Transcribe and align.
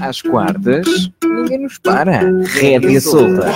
Às 0.00 0.22
quartas, 0.22 1.10
ninguém 1.24 1.58
nos 1.62 1.78
para. 1.78 2.22
Rédea 2.44 3.00
solta. 3.00 3.46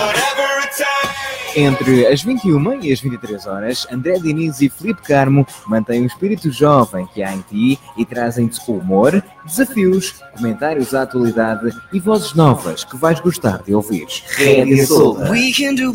Entre 1.59 2.05
as 2.05 2.21
21 2.21 2.83
e 2.83 2.93
as 2.93 3.01
23 3.01 3.47
horas, 3.47 3.87
André 3.91 4.19
Diniz 4.19 4.61
e 4.61 4.69
Felipe 4.69 5.01
Carmo 5.01 5.43
mantêm 5.65 6.03
o 6.03 6.05
espírito 6.05 6.51
jovem 6.51 7.07
que 7.07 7.23
há 7.23 7.33
em 7.33 7.41
ti 7.41 7.79
e 7.97 8.05
trazem-te 8.05 8.59
humor, 8.67 9.23
desafios, 9.43 10.13
comentários 10.35 10.93
à 10.93 11.01
atualidade 11.01 11.75
e 11.91 11.99
vozes 11.99 12.35
novas 12.35 12.83
que 12.83 12.95
vais 12.95 13.19
gostar 13.19 13.63
de 13.63 13.73
ouvir. 13.73 14.05
Rédea 14.35 14.85
Solta. 14.85 15.25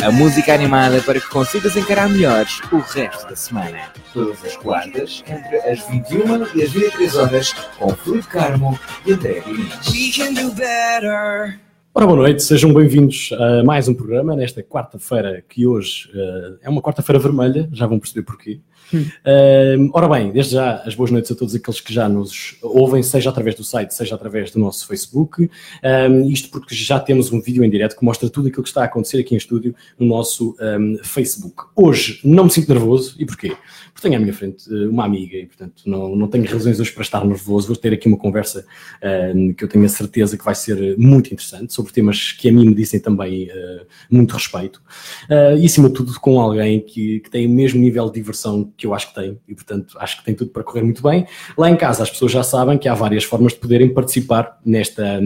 A 0.02 0.10
música 0.10 0.52
animada 0.52 1.00
para 1.02 1.20
que 1.20 1.28
consigas 1.28 1.76
encarar 1.76 2.08
melhores 2.08 2.60
o 2.72 2.78
resto 2.78 3.28
da 3.28 3.36
semana. 3.36 3.78
Todas 4.12 4.44
as 4.44 4.56
quartas, 4.56 5.22
entre 5.28 5.58
as 5.58 5.78
21 5.86 6.56
e 6.56 6.62
as 6.64 6.72
23 6.72 7.14
horas, 7.14 7.52
com 7.78 7.94
Felipe 7.94 8.26
Carmo 8.26 8.76
e 9.06 9.12
André 9.12 9.40
Diniz. 9.46 9.78
Ora, 11.94 12.06
boa 12.06 12.16
noite, 12.16 12.42
sejam 12.42 12.72
bem-vindos 12.72 13.28
a 13.38 13.62
mais 13.62 13.86
um 13.86 13.92
programa 13.92 14.34
nesta 14.34 14.62
quarta-feira, 14.62 15.44
que 15.46 15.66
hoje 15.66 16.08
uh, 16.14 16.58
é 16.62 16.70
uma 16.70 16.80
quarta-feira 16.80 17.18
vermelha, 17.18 17.68
já 17.70 17.86
vão 17.86 17.98
perceber 17.98 18.24
porquê. 18.24 18.62
Uh, 18.96 19.90
ora 19.92 20.08
bem, 20.08 20.32
desde 20.32 20.52
já 20.52 20.82
as 20.84 20.94
boas 20.94 21.10
noites 21.10 21.30
a 21.30 21.34
todos 21.34 21.54
aqueles 21.54 21.80
que 21.80 21.92
já 21.92 22.08
nos 22.08 22.56
ouvem, 22.62 23.02
seja 23.02 23.30
através 23.30 23.54
do 23.54 23.64
site, 23.64 23.94
seja 23.94 24.14
através 24.14 24.50
do 24.50 24.58
nosso 24.58 24.86
Facebook. 24.86 25.50
Isto 26.30 26.50
porque 26.50 26.74
já 26.74 26.98
temos 26.98 27.32
um 27.32 27.40
vídeo 27.40 27.64
em 27.64 27.70
direto 27.70 27.96
que 27.96 28.04
mostra 28.04 28.28
tudo 28.28 28.48
aquilo 28.48 28.62
que 28.62 28.68
está 28.68 28.82
a 28.82 28.84
acontecer 28.84 29.18
aqui 29.18 29.34
em 29.34 29.38
estúdio 29.38 29.74
no 29.98 30.06
nosso 30.06 30.56
um, 30.60 30.98
Facebook. 31.02 31.64
Hoje 31.74 32.20
não 32.24 32.44
me 32.44 32.50
sinto 32.50 32.68
nervoso, 32.68 33.16
e 33.18 33.24
porquê? 33.24 33.56
Porque 33.92 34.08
tenho 34.08 34.16
à 34.16 34.20
minha 34.20 34.32
frente 34.32 34.68
uh, 34.72 34.90
uma 34.90 35.04
amiga 35.04 35.36
e, 35.36 35.46
portanto, 35.46 35.82
não, 35.86 36.16
não 36.16 36.28
tenho 36.28 36.44
razões 36.44 36.80
hoje 36.80 36.92
para 36.92 37.02
estar 37.02 37.24
nervoso. 37.24 37.68
Vou 37.68 37.76
ter 37.76 37.92
aqui 37.92 38.08
uma 38.08 38.16
conversa 38.16 38.64
que 39.56 39.64
eu 39.64 39.68
tenho 39.68 39.84
a 39.84 39.88
certeza 39.88 40.36
que 40.36 40.44
vai 40.44 40.54
ser 40.54 40.96
muito 40.98 41.32
interessante, 41.32 41.72
sobre 41.72 41.92
temas 41.92 42.32
que 42.32 42.48
a 42.48 42.52
mim 42.52 42.66
me 42.66 42.74
dizem 42.74 43.00
também 43.00 43.48
uh, 43.48 43.86
muito 44.10 44.32
respeito. 44.32 44.82
Uh, 45.30 45.56
e, 45.58 45.66
acima 45.66 45.88
de 45.88 45.94
tudo, 45.94 46.12
com 46.20 46.40
alguém 46.40 46.80
que, 46.80 47.20
que 47.20 47.30
tem 47.30 47.46
o 47.46 47.50
mesmo 47.50 47.80
nível 47.80 48.06
de 48.06 48.14
diversão 48.14 48.72
que 48.76 48.81
eu 48.86 48.94
acho 48.94 49.08
que 49.08 49.14
tem 49.14 49.38
e, 49.48 49.54
portanto, 49.54 49.96
acho 49.98 50.18
que 50.18 50.24
tem 50.24 50.34
tudo 50.34 50.50
para 50.50 50.62
correr 50.62 50.82
muito 50.82 51.02
bem. 51.02 51.26
Lá 51.56 51.70
em 51.70 51.76
casa, 51.76 52.02
as 52.02 52.10
pessoas 52.10 52.32
já 52.32 52.42
sabem 52.42 52.76
que 52.78 52.88
há 52.88 52.94
várias 52.94 53.24
formas 53.24 53.52
de 53.52 53.58
poderem 53.58 53.92
participar 53.92 54.58
nesta. 54.64 55.20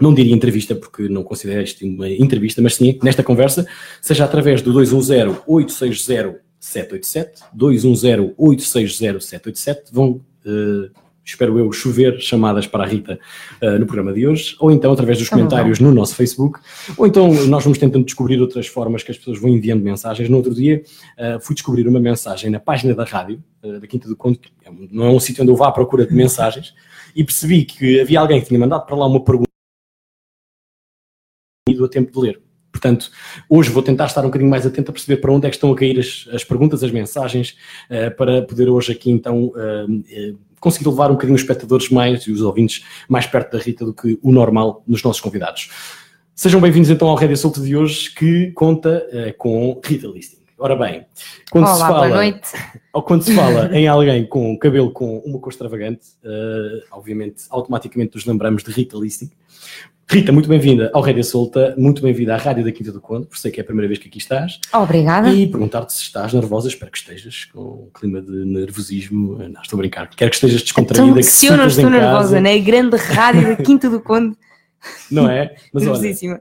Não 0.00 0.14
diria 0.14 0.34
entrevista, 0.34 0.74
porque 0.74 1.08
não 1.08 1.22
considero 1.22 1.62
isto 1.62 1.86
uma 1.86 2.08
entrevista, 2.08 2.62
mas 2.62 2.76
sim 2.76 2.98
nesta 3.02 3.22
conversa, 3.22 3.66
seja 4.00 4.24
através 4.24 4.62
do 4.62 4.72
210-860-787, 4.72 7.42
210-860-787, 7.56 9.92
vão 9.92 10.22
uh, 10.46 10.90
espero 11.24 11.58
eu, 11.58 11.70
chover 11.72 12.20
chamadas 12.20 12.66
para 12.66 12.84
a 12.84 12.86
Rita 12.86 13.18
uh, 13.62 13.78
no 13.78 13.86
programa 13.86 14.12
de 14.12 14.26
hoje, 14.26 14.56
ou 14.58 14.70
então 14.70 14.92
através 14.92 15.18
dos 15.18 15.28
comentários 15.28 15.78
no 15.78 15.92
nosso 15.92 16.14
Facebook, 16.14 16.60
ou 16.96 17.06
então 17.06 17.32
nós 17.46 17.62
vamos 17.62 17.78
tentando 17.78 18.04
descobrir 18.04 18.40
outras 18.40 18.66
formas 18.66 19.02
que 19.02 19.10
as 19.10 19.18
pessoas 19.18 19.38
vão 19.38 19.50
enviando 19.50 19.82
mensagens. 19.82 20.28
No 20.28 20.36
outro 20.36 20.54
dia 20.54 20.82
uh, 21.18 21.40
fui 21.40 21.54
descobrir 21.54 21.86
uma 21.86 22.00
mensagem 22.00 22.50
na 22.50 22.58
página 22.58 22.94
da 22.94 23.04
rádio, 23.04 23.42
uh, 23.62 23.80
da 23.80 23.86
Quinta 23.86 24.08
do 24.08 24.16
Conto, 24.16 24.40
que 24.40 24.50
não 24.90 25.06
é 25.06 25.10
um 25.10 25.20
sítio 25.20 25.42
onde 25.42 25.52
eu 25.52 25.56
vá 25.56 25.68
à 25.68 25.72
procura 25.72 26.06
de 26.06 26.14
mensagens, 26.14 26.74
e 27.14 27.22
percebi 27.22 27.64
que 27.64 28.00
havia 28.00 28.18
alguém 28.18 28.40
que 28.40 28.48
tinha 28.48 28.58
mandado 28.58 28.84
para 28.84 28.96
lá 28.96 29.06
uma 29.06 29.22
pergunta 29.22 29.48
a 31.68 31.88
tempo 31.88 32.12
de 32.12 32.18
ler. 32.18 32.42
Portanto, 32.70 33.10
hoje 33.48 33.70
vou 33.70 33.82
tentar 33.82 34.06
estar 34.06 34.22
um 34.22 34.24
bocadinho 34.24 34.50
mais 34.50 34.66
atento 34.66 34.90
a 34.90 34.94
perceber 34.94 35.18
para 35.18 35.32
onde 35.32 35.46
é 35.46 35.50
que 35.50 35.56
estão 35.56 35.72
a 35.72 35.76
cair 35.76 35.98
as, 35.98 36.28
as 36.32 36.42
perguntas, 36.42 36.82
as 36.82 36.90
mensagens, 36.90 37.56
para 38.16 38.42
poder 38.42 38.68
hoje 38.68 38.92
aqui 38.92 39.10
então 39.10 39.52
conseguir 40.62 40.88
levar 40.88 41.10
um 41.10 41.14
bocadinho 41.14 41.34
os 41.34 41.42
espectadores 41.42 41.90
mais 41.90 42.22
e 42.22 42.30
os 42.30 42.40
ouvintes 42.40 42.84
mais 43.08 43.26
perto 43.26 43.56
da 43.56 43.62
Rita 43.62 43.84
do 43.84 43.92
que 43.92 44.16
o 44.22 44.30
normal 44.30 44.84
nos 44.86 45.02
nossos 45.02 45.20
convidados. 45.20 45.68
Sejam 46.36 46.60
bem-vindos 46.60 46.88
então 46.88 47.08
ao 47.08 47.16
Rede 47.16 47.36
Solto 47.36 47.60
de 47.60 47.76
hoje, 47.76 48.14
que 48.14 48.52
conta 48.52 49.04
com 49.36 49.80
Rita 49.84 50.06
Listing. 50.06 50.38
Ora 50.56 50.76
bem, 50.76 51.04
quando 51.50 51.64
Olá, 51.64 51.74
se 51.74 51.80
fala, 51.80 52.06
boa 52.06 52.08
noite. 52.08 52.48
ou 52.94 53.02
quando 53.02 53.22
se 53.22 53.34
fala 53.34 53.70
em 53.76 53.88
alguém 53.88 54.24
com 54.24 54.56
cabelo 54.56 54.92
com 54.92 55.18
uma 55.18 55.40
cor 55.40 55.50
extravagante, 55.50 56.06
obviamente 56.92 57.42
automaticamente 57.50 58.14
nos 58.14 58.24
lembramos 58.24 58.62
de 58.62 58.70
Rita 58.70 58.96
Listing. 58.96 59.32
Rita, 60.08 60.30
muito 60.30 60.48
bem-vinda 60.48 60.90
ao 60.92 61.00
Rédia 61.00 61.22
Solta, 61.24 61.74
muito 61.78 62.02
bem-vinda 62.02 62.34
à 62.34 62.36
Rádio 62.36 62.64
da 62.64 62.72
Quinta 62.72 62.92
do 62.92 63.00
Conde, 63.00 63.26
por 63.26 63.38
sei 63.38 63.50
que 63.50 63.60
é 63.60 63.62
a 63.62 63.64
primeira 63.64 63.88
vez 63.88 63.98
que 63.98 64.08
aqui 64.08 64.18
estás. 64.18 64.60
Obrigada. 64.72 65.32
E 65.32 65.46
perguntar-te 65.46 65.94
se 65.94 66.02
estás 66.02 66.34
nervosa, 66.34 66.68
espero 66.68 66.90
que 66.90 66.98
estejas 66.98 67.46
com 67.46 67.60
um 67.60 67.90
clima 67.98 68.20
de 68.20 68.44
nervosismo. 68.44 69.38
Não, 69.38 69.62
estou 69.62 69.76
a 69.76 69.80
brincar. 69.80 70.10
Quero 70.10 70.30
que 70.30 70.36
estejas 70.36 70.62
descontraída. 70.62 71.06
Então, 71.06 71.16
que 71.16 71.22
se 71.22 71.46
eu 71.46 71.56
não 71.56 71.66
estou 71.66 71.88
nervosa, 71.88 72.40
na 72.40 72.58
grande 72.58 72.96
rádio 72.96 73.56
da 73.56 73.56
Quinta 73.56 73.88
do 73.88 74.00
Conde, 74.00 74.36
Não 75.10 75.30
é? 75.30 75.54
Mas 75.72 75.82
olha, 75.82 75.92
nervosíssima. 75.92 76.40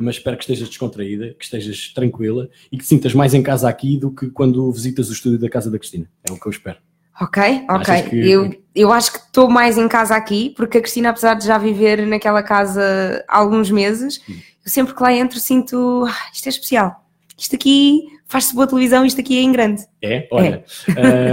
mas 0.00 0.16
espero 0.16 0.36
que 0.36 0.44
estejas 0.44 0.68
descontraída, 0.68 1.34
que 1.38 1.44
estejas 1.44 1.92
tranquila 1.94 2.48
e 2.70 2.76
que 2.76 2.84
te 2.84 2.88
sintas 2.88 3.14
mais 3.14 3.34
em 3.34 3.42
casa 3.42 3.68
aqui 3.68 3.96
do 3.96 4.10
que 4.10 4.30
quando 4.30 4.70
visitas 4.72 5.08
o 5.10 5.12
estúdio 5.12 5.38
da 5.38 5.48
casa 5.48 5.70
da 5.70 5.78
Cristina. 5.78 6.08
É 6.28 6.32
o 6.32 6.40
que 6.40 6.46
eu 6.46 6.50
espero. 6.50 6.78
Ok, 7.20 7.42
ok. 7.68 8.02
Que- 8.10 8.30
Eu, 8.30 8.54
eu 8.74 8.92
acho 8.92 9.12
que 9.12 9.18
estou 9.18 9.48
mais 9.50 9.76
em 9.78 9.86
casa 9.88 10.14
aqui, 10.16 10.52
porque 10.56 10.78
a 10.78 10.80
Cristina, 10.80 11.10
apesar 11.10 11.34
de 11.34 11.46
já 11.46 11.58
viver 11.58 12.06
naquela 12.06 12.42
casa 12.42 13.24
há 13.28 13.38
alguns 13.38 13.70
meses, 13.70 14.20
Hum. 14.28 14.34
eu 14.64 14.70
sempre 14.70 14.94
que 14.94 15.02
lá 15.02 15.12
entro 15.12 15.38
sinto, 15.38 16.04
"Ah, 16.08 16.30
isto 16.32 16.46
é 16.46 16.50
especial. 16.50 17.04
Isto 17.36 17.56
aqui 17.56 18.00
faz-se 18.28 18.54
boa 18.54 18.66
televisão, 18.66 19.04
isto 19.04 19.20
aqui 19.20 19.36
é 19.36 19.42
em 19.42 19.52
grande. 19.52 19.82
É? 20.00 20.26
Olha, 20.30 20.64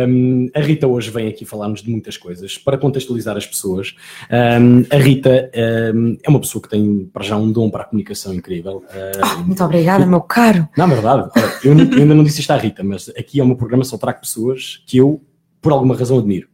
hum, 0.08 0.50
a 0.54 0.60
Rita 0.60 0.86
hoje 0.86 1.10
vem 1.12 1.28
aqui 1.30 1.46
falar-nos 1.46 1.82
de 1.82 1.90
muitas 1.90 2.18
coisas 2.18 2.58
para 2.58 2.78
contextualizar 2.78 3.38
as 3.38 3.46
pessoas. 3.48 3.96
Hum, 4.30 4.84
a 4.92 4.98
Rita 4.98 5.50
hum, 5.96 6.18
é 6.22 6.30
uma 6.30 6.40
pessoa 6.42 6.62
que 6.62 6.68
tem 6.70 7.10
para 7.14 7.24
já 7.24 7.38
um 7.38 7.50
dom 7.52 7.70
para 7.70 7.84
a 7.84 7.86
comunicação 7.86 8.34
incrível. 8.34 8.84
Hum, 8.94 9.44
muito 9.46 9.64
obrigada, 9.64 10.06
meu 10.06 10.20
caro. 10.22 10.68
Não, 10.78 10.86
é 10.86 10.94
verdade. 10.94 11.30
Eu, 11.64 11.72
eu 11.78 12.02
ainda 12.02 12.16
não 12.16 12.24
disse 12.24 12.42
isto 12.42 12.52
à 12.52 12.58
Rita, 12.58 12.84
mas 12.84 13.08
aqui 13.18 13.40
é 13.40 13.44
o 13.44 13.48
meu 13.48 13.56
programa, 13.56 13.84
só 13.86 13.98
trago 13.98 14.20
pessoas 14.20 14.84
que 14.86 14.98
eu, 14.98 15.22
por 15.62 15.72
alguma 15.72 15.96
razão, 15.96 16.18
admiro. 16.20 16.48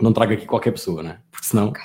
Não 0.00 0.12
trago 0.12 0.32
aqui 0.32 0.46
qualquer 0.46 0.70
pessoa, 0.72 1.02
não 1.02 1.10
é? 1.10 1.18
Porque 1.30 1.46
senão 1.46 1.68
Ok. 1.68 1.82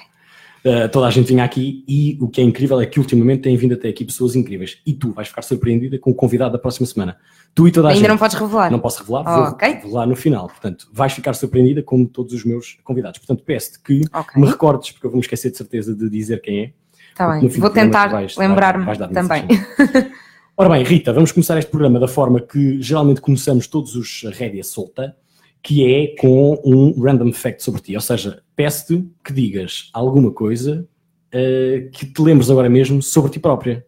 uh, 0.66 0.90
toda 0.90 1.06
a 1.08 1.12
gente 1.12 1.28
vinha 1.28 1.44
aqui 1.44 1.84
e 1.88 2.18
o 2.22 2.28
que 2.30 2.40
é 2.40 2.44
incrível 2.44 2.80
é 2.80 2.86
que 2.86 3.00
ultimamente 3.00 3.42
têm 3.42 3.58
vindo 3.58 3.74
até 3.74 3.90
aqui 3.90 4.06
pessoas 4.06 4.36
incríveis. 4.36 4.78
E 4.86 4.94
tu 4.94 5.12
vais 5.12 5.28
ficar 5.28 5.42
surpreendida 5.42 6.00
com 6.00 6.12
o 6.12 6.16
convidado 6.16 6.54
da 6.54 6.58
próxima 6.60 6.86
semana. 6.88 7.18
Tu 7.54 7.68
e 7.68 7.72
toda 7.72 7.88
a 7.88 7.92
Ainda 7.92 8.00
gente. 8.02 8.10
não 8.10 8.18
podes 8.18 8.38
revelar. 8.38 8.72
Não 8.72 8.80
posso 8.80 9.00
revelar, 9.02 9.22
Oh, 9.28 9.42
vou 9.44 9.52
ok. 9.54 9.70
revelar 9.76 10.06
no 10.08 10.16
final. 10.16 10.48
Portanto, 10.48 10.88
vais 10.94 11.14
ficar 11.14 11.34
surpreendida 11.34 11.82
como 11.84 12.08
todos 12.08 12.34
os 12.34 12.44
meus 12.46 12.78
convidados. 12.84 13.18
Portanto, 13.20 13.44
peço-te 13.46 13.80
que 13.82 14.02
Ok, 14.14 14.42
me 14.42 14.48
recordes, 14.50 14.92
porque 14.92 15.06
eu 15.08 15.12
vou 15.12 15.18
me 15.18 15.22
esquecer 15.24 15.52
de 15.52 15.58
certeza 15.58 15.94
de 15.96 16.10
dizer 16.10 16.42
quem 16.42 16.60
é. 16.60 16.74
está 17.12 17.36
no 17.36 17.42
bem. 17.42 17.50
Vou 17.60 17.70
tentar 17.70 18.12
lembrar-me 18.38 18.86
também. 19.14 19.44
Ora 20.58 20.70
bem, 20.70 20.84
Rita, 20.84 21.12
vamos 21.12 21.34
começar 21.34 21.58
este 21.58 21.70
programa 21.70 22.00
da 22.00 22.08
forma 22.08 22.40
que 22.40 22.82
geralmente 22.82 23.20
começamos 23.20 23.68
todos 23.68 23.94
os 23.96 24.24
Rédia 24.38 24.64
Solta, 24.64 25.16
que 25.66 25.84
é 25.84 26.16
com 26.22 26.62
um 26.64 27.02
random 27.02 27.34
fact 27.34 27.64
sobre 27.64 27.82
ti. 27.82 27.96
Ou 27.96 28.02
seja, 28.02 28.44
peço-te 28.56 29.04
que 29.24 29.34
digas 29.34 29.90
alguma 29.92 30.30
coisa 30.30 30.88
eh, 31.32 31.90
que 31.92 32.06
te 32.06 32.22
lembres 32.22 32.52
agora 32.52 32.70
mesmo 32.70 33.02
sobre 33.02 33.32
ti 33.32 33.40
própria. 33.40 33.84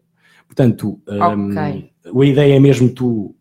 Portanto, 0.48 1.00
ehm, 1.08 1.50
Ok. 1.50 1.90
a 2.22 2.26
ideia 2.26 2.56
é 2.56 2.58
mesmo 2.58 2.88
tu 2.88 3.32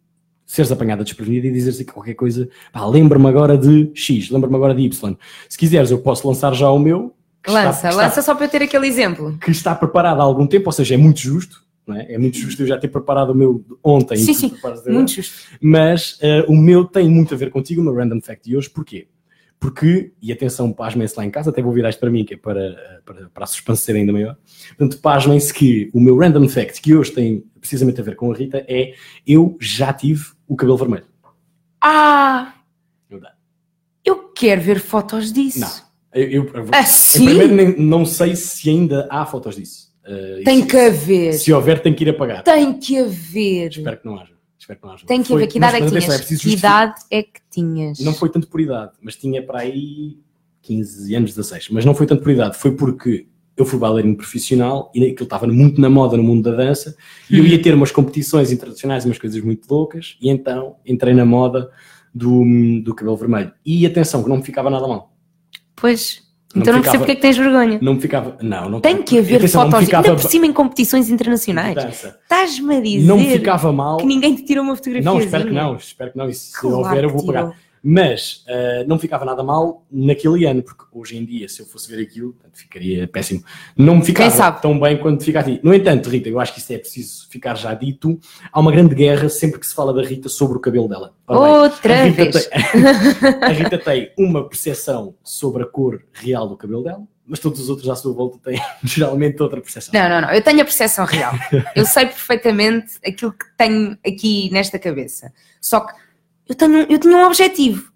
seres 0.46 0.72
apanhada 0.72 1.04
desprevenida 1.04 1.48
e 1.48 1.52
dizeres 1.52 1.80
aqui 1.82 1.92
qualquer 1.92 2.14
coisa. 2.14 2.48
Pá, 2.72 2.86
lembra-me 2.86 3.28
agora 3.28 3.58
de 3.58 3.90
X, 3.96 4.30
lembra-me 4.30 4.56
agora 4.56 4.76
de 4.76 4.84
Y. 4.84 5.18
Se 5.50 5.58
quiseres, 5.58 5.90
eu 5.90 5.98
posso 5.98 6.28
lançar 6.28 6.54
já 6.54 6.70
o 6.70 6.78
meu. 6.78 7.16
que 7.44 7.50
está- 7.50 7.64
Lança, 7.66 7.90
está 7.90 8.02
lança 8.04 8.22
só 8.22 8.36
para 8.36 8.46
eu 8.46 8.50
ter 8.50 8.62
aquele 8.62 8.86
exemplo. 8.88 9.36
que 9.42 9.50
está 9.52 9.74
preparado 9.74 10.20
há 10.22 10.24
algum 10.24 10.46
tempo, 10.46 10.68
ou 10.68 10.72
seja, 10.72 10.94
é 10.94 10.98
muito 10.98 11.20
justo, 11.22 11.64
é? 11.96 12.14
É 12.14 12.18
muito 12.18 12.38
justo 12.38 12.62
eu 12.62 12.68
já 12.68 12.78
ter 12.78 12.88
preparado 12.90 13.30
o 13.32 13.36
meu 13.36 13.64
ontem. 13.84 14.18
Sim, 14.18 14.34
sim. 14.34 14.54
Muito 14.88 15.12
justo. 15.12 15.34
Mas 15.62 16.18
eh, 16.22 16.44
o 16.48 16.56
meu 16.56 16.86
tem 16.86 17.08
muito 17.10 17.34
a 17.34 17.38
ver 17.38 17.50
contigo, 17.50 17.82
o 17.82 17.84
meu 17.84 17.94
random 17.96 18.20
fact 18.22 18.50
de 18.50 18.58
hoje, 18.58 18.70
porquê? 18.70 19.08
Porque, 19.60 20.12
e 20.22 20.32
atenção, 20.32 20.72
pasmem-se 20.72 21.18
lá 21.18 21.26
em 21.26 21.32
casa, 21.32 21.50
até 21.50 21.64
vou 21.64 21.74
virar 21.74 21.90
isto 21.90 22.00
para 22.00 22.12
mim, 22.12 22.24
que 22.24 22.36
é 22.36 22.38
para, 22.38 22.62
eh, 22.62 23.00
para, 23.04 23.30
para 23.30 23.44
a 23.44 23.48
suspense 23.48 23.82
ser 23.82 23.96
ainda 23.96 24.14
maior. 24.14 24.38
Portanto, 24.78 25.02
pasmem-se 25.02 25.52
que 25.54 25.90
o 25.94 26.00
meu 26.00 26.16
random 26.18 26.48
fact, 26.48 26.80
que 26.82 26.94
hoje 26.94 27.12
tem 27.12 27.44
precisamente 27.60 28.00
a 28.00 28.04
ver 28.04 28.16
com 28.16 28.32
a 28.32 28.36
Rita, 28.36 28.64
é 28.68 28.94
eu 29.26 29.58
já 29.60 29.92
tive 29.92 30.26
o 30.48 30.56
cabelo 30.56 30.78
vermelho. 30.78 31.06
Ah, 31.82 32.54
dá. 33.20 33.34
eu 34.06 34.30
quero 34.30 34.62
ver 34.62 34.80
fotos 34.80 35.32
disso. 35.34 35.60
Não. 35.60 35.88
Eu, 36.14 36.30
eu, 36.30 36.44
eu- 36.54 36.66
Assim? 36.74 37.24
em 37.24 37.26
primeiro, 37.26 37.56
nem- 37.56 37.80
não 37.80 38.06
sei 38.06 38.36
se 38.36 38.70
ainda 38.70 39.08
há 39.10 39.26
fotos 39.26 39.56
disso. 39.56 39.87
Eh, 40.08 40.42
Tem 40.46 40.62
se- 40.62 40.68
que 40.68 40.78
haver. 40.78 41.34
Se 41.34 41.52
houver, 41.54 41.82
tem 41.82 41.94
que 41.94 42.04
ir 42.04 42.10
apagar. 42.10 42.44
Tem 42.44 42.74
que 42.80 42.98
haver. 42.98 43.70
Espero 43.72 43.98
que 43.98 44.06
não 44.06 44.20
haja. 44.20 44.32
Espero 44.58 44.80
que 44.80 44.86
não 44.86 44.94
haja. 44.94 45.06
Tem 45.06 45.22
que 45.22 45.28
Foi- 45.28 45.38
haver. 45.44 45.48
Que 45.52 45.58
idade 45.58 45.76
é 45.78 45.80
que 45.82 45.88
tinhas? 45.90 46.18
preciso 46.18 46.42
que 46.42 46.50
idade 46.54 46.96
é 47.12 47.24
que 47.24 47.40
tinhas? 47.52 48.00
Não 48.00 48.14
foi 48.14 48.30
tanto 48.30 48.48
por 48.48 48.62
idade, 48.62 48.92
mas 49.02 49.16
tinha 49.16 49.42
para 49.44 49.60
aí 49.60 50.18
15 50.62 51.16
anos, 51.16 51.32
16. 51.32 51.70
Mas 51.70 51.86
não 51.86 51.94
foi 51.94 52.06
tanto 52.08 52.24
por 52.24 52.32
idade, 52.32 52.58
foi 52.58 52.72
porque 52.72 53.28
eu 53.56 53.66
fui 53.66 53.80
bailarino 53.80 54.16
profissional 54.16 54.92
e 54.94 55.04
aquilo 55.04 55.24
estava 55.24 55.48
muito 55.48 55.82
na 55.82 55.90
moda 55.90 56.16
no 56.16 56.24
mundo 56.24 56.50
da 56.50 56.56
dança 56.56 56.96
e 57.30 57.38
eu 57.40 57.46
ia 57.46 57.60
ter 57.62 57.74
umas 57.74 57.92
competições 57.92 58.52
internacionais, 58.52 59.04
umas 59.06 59.18
coisas 59.18 59.42
muito 59.44 59.68
loucas 59.70 60.16
e 60.22 60.30
então 60.30 60.76
entrei 60.86 61.14
na 61.14 61.26
moda 61.26 61.70
do, 62.14 62.44
do 62.84 62.94
cabelo 62.94 63.18
vermelho. 63.18 63.52
E 63.66 63.86
atenção, 63.86 64.22
que 64.24 64.30
não 64.30 64.38
me 64.38 64.44
ficava 64.44 64.70
nada 64.70 64.88
mal. 64.88 65.12
Pois, 65.76 66.22
Então 66.62 66.74
não 66.74 66.82
percebo 66.82 66.84
ficava- 66.84 66.98
porque 67.00 67.12
é 67.12 67.16
que 67.16 67.22
tens 67.22 67.38
vergonha. 67.38 67.80
Não 67.82 67.94
me 67.96 68.02
ficava. 68.02 68.38
Não, 68.42 68.70
não 68.70 68.80
Tem 68.82 69.02
que 69.02 69.18
haver 69.20 69.38
Atenção, 69.38 69.64
não 69.64 69.72
fotos, 69.72 69.86
ficava 69.86 70.08
ainda 70.08 70.22
por 70.22 70.30
cima 70.30 70.46
em 70.46 70.54
competições 70.54 71.10
internacionais. 71.10 71.78
Estás-me 72.24 72.76
a 72.78 72.80
dizer 72.82 73.08
Não 73.08 73.20
ficava 73.20 73.72
mal. 73.72 73.98
que 73.98 74.06
ninguém 74.06 74.36
te 74.36 74.44
tirou 74.44 74.64
uma 74.64 74.76
fotografia. 74.76 75.10
Não, 75.10 75.20
espero 75.20 75.46
que 75.46 75.54
não, 75.54 75.76
espero 75.76 76.12
que 76.12 76.18
não. 76.18 76.30
E 76.30 76.34
se 76.34 76.54
Claro 76.60 76.78
houver, 76.78 77.04
eu 77.04 77.10
vou 77.10 77.26
pagar. 77.26 77.54
Mas 77.84 78.44
ah, 78.48 78.84
não 78.88 78.98
ficava 79.00 79.24
nada 79.26 79.44
mal 79.44 79.86
naquele 79.92 80.46
ano, 80.46 80.64
porque 80.64 80.84
hoje 80.92 81.18
em 81.18 81.26
dia, 81.26 81.48
se 81.48 81.62
eu 81.62 81.66
fosse 81.66 81.90
ver 81.94 82.02
aquilo, 82.02 82.34
portanto, 82.34 82.58
ficaria 82.58 83.08
péssimo. 83.08 83.44
Não 83.78 83.98
me 83.98 84.04
ficava 84.06 84.52
tão 84.54 84.80
bem 84.80 84.98
quanto 84.98 85.24
fica 85.24 85.40
a 85.40 85.44
ti. 85.44 85.60
No 85.64 85.74
entanto, 85.74 86.10
Rita, 86.10 86.30
eu 86.30 86.40
acho 86.40 86.54
que 86.54 86.60
isso 86.60 86.74
é 86.74 86.78
preciso 86.78 87.28
ficar 87.30 87.56
já 87.56 87.74
dito. 87.74 88.20
Há 88.52 88.60
uma 88.60 88.72
grande 88.72 88.96
guerra 88.96 89.30
sempre 89.30 89.60
que 89.60 89.68
se 89.68 89.76
fala 89.76 89.94
da 89.94 90.02
Rita 90.04 90.28
sobre 90.30 90.58
o 90.58 90.60
cabelo 90.60 90.88
dela. 90.88 91.14
Ora 91.28 91.40
bem, 91.52 91.58
Outra 91.62 91.94
a 92.00 92.04
Rita 92.04 92.24
vez. 92.24 92.48
tem- 92.48 92.62
a 93.44 93.50
Rita 93.50 93.78
tem 93.78 94.12
uma 94.18 94.48
percepção 94.48 95.16
sobre 95.24 95.64
a 95.64 95.66
cor 95.66 96.02
real 96.14 96.48
do 96.48 96.58
cabelo 96.58 96.84
dela, 96.84 97.04
mas 97.26 97.40
todos 97.40 97.60
os 97.60 97.70
outros 97.70 97.90
à 97.90 97.96
sua 97.96 98.14
volta 98.14 98.40
têm 98.44 98.60
geralmente 98.84 99.42
outra 99.44 99.60
percepção. 99.62 99.94
Não, 99.94 100.10
não, 100.10 100.22
não. 100.22 100.34
Eu 100.34 100.42
tenho 100.42 100.62
a 100.62 100.66
percepção 100.66 101.06
real. 101.06 101.34
Eu 101.76 101.86
sei 101.86 102.06
perfeitamente 102.06 102.94
aquilo 103.06 103.32
que 103.34 103.46
tenho 103.58 103.98
aqui 104.06 104.50
nesta 104.52 104.80
cabeça. 104.80 105.32
Só 105.62 105.82
que 105.82 105.94
eu 106.48 106.56
tenho, 106.56 106.86
eu 106.90 107.00
tinha 107.00 107.18
um 107.18 107.26
objetivo. 107.26 107.92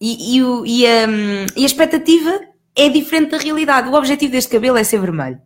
E, 0.00 0.36
e, 0.36 0.42
o- 0.42 0.64
e 0.64 0.86
a, 0.86 1.06
e 1.56 1.62
a 1.62 1.66
expectativa 1.66 2.40
é 2.76 2.88
diferente 2.88 3.30
da 3.30 3.38
realidade. 3.38 3.88
O 3.88 3.94
objetivo 3.94 4.32
deste 4.32 4.50
cabelo 4.50 4.76
é 4.78 4.84
ser 4.84 5.00
vermelho. 5.00 5.38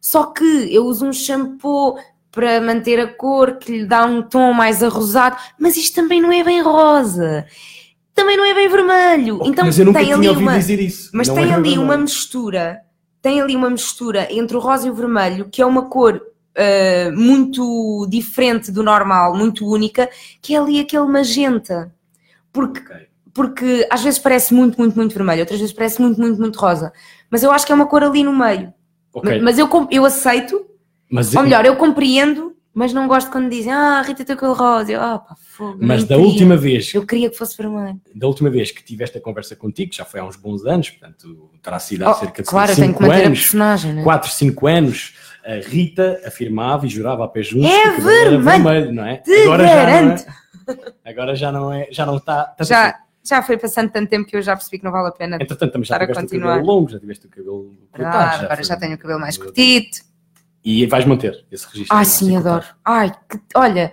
Só 0.00 0.26
que 0.26 0.44
eu 0.72 0.84
uso 0.84 1.04
um 1.06 1.12
shampoo 1.12 1.96
para 2.30 2.60
manter 2.60 3.00
a 3.00 3.08
cor 3.08 3.56
que 3.58 3.72
lhe 3.72 3.84
dá 3.86 4.04
um 4.06 4.22
tom 4.22 4.52
mais 4.52 4.82
arrosado, 4.82 5.36
mas 5.58 5.76
isto 5.76 5.94
também 5.96 6.20
não 6.20 6.30
é 6.32 6.44
bem 6.44 6.60
rosa. 6.62 7.46
Também 8.14 8.36
não 8.36 8.44
é 8.44 8.54
bem 8.54 8.68
vermelho. 8.68 9.40
Então 9.44 9.64
mas 9.64 9.78
eu 9.78 9.84
nunca 9.86 9.98
tem 10.00 10.12
ali 10.12 10.28
uma, 10.28 10.56
dizer 10.58 10.78
isso. 10.80 11.10
mas 11.12 11.26
Não 11.28 11.34
tem 11.34 11.44
é 11.44 11.46
ali 11.54 11.62
vermelho. 11.70 11.82
uma 11.82 11.96
mistura, 11.96 12.80
tem 13.20 13.40
ali 13.40 13.56
uma 13.56 13.70
mistura 13.70 14.28
entre 14.30 14.56
o 14.56 14.60
rosa 14.60 14.86
e 14.86 14.90
o 14.90 14.94
vermelho, 14.94 15.48
que 15.50 15.60
é 15.62 15.66
uma 15.66 15.82
cor 15.88 16.20
ah, 16.58 17.10
muito 17.14 18.06
diferente 18.10 18.70
do 18.72 18.82
normal, 18.82 19.36
muito 19.36 19.66
única, 19.66 20.08
que 20.42 20.54
é 20.54 20.58
ali 20.58 20.80
aquele 20.80 21.06
magenta. 21.06 21.92
Porque, 22.52 22.80
Ok. 22.80 22.96
porque 23.32 23.86
às 23.90 24.02
vezes 24.02 24.18
parece 24.18 24.52
muito, 24.52 24.76
muito, 24.78 24.96
muito 24.96 25.14
vermelho, 25.14 25.40
outras 25.40 25.60
vezes 25.60 25.74
parece 25.74 26.00
muito, 26.00 26.20
muito, 26.20 26.40
muito 26.40 26.58
rosa. 26.58 26.92
Mas 27.30 27.42
eu 27.42 27.50
acho 27.52 27.64
que 27.66 27.72
é 27.72 27.74
uma 27.74 27.86
cor 27.86 28.02
ali 28.02 28.22
no 28.24 28.36
meio. 28.36 28.72
Ok. 29.14 29.40
Mas 29.40 29.58
eu, 29.58 29.68
eu 29.90 30.04
aceito, 30.04 30.66
Mas, 31.10 31.34
ou 31.34 31.42
melhor, 31.42 31.64
eu 31.64 31.76
compreendo, 31.76 32.54
mas 32.74 32.92
não 32.92 33.06
gosto 33.08 33.30
quando 33.30 33.50
dizem, 33.50 33.72
ah, 33.72 34.00
Rita 34.02 34.24
tem 34.24 34.34
aquele 34.34 34.52
rosa. 34.52 34.92
Eu, 34.92 35.00
ah, 35.00 35.18
pá, 35.18 35.34
fogo. 35.56 35.78
mas 35.80 36.04
da 36.04 36.14
queria. 36.16 36.30
última 36.30 36.56
vez 36.56 36.94
Eu 36.94 37.04
queria 37.04 37.28
que 37.30 37.36
fosse 37.36 37.56
vermelho. 37.56 38.00
da 38.14 38.26
última 38.26 38.48
vez 38.50 38.70
que 38.70 38.82
tive 38.84 39.04
esta 39.04 39.20
conversa 39.20 39.54
contigo, 39.56 39.90
que 39.90 39.96
já 39.96 40.04
foi 40.04 40.20
há 40.20 40.24
uns 40.24 40.36
bons 40.36 40.64
anos, 40.64 40.88
portanto, 40.90 41.50
terá 41.62 41.78
sido 41.78 42.04
há 42.06 42.10
Oh, 42.12 42.14
cerca 42.14 42.42
de 42.42 42.48
claro, 42.48 42.72
eu 42.72 42.76
tenho 42.76 42.92
que 42.92 42.98
5 42.98 43.02
manter 43.02 43.22
a 43.24 43.26
anos, 43.26 43.38
personagem, 43.40 43.92
né? 43.94 44.02
4, 44.04 44.30
5 44.30 44.66
anos, 44.66 45.14
a 45.48 45.66
Rita 45.66 46.20
afirmava 46.26 46.84
e 46.84 46.88
jurava 46.90 47.24
a 47.24 47.28
pé 47.28 47.42
juntos 47.42 47.70
É 47.70 47.94
que 47.94 48.00
o 48.02 48.10
era 48.10 48.38
vermelho, 48.38 48.92
não 48.92 49.06
é? 49.06 49.22
Agora 49.44 49.66
já 49.66 50.02
não 50.02 50.12
é. 50.12 50.16
Agora 51.10 51.34
já 51.36 51.52
não 51.52 51.72
é, 51.72 51.88
já 51.90 52.04
não 52.06 52.16
está. 52.18 52.44
tanto 52.44 52.60
assim. 52.60 52.68
Já, 52.74 52.98
já 53.24 53.42
foi 53.42 53.56
passando 53.56 53.90
tanto 53.90 54.10
tempo 54.10 54.28
que 54.28 54.36
eu 54.36 54.42
já 54.42 54.54
percebi 54.54 54.78
que 54.78 54.84
não 54.84 54.92
vale 54.92 55.08
a 55.08 55.12
pena. 55.12 55.36
Entretanto, 55.36 55.72
também 55.72 55.86
já 55.86 55.98
tiveste 55.98 56.18
o 56.18 56.20
continuar. 56.22 56.56
cabelo 56.56 56.66
longo, 56.66 56.90
já 56.90 56.98
tiveste 57.00 57.26
o 57.26 57.30
cabelo 57.30 57.74
cortado. 57.90 58.16
Ah, 58.16 58.34
agora 58.44 58.56
foi- 58.56 58.64
já 58.64 58.76
tenho 58.76 58.94
o 58.94 58.98
cabelo 58.98 59.20
mais 59.20 59.38
curtido. 59.38 59.88
E 60.64 60.84
vais 60.86 61.04
manter 61.06 61.46
esse 61.50 61.66
registro. 61.66 61.96
É? 61.96 62.04
sim, 62.04 62.36
adoro. 62.36 62.64
Ai, 62.84 63.10
que- 63.10 63.40
olha, 63.54 63.90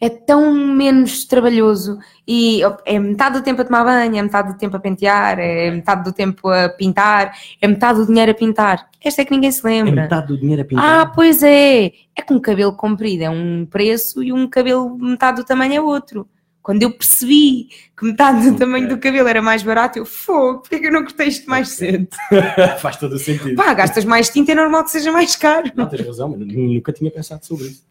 é 0.00 0.08
tão 0.10 0.52
menos 0.52 1.24
trabalhoso 1.24 1.98
e 2.28 2.60
é 2.84 2.98
metade 2.98 3.38
do 3.38 3.42
tempo 3.44 3.62
a 3.62 3.64
tomar 3.64 3.82
banho, 3.84 4.16
é 4.16 4.22
metade 4.22 4.52
do 4.52 4.58
tempo 4.58 4.76
a 4.76 4.80
pentear, 4.80 5.38
é 5.38 5.70
metade 5.70 6.04
do 6.04 6.12
tempo 6.12 6.48
a 6.50 6.68
pintar, 6.68 7.32
é 7.60 7.66
metade 7.66 8.00
do 8.00 8.06
dinheiro 8.06 8.30
a 8.32 8.34
pintar. 8.34 8.88
Esta 9.02 9.22
é 9.22 9.24
que 9.24 9.30
ninguém 9.32 9.50
se 9.50 9.60
É 9.60 9.70
lembra. 9.70 10.02
metade 10.02 10.26
do 10.26 10.38
dinheiro 10.38 10.62
a 10.62 10.64
pintar. 10.64 11.00
Ah, 11.00 11.06
pois 11.06 11.42
é. 11.42 11.86
É 12.14 12.22
que 12.26 12.32
um 12.34 12.40
cabelo 12.40 12.72
comprido 12.74 13.24
é 13.24 13.30
um 13.30 13.64
preço 13.64 14.22
e 14.22 14.32
um 14.32 14.46
cabelo 14.48 14.98
metade 14.98 15.38
do 15.40 15.44
tamanho 15.46 15.74
é 15.74 15.80
outro. 15.80 16.28
Quando 16.62 16.82
eu 16.82 16.90
percebi 16.90 17.68
que 17.96 18.04
metade 18.04 18.40
do 18.42 18.46
Ok. 18.48 18.58
tamanho 18.58 18.88
do 18.88 18.98
cabelo 18.98 19.28
era 19.28 19.40
mais 19.40 19.62
barato, 19.62 20.00
eu 20.00 20.04
fogo, 20.04 20.58
porque 20.62 20.74
é 20.74 20.78
que 20.80 20.86
eu 20.88 20.92
não 20.92 21.04
cortei 21.04 21.28
isto 21.28 21.48
mais 21.48 21.68
cedo? 21.68 22.08
Faz 22.82 22.96
todo 22.96 23.12
o 23.12 23.18
sentido. 23.20 23.54
Pá, 23.54 23.72
gastas 23.72 24.04
mais 24.04 24.28
tinta, 24.28 24.50
é 24.50 24.54
normal 24.56 24.82
que 24.82 24.90
seja 24.90 25.12
mais 25.12 25.36
caro. 25.36 25.70
Não, 25.76 25.86
tens 25.86 26.04
razão, 26.04 26.28
mas 26.28 26.40
nunca 26.40 26.92
tinha 26.92 27.08
pensado 27.08 27.46
sobre 27.46 27.66
isso. 27.66 27.85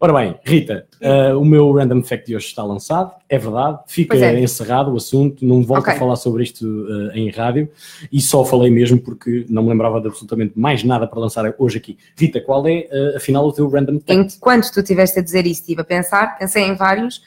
Ora 0.00 0.12
bem, 0.12 0.38
Rita, 0.44 0.86
uh, 1.00 1.38
o 1.38 1.44
meu 1.44 1.72
Random 1.72 2.02
Fact 2.02 2.26
de 2.26 2.36
hoje 2.36 2.46
está 2.46 2.62
lançado, 2.62 3.12
é 3.28 3.38
verdade, 3.38 3.78
fica 3.86 4.16
é. 4.16 4.40
encerrado 4.40 4.92
o 4.92 4.96
assunto, 4.96 5.46
não 5.46 5.62
volto 5.62 5.82
Ok. 5.82 5.94
a 5.94 5.98
falar 5.98 6.16
sobre 6.16 6.42
isto 6.42 6.66
uh, 6.66 7.12
em 7.12 7.30
rádio 7.30 7.70
e 8.12 8.20
só 8.20 8.44
falei 8.44 8.70
mesmo 8.70 8.98
porque 8.98 9.46
não 9.48 9.62
me 9.62 9.70
lembrava 9.70 10.00
de 10.00 10.08
absolutamente 10.08 10.58
mais 10.58 10.82
nada 10.82 11.06
para 11.06 11.20
lançar 11.20 11.54
hoje 11.58 11.78
aqui. 11.78 11.96
Rita, 12.16 12.40
qual 12.40 12.66
é, 12.66 12.88
uh, 12.90 13.16
afinal, 13.16 13.46
o 13.46 13.52
teu 13.52 13.68
Random 13.68 14.00
Fact? 14.00 14.36
Enquanto 14.36 14.72
tu 14.72 14.80
estiveste 14.80 15.18
a 15.20 15.22
dizer 15.22 15.46
isso, 15.46 15.60
estive 15.60 15.80
a 15.80 15.84
pensar, 15.84 16.38
pensei 16.38 16.64
em 16.64 16.74
vários 16.74 17.22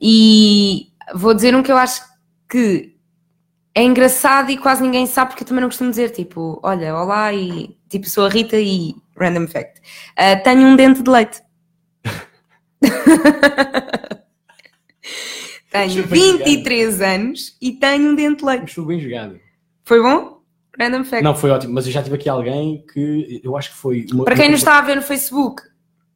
e 0.00 0.88
vou 1.14 1.32
dizer 1.32 1.54
um 1.54 1.62
que 1.62 1.72
eu 1.72 1.76
acho 1.76 2.02
que 2.50 2.94
é 3.74 3.82
engraçado 3.82 4.50
e 4.50 4.58
quase 4.58 4.82
ninguém 4.82 5.06
sabe 5.06 5.30
porque 5.30 5.44
eu 5.44 5.48
também 5.48 5.62
não 5.62 5.68
costumo 5.68 5.90
dizer, 5.90 6.10
tipo, 6.10 6.58
olha, 6.62 6.94
olá 6.96 7.32
e 7.32 7.76
tipo, 7.88 8.08
sou 8.10 8.26
a 8.26 8.28
Rita 8.28 8.56
e 8.58 8.94
random 9.16 9.46
fact. 9.46 9.80
Tenho 10.44 10.66
um 10.66 10.76
dente 10.76 11.02
de 11.02 11.10
leite. 11.10 11.47
tenho 15.70 15.86
Deixa 15.86 15.98
eu 16.00 16.06
ver 16.06 16.44
23 16.44 17.00
anos 17.00 17.56
e 17.60 17.72
tenho 17.72 18.10
um 18.10 18.14
dente 18.14 18.38
de 18.38 18.44
leite. 18.44 18.68
Estou 18.68 18.84
bem 18.86 19.00
jogado. 19.00 19.38
Foi 19.84 20.02
bom? 20.02 20.38
Random 20.78 21.04
fact. 21.04 21.24
Não, 21.24 21.34
foi 21.34 21.50
ótimo, 21.50 21.74
mas 21.74 21.86
eu 21.86 21.92
já 21.92 22.02
tive 22.02 22.16
aqui 22.16 22.28
alguém 22.28 22.84
que 22.92 23.40
eu 23.42 23.56
acho 23.56 23.70
que 23.70 23.76
foi... 23.76 24.06
Uma, 24.12 24.24
Para 24.24 24.34
quem 24.36 24.44
uma- 24.44 24.52
nos 24.52 24.60
está 24.60 24.78
a 24.78 24.82
ver 24.82 24.94
no 24.96 25.02
Facebook, 25.02 25.62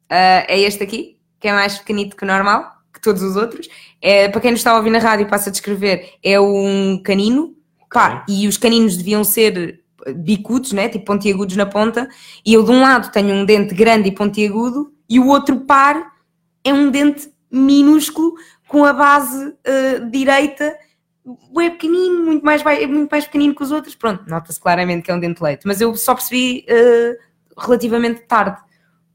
ah, 0.09 0.45
é 0.47 0.59
este 0.59 0.81
aqui, 0.83 1.17
que 1.39 1.47
é 1.47 1.53
mais 1.53 1.77
pequenito 1.77 2.15
que 2.15 2.23
o 2.23 2.27
normal, 2.27 2.71
que 2.93 3.01
todos 3.01 3.21
os 3.21 3.35
outros. 3.35 3.67
É, 4.01 4.29
para 4.29 4.39
quem 4.39 4.51
nos 4.51 4.61
está 4.61 4.71
a 4.71 4.77
ouvir 4.77 4.89
na 4.89 4.99
rádio, 4.99 5.27
passa 5.27 5.49
a 5.49 5.51
descrever, 5.51 6.13
é 6.23 6.39
um 6.39 7.01
canino, 7.03 7.55
pá, 7.91 8.25
e 8.29 8.47
os 8.47 8.57
caninos 8.57 8.95
deviam 8.95 9.23
ser 9.23 9.81
bicudos, 10.15 10.71
né? 10.71 10.87
tipo 10.89 11.05
pontiagudos 11.05 11.55
na 11.55 11.65
ponta, 11.65 12.07
e 12.45 12.53
eu 12.53 12.63
de 12.63 12.71
um 12.71 12.81
lado 12.81 13.11
tenho 13.11 13.33
um 13.33 13.45
dente 13.45 13.73
grande 13.73 14.09
e 14.09 14.11
pontiagudo, 14.11 14.93
e 15.09 15.19
o 15.19 15.27
outro 15.27 15.61
par 15.61 16.13
é 16.63 16.73
um 16.73 16.89
dente 16.89 17.31
minúsculo 17.51 18.33
com 18.67 18.83
a 18.83 18.93
base 18.93 19.55
ah, 19.65 19.99
direita 20.09 20.73
é 21.59 21.69
pequenino, 21.69 22.25
muito 22.25 22.43
mais, 22.43 22.61
muito 22.63 23.09
mais 23.09 23.25
pequenino 23.25 23.55
que 23.55 23.63
os 23.63 23.71
outros. 23.71 23.95
Pronto, 23.95 24.23
nota-se 24.27 24.59
claramente 24.59 25.03
que 25.03 25.11
é 25.11 25.15
um 25.15 25.19
dente 25.19 25.37
de 25.37 25.43
leite, 25.43 25.65
mas 25.65 25.79
eu 25.79 25.95
só 25.95 26.13
percebi 26.13 26.65
eh, 26.67 27.17
relativamente 27.57 28.21
tarde. 28.21 28.57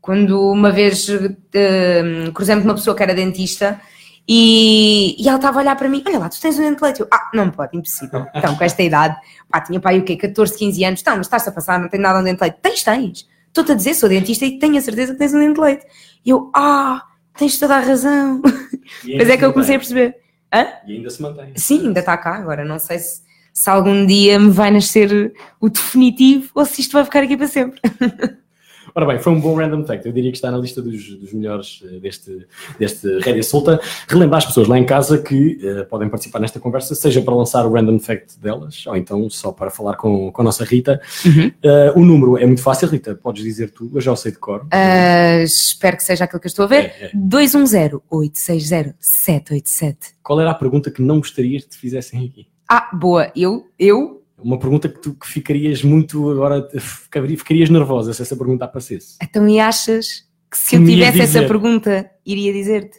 Quando 0.00 0.40
uma 0.50 0.70
vez 0.70 1.06
eh, 1.10 2.30
cruzei-me 2.32 2.62
com 2.62 2.68
uma 2.68 2.74
pessoa 2.74 2.96
que 2.96 3.02
era 3.02 3.14
dentista 3.14 3.78
e, 4.26 5.16
e 5.22 5.28
ela 5.28 5.36
estava 5.36 5.58
a 5.58 5.62
olhar 5.62 5.76
para 5.76 5.88
mim: 5.88 6.02
Olha 6.06 6.18
lá, 6.18 6.28
tu 6.30 6.40
tens 6.40 6.58
um 6.58 6.62
dente 6.62 6.76
de 6.76 6.82
leite. 6.82 7.00
Eu, 7.00 7.08
ah, 7.12 7.30
não 7.34 7.50
pode, 7.50 7.76
impossível. 7.76 8.26
Então, 8.34 8.56
com 8.56 8.64
esta 8.64 8.82
idade, 8.82 9.16
pá, 9.50 9.60
tinha 9.60 9.78
pai 9.78 9.98
o 9.98 10.04
quê? 10.04 10.16
14, 10.16 10.56
15 10.56 10.84
anos. 10.84 11.00
Então, 11.02 11.16
mas 11.16 11.26
estás-te 11.26 11.50
a 11.50 11.52
passar, 11.52 11.78
não 11.78 11.88
tenho 11.88 12.02
nada 12.02 12.20
um 12.20 12.24
dente 12.24 12.36
de 12.36 12.42
leite. 12.42 12.58
Tens, 12.62 12.82
tens. 12.82 13.28
Estou-te 13.48 13.72
a 13.72 13.74
dizer, 13.74 13.94
sou 13.94 14.08
dentista 14.08 14.46
e 14.46 14.58
tenho 14.58 14.78
a 14.78 14.80
certeza 14.80 15.12
que 15.12 15.18
tens 15.18 15.34
um 15.34 15.40
dente 15.40 15.54
de 15.54 15.60
leite. 15.60 15.86
E 16.24 16.30
eu, 16.30 16.50
ah, 16.54 17.02
tens 17.38 17.58
toda 17.58 17.76
a 17.76 17.80
razão. 17.80 18.42
Mas 19.16 19.28
é 19.30 19.36
que 19.36 19.44
eu 19.44 19.52
comecei 19.52 19.76
a 19.76 19.78
perceber. 19.78 20.16
Hã? 20.52 20.66
E 20.86 20.96
ainda 20.96 21.10
se 21.10 21.22
mantém. 21.22 21.52
Sim, 21.56 21.86
ainda 21.86 22.00
está 22.00 22.16
cá 22.16 22.34
agora. 22.34 22.64
Não 22.64 22.78
sei 22.78 22.98
se, 22.98 23.22
se 23.52 23.70
algum 23.70 24.04
dia 24.04 24.38
me 24.38 24.50
vai 24.50 24.70
nascer 24.70 25.32
o 25.60 25.68
definitivo 25.68 26.50
ou 26.54 26.64
se 26.64 26.80
isto 26.80 26.92
vai 26.92 27.04
ficar 27.04 27.22
aqui 27.22 27.36
para 27.36 27.48
sempre. 27.48 27.80
Ora 28.94 29.06
bem, 29.06 29.18
foi 29.18 29.32
um 29.32 29.40
bom 29.40 29.54
random 29.54 29.84
fact. 29.84 30.06
Eu 30.06 30.12
diria 30.12 30.30
que 30.30 30.36
está 30.36 30.50
na 30.50 30.58
lista 30.58 30.82
dos, 30.82 31.16
dos 31.16 31.32
melhores 31.32 31.82
eh, 31.84 31.98
deste, 31.98 32.46
deste 32.78 33.18
Rédia 33.18 33.42
Solta. 33.42 33.80
Relembrar 34.08 34.38
as 34.38 34.46
pessoas 34.46 34.68
lá 34.68 34.78
em 34.78 34.84
casa 34.84 35.18
que 35.18 35.58
eh, 35.62 35.82
podem 35.84 36.08
participar 36.08 36.40
nesta 36.40 36.60
conversa, 36.60 36.94
seja 36.94 37.22
para 37.22 37.34
lançar 37.34 37.66
o 37.66 37.72
random 37.72 37.98
fact 37.98 38.38
delas, 38.40 38.86
ou 38.86 38.96
então 38.96 39.28
só 39.30 39.52
para 39.52 39.70
falar 39.70 39.96
com, 39.96 40.30
com 40.32 40.42
a 40.42 40.44
nossa 40.44 40.64
Rita. 40.64 41.00
Eh, 41.62 41.92
o 41.94 42.04
número 42.04 42.36
é 42.38 42.46
muito 42.46 42.62
fácil, 42.62 42.88
Rita, 42.88 43.14
podes 43.14 43.42
dizer 43.42 43.70
tu, 43.70 43.90
eu 43.94 44.00
já 44.00 44.12
o 44.12 44.16
sei 44.16 44.32
de 44.32 44.38
cor. 44.38 44.66
Ah, 44.70 45.42
espero 45.42 45.96
que 45.96 46.02
seja 46.02 46.24
aquilo 46.24 46.40
que 46.40 46.46
eu 46.46 46.50
estou 46.50 46.64
a 46.64 46.68
ver. 46.68 46.92
É, 47.00 47.06
é. 47.06 47.10
210-860-787. 47.12 49.96
Qual 50.22 50.40
era 50.40 50.50
a 50.50 50.54
pergunta 50.54 50.90
que 50.90 51.02
não 51.02 51.18
gostarias 51.18 51.64
que 51.64 51.70
te 51.70 51.78
fizessem 51.78 52.26
aqui? 52.26 52.46
Ah, 52.68 52.90
boa. 52.92 53.32
Eu, 53.34 53.66
eu, 53.78 54.17
Uma 54.38 54.58
pergunta 54.58 54.88
que 54.88 55.00
tu 55.00 55.14
que 55.14 55.26
ficarias 55.26 55.82
muito 55.82 56.30
agora, 56.30 56.68
ficaria- 56.78 57.36
ficarias 57.36 57.68
nervosa 57.70 58.12
se 58.12 58.22
essa 58.22 58.36
pergunta 58.36 58.64
aparecesse. 58.64 59.16
então 59.22 59.48
e 59.48 59.58
achas 59.58 60.26
que 60.50 60.56
se 60.56 60.76
eu 60.76 60.84
tivesse 60.84 61.20
essa 61.20 61.42
pergunta, 61.42 62.08
iria 62.24 62.52
dizer-te? 62.52 62.98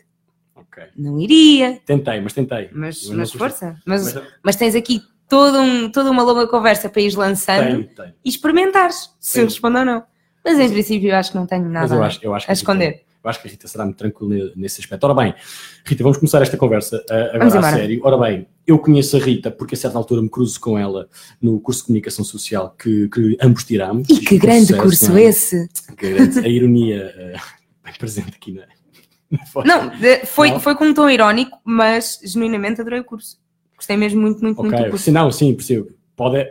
Ok. 0.55 0.83
Não 0.97 1.19
iria. 1.19 1.79
Tentei, 1.85 2.19
mas 2.21 2.33
tentei. 2.33 2.69
Mas, 2.73 3.07
mas 3.09 3.31
consegui. 3.31 3.37
força. 3.37 3.75
Mas, 3.85 4.13
Mas 4.13 4.23
mas 4.43 4.55
tens 4.57 4.75
aqui 4.75 5.01
todo 5.27 5.59
um, 5.59 5.89
toda 5.91 6.11
uma 6.11 6.21
longa 6.23 6.45
conversa 6.47 6.89
para 6.89 7.01
ir 7.01 7.15
lançando 7.15 7.65
tenho, 7.67 7.83
tenho. 7.95 8.13
e 8.23 8.29
experimentares 8.29 9.09
se 9.19 9.39
eu 9.39 9.45
respondo 9.45 9.79
ou 9.79 9.85
não. 9.85 10.03
Mas 10.43 10.59
em 10.59 10.69
princípio 10.69 11.09
eu 11.09 11.15
acho 11.15 11.31
que 11.31 11.37
não 11.37 11.45
tenho 11.45 11.63
Mas 11.63 11.71
nada 11.71 11.95
eu 11.95 12.03
acho, 12.03 12.19
eu 12.23 12.35
acho 12.35 12.49
a 12.49 12.53
esconder. 12.53 13.03
Eu 13.21 13.29
acho 13.29 13.41
que 13.41 13.47
a 13.47 13.51
Rita 13.51 13.67
será 13.67 13.83
muito 13.83 13.97
tranquila 13.97 14.51
nesse 14.55 14.79
aspecto. 14.79 15.03
Ora 15.03 15.13
bem, 15.13 15.33
Rita, 15.85 16.03
vamos 16.03 16.17
começar 16.17 16.41
esta 16.41 16.55
conversa 16.55 17.03
uh, 17.09 17.35
agora 17.35 17.59
a 17.59 17.73
sério. 17.73 17.99
Ora 18.03 18.17
bem, 18.17 18.47
eu 18.65 18.79
conheço 18.79 19.17
a 19.17 19.19
Rita 19.19 19.51
porque 19.51 19.75
a 19.75 19.77
certa 19.77 19.97
altura 19.97 20.21
me 20.21 20.29
cruzo 20.29 20.59
com 20.59 20.79
ela 20.79 21.09
no 21.41 21.59
curso 21.59 21.81
de 21.81 21.87
comunicação 21.87 22.23
social 22.23 22.75
que, 22.77 23.09
que 23.09 23.37
ambos 23.41 23.65
tiramos. 23.65 24.07
E 24.09 24.19
que 24.19 24.37
grande 24.37 24.67
sucesso, 24.67 24.81
curso 24.81 25.17
é? 25.17 25.23
esse! 25.23 25.69
Que 25.97 26.11
grande, 26.11 26.39
a 26.39 26.47
ironia 26.47 27.13
uh, 27.15 27.39
bem 27.83 27.93
presente 27.97 28.35
aqui 28.35 28.53
na. 28.53 28.63
Não, 29.63 29.91
foi, 30.25 30.49
não? 30.49 30.59
foi 30.59 30.75
com 30.75 30.85
um 30.85 30.93
tom 30.93 31.09
irónico, 31.09 31.59
mas 31.63 32.19
genuinamente 32.23 32.81
adorei 32.81 33.01
o 33.01 33.03
curso. 33.03 33.37
Gostei 33.75 33.95
mesmo 33.95 34.19
muito, 34.19 34.41
muito, 34.41 34.59
okay. 34.59 34.71
muito 34.71 34.85
do 34.85 34.89
curso. 34.91 35.11
Não, 35.11 35.31
sim, 35.31 35.53
percebo. 35.53 35.89
Pode, 36.15 36.45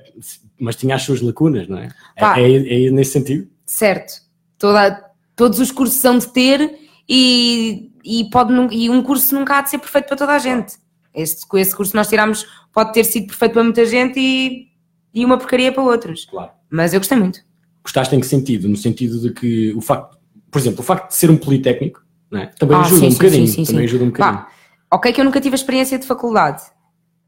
mas 0.58 0.76
tinha 0.76 0.94
as 0.94 1.02
suas 1.02 1.20
lacunas, 1.20 1.68
não 1.68 1.78
é? 1.78 1.88
É, 2.16 2.40
é, 2.40 2.86
é, 2.86 2.90
nesse 2.90 3.12
sentido? 3.12 3.48
Certo. 3.66 4.22
Toda, 4.56 5.07
todos 5.38 5.60
os 5.60 5.70
cursos 5.70 5.98
são 5.98 6.18
de 6.18 6.26
ter 6.26 6.78
e, 7.08 7.92
e, 8.04 8.28
pode, 8.28 8.52
e 8.72 8.90
um 8.90 9.02
curso 9.02 9.34
nunca 9.34 9.56
há 9.56 9.62
de 9.62 9.70
ser 9.70 9.78
perfeito 9.78 10.08
para 10.08 10.16
toda 10.16 10.32
a 10.32 10.38
gente. 10.38 10.74
Este, 11.14 11.46
esse 11.54 11.74
curso 11.74 11.92
que 11.92 11.96
nós 11.96 12.08
tiramos 12.08 12.44
pode 12.72 12.92
ter 12.92 13.04
sido 13.04 13.28
perfeito 13.28 13.52
para 13.52 13.62
muita 13.64 13.86
gente 13.86 14.18
e, 14.18 14.66
e 15.14 15.24
uma 15.24 15.38
porcaria 15.38 15.72
para 15.72 15.82
outros. 15.82 16.26
Claro. 16.26 16.50
Mas 16.68 16.92
eu 16.92 17.00
gostei 17.00 17.16
muito. 17.16 17.40
Gostaste 17.84 18.14
em 18.14 18.20
que 18.20 18.26
sentido? 18.26 18.68
No 18.68 18.76
sentido 18.76 19.20
de 19.20 19.32
que 19.32 19.72
o 19.74 19.80
facto, 19.80 20.18
por 20.50 20.58
exemplo, 20.58 20.80
o 20.80 20.82
facto 20.82 21.08
de 21.08 21.14
ser 21.14 21.30
um 21.30 21.36
politécnico 21.36 22.02
é? 22.34 22.46
também 22.46 22.76
ah, 22.76 22.80
ajuda 22.80 23.00
sim, 23.00 23.06
um 23.06 23.12
bocadinho. 23.12 23.46
Sim, 23.46 23.64
sim, 23.64 23.72
também 23.72 23.86
ajuda 23.86 24.04
um 24.04 24.08
bocadinho. 24.08 24.42
Pá, 24.42 24.52
ok 24.90 25.12
que 25.12 25.20
eu 25.20 25.24
nunca 25.24 25.40
tive 25.40 25.54
a 25.54 25.56
experiência 25.56 25.98
de 25.98 26.06
faculdade, 26.06 26.62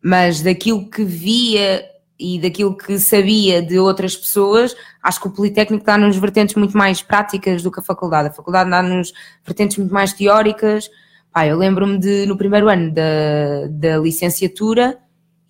mas 0.02 0.42
daquilo 0.42 0.90
que 0.90 1.04
via 1.04 1.84
e 2.20 2.38
daquilo 2.38 2.76
que 2.76 2.98
sabia 2.98 3.62
de 3.62 3.78
outras 3.78 4.14
pessoas, 4.14 4.76
acho 5.02 5.20
que 5.20 5.28
o 5.28 5.30
Politécnico 5.30 5.84
dá-nos 5.84 6.16
vertentes 6.18 6.54
muito 6.54 6.76
mais 6.76 7.00
práticas 7.00 7.62
do 7.62 7.70
que 7.72 7.80
a 7.80 7.82
faculdade. 7.82 8.28
A 8.28 8.32
faculdade 8.32 8.68
dá-nos 8.68 9.12
vertentes 9.44 9.78
muito 9.78 9.94
mais 9.94 10.12
teóricas. 10.12 10.90
Pá, 11.32 11.46
eu 11.46 11.56
lembro-me 11.56 11.98
de, 11.98 12.26
no 12.26 12.36
primeiro 12.36 12.68
ano 12.68 12.92
da, 12.92 13.66
da 13.70 13.98
licenciatura, 13.98 14.98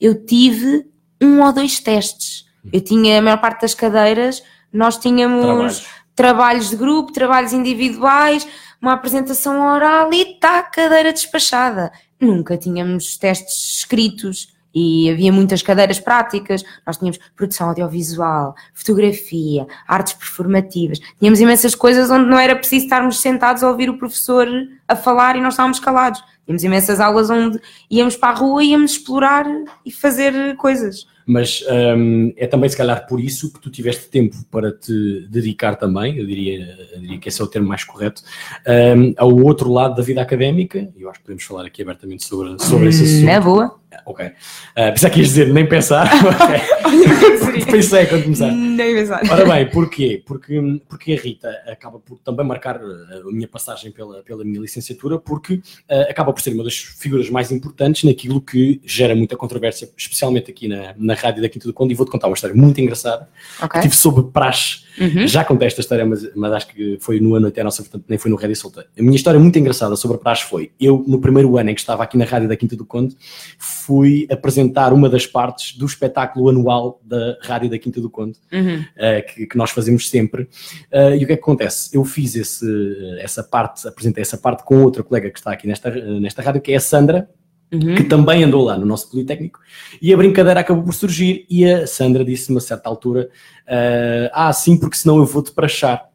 eu 0.01 0.25
tive 0.25 0.87
um 1.21 1.43
ou 1.43 1.53
dois 1.53 1.81
testes. 1.81 2.47
Eu 2.73 2.81
tinha 2.81 3.19
a 3.19 3.23
maior 3.23 3.41
parte 3.41 3.63
das 3.63 3.75
cadeiras, 3.75 4.43
nós 4.73 4.97
tínhamos 4.97 5.43
trabalhos, 5.43 5.87
trabalhos 6.15 6.71
de 6.71 6.77
grupo, 6.77 7.13
trabalhos 7.13 7.53
individuais, 7.53 8.47
uma 8.81 8.93
apresentação 8.93 9.61
oral 9.75 10.13
e 10.13 10.35
está 10.35 10.59
a 10.59 10.63
cadeira 10.63 11.13
despachada. 11.13 11.91
Nunca 12.21 12.57
tínhamos 12.57 13.17
testes 13.17 13.79
escritos 13.79 14.49
e 14.75 15.11
havia 15.11 15.33
muitas 15.33 15.63
cadeiras 15.63 15.99
práticas, 15.99 16.63
nós 16.87 16.97
tínhamos 16.97 17.19
produção 17.37 17.69
audiovisual, 17.69 18.55
fotografia, 18.73 19.67
artes 19.87 20.15
performativas, 20.15 20.99
tínhamos 21.19 21.41
imensas 21.41 21.75
coisas 21.75 22.11
onde 22.11 22.29
não 22.29 22.39
era 22.39 22.57
preciso 22.57 22.85
estarmos 22.85 23.21
sentados 23.21 23.63
a 23.63 23.71
ouvir 23.71 23.91
o 23.91 23.99
professor 23.99 24.47
a 24.87 24.97
falar 24.97 25.37
e 25.37 25.41
nós 25.41 25.55
estávamos 25.55 25.81
calados. 25.81 26.23
Tínhamos 26.45 26.65
imensas 26.65 26.99
aulas 26.99 27.31
onde 27.31 27.61
íamos 27.89 28.17
para 28.17 28.31
a 28.31 28.35
rua, 28.35 28.65
íamos 28.65 28.93
explorar 28.93 29.47
e 29.87 29.93
fazer 29.93 30.57
coisas. 30.57 31.07
Mas 31.25 31.63
um, 31.97 32.33
é 32.37 32.45
também, 32.45 32.69
se 32.69 32.77
calhar, 32.77 33.07
por 33.07 33.21
isso 33.21 33.53
que 33.53 33.61
tu 33.61 33.71
tiveste 33.71 34.09
tempo 34.09 34.37
para 34.51 34.73
te 34.73 35.29
dedicar 35.31 35.77
também, 35.77 36.19
eu 36.19 36.27
diria, 36.27 36.77
eu 36.93 37.01
diria 37.01 37.19
que 37.19 37.29
esse 37.29 37.41
é 37.41 37.45
o 37.45 37.47
termo 37.47 37.69
mais 37.69 37.85
correto, 37.85 38.21
um, 38.67 39.15
ao 39.17 39.33
outro 39.33 39.71
lado 39.71 39.95
da 39.95 40.03
vida 40.03 40.21
académica, 40.21 40.91
e 40.97 41.03
eu 41.03 41.09
acho 41.09 41.21
que 41.21 41.27
podemos 41.27 41.45
falar 41.45 41.67
aqui 41.67 41.83
abertamente 41.83 42.25
sobre, 42.25 42.61
sobre 42.61 42.89
esse 42.89 43.05
assunto. 43.05 43.29
É 43.29 43.39
boa. 43.39 43.79
Ok. 44.07 44.25
Uh, 44.27 44.33
pensar 44.75 45.11
que 45.11 45.19
ias 45.19 45.29
dizer 45.29 45.53
nem 45.53 45.67
pensar. 45.67 46.09
Pensei 47.71 48.07
quando 48.07 48.25
começar. 48.25 48.51
Nem 48.51 48.95
pensar. 48.95 49.21
Ora 49.31 49.45
bem, 49.45 49.69
porquê? 49.71 50.23
Porque, 50.25 50.81
porque 50.89 51.13
a 51.13 51.17
Rita 51.17 51.49
acaba 51.67 51.99
por 51.99 52.19
também 52.19 52.47
marcar 52.47 52.77
ah, 52.77 53.29
a 53.29 53.33
minha 53.33 53.49
passagem 53.49 53.93
pela, 53.93 54.23
pela 54.23 54.45
minha 54.45 54.61
licenciatura, 54.61 55.19
porque 55.19 55.55
uh, 55.55 56.11
acaba 56.11 56.33
por 56.33 56.41
ser 56.41 56.53
uma 56.53 56.65
das 56.65 56.77
figuras 56.77 57.29
mais 57.31 57.51
importantes 57.51 58.05
naquilo 58.05 58.41
que 58.41 58.81
gera 58.85 59.15
muita 59.15 59.37
controvérsia, 59.37 59.89
especialmente 59.97 60.51
aqui 60.51 60.69
na, 60.69 60.95
na 60.97 61.15
rádio 61.15 61.43
da 61.43 61.49
Quinta 61.49 61.67
do 61.67 61.75
Conde, 61.75 61.93
e 61.93 61.97
vou-te 61.97 62.11
contar 62.11 62.29
uma 62.29 62.35
história 62.35 62.57
muito 62.57 62.81
engraçada. 62.81 63.29
Okay. 63.59 63.69
Que 63.69 63.81
tive 63.81 63.97
sobre 63.97 64.25
praxe. 64.25 64.90
Uhum. 64.99 65.27
Já 65.27 65.45
contei 65.45 65.67
esta 65.67 65.81
história, 65.81 66.05
mas, 66.05 66.29
mas 66.35 66.53
acho 66.53 66.69
que 66.69 66.99
foi 67.01 67.21
no 67.21 67.35
ano 67.35 67.49
até 67.49 67.61
a 67.61 67.65
nossa, 67.65 67.83
portanto, 67.83 68.05
nem 68.09 68.19
foi 68.19 68.31
no 68.31 68.37
Rádio 68.37 68.57
Solta. 68.57 68.87
A 68.99 69.03
minha 69.03 69.17
história 69.17 69.39
muito 69.39 69.59
engraçada 69.59 69.95
sobre 69.97 70.17
a 70.17 70.21
praxe 70.21 70.45
foi: 70.45 70.71
eu, 70.81 71.05
no 71.07 71.21
primeiro 71.21 71.57
ano 71.57 71.71
em 71.71 71.75
que 71.75 71.81
estava 71.81 72.03
aqui 72.03 72.17
na 72.17 72.25
rádio 72.25 72.49
da 72.49 72.57
Quinta 72.57 72.77
do 72.77 72.85
Conde, 72.85 73.17
fui 73.59 74.27
apresentar 74.31 74.93
uma 74.93 75.09
das 75.09 75.27
partes 75.27 75.77
do 75.77 75.87
espetáculo 75.87 76.49
anual 76.49 77.01
da 77.05 77.37
Rádio 77.43 77.71
da 77.71 77.79
Quinta 77.79 78.01
do 78.01 78.11
Conde, 78.11 78.39
uhum. 78.53 78.81
uh, 78.81 79.35
que, 79.35 79.47
que, 79.47 79.57
nós 79.57 79.71
fazemos 79.71 80.09
sempre. 80.09 80.43
Uh, 80.93 81.15
e 81.19 81.25
o 81.25 81.27
que 81.27 81.33
é 81.33 81.37
que 81.37 81.43
acontece? 81.43 81.97
Eu 81.97 82.05
fiz 82.05 82.35
esse, 82.35 82.67
essa 83.21 83.43
parte, 83.43 83.87
apresentei 83.87 84.23
essa 84.23 84.39
parte 84.39 84.65
com 84.65 84.83
outra 84.83 85.03
colega 85.03 85.31
que 85.31 85.39
está 85.39 85.53
aqui 85.53 85.67
nesta, 85.67 85.91
nesta 85.91 86.43
rádio, 86.43 86.61
que 86.61 86.73
é 86.73 86.77
a 86.77 86.81
Sandra, 86.81 87.29
Uhum. 87.73 87.95
que 87.95 88.03
também 88.03 88.43
andou 88.43 88.65
lá 88.65 88.77
no 88.77 88.85
nosso 88.85 89.09
Politécnico, 89.09 89.61
e 90.03 90.13
a 90.13 90.17
brincadeira 90.17 90.59
acabou 90.59 90.83
por 90.83 90.93
surgir, 90.93 91.47
e 91.49 91.65
a 91.65 91.87
Sandra 91.87 92.25
disse-me 92.25 92.59
a 92.59 92.61
certa 92.61 92.89
altura, 92.89 93.31
uh, 93.63 94.31
ah, 94.33 94.53
sim, 94.53 94.77
porque 94.77 94.97
senão 94.97 95.19
eu 95.19 95.25
vou-te 95.25 95.53
prachar. 95.53 96.11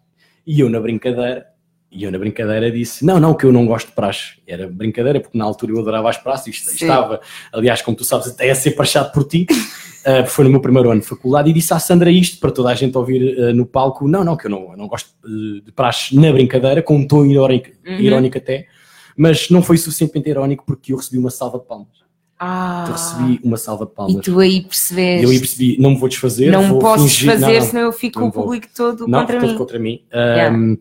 E 0.46 0.60
eu 0.60 0.70
na 0.70 0.82
brincadeira, 0.82 1.46
e 1.90 2.04
eu 2.04 2.12
na 2.12 2.20
brincadeira 2.20 2.70
disse, 2.70 3.06
não, 3.06 3.22
não, 3.22 3.34
que 3.34 3.46
eu 3.46 3.54
não 3.54 3.66
gosto 3.66 3.88
de 3.88 3.94
praxe. 3.94 4.34
Era 4.46 4.68
brincadeira, 4.68 5.22
porque 5.22 5.38
na 5.38 5.46
altura 5.46 5.72
eu 5.72 5.80
adorava 5.80 6.10
as 6.10 6.18
praças, 6.18 6.48
e 6.48 6.50
estava, 6.52 7.22
aliás, 7.54 7.82
como 7.82 7.96
tu 7.96 8.04
sabes, 8.04 8.28
até 8.28 8.50
a 8.50 8.56
ser 8.56 8.72
prachado 8.72 9.14
por 9.14 9.24
ti, 9.24 9.48
uh, 9.50 10.28
foi 10.28 10.44
no 10.44 10.52
meu 10.52 10.60
primeiro 10.60 10.92
ano 10.92 11.00
de 11.00 11.08
faculdade, 11.08 11.50
e 11.50 11.54
disse 11.54 11.74
à 11.74 11.80
Sandra 11.80 12.12
isto, 12.12 12.38
para 12.38 12.52
toda 12.52 12.70
a 12.70 12.76
gente 12.76 12.98
ouvir 12.98 13.40
uh, 13.40 13.54
no 13.54 13.66
palco, 13.66 14.10
não, 14.10 14.26
não, 14.26 14.36
que 14.36 14.48
eu 14.48 14.52
não, 14.52 14.76
não 14.76 14.90
gosto 14.90 15.10
de, 15.26 15.62
de 15.62 15.72
praxe 15.72 16.14
na 16.20 16.34
brincadeira, 16.34 16.82
com 16.82 16.98
um 16.98 17.08
tom 17.08 17.26
irónico, 17.26 17.70
uhum. 17.88 17.98
irónico 17.98 18.38
até, 18.38 18.68
mas 19.16 19.50
não 19.50 19.62
foi 19.62 19.78
suficientemente 19.78 20.30
irónico 20.30 20.64
porque 20.66 20.94
eu 20.94 20.98
recebi 20.98 21.18
uma 21.18 21.32
salva 21.32 21.60
de 21.60 21.66
palmas. 21.66 22.06
Ah, 22.38 22.86
eu 22.88 22.94
recebi 22.94 23.40
uma 23.44 23.58
salva 23.58 23.86
de 23.86 23.92
palmas. 23.94 24.16
E 24.18 24.22
tu 24.22 24.40
aí 24.40 24.62
percebes. 24.62 25.24
Eu 25.24 25.30
aí 25.30 25.40
percebi, 25.40 25.78
não 25.80 25.92
me 25.92 25.98
vou 25.98 26.10
desfazer. 26.10 26.52
Não 26.52 26.68
vou 26.68 26.80
posso 26.80 27.04
fingir, 27.04 27.32
desfazer, 27.32 27.54
não, 27.54 27.60
não, 27.60 27.68
senão 27.68 27.82
eu 27.84 27.94
fico 27.94 28.20
com 28.20 28.28
o 28.28 28.32
público 28.32 28.68
todo 28.76 29.08
não, 29.08 29.22
contra 29.22 29.40
todo 29.40 29.52
mim. 29.52 29.58
contra 29.58 29.80
mim. 29.80 30.04
Yeah. 30.14 30.58
Um, 30.58 30.78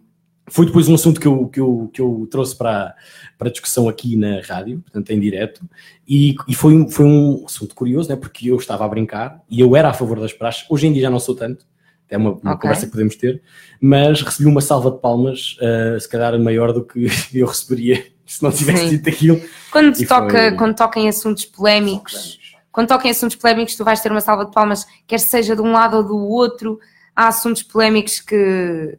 foi 0.48 0.66
depois 0.66 0.88
um 0.88 0.94
assunto 0.94 1.20
que 1.20 1.26
eu, 1.26 1.48
que 1.48 1.60
eu, 1.60 1.90
que 1.92 2.00
eu 2.00 2.28
trouxe 2.30 2.56
para, 2.56 2.94
para 3.38 3.50
discussão 3.50 3.88
aqui 3.88 4.16
na 4.16 4.40
rádio, 4.40 4.80
portanto 4.80 5.10
em 5.10 5.20
direto, 5.20 5.62
e, 6.06 6.34
e 6.46 6.54
foi, 6.54 6.74
um, 6.74 6.90
foi 6.90 7.06
um 7.06 7.44
assunto 7.46 7.74
curioso, 7.74 8.10
né, 8.10 8.16
porque 8.16 8.50
eu 8.50 8.56
estava 8.56 8.84
a 8.84 8.88
brincar 8.88 9.42
e 9.48 9.60
eu 9.60 9.74
era 9.74 9.88
a 9.88 9.94
favor 9.94 10.20
das 10.20 10.32
praxes, 10.32 10.66
hoje 10.68 10.86
em 10.86 10.92
dia 10.92 11.02
já 11.02 11.10
não 11.10 11.18
sou 11.18 11.34
tanto, 11.34 11.64
é 12.10 12.16
uma, 12.18 12.32
uma 12.32 12.52
okay. 12.52 12.56
conversa 12.56 12.86
que 12.86 12.92
podemos 12.92 13.16
ter, 13.16 13.42
mas 13.80 14.20
recebi 14.22 14.48
uma 14.48 14.60
salva 14.60 14.90
de 14.90 14.98
palmas, 14.98 15.56
uh, 15.56 15.98
se 15.98 16.08
calhar 16.08 16.38
maior 16.38 16.72
do 16.72 16.84
que 16.84 17.06
eu 17.34 17.46
receberia 17.46 18.04
se 18.26 18.42
não 18.42 18.50
tivesse 18.50 18.90
dito 18.90 19.08
aquilo. 19.08 19.40
Quando, 19.70 19.96
toca, 20.06 20.30
foi... 20.30 20.52
quando 20.52 20.76
toca 20.76 21.00
em 21.00 21.08
assuntos 21.08 21.44
polémicos, 21.44 22.38
quando 22.72 22.88
toca 22.88 23.06
em 23.06 23.10
assuntos 23.10 23.36
polémicos, 23.36 23.76
tu 23.76 23.84
vais 23.84 24.00
ter 24.00 24.10
uma 24.10 24.20
salva 24.20 24.44
de 24.44 24.52
palmas, 24.52 24.86
quer 25.06 25.18
seja 25.20 25.54
de 25.54 25.62
um 25.62 25.72
lado 25.72 25.98
ou 25.98 26.02
do 26.02 26.18
outro, 26.18 26.78
há 27.14 27.28
assuntos 27.28 27.62
polémicos 27.62 28.20
que 28.20 28.98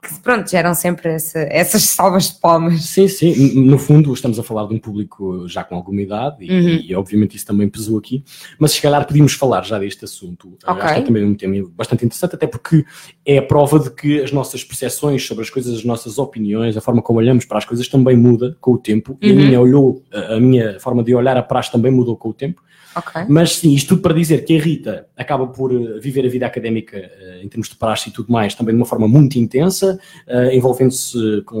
que 0.00 0.20
pronto, 0.20 0.48
geram 0.48 0.74
sempre 0.74 1.10
essa, 1.10 1.40
essas 1.50 1.82
salvas 1.90 2.30
de 2.30 2.40
palmas. 2.40 2.84
Sim, 2.84 3.08
sim, 3.08 3.60
no 3.60 3.78
fundo 3.78 4.12
estamos 4.12 4.38
a 4.38 4.42
falar 4.42 4.66
de 4.66 4.74
um 4.74 4.78
público 4.78 5.46
já 5.48 5.64
com 5.64 5.74
alguma 5.74 6.00
idade 6.00 6.36
e, 6.40 6.50
uhum. 6.50 6.84
e 6.88 6.94
obviamente 6.94 7.36
isso 7.36 7.46
também 7.46 7.68
pesou 7.68 7.98
aqui, 7.98 8.22
mas 8.58 8.72
se 8.72 8.82
calhar 8.82 9.04
podíamos 9.06 9.32
falar 9.32 9.64
já 9.64 9.78
deste 9.78 10.04
assunto, 10.04 10.56
okay. 10.66 10.82
acho 10.82 10.94
que 10.94 11.00
é 11.00 11.02
também 11.02 11.24
um 11.24 11.34
tema 11.34 11.68
bastante 11.74 12.04
interessante, 12.04 12.34
até 12.34 12.46
porque 12.46 12.84
é 13.26 13.38
a 13.38 13.42
prova 13.42 13.78
de 13.78 13.90
que 13.90 14.22
as 14.22 14.30
nossas 14.30 14.62
percepções 14.62 15.26
sobre 15.26 15.42
as 15.42 15.50
coisas, 15.50 15.78
as 15.78 15.84
nossas 15.84 16.18
opiniões, 16.18 16.76
a 16.76 16.80
forma 16.80 17.02
como 17.02 17.18
olhamos 17.18 17.44
para 17.44 17.58
as 17.58 17.64
coisas 17.64 17.88
também 17.88 18.16
muda 18.16 18.56
com 18.60 18.72
o 18.72 18.78
tempo 18.78 19.12
uhum. 19.12 19.18
e 19.20 19.30
a 19.30 19.34
uhum. 19.34 19.40
minha, 19.40 19.60
olhou, 19.60 20.02
a 20.12 20.40
minha 20.40 20.78
forma 20.80 21.02
de 21.02 21.14
olhar 21.14 21.36
a 21.36 21.42
praxe 21.42 21.72
também 21.72 21.90
mudou 21.90 22.16
com 22.16 22.28
o 22.28 22.34
tempo 22.34 22.62
Okay. 22.98 23.24
Mas 23.28 23.56
sim, 23.56 23.72
isto 23.72 23.90
tudo 23.90 24.02
para 24.02 24.14
dizer 24.14 24.44
que 24.44 24.56
a 24.56 24.60
Rita 24.60 25.06
acaba 25.16 25.46
por 25.46 25.72
eh, 25.72 26.00
viver 26.00 26.26
a 26.26 26.28
vida 26.28 26.46
académica 26.46 26.98
uh, 26.98 27.44
em 27.44 27.48
termos 27.48 27.68
de 27.68 27.76
praxe 27.76 28.08
e 28.08 28.12
tudo 28.12 28.32
mais 28.32 28.54
também 28.54 28.74
de 28.74 28.80
uma 28.80 28.86
forma 28.86 29.06
muito 29.06 29.38
intensa, 29.38 29.98
uh, 30.26 30.52
envolvendo-se 30.52 31.42
com 31.42 31.60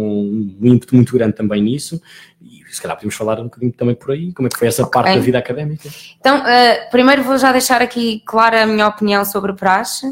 um 0.60 0.66
ímpeto 0.66 0.96
muito 0.96 1.12
grande 1.12 1.34
também 1.34 1.62
nisso. 1.62 2.00
E 2.40 2.62
se 2.68 2.82
calhar 2.82 2.96
podemos 2.96 3.14
falar 3.14 3.38
um 3.40 3.44
bocadinho 3.44 3.72
também 3.72 3.94
por 3.94 4.10
aí, 4.10 4.32
como 4.32 4.48
é 4.48 4.50
que 4.50 4.58
foi 4.58 4.68
essa 4.68 4.82
okay. 4.82 4.92
parte 4.92 5.14
da 5.14 5.20
vida 5.20 5.38
académica. 5.38 5.88
Então, 6.18 6.40
uh, 6.40 6.90
primeiro 6.90 7.22
vou 7.22 7.38
já 7.38 7.52
deixar 7.52 7.80
aqui 7.80 8.20
clara 8.26 8.64
a 8.64 8.66
minha 8.66 8.88
opinião 8.88 9.24
sobre 9.24 9.52
praxe, 9.52 10.06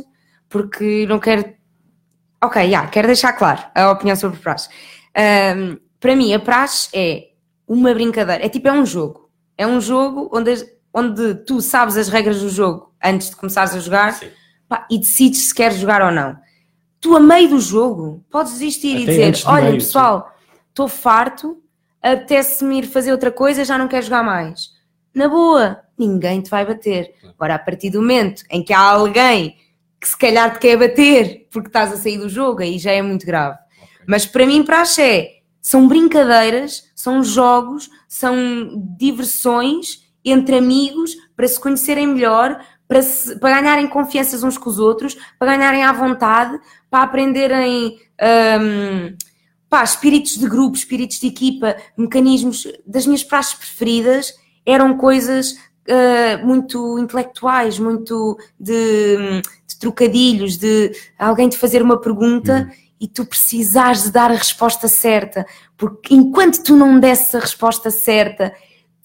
porque 0.48 1.06
não 1.08 1.18
quero. 1.18 1.44
Ok, 2.44 2.62
já, 2.62 2.68
yeah, 2.68 2.88
quero 2.88 3.06
deixar 3.08 3.32
claro 3.32 3.62
a 3.74 3.90
opinião 3.90 4.14
sobre 4.14 4.38
praxe. 4.38 4.68
para 5.98 6.14
mim, 6.14 6.32
a 6.34 6.38
praxe 6.38 6.88
é 6.92 7.28
uma 7.66 7.92
brincadeira, 7.92 8.44
é 8.44 8.48
tipo, 8.48 8.68
é 8.68 8.72
um 8.72 8.86
jogo. 8.86 9.28
É 9.58 9.66
um 9.66 9.80
jogo 9.80 10.30
onde 10.32 10.75
onde 10.96 11.34
tu 11.44 11.60
sabes 11.60 11.94
as 11.98 12.08
regras 12.08 12.40
do 12.40 12.48
jogo 12.48 12.90
antes 13.04 13.28
de 13.28 13.36
começares 13.36 13.74
a 13.74 13.78
jogar 13.80 14.18
pá, 14.66 14.86
e 14.90 14.98
decides 14.98 15.48
se 15.48 15.54
queres 15.54 15.76
jogar 15.76 16.00
ou 16.00 16.10
não. 16.10 16.34
Tu, 16.98 17.14
a 17.14 17.20
meio 17.20 17.50
do 17.50 17.60
jogo, 17.60 18.24
podes 18.30 18.54
desistir 18.54 19.02
Até 19.02 19.02
e 19.02 19.06
dizer: 19.06 19.46
Olha, 19.46 19.64
meio, 19.64 19.76
pessoal, 19.76 20.34
estou 20.70 20.88
farto, 20.88 21.62
apetece-me 22.02 22.78
ir 22.78 22.86
fazer 22.86 23.12
outra 23.12 23.30
coisa, 23.30 23.62
já 23.62 23.76
não 23.76 23.88
quero 23.88 24.06
jogar 24.06 24.24
mais. 24.24 24.70
Na 25.14 25.28
boa, 25.28 25.82
ninguém 25.98 26.40
te 26.40 26.48
vai 26.48 26.64
bater. 26.64 27.14
Agora, 27.34 27.56
a 27.56 27.58
partir 27.58 27.90
do 27.90 28.00
momento 28.00 28.42
em 28.50 28.64
que 28.64 28.72
há 28.72 28.80
alguém 28.80 29.56
que 30.00 30.08
se 30.08 30.16
calhar 30.16 30.54
te 30.54 30.60
quer 30.60 30.78
bater 30.78 31.46
porque 31.50 31.68
estás 31.68 31.92
a 31.92 31.96
sair 31.96 32.16
do 32.16 32.28
jogo, 32.28 32.62
aí 32.62 32.78
já 32.78 32.92
é 32.92 33.02
muito 33.02 33.26
grave. 33.26 33.58
Mas 34.06 34.24
para 34.24 34.46
mim, 34.46 34.62
praxe 34.62 35.02
é, 35.02 35.30
são 35.60 35.86
brincadeiras, 35.86 36.90
são 36.94 37.22
jogos, 37.22 37.90
são 38.08 38.34
diversões 38.98 40.05
entre 40.30 40.58
amigos 40.58 41.16
para 41.36 41.46
se 41.46 41.58
conhecerem 41.58 42.06
melhor, 42.06 42.60
para, 42.88 43.02
se, 43.02 43.38
para 43.38 43.60
ganharem 43.60 43.86
confianças 43.86 44.42
uns 44.42 44.58
com 44.58 44.68
os 44.68 44.78
outros, 44.78 45.16
para 45.38 45.56
ganharem 45.56 45.84
à 45.84 45.92
vontade, 45.92 46.58
para 46.90 47.04
aprenderem 47.04 47.98
um, 48.60 49.16
pá, 49.68 49.84
espíritos 49.84 50.36
de 50.36 50.48
grupo, 50.48 50.76
espíritos 50.76 51.20
de 51.20 51.28
equipa, 51.28 51.76
mecanismos 51.96 52.66
das 52.86 53.06
minhas 53.06 53.22
praxes 53.22 53.54
preferidas 53.54 54.34
eram 54.64 54.96
coisas 54.96 55.52
uh, 55.52 56.44
muito 56.44 56.98
intelectuais, 56.98 57.78
muito 57.78 58.36
de, 58.58 59.40
de, 59.66 59.78
trocadilhos, 59.78 60.56
de 60.56 60.92
alguém 61.18 61.48
te 61.48 61.56
fazer 61.56 61.82
uma 61.82 62.00
pergunta. 62.00 62.68
Uhum 62.68 62.86
e 63.00 63.06
tu 63.06 63.24
precisares 63.26 64.04
de 64.04 64.10
dar 64.10 64.30
a 64.30 64.36
resposta 64.36 64.88
certa, 64.88 65.46
porque 65.76 66.14
enquanto 66.14 66.62
tu 66.62 66.74
não 66.74 66.98
desse 66.98 67.36
a 67.36 67.40
resposta 67.40 67.90
certa, 67.90 68.54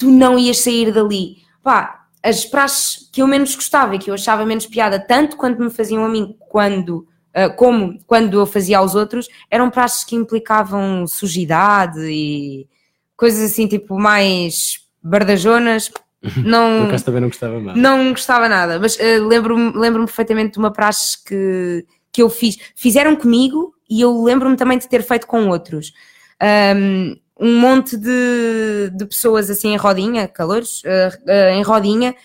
tu 0.01 0.09
não 0.09 0.37
ias 0.37 0.57
sair 0.57 0.91
dali. 0.91 1.37
Pá, 1.63 2.05
as 2.23 2.43
praxes 2.43 3.07
que 3.11 3.21
eu 3.21 3.27
menos 3.27 3.53
gostava 3.53 3.95
e 3.95 3.99
que 3.99 4.09
eu 4.09 4.15
achava 4.15 4.43
menos 4.43 4.65
piada, 4.65 4.99
tanto 4.99 5.37
quanto 5.37 5.61
me 5.61 5.69
faziam 5.69 6.03
a 6.03 6.09
mim, 6.09 6.35
quando, 6.49 7.07
uh, 7.35 7.55
como 7.55 7.99
quando 8.07 8.39
eu 8.39 8.45
fazia 8.47 8.79
aos 8.79 8.95
outros, 8.95 9.27
eram 9.49 9.69
praxes 9.69 10.03
que 10.03 10.15
implicavam 10.15 11.05
sujidade 11.05 11.99
e 12.01 12.67
coisas 13.15 13.51
assim, 13.51 13.67
tipo, 13.67 13.99
mais 13.99 14.79
bardajonas. 15.03 15.91
Não, 16.43 16.87
Por 16.87 17.01
também 17.01 17.21
não 17.21 17.29
gostava 17.29 17.59
nada. 17.59 17.79
Não 17.79 18.09
gostava 18.11 18.49
nada, 18.49 18.79
mas 18.79 18.95
uh, 18.95 19.27
lembro-me 19.27 19.71
lembro 19.75 20.05
perfeitamente 20.05 20.53
de 20.53 20.59
uma 20.59 20.71
praxe 20.71 21.23
que, 21.23 21.85
que 22.11 22.21
eu 22.21 22.29
fiz. 22.29 22.57
Fizeram 22.75 23.15
comigo 23.15 23.73
e 23.89 24.01
eu 24.01 24.23
lembro-me 24.23 24.55
também 24.55 24.77
de 24.77 24.87
ter 24.87 25.01
feito 25.01 25.25
com 25.25 25.47
outros. 25.49 25.93
Um, 26.75 27.15
um 27.41 27.59
monte 27.59 27.97
de, 27.97 28.91
de 28.93 29.05
pessoas 29.07 29.49
assim 29.49 29.73
em 29.73 29.77
rodinha, 29.77 30.27
calores, 30.27 30.83
uh, 30.83 31.17
uh, 31.27 31.49
em 31.49 31.63
rodinha, 31.63 32.15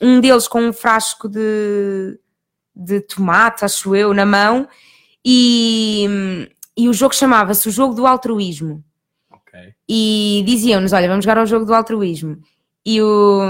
um, 0.00 0.08
um, 0.08 0.20
deles 0.20 0.46
com 0.46 0.60
um 0.60 0.72
frasco 0.72 1.28
de, 1.28 2.16
de 2.74 3.00
tomate, 3.00 3.64
acho 3.64 3.96
eu, 3.96 4.14
na 4.14 4.24
mão, 4.24 4.68
e, 5.24 6.48
e 6.76 6.88
o 6.88 6.92
jogo 6.92 7.16
chamava-se 7.16 7.68
o 7.68 7.72
jogo 7.72 7.94
do 7.94 8.06
altruísmo. 8.06 8.84
Okay. 9.28 9.74
E 9.88 10.44
diziam-nos: 10.46 10.92
Olha, 10.92 11.08
vamos 11.08 11.24
jogar 11.24 11.38
ao 11.38 11.46
jogo 11.46 11.64
do 11.64 11.74
altruísmo. 11.74 12.38
E, 12.84 13.02
o, 13.02 13.40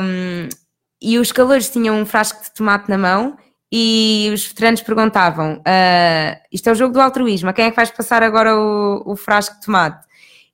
e 1.03 1.19
os 1.19 1.33
calores 1.33 1.69
tinham 1.69 2.01
um 2.01 2.07
frasco 2.07 2.43
de 2.43 2.55
tomate 2.55 2.89
na 2.89 2.97
mão 2.97 3.37
e 3.71 4.31
os 4.33 4.47
veteranos 4.47 4.81
perguntavam: 4.81 5.59
uh, 5.59 6.41
Isto 6.51 6.71
é 6.71 6.73
o 6.73 6.77
jogo 6.77 6.95
do 6.95 7.01
altruísmo, 7.01 7.51
a 7.51 7.53
quem 7.53 7.67
é 7.67 7.71
que 7.71 7.77
vais 7.77 7.91
passar 7.91 8.23
agora 8.23 8.57
o, 8.57 9.03
o 9.05 9.17
frasco 9.17 9.57
de 9.57 9.67
tomate? 9.67 10.07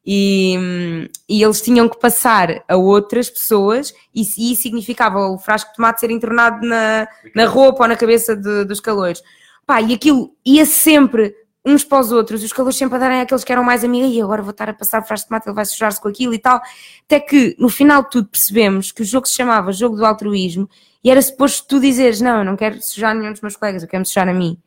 E, 0.05 1.09
e, 1.29 1.43
eles 1.43 1.61
tinham 1.61 1.89
que 1.89 1.99
passar 1.99 2.65
a 2.67 2.77
outras 2.77 3.31
pessoas 3.31 3.95
e, 4.13 4.23
e 4.37 4.53
isso 4.53 4.63
significava 4.63 5.29
o 5.29 5.39
frasco 5.39 5.71
de 5.71 5.77
tomate 5.77 6.01
ser 6.01 6.11
entornado 6.11 6.67
na, 6.67 7.07
na 7.35 7.47
roupa 7.47 7.85
ou 7.85 7.89
na 7.89 7.95
cabeça 7.95 8.35
de, 8.35 8.65
dos 8.65 8.81
calores. 8.81 9.23
Pá, 9.65 9.81
e 9.81 9.95
aquilo 9.95 10.35
ia 10.45 10.67
sempre 10.67 11.33
uns 11.65 11.85
para 11.85 12.01
os 12.01 12.11
outros, 12.11 12.43
os 12.43 12.53
calores 12.53 12.77
sempre 12.77 12.97
a 12.97 12.99
darem 12.99 13.21
aqueles 13.21 13.45
que 13.45 13.53
eram 13.53 13.63
mais 13.63 13.85
amigos, 13.85 14.13
e 14.13 14.21
agora 14.21 14.43
vou 14.43 14.51
estar 14.51 14.69
a 14.69 14.75
passar 14.75 15.01
o 15.01 15.05
frasco 15.05 15.27
de 15.27 15.29
tomate, 15.29 15.49
ele 15.49 15.55
vai 15.55 15.65
sujar-se 15.65 16.01
com 16.01 16.09
aquilo 16.09 16.35
e 16.35 16.39
tal. 16.39 16.61
Até 17.05 17.21
que 17.21 17.55
no 17.59 17.69
final 17.69 18.03
de 18.03 18.11
tudo 18.11 18.29
percebemos 18.29 18.91
que 18.91 19.03
o 19.03 19.05
jogo 19.05 19.29
se 19.29 19.35
chamava 19.35 19.73
Jogo 19.73 19.97
do 19.97 20.05
Altruísmo 20.05 20.69
e 21.05 21.11
era 21.11 21.23
suposto 21.23 21.67
tu 21.69 21.81
dizeres: 21.81 22.21
Não, 22.21 22.39
eu 22.39 22.45
não 22.45 22.57
quero 22.57 22.83
sujar 22.83 23.15
nenhum 23.15 23.33
dos 23.33 23.41
meus 23.41 23.57
colegas, 23.57 23.83
eu 23.83 23.89
quero 23.89 24.01
me 24.01 24.07
sujar 24.07 24.29
a 24.29 24.35
mim. 24.35 24.59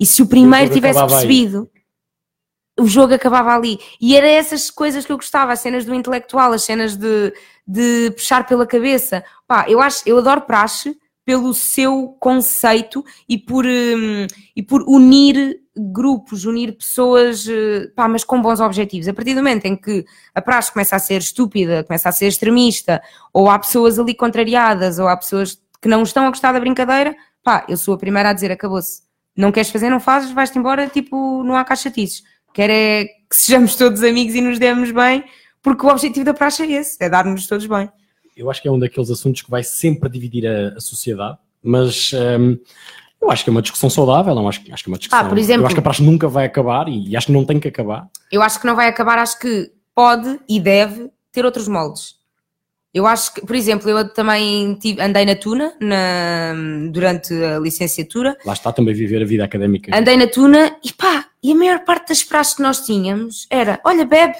E 0.00 0.06
se 0.06 0.22
o 0.22 0.26
primeiro 0.26 0.72
tivesse 0.72 0.98
percebido. 0.98 1.68
Aí 1.74 1.77
o 2.78 2.86
jogo 2.86 3.14
acabava 3.14 3.54
ali. 3.54 3.78
E 4.00 4.16
era 4.16 4.26
essas 4.26 4.70
coisas 4.70 5.04
que 5.04 5.12
eu 5.12 5.16
gostava, 5.16 5.52
as 5.52 5.60
cenas 5.60 5.84
do 5.84 5.94
intelectual, 5.94 6.52
as 6.52 6.62
cenas 6.62 6.96
de, 6.96 7.32
de 7.66 8.10
puxar 8.12 8.46
pela 8.46 8.66
cabeça. 8.66 9.24
Pá, 9.46 9.66
eu 9.68 9.80
acho, 9.80 10.02
eu 10.06 10.18
adoro 10.18 10.42
praxe 10.42 10.96
pelo 11.24 11.52
seu 11.52 12.16
conceito 12.18 13.04
e 13.28 13.36
por, 13.36 13.66
um, 13.66 14.26
e 14.56 14.62
por 14.62 14.82
unir 14.88 15.60
grupos, 15.76 16.46
unir 16.46 16.72
pessoas, 16.72 17.46
eh, 17.46 17.88
pá, 17.94 18.08
mas 18.08 18.24
com 18.24 18.40
bons 18.40 18.60
objetivos. 18.60 19.08
A 19.08 19.12
partir 19.12 19.34
do 19.34 19.40
momento 19.42 19.66
em 19.66 19.76
que 19.76 20.06
a 20.34 20.40
praxe 20.40 20.72
começa 20.72 20.96
a 20.96 20.98
ser 20.98 21.18
estúpida, 21.18 21.84
começa 21.84 22.08
a 22.08 22.12
ser 22.12 22.26
extremista, 22.26 23.02
ou 23.32 23.50
há 23.50 23.58
pessoas 23.58 23.98
ali 23.98 24.14
contrariadas, 24.14 24.98
ou 24.98 25.06
há 25.06 25.16
pessoas 25.16 25.60
que 25.80 25.88
não 25.88 26.02
estão 26.02 26.26
a 26.26 26.30
gostar 26.30 26.52
da 26.52 26.60
brincadeira, 26.60 27.14
pá, 27.44 27.64
eu 27.68 27.76
sou 27.76 27.94
a 27.94 27.98
primeira 27.98 28.30
a 28.30 28.32
dizer 28.32 28.50
acabou-se. 28.50 29.02
Não 29.36 29.52
queres 29.52 29.70
fazer, 29.70 29.88
não 29.90 30.00
fazes, 30.00 30.32
vais-te 30.32 30.58
embora, 30.58 30.88
tipo, 30.88 31.44
não 31.44 31.54
há 31.54 31.64
cachatices. 31.64 32.24
Quer 32.58 32.70
é 32.70 33.04
que 33.04 33.36
sejamos 33.36 33.76
todos 33.76 34.02
amigos 34.02 34.34
e 34.34 34.40
nos 34.40 34.58
demos 34.58 34.90
bem, 34.90 35.22
porque 35.62 35.86
o 35.86 35.88
objetivo 35.90 36.24
da 36.24 36.34
praxe 36.34 36.64
é 36.64 36.72
esse, 36.72 36.96
é 37.00 37.08
dar-nos 37.08 37.46
todos 37.46 37.64
bem. 37.66 37.88
Eu 38.36 38.50
acho 38.50 38.60
que 38.60 38.66
é 38.66 38.72
um 38.72 38.80
daqueles 38.80 39.08
assuntos 39.12 39.42
que 39.42 39.48
vai 39.48 39.62
sempre 39.62 40.08
dividir 40.10 40.44
a, 40.44 40.76
a 40.76 40.80
sociedade, 40.80 41.38
mas 41.62 42.10
um, 42.12 42.58
eu 43.22 43.30
acho 43.30 43.44
que 43.44 43.50
é 43.50 43.52
uma 43.52 43.62
discussão 43.62 43.88
saudável, 43.88 44.34
não 44.34 44.48
acho, 44.48 44.60
acho 44.72 44.82
que 44.82 44.90
é 44.90 44.92
uma 44.92 44.98
discussão. 44.98 45.24
Ah, 45.24 45.28
por 45.28 45.38
exemplo, 45.38 45.62
eu 45.62 45.66
acho 45.66 45.76
que 45.76 45.78
a 45.78 45.84
praxe 45.84 46.02
nunca 46.02 46.26
vai 46.26 46.46
acabar 46.46 46.88
e, 46.88 47.10
e 47.10 47.16
acho 47.16 47.28
que 47.28 47.32
não 47.32 47.44
tem 47.44 47.60
que 47.60 47.68
acabar. 47.68 48.08
Eu 48.32 48.42
acho 48.42 48.58
que 48.58 48.66
não 48.66 48.74
vai 48.74 48.88
acabar, 48.88 49.20
acho 49.20 49.38
que 49.38 49.70
pode 49.94 50.40
e 50.48 50.58
deve 50.58 51.12
ter 51.30 51.44
outros 51.44 51.68
moldes. 51.68 52.16
Eu 52.98 53.06
acho 53.06 53.32
que, 53.32 53.46
por 53.46 53.54
exemplo, 53.54 53.88
eu 53.88 54.08
também 54.08 54.74
tive, 54.74 55.00
andei 55.00 55.24
na 55.24 55.36
Tuna 55.36 55.72
na, 55.80 56.52
durante 56.90 57.32
a 57.32 57.60
licenciatura. 57.60 58.36
Lá 58.44 58.54
está 58.54 58.72
também 58.72 58.92
viver 58.92 59.22
a 59.22 59.24
vida 59.24 59.44
académica. 59.44 59.96
Andei 59.96 60.16
na 60.16 60.26
Tuna 60.26 60.76
e 60.84 60.92
pá, 60.92 61.26
e 61.40 61.52
a 61.52 61.54
maior 61.54 61.84
parte 61.84 62.08
das 62.08 62.24
praxes 62.24 62.54
que 62.54 62.62
nós 62.62 62.84
tínhamos 62.84 63.46
era: 63.50 63.80
olha, 63.84 64.04
bebe, 64.04 64.34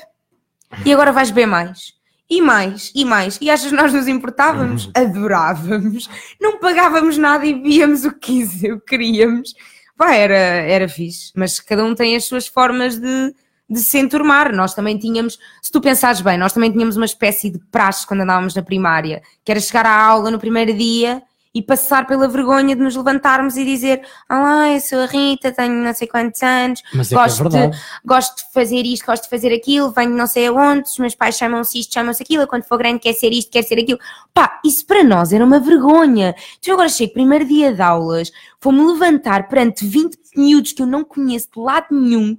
e 0.85 0.93
agora 0.93 1.13
vais 1.13 1.31
beber 1.31 1.47
mais. 1.47 1.93
E 2.29 2.43
mais, 2.43 2.91
e 2.97 3.05
mais. 3.05 3.39
E 3.41 3.49
achas 3.49 3.71
que 3.71 3.77
nós 3.77 3.93
nos 3.93 4.09
importávamos? 4.09 4.87
Uhum. 4.87 4.93
Adorávamos. 4.97 6.11
Não 6.41 6.59
pagávamos 6.59 7.17
nada 7.17 7.47
e 7.47 7.55
víamos 7.55 8.05
o 8.05 8.13
que 8.13 8.45
queríamos. 8.89 9.55
Pá, 9.97 10.17
era, 10.17 10.35
era 10.35 10.89
fixe. 10.89 11.31
Mas 11.37 11.61
cada 11.61 11.85
um 11.85 11.95
tem 11.95 12.17
as 12.17 12.25
suas 12.25 12.49
formas 12.49 12.99
de, 12.99 13.33
de 13.69 13.81
se 13.81 13.99
enturmar. 13.99 14.55
Nós 14.55 14.75
também 14.75 14.97
tínhamos, 14.99 15.39
se 15.63 15.71
tu 15.71 15.81
pensares 15.81 16.21
bem, 16.21 16.39
nós 16.39 16.53
também 16.53 16.73
tínhamos 16.73 16.97
uma 16.97 17.07
espécie 17.07 17.51
de 17.51 17.59
praxe 17.71 18.07
quando 18.07 18.23
andávamos 18.23 18.55
na 18.55 18.63
primária, 18.63 19.23
que 19.45 19.51
era 19.51 19.61
chegar 19.61 19.87
à 19.87 20.01
aula 20.01 20.31
no 20.31 20.39
primeiro 20.39 20.73
dia 20.77 21.23
e 21.55 21.63
passar 21.63 22.07
pela 22.07 22.29
vergonha 22.29 22.77
de 22.77 22.83
nos 22.83 22.95
levantarmos 22.95 23.57
e 23.57 23.65
dizer: 23.65 24.03
Olá, 24.31 24.71
eu 24.71 24.81
sou 24.81 25.01
a 25.01 25.07
Rita, 25.07 25.51
tenho 25.51 25.75
não 25.83 25.93
sei 25.95 26.07
quantos 26.07 26.43
anos, 26.43 26.83
é, 26.95 26.99
é 26.99 27.17
gosto, 27.17 27.57
é 27.57 27.67
de, 27.69 27.79
gosto 28.05 28.37
de 28.37 28.53
fazer 28.53 28.83
isto, 28.83 29.05
gosto 29.05 29.25
de 29.25 29.31
fazer 29.31 29.53
aquilo, 29.53 29.91
venho 29.91 30.15
não 30.15 30.27
sei 30.27 30.47
aonde, 30.47 30.89
os 30.89 30.99
meus 30.99 31.15
pais 31.15 31.37
chamam-se 31.37 31.81
isto, 31.81 31.95
chamam-se 31.95 32.23
aquilo, 32.23 32.47
quando 32.47 32.65
for 32.65 32.79
grande 32.79 33.01
quer 33.01 33.15
ser 33.15 33.33
isto, 33.33 33.51
quer 33.51 33.63
ser 33.63 33.79
aquilo. 33.81 33.99
Pá, 34.33 34.61
isso 34.65 34.87
para 34.87 35.03
nós 35.03 35.33
era 35.33 35.45
uma 35.45 35.59
vergonha. 35.59 36.35
Então 36.59 36.75
agora 36.75 36.89
chego, 36.89 37.15
primeiro 37.15 37.45
dia 37.45 37.73
de 37.73 37.83
aulas, 37.83 38.31
vou-me 38.61 38.85
levantar 38.93 39.49
perante 39.49 39.85
20 39.85 40.17
miúdos 40.37 40.73
que 40.73 40.83
eu 40.83 40.87
não 40.87 41.03
conheço 41.03 41.49
de 41.55 41.61
lado 41.61 41.87
nenhum 41.91 42.37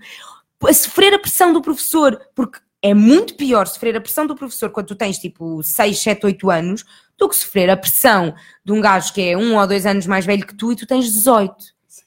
a 0.67 0.73
sofrer 0.73 1.13
a 1.13 1.19
pressão 1.19 1.53
do 1.53 1.61
professor, 1.61 2.19
porque 2.35 2.59
é 2.81 2.93
muito 2.93 3.35
pior 3.35 3.67
sofrer 3.67 3.95
a 3.95 4.01
pressão 4.01 4.25
do 4.25 4.35
professor 4.35 4.69
quando 4.69 4.87
tu 4.87 4.95
tens 4.95 5.17
tipo 5.17 5.61
6, 5.61 5.99
7, 5.99 6.25
8 6.25 6.49
anos 6.49 6.85
do 7.17 7.27
que 7.27 7.35
sofrer 7.35 7.69
a 7.69 7.77
pressão 7.77 8.33
de 8.63 8.71
um 8.71 8.79
gajo 8.79 9.13
que 9.13 9.21
é 9.21 9.37
um 9.37 9.57
ou 9.57 9.67
dois 9.67 9.85
anos 9.85 10.07
mais 10.07 10.25
velho 10.25 10.45
que 10.47 10.55
tu 10.55 10.71
e 10.71 10.75
tu 10.75 10.87
tens 10.87 11.05
18. 11.05 11.53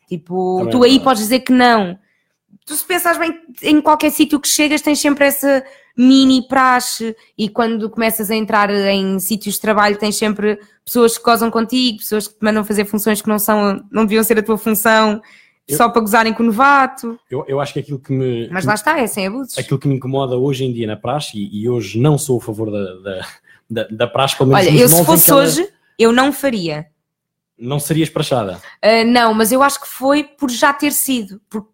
Tipo, 0.08 0.58
Também 0.58 0.72
tu 0.72 0.82
aí 0.84 1.00
podes 1.00 1.22
dizer 1.22 1.40
que 1.40 1.52
não. 1.52 1.98
Tu 2.64 2.74
se 2.74 2.84
pensas 2.84 3.18
bem, 3.18 3.38
em 3.62 3.80
qualquer 3.80 4.10
sítio 4.10 4.40
que 4.40 4.48
chegas 4.48 4.80
tens 4.80 5.00
sempre 5.00 5.26
essa 5.26 5.64
mini 5.96 6.46
praxe 6.46 7.14
e 7.36 7.48
quando 7.48 7.90
começas 7.90 8.30
a 8.30 8.34
entrar 8.34 8.70
em 8.70 9.18
sítios 9.18 9.56
de 9.56 9.60
trabalho 9.60 9.98
tens 9.98 10.16
sempre 10.16 10.58
pessoas 10.84 11.18
que 11.18 11.24
gozam 11.24 11.50
contigo, 11.50 11.98
pessoas 11.98 12.28
que 12.28 12.34
te 12.34 12.42
mandam 12.42 12.64
fazer 12.64 12.84
funções 12.86 13.20
que 13.20 13.28
não 13.28 13.38
são, 13.38 13.84
não 13.90 14.04
deviam 14.04 14.24
ser 14.24 14.38
a 14.38 14.42
tua 14.42 14.56
função 14.56 15.20
eu, 15.72 15.76
só 15.76 15.88
para 15.88 16.00
gozarem 16.00 16.32
com 16.32 16.42
o 16.42 16.46
novato. 16.46 17.18
Eu, 17.30 17.44
eu 17.48 17.60
acho 17.60 17.72
que 17.72 17.80
aquilo 17.80 17.98
que 17.98 18.12
me. 18.12 18.48
Mas 18.50 18.64
lá 18.64 18.74
está, 18.74 18.98
é 18.98 19.06
sem 19.06 19.26
abusos. 19.26 19.58
Aquilo 19.58 19.78
que 19.78 19.88
me 19.88 19.96
incomoda 19.96 20.36
hoje 20.36 20.64
em 20.64 20.72
dia 20.72 20.86
na 20.86 20.96
praxe, 20.96 21.38
e, 21.38 21.62
e 21.62 21.68
hoje 21.68 21.98
não 21.98 22.16
sou 22.16 22.38
a 22.38 22.40
favor 22.40 22.70
da, 22.70 22.94
da, 22.94 23.26
da, 23.70 23.88
da 23.88 24.06
praxe, 24.06 24.36
pelo 24.36 24.50
menos. 24.50 24.66
Olha, 24.66 24.80
eu 24.80 24.88
se 24.88 25.04
fosse 25.04 25.32
hoje, 25.32 25.68
eu 25.98 26.12
não 26.12 26.32
faria. 26.32 26.86
Não 27.58 27.78
serias 27.78 28.10
praxada? 28.10 28.60
Uh, 28.84 29.06
não, 29.06 29.32
mas 29.34 29.52
eu 29.52 29.62
acho 29.62 29.80
que 29.80 29.88
foi 29.88 30.24
por 30.24 30.50
já 30.50 30.72
ter 30.72 30.92
sido. 30.92 31.40
Por, 31.48 31.68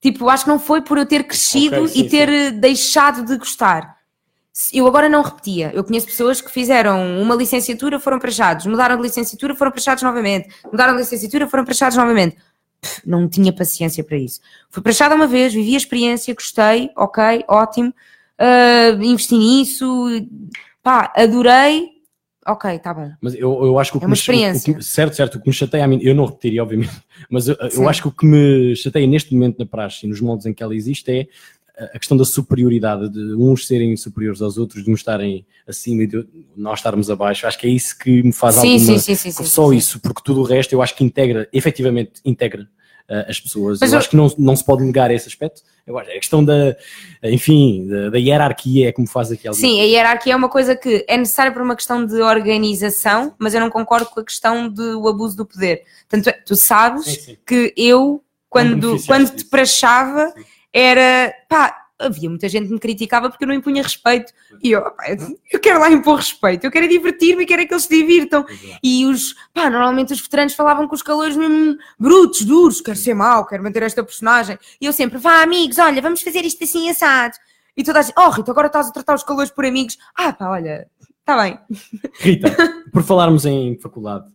tipo, 0.00 0.28
acho 0.28 0.44
que 0.44 0.50
não 0.50 0.58
foi 0.58 0.82
por 0.82 0.98
eu 0.98 1.06
ter 1.06 1.24
crescido 1.24 1.76
okay, 1.76 1.88
sim, 1.88 2.00
e 2.00 2.08
ter 2.08 2.28
sim. 2.28 2.34
Eh, 2.34 2.50
deixado 2.50 3.24
de 3.24 3.36
gostar. 3.38 3.94
Eu 4.72 4.86
agora 4.86 5.08
não 5.08 5.22
repetia. 5.22 5.72
Eu 5.74 5.82
conheço 5.82 6.06
pessoas 6.06 6.40
que 6.40 6.50
fizeram 6.50 7.20
uma 7.20 7.34
licenciatura, 7.34 7.98
foram 7.98 8.20
praxados, 8.20 8.66
mudaram 8.66 8.96
de 8.96 9.02
licenciatura, 9.02 9.54
foram 9.54 9.72
praxados 9.72 10.02
novamente, 10.02 10.48
mudaram 10.70 10.94
de 10.94 11.00
licenciatura, 11.00 11.48
foram 11.48 11.64
praxados 11.64 11.96
novamente 11.96 12.36
não 13.04 13.28
tinha 13.28 13.52
paciência 13.52 14.02
para 14.04 14.16
isso. 14.16 14.40
Fui 14.70 14.82
prachada 14.82 15.14
uma 15.14 15.26
vez, 15.26 15.52
vivi 15.52 15.74
a 15.74 15.78
experiência, 15.78 16.34
gostei, 16.34 16.90
ok, 16.96 17.44
ótimo, 17.48 17.92
uh, 18.40 19.02
investi 19.02 19.36
nisso, 19.36 19.86
pá, 20.82 21.12
adorei, 21.16 21.88
ok, 22.46 22.78
tá 22.78 22.92
bom. 22.92 23.10
Mas 23.20 23.34
eu, 23.34 23.64
eu 23.64 23.78
acho 23.78 23.92
que 23.92 23.96
o 23.96 24.00
que 24.00 24.04
É 24.04 24.08
uma 24.08 24.12
me 24.12 24.16
cha- 24.16 24.32
o 24.32 24.34
que 24.34 24.40
experiência. 24.42 24.82
certo, 24.82 25.16
certo, 25.16 25.34
o 25.36 25.40
que 25.40 25.48
me 25.48 25.54
chateia 25.54 25.84
a 25.84 25.88
mim, 25.88 25.98
eu 26.02 26.14
não 26.14 26.26
repetiria, 26.26 26.62
obviamente, 26.62 26.92
mas 27.30 27.48
eu, 27.48 27.56
eu 27.72 27.88
acho 27.88 28.02
que 28.02 28.08
o 28.08 28.12
que 28.12 28.26
me 28.26 28.74
chateia 28.76 29.06
neste 29.06 29.32
momento 29.34 29.58
na 29.58 29.66
praxe 29.66 30.06
e 30.06 30.08
nos 30.08 30.20
moldes 30.20 30.46
em 30.46 30.52
que 30.52 30.62
ela 30.62 30.74
existe 30.74 31.10
é 31.10 31.26
a 31.76 31.98
questão 31.98 32.16
da 32.16 32.24
superioridade, 32.24 33.08
de 33.08 33.34
uns 33.34 33.66
serem 33.66 33.96
superiores 33.96 34.40
aos 34.40 34.56
outros, 34.56 34.84
de 34.84 34.90
uns 34.90 35.00
estarem 35.00 35.44
acima 35.66 36.04
e 36.04 36.06
de 36.06 36.24
nós 36.56 36.78
estarmos 36.78 37.10
abaixo. 37.10 37.46
Acho 37.46 37.58
que 37.58 37.66
é 37.66 37.70
isso 37.70 37.98
que 37.98 38.22
me 38.22 38.32
faz 38.32 38.54
Sim, 38.54 38.74
alguma. 38.74 38.98
sim, 38.98 39.14
sim, 39.16 39.30
sim, 39.32 39.44
Só 39.44 39.72
isso, 39.72 39.98
porque 40.00 40.22
tudo 40.24 40.40
o 40.40 40.44
resto 40.44 40.72
eu 40.72 40.80
acho 40.82 40.94
que 40.94 41.02
integra, 41.02 41.48
efetivamente 41.52 42.12
integra 42.24 42.62
uh, 43.10 43.28
as 43.28 43.40
pessoas. 43.40 43.82
Eu 43.82 43.88
eu- 43.88 43.98
acho 43.98 44.08
que 44.08 44.16
não, 44.16 44.32
não 44.38 44.54
se 44.54 44.64
pode 44.64 44.84
negar 44.84 45.10
esse 45.10 45.26
aspecto. 45.26 45.62
Eu 45.86 45.98
acho, 45.98 46.10
a 46.10 46.14
questão 46.14 46.44
da, 46.44 46.76
enfim, 47.24 47.86
da, 47.88 48.10
da 48.10 48.18
hierarquia 48.18 48.88
é 48.88 48.92
como 48.92 49.08
faz 49.08 49.32
aqui 49.32 49.48
alguma 49.48 49.60
Sim, 49.66 49.80
a 49.80 49.84
hierarquia 49.84 50.32
é 50.32 50.36
uma 50.36 50.48
coisa 50.48 50.76
que 50.76 51.04
é 51.08 51.16
necessária 51.16 51.52
por 51.52 51.60
uma 51.60 51.74
questão 51.74 52.06
de 52.06 52.22
organização, 52.22 53.34
mas 53.38 53.52
eu 53.52 53.60
não 53.60 53.68
concordo 53.68 54.06
com 54.06 54.20
a 54.20 54.24
questão 54.24 54.68
do 54.68 55.06
abuso 55.08 55.36
do 55.36 55.44
poder. 55.44 55.82
Tanto 56.08 56.28
é, 56.28 56.32
tu 56.32 56.54
sabes 56.56 57.36
que 57.44 57.74
eu, 57.76 58.22
quando, 58.48 58.96
quando 59.06 59.34
te 59.34 59.44
prachava, 59.44 60.32
Sim. 60.36 60.44
Era 60.74 61.32
pá. 61.48 61.80
Havia 61.96 62.28
muita 62.28 62.48
gente 62.48 62.66
que 62.66 62.72
me 62.72 62.80
criticava 62.80 63.30
porque 63.30 63.44
eu 63.44 63.48
não 63.48 63.54
impunha 63.54 63.80
respeito. 63.80 64.32
E 64.60 64.72
eu, 64.72 64.82
pá, 64.82 65.04
eu- 65.52 65.60
quero 65.60 65.78
lá 65.78 65.88
impor 65.88 66.16
respeito, 66.16 66.64
eu 66.64 66.70
quero 66.70 66.86
é 66.86 66.88
divertir-me 66.88 67.44
e 67.44 67.46
quero 67.46 67.62
é 67.62 67.66
que 67.66 67.72
eles 67.72 67.84
se 67.84 67.88
divirtam. 67.88 68.44
E 68.82 69.06
os, 69.06 69.34
pá, 69.54 69.70
normalmente 69.70 70.12
os 70.12 70.20
veteranos 70.20 70.54
falavam 70.54 70.88
com 70.88 70.94
os 70.96 71.02
calores 71.02 71.36
mesmo 71.36 71.78
brutos, 71.96 72.42
duros, 72.42 72.80
quero 72.80 72.98
ser 72.98 73.14
mau, 73.14 73.46
quero 73.46 73.62
manter 73.62 73.84
esta 73.84 74.02
personagem. 74.02 74.58
E 74.80 74.86
eu 74.86 74.92
sempre, 74.92 75.18
vá 75.18 75.40
amigos, 75.40 75.78
olha, 75.78 76.02
vamos 76.02 76.20
fazer 76.20 76.44
isto 76.44 76.64
assim 76.64 76.90
assado. 76.90 77.36
E 77.76 77.84
toda 77.84 78.00
a 78.00 78.02
gente, 78.02 78.14
oh 78.18 78.28
Rita, 78.30 78.50
agora 78.50 78.66
estás 78.66 78.88
a 78.88 78.92
tratar 78.92 79.14
os 79.14 79.22
calores 79.22 79.52
por 79.52 79.64
amigos. 79.64 79.96
Ah 80.16 80.32
pá, 80.32 80.50
olha, 80.50 80.88
está 81.24 81.42
bem. 81.42 81.58
Rita, 82.20 82.54
por 82.92 83.02
falarmos 83.02 83.46
em 83.46 83.78
faculdade 83.78 84.26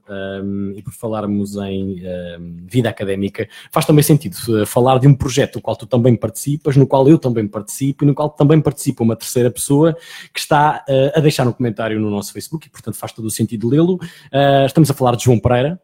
hum, 0.43 0.73
e 0.75 0.81
por 0.81 0.91
falarmos 0.91 1.55
em 1.55 2.01
hum, 2.39 2.57
vida 2.65 2.89
académica, 2.89 3.47
faz 3.71 3.85
também 3.85 4.03
sentido 4.03 4.35
uh, 4.49 4.65
falar 4.65 4.97
de 4.97 5.07
um 5.07 5.13
projeto 5.13 5.57
no 5.57 5.61
qual 5.61 5.75
tu 5.75 5.85
também 5.85 6.15
participas, 6.15 6.75
no 6.75 6.87
qual 6.87 7.07
eu 7.07 7.19
também 7.19 7.47
participo 7.47 8.03
e 8.03 8.07
no 8.07 8.15
qual 8.15 8.31
também 8.31 8.59
participa 8.59 9.03
uma 9.03 9.15
terceira 9.15 9.51
pessoa 9.51 9.95
que 10.33 10.39
está 10.39 10.83
uh, 10.89 11.17
a 11.17 11.19
deixar 11.21 11.47
um 11.47 11.51
comentário 11.51 11.99
no 11.99 12.09
nosso 12.09 12.33
Facebook 12.33 12.65
e, 12.65 12.71
portanto, 12.71 12.95
faz 12.95 13.11
todo 13.11 13.25
o 13.25 13.31
sentido 13.31 13.69
lê-lo. 13.69 13.95
Uh, 13.95 14.65
estamos 14.65 14.89
a 14.89 14.93
falar 14.95 15.15
de 15.15 15.25
João 15.25 15.39
Pereira 15.39 15.79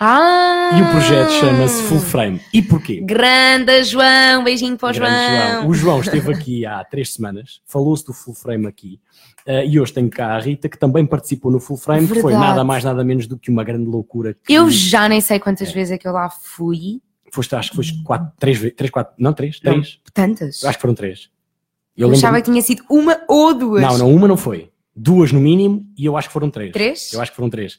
Ah! 0.00 0.70
e 0.78 0.82
o 0.82 0.90
projeto 0.90 1.30
chama-se 1.30 1.82
Full 1.84 2.00
Frame. 2.00 2.40
E 2.52 2.60
porquê? 2.62 3.00
Grande 3.00 3.84
João, 3.84 4.42
beijinho 4.42 4.76
para 4.76 4.90
o 4.90 4.92
Grande 4.98 5.14
João. 5.60 5.68
O 5.68 5.74
João 5.74 6.00
esteve 6.02 6.32
aqui 6.32 6.66
há 6.66 6.82
três 6.84 7.12
semanas, 7.14 7.60
falou-se 7.66 8.04
do 8.04 8.12
Full 8.12 8.34
Frame 8.34 8.66
aqui, 8.66 9.00
eh, 9.46 9.66
e 9.66 9.78
hoje 9.78 9.92
tenho 9.92 10.10
cá 10.10 10.34
a 10.34 10.38
Rita, 10.40 10.68
que 10.68 10.78
também 10.78 11.06
participou 11.06 11.50
no 11.52 11.60
Full 11.60 11.76
Frame, 11.76 12.08
que 12.08 12.14
foi 12.20 12.32
Verdade. 12.32 12.48
nada 12.50 12.64
mais, 12.64 12.82
nada 12.82 13.04
menos 13.04 13.26
do 13.26 13.38
que 13.38 13.50
uma 13.50 13.62
grande 13.62 13.86
loucura. 13.86 14.36
Que 14.44 14.52
Eu 14.52 14.68
já 14.70 15.08
nem 15.08 15.20
sei 15.20 15.38
quantas 15.38 15.70
vezes 15.72 15.92
é 15.92 15.98
que 15.98 16.08
eu 16.08 16.12
lá 16.12 16.28
fui. 16.28 17.00
Foste, 17.32 17.54
acho 17.56 17.70
que 17.70 17.76
foste 17.76 18.02
quatro, 18.04 18.30
três, 18.38 18.58
ve- 18.58 18.70
três, 18.70 18.90
quatro, 18.90 19.12
não, 19.18 19.32
três, 19.32 19.58
Não. 19.62 19.72
três, 19.74 19.98
Tantas. 20.12 20.64
acho 20.64 20.76
que 20.78 20.82
foram 20.82 20.94
três. 20.94 21.28
Eu 21.96 22.08
lembro- 22.08 22.18
achava 22.18 22.40
que 22.40 22.50
tinha 22.50 22.62
sido 22.62 22.84
uma 22.90 23.20
ou 23.28 23.54
duas. 23.54 23.82
Não, 23.82 23.98
não, 23.98 24.12
uma 24.14 24.26
não 24.28 24.36
foi. 24.36 24.70
Duas 24.96 25.32
no 25.32 25.40
mínimo, 25.40 25.84
e 25.98 26.04
eu 26.04 26.16
acho 26.16 26.28
que 26.28 26.32
foram 26.32 26.48
três. 26.50 26.72
Três? 26.72 27.12
Eu 27.12 27.20
acho 27.20 27.32
que 27.32 27.36
foram 27.36 27.50
três. 27.50 27.78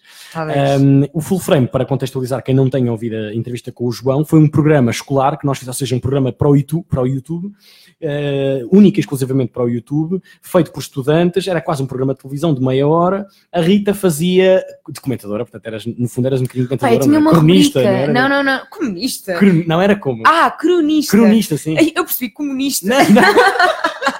Um, 0.81 1.03
o 1.13 1.21
Full 1.21 1.39
Frame, 1.39 1.67
para 1.67 1.85
contextualizar 1.85 2.43
quem 2.43 2.53
não 2.53 2.69
tenha 2.69 2.91
ouvido 2.91 3.15
a 3.15 3.33
entrevista 3.33 3.71
com 3.71 3.85
o 3.85 3.91
João, 3.91 4.25
foi 4.25 4.39
um 4.39 4.47
programa 4.47 4.91
escolar 4.91 5.37
que 5.37 5.45
nós 5.45 5.57
fizemos, 5.57 5.77
ou 5.77 5.79
seja, 5.79 5.95
um 5.95 5.99
programa 5.99 6.33
para 6.33 6.49
o 6.49 6.55
YouTube, 6.55 6.85
para 6.89 7.01
o 7.01 7.07
YouTube 7.07 7.45
uh, 7.47 8.77
único 8.77 8.99
e 8.99 9.01
exclusivamente 9.01 9.51
para 9.51 9.63
o 9.63 9.69
YouTube, 9.69 10.21
feito 10.41 10.71
por 10.71 10.79
estudantes, 10.79 11.47
era 11.47 11.61
quase 11.61 11.81
um 11.81 11.85
programa 11.85 12.13
de 12.13 12.19
televisão 12.19 12.53
de 12.53 12.61
meia 12.61 12.87
hora. 12.87 13.25
A 13.51 13.61
Rita 13.61 13.93
fazia 13.93 14.63
de 14.89 14.99
comentadora, 14.99 15.45
portanto, 15.45 15.65
eras, 15.65 15.85
no 15.85 16.07
fundo 16.07 16.25
eras 16.27 16.41
um 16.41 16.43
bocadinho 16.43 16.67
comentadora, 16.67 16.95
eu 16.95 16.99
tinha 17.01 17.13
não, 17.13 17.21
uma 17.21 17.31
é? 17.31 17.33
cronista, 17.33 17.81
não 17.81 17.89
era? 17.89 18.13
Não, 18.13 18.29
não, 18.29 18.43
não. 18.43 18.65
Comunista. 18.69 19.35
Cron- 19.35 19.63
não 19.65 19.81
era 19.81 19.95
como? 19.95 20.23
Ah, 20.25 20.51
cronista. 20.51 21.15
Cronista, 21.15 21.57
sim. 21.57 21.75
Eu 21.95 22.03
percebi 22.03 22.29
comunista. 22.29 22.87
Não, 22.87 23.09
não. 23.09 23.23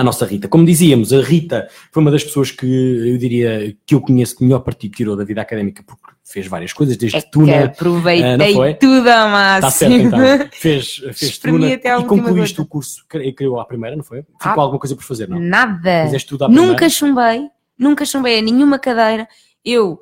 à 0.00 0.04
nossa 0.04 0.24
Rita. 0.26 0.46
Como 0.48 0.64
dizíamos, 0.66 1.12
a 1.12 1.20
Rita 1.22 1.68
foi 1.90 2.02
uma 2.02 2.10
das 2.10 2.22
pessoas 2.22 2.50
que 2.50 2.66
eu 2.66 3.16
diria 3.18 3.74
que 3.86 3.94
eu 3.94 4.00
conheço 4.00 4.36
que 4.36 4.44
melhor 4.44 4.60
partido 4.60 4.94
tirou 4.94 5.16
da 5.16 5.24
vida 5.24 5.40
académica 5.40 5.82
porque 5.86 6.04
fez 6.24 6.46
várias 6.46 6.72
coisas, 6.72 6.96
desde 6.96 7.18
É 7.18 7.20
Tuna. 7.22 7.64
aproveitei 7.64 8.54
foi? 8.54 8.74
tudo 8.74 9.08
ao 9.08 9.28
máximo. 9.28 9.68
Está 9.68 9.70
certo 9.70 9.94
então. 9.94 10.48
Fez, 10.52 10.96
fez 11.14 11.38
Tuna 11.38 11.68
e 11.70 11.78
concluíste 12.04 12.56
gota. 12.56 12.62
o 12.62 12.66
curso, 12.66 13.04
criou 13.08 13.58
à 13.60 13.64
primeira, 13.64 13.96
não 13.96 14.04
foi? 14.04 14.22
Ficou 14.22 14.38
Ah. 14.40 14.60
alguma 14.62 14.78
coisa 14.80 14.94
por 14.96 15.04
fazer, 15.04 15.28
não? 15.28 15.38
Nada. 15.40 16.04
Fizeste 16.04 16.28
tudo 16.28 16.44
à 16.44 16.48
primeira? 16.48 16.72
Nunca 16.72 16.88
chumbei, 16.88 17.40
nunca 17.78 18.04
chumbei 18.04 18.38
a 18.38 18.42
nenhuma 18.42 18.78
cadeira. 18.78 19.26
Eu, 19.64 19.98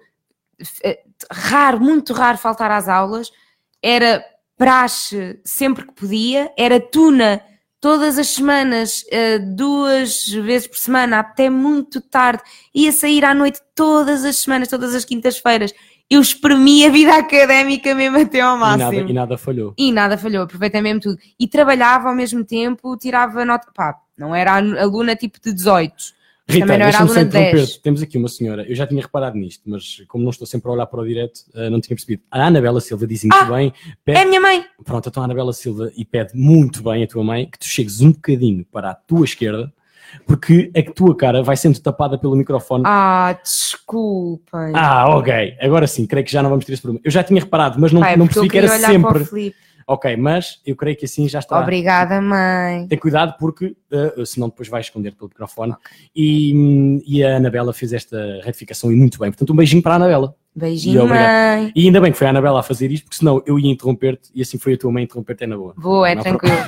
eh, 0.82 0.98
raro, 1.30 1.80
muito 1.80 2.12
raro 2.12 2.36
faltar 2.38 2.70
às 2.70 2.88
aulas. 2.88 3.30
Era 3.82 4.24
praxe 4.56 5.38
sempre 5.44 5.86
que 5.86 5.92
podia. 5.92 6.50
Era 6.56 6.80
tuna 6.80 7.40
todas 7.84 8.18
as 8.18 8.28
semanas, 8.28 9.04
eh, 9.12 9.38
duas 9.38 10.26
vezes 10.26 10.66
por 10.66 10.78
semana, 10.78 11.18
até 11.18 11.50
muito 11.50 12.00
tarde. 12.00 12.42
Ia 12.74 12.90
sair 12.90 13.22
à 13.26 13.34
noite 13.34 13.60
todas 13.74 14.24
as 14.24 14.36
semanas, 14.38 14.68
todas 14.68 14.94
as 14.94 15.04
quintas-feiras. 15.04 15.70
Eu 16.08 16.22
espremi 16.22 16.86
a 16.86 16.88
vida 16.88 17.14
académica 17.14 17.94
mesmo 17.94 18.16
até 18.16 18.40
ao 18.40 18.56
E 18.56 18.60
máximo. 18.60 18.90
nada, 18.90 19.10
e 19.10 19.12
nada 19.12 19.36
falhou. 19.36 19.74
E 19.76 19.92
nada 19.92 20.16
falhou, 20.16 20.44
aproveitei 20.44 20.80
mesmo 20.80 20.98
tudo. 21.00 21.18
E 21.38 21.46
trabalhava 21.46 22.08
ao 22.08 22.14
mesmo 22.14 22.42
tempo, 22.42 22.96
tirava 22.96 23.44
nota. 23.44 23.66
Pá, 23.74 23.94
não 24.16 24.34
era 24.34 24.54
aluna 24.54 25.14
tipo 25.14 25.38
de 25.38 25.52
18. 25.52 25.94
Rita, 26.46 26.66
não 26.66 26.76
deixa-me 26.76 26.92
só 27.08 27.14
aluna 27.14 27.24
de 27.24 27.30
10. 27.30 27.48
interromper. 27.54 27.80
Temos 27.82 28.02
aqui 28.02 28.18
uma 28.18 28.28
senhora, 28.28 28.68
eu 28.68 28.74
já 28.74 28.86
tinha 28.86 29.00
reparado 29.00 29.36
nisto, 29.36 29.62
mas 29.66 30.02
como 30.08 30.24
não 30.24 30.30
estou 30.30 30.46
sempre 30.46 30.68
a 30.68 30.72
olhar 30.74 30.86
para 30.86 31.00
o 31.00 31.06
direto, 31.06 31.40
eh, 31.54 31.70
não 31.70 31.80
tinha 31.80 31.96
percebido. 31.96 32.22
A 32.30 32.46
Anabela 32.46 32.80
Silva 32.80 33.06
diz 33.06 33.22
muito 33.24 33.34
Ah, 33.36 33.44
bem. 33.44 33.72
É 33.86 33.92
Pede, 34.04 34.18
a 34.18 34.24
minha 34.26 34.40
mãe. 34.40 34.64
Pronto, 34.84 35.08
então 35.08 35.22
a 35.22 35.24
Anabela 35.24 35.52
Silva 35.52 35.90
e 35.96 36.04
pede 36.04 36.36
muito 36.36 36.82
bem 36.82 37.02
a 37.02 37.06
tua 37.06 37.24
mãe 37.24 37.48
que 37.50 37.58
tu 37.58 37.66
chegues 37.66 38.00
um 38.00 38.12
bocadinho 38.12 38.64
para 38.70 38.90
a 38.90 38.94
tua 38.94 39.24
esquerda 39.24 39.72
porque 40.26 40.70
a 40.76 40.92
tua 40.92 41.16
cara 41.16 41.42
vai 41.42 41.56
sendo 41.56 41.80
tapada 41.80 42.16
pelo 42.18 42.36
microfone. 42.36 42.84
Ah, 42.86 43.36
desculpem. 43.42 44.72
Ah, 44.74 45.16
ok. 45.16 45.56
Agora 45.60 45.86
sim, 45.86 46.06
creio 46.06 46.24
que 46.24 46.32
já 46.32 46.42
não 46.42 46.50
vamos 46.50 46.64
ter 46.64 46.72
esse 46.74 46.82
problema. 46.82 47.00
Eu 47.04 47.10
já 47.10 47.22
tinha 47.24 47.40
reparado, 47.40 47.80
mas 47.80 47.92
não, 47.92 48.00
Pai, 48.00 48.16
não 48.16 48.26
porque 48.26 48.38
eu 48.38 48.42
percebi 48.48 48.68
que 48.68 48.74
era 48.74 48.92
sempre. 48.92 49.54
Ok, 49.86 50.16
mas 50.16 50.60
eu 50.64 50.74
creio 50.76 50.96
que 50.96 51.04
assim 51.04 51.28
já 51.28 51.38
está. 51.38 51.60
Obrigada, 51.60 52.20
mãe. 52.20 52.86
Tem 52.86 52.98
cuidado 52.98 53.36
porque 53.38 53.76
uh, 54.16 54.24
senão 54.24 54.48
depois 54.48 54.68
vai 54.68 54.80
esconder 54.80 55.14
pelo 55.14 55.28
microfone. 55.28 55.74
E, 56.14 56.52
hum, 56.54 57.00
e 57.06 57.22
a 57.22 57.36
Anabela 57.36 57.72
fez 57.72 57.92
esta 57.92 58.40
retificação 58.42 58.90
e 58.92 58.96
muito 58.96 59.18
bem. 59.18 59.30
Portanto, 59.30 59.52
um 59.52 59.56
beijinho 59.56 59.82
para 59.82 59.94
a 59.94 59.96
Anabela. 59.96 60.34
E 60.54 60.58
Beijinho, 60.60 61.02
obrigado. 61.02 61.62
mãe. 61.62 61.72
E 61.74 61.86
ainda 61.86 62.00
bem 62.00 62.12
que 62.12 62.18
foi 62.18 62.26
a 62.28 62.30
Anabela 62.30 62.60
a 62.60 62.62
fazer 62.62 62.90
isto, 62.92 63.04
porque 63.04 63.16
senão 63.16 63.42
eu 63.44 63.58
ia 63.58 63.70
interromper-te 63.70 64.30
e 64.32 64.40
assim 64.40 64.56
foi 64.56 64.74
a 64.74 64.78
tua 64.78 64.92
mãe 64.92 65.02
interromper-te 65.02 65.44
é 65.44 65.46
na 65.48 65.56
boa. 65.56 65.74
Boa, 65.76 66.08
é 66.08 66.14
Não 66.14 66.22
tranquilo. 66.22 66.56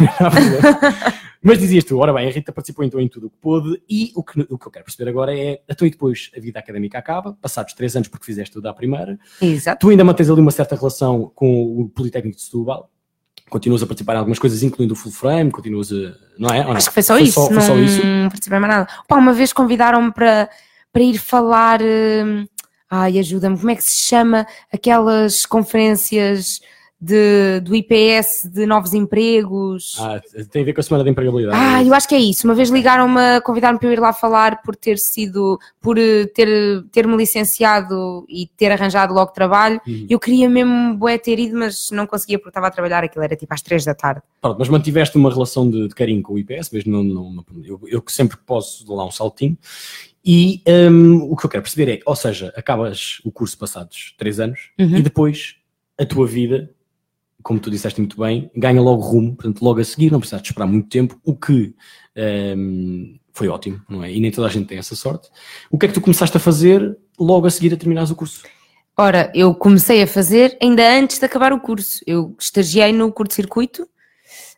Mas 1.42 1.60
dizias 1.60 1.84
tu, 1.84 1.96
ora 1.98 2.12
bem, 2.12 2.28
a 2.28 2.32
Rita 2.32 2.50
participou 2.50 2.84
então 2.84 3.00
em 3.00 3.06
tudo 3.06 3.28
o 3.28 3.30
que 3.30 3.36
pôde 3.36 3.80
e 3.88 4.10
o 4.16 4.24
que, 4.24 4.40
o 4.40 4.58
que 4.58 4.66
eu 4.66 4.72
quero 4.72 4.84
perceber 4.84 5.08
agora 5.10 5.38
é, 5.38 5.60
então 5.68 5.86
e 5.86 5.90
depois 5.90 6.28
a 6.36 6.40
vida 6.40 6.58
académica 6.58 6.98
acaba, 6.98 7.34
passados 7.40 7.72
três 7.74 7.94
anos 7.94 8.08
porque 8.08 8.26
fizeste 8.26 8.52
tudo 8.52 8.68
à 8.68 8.74
primeira, 8.74 9.16
Exato. 9.40 9.78
tu 9.78 9.90
ainda 9.90 10.02
mantens 10.02 10.28
ali 10.28 10.40
uma 10.40 10.50
certa 10.50 10.74
relação 10.74 11.30
com 11.36 11.80
o 11.80 11.88
Politécnico 11.88 12.36
de 12.36 12.42
Setúbal, 12.42 12.90
continuas 13.48 13.82
a 13.82 13.86
participar 13.86 14.14
em 14.14 14.18
algumas 14.18 14.38
coisas, 14.38 14.62
incluindo 14.62 14.94
o 14.94 14.96
Full 14.96 15.12
Frame, 15.12 15.50
continuas 15.50 15.92
a, 15.92 16.14
não 16.38 16.50
é? 16.50 16.64
Não? 16.64 16.72
Acho 16.72 16.88
que 16.88 16.94
foi 16.94 17.02
só 17.02 17.18
isso. 17.18 17.32
Só, 17.32 17.46
foi 17.46 17.54
não 17.54 17.62
só 17.62 17.76
isso? 17.76 18.02
participei 18.30 18.58
mais 18.58 18.74
nada. 18.74 18.88
Pá, 19.06 19.16
uma 19.16 19.32
vez 19.32 19.52
convidaram-me 19.52 20.12
para, 20.12 20.48
para 20.92 21.02
ir 21.02 21.18
falar. 21.18 21.80
hum, 21.82 22.46
ai, 22.90 23.18
ajuda-me, 23.18 23.58
como 23.58 23.70
é 23.70 23.76
que 23.76 23.84
se 23.84 24.06
chama 24.06 24.46
aquelas 24.72 25.44
conferências 25.46 26.60
de, 27.00 27.60
do 27.60 27.74
IPS 27.74 28.48
de 28.52 28.64
novos 28.64 28.94
empregos? 28.94 29.96
Ah, 30.00 30.20
tem 30.50 30.62
a 30.62 30.64
ver 30.64 30.72
com 30.72 30.80
a 30.80 30.82
semana 30.82 31.04
de 31.04 31.10
empregabilidade. 31.10 31.56
Ah, 31.60 31.82
eu 31.84 31.92
acho 31.92 32.08
que 32.08 32.14
é 32.14 32.18
isso. 32.18 32.46
Uma 32.46 32.54
vez 32.54 32.70
ligaram-me 32.70 33.20
a 33.20 33.40
convidar-me 33.40 33.78
para 33.78 33.88
eu 33.88 33.92
ir 33.92 34.00
lá 34.00 34.12
falar 34.12 34.62
por 34.62 34.74
ter 34.74 34.98
sido, 34.98 35.58
por 35.80 35.98
eh, 35.98 36.26
ter, 36.26 36.48
ter-me 36.90 37.14
licenciado 37.16 38.24
e 38.28 38.46
ter 38.56 38.72
arranjado 38.72 39.12
logo 39.12 39.32
trabalho. 39.32 39.80
Uhum. 39.86 40.06
Eu 40.08 40.18
queria 40.18 40.48
mesmo 40.48 40.96
bué 40.96 41.18
ter 41.18 41.38
ido, 41.38 41.56
mas 41.58 41.90
não 41.90 42.06
conseguia 42.06 42.38
porque 42.38 42.48
estava 42.50 42.68
a 42.68 42.70
trabalhar, 42.70 43.04
aquilo 43.04 43.24
era 43.24 43.36
tipo 43.36 43.52
às 43.52 43.60
três 43.62 43.84
da 43.84 43.94
tarde. 43.94 44.22
Pronto, 44.40 44.58
mas 44.58 44.68
mantiveste 44.68 45.16
uma 45.18 45.30
relação 45.30 45.68
de, 45.70 45.88
de 45.88 45.94
carinho 45.94 46.22
com 46.22 46.34
o 46.34 46.38
IPS, 46.38 46.70
mesmo 46.72 46.92
não, 46.92 47.04
não, 47.04 47.32
não- 47.32 47.44
eu, 47.64 47.80
eu 47.86 48.02
sempre 48.08 48.36
posso 48.38 48.84
dou 48.86 48.96
lá 48.96 49.04
um 49.04 49.10
saltinho. 49.10 49.56
E 50.24 50.62
hum, 50.90 51.28
o 51.30 51.36
que 51.36 51.46
eu 51.46 51.50
quero 51.50 51.62
perceber 51.62 51.98
é, 51.98 52.00
ou 52.04 52.16
seja, 52.16 52.52
acabas 52.56 53.20
o 53.24 53.30
curso 53.30 53.56
passados 53.56 54.14
três 54.18 54.40
anos 54.40 54.70
Uhum. 54.78 54.96
e 54.96 55.02
depois 55.02 55.56
a 55.98 56.04
tua 56.04 56.26
vida, 56.26 56.70
como 57.46 57.60
tu 57.60 57.70
disseste 57.70 58.00
muito 58.00 58.20
bem, 58.20 58.50
ganha 58.56 58.82
logo 58.82 59.00
rumo, 59.00 59.36
portanto, 59.36 59.62
logo 59.62 59.78
a 59.78 59.84
seguir, 59.84 60.10
não 60.10 60.18
precisaste 60.18 60.50
esperar 60.50 60.66
muito 60.66 60.88
tempo, 60.88 61.16
o 61.24 61.32
que 61.32 61.76
hum, 62.56 63.16
foi 63.32 63.46
ótimo, 63.46 63.80
não 63.88 64.02
é? 64.02 64.12
E 64.12 64.18
nem 64.18 64.32
toda 64.32 64.48
a 64.48 64.50
gente 64.50 64.66
tem 64.66 64.78
essa 64.78 64.96
sorte. 64.96 65.28
O 65.70 65.78
que 65.78 65.86
é 65.86 65.88
que 65.88 65.94
tu 65.94 66.00
começaste 66.00 66.36
a 66.36 66.40
fazer 66.40 66.98
logo 67.16 67.46
a 67.46 67.50
seguir 67.50 67.72
a 67.72 67.76
terminares 67.76 68.10
o 68.10 68.16
curso? 68.16 68.42
Ora, 68.98 69.30
eu 69.32 69.54
comecei 69.54 70.02
a 70.02 70.08
fazer 70.08 70.58
ainda 70.60 70.92
antes 70.98 71.20
de 71.20 71.24
acabar 71.24 71.52
o 71.52 71.60
curso. 71.60 72.00
Eu 72.04 72.34
estagiei 72.36 72.92
no 72.92 73.12
curto-circuito, 73.12 73.88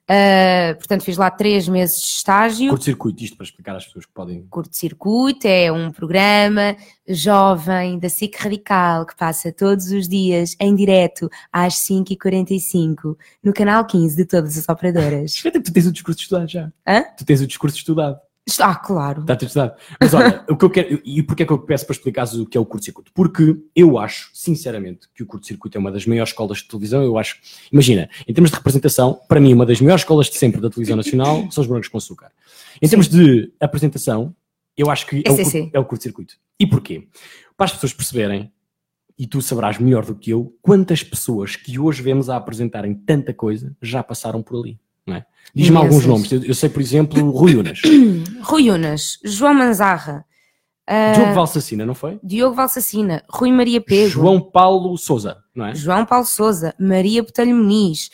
ah, 0.09 0.75
portanto 0.77 1.03
fiz 1.03 1.19
lá 1.19 1.31
três 1.31 1.69
meses 1.69 2.01
de 2.01 2.07
estágio. 2.07 2.71
Curto-circuito, 2.71 3.23
isto 3.23 3.37
para 3.37 3.45
explicar 3.45 3.77
às 3.77 3.85
pessoas 3.85 4.07
que 4.07 4.13
podem. 4.13 4.47
Curto-circuito 4.49 5.47
é 5.47 5.71
um 5.71 5.91
programa 5.91 6.75
jovem 7.07 7.99
da 7.99 8.09
SIC 8.09 8.35
Radical 8.37 9.05
que 9.05 9.15
passa 9.15 9.53
todos 9.53 9.91
os 9.91 10.09
dias 10.09 10.57
em 10.59 10.75
direto 10.75 11.29
às 11.53 11.75
5h45 11.75 13.17
no 13.45 13.53
canal 13.53 13.85
15 13.85 14.17
de 14.17 14.25
todas 14.25 14.57
as 14.57 14.67
operadoras. 14.69 15.35
Espera 15.35 15.59
que 15.59 15.65
tu 15.65 15.73
tens 15.73 15.87
o 15.87 15.93
discurso 15.93 16.21
estudado 16.21 16.49
já. 16.49 16.73
Hã? 16.87 17.03
Tu 17.17 17.25
tens 17.27 17.43
o 17.43 17.47
discurso 17.47 17.77
estudado. 17.77 18.19
Ah, 18.61 18.75
claro. 18.75 19.21
Está 19.23 19.37
tudo 19.37 19.49
estudado. 19.49 19.77
Mas 20.01 20.15
olha, 20.15 20.45
o 20.49 20.57
que 20.57 20.65
eu 20.65 20.71
quero, 20.71 21.03
e 21.05 21.23
porquê 21.23 21.43
é 21.43 21.47
que 21.47 21.53
eu 21.53 21.59
peço 21.59 21.87
para 21.87 21.95
explicares 21.95 22.35
o 22.35 22.47
que 22.47 22.57
é 22.57 22.61
o 22.61 22.65
curto-circuito? 22.65 23.13
Porque 23.13 23.57
eu 23.75 23.99
acho, 23.99 24.31
sinceramente, 24.33 25.09
que 25.15 25.23
o 25.23 25.27
curto-circuito 25.27 25.77
é 25.77 25.81
uma 25.81 25.93
das 25.93 26.07
maiores 26.07 26.31
escolas 26.31 26.59
de 26.59 26.69
televisão. 26.69 27.03
Eu 27.03 27.19
acho, 27.19 27.37
imagina, 27.73 28.09
em 28.27 28.33
termos 28.33 28.51
de 28.51 28.57
representação, 28.57 29.21
para 29.29 29.41
mim, 29.41 29.53
uma 29.53 29.67
das 29.67 29.81
maiores 29.81 30.03
escolas 30.03 30.29
de 30.29 30.37
sempre 30.37 30.61
da 30.61 30.71
televisão 30.71 30.97
nacional 30.97 31.49
são 31.53 31.63
os 31.63 31.69
Morangos 31.69 31.89
com 31.89 31.99
Açúcar. 31.99 32.31
Em 32.81 32.89
termos 32.89 33.09
de 33.09 33.53
apresentação, 33.61 34.35
eu 34.77 34.91
acho 34.91 35.07
que 35.07 35.23
é 35.27 35.31
o, 35.31 35.71
é 35.75 35.79
o 35.79 35.85
curto-circuito. 35.85 36.37
E 36.59 36.67
porquê? 36.67 37.09
Para 37.57 37.67
as 37.67 37.73
pessoas 37.73 37.93
perceberem, 37.93 38.53
e 39.19 39.27
tu 39.27 39.43
saberás 39.43 39.79
melhor 39.79 40.07
do 40.07 40.15
que 40.15 40.31
eu, 40.31 40.57
quantas 40.63 41.03
pessoas 41.03 41.57
que 41.57 41.79
hoje 41.79 42.01
vemos 42.01 42.31
a 42.31 42.37
apresentarem 42.37 42.95
tanta 42.95 43.35
coisa 43.35 43.77
já 43.83 44.03
passaram 44.03 44.43
por 44.43 44.61
ali. 44.61 44.79
É? 45.17 45.25
Diz-me 45.55 45.77
alguns 45.77 46.05
nomes. 46.05 46.31
Eu, 46.31 46.43
eu 46.45 46.55
sei, 46.55 46.69
por 46.69 46.81
exemplo, 46.81 47.31
Rui 47.31 47.57
Unas. 47.57 47.81
Rui 48.43 48.71
Unas, 48.71 49.19
João 49.25 49.55
Manzarra, 49.55 50.25
ah, 50.87 51.13
Diogo 51.13 51.35
Valsacina, 51.35 51.85
não 51.85 51.95
foi? 51.95 52.19
Diogo 52.23 52.55
Valsacina, 52.55 53.23
Rui 53.29 53.53
Maria 53.53 53.81
Pego, 53.81 54.09
João 54.09 54.41
Paulo 54.41 54.97
Souza, 54.97 55.37
não 55.55 55.67
é? 55.67 55.75
João 55.75 56.05
Paulo 56.07 56.25
Souza, 56.25 56.75
Maria 56.79 57.23
Botelho 57.23 57.55
Muniz. 57.55 58.11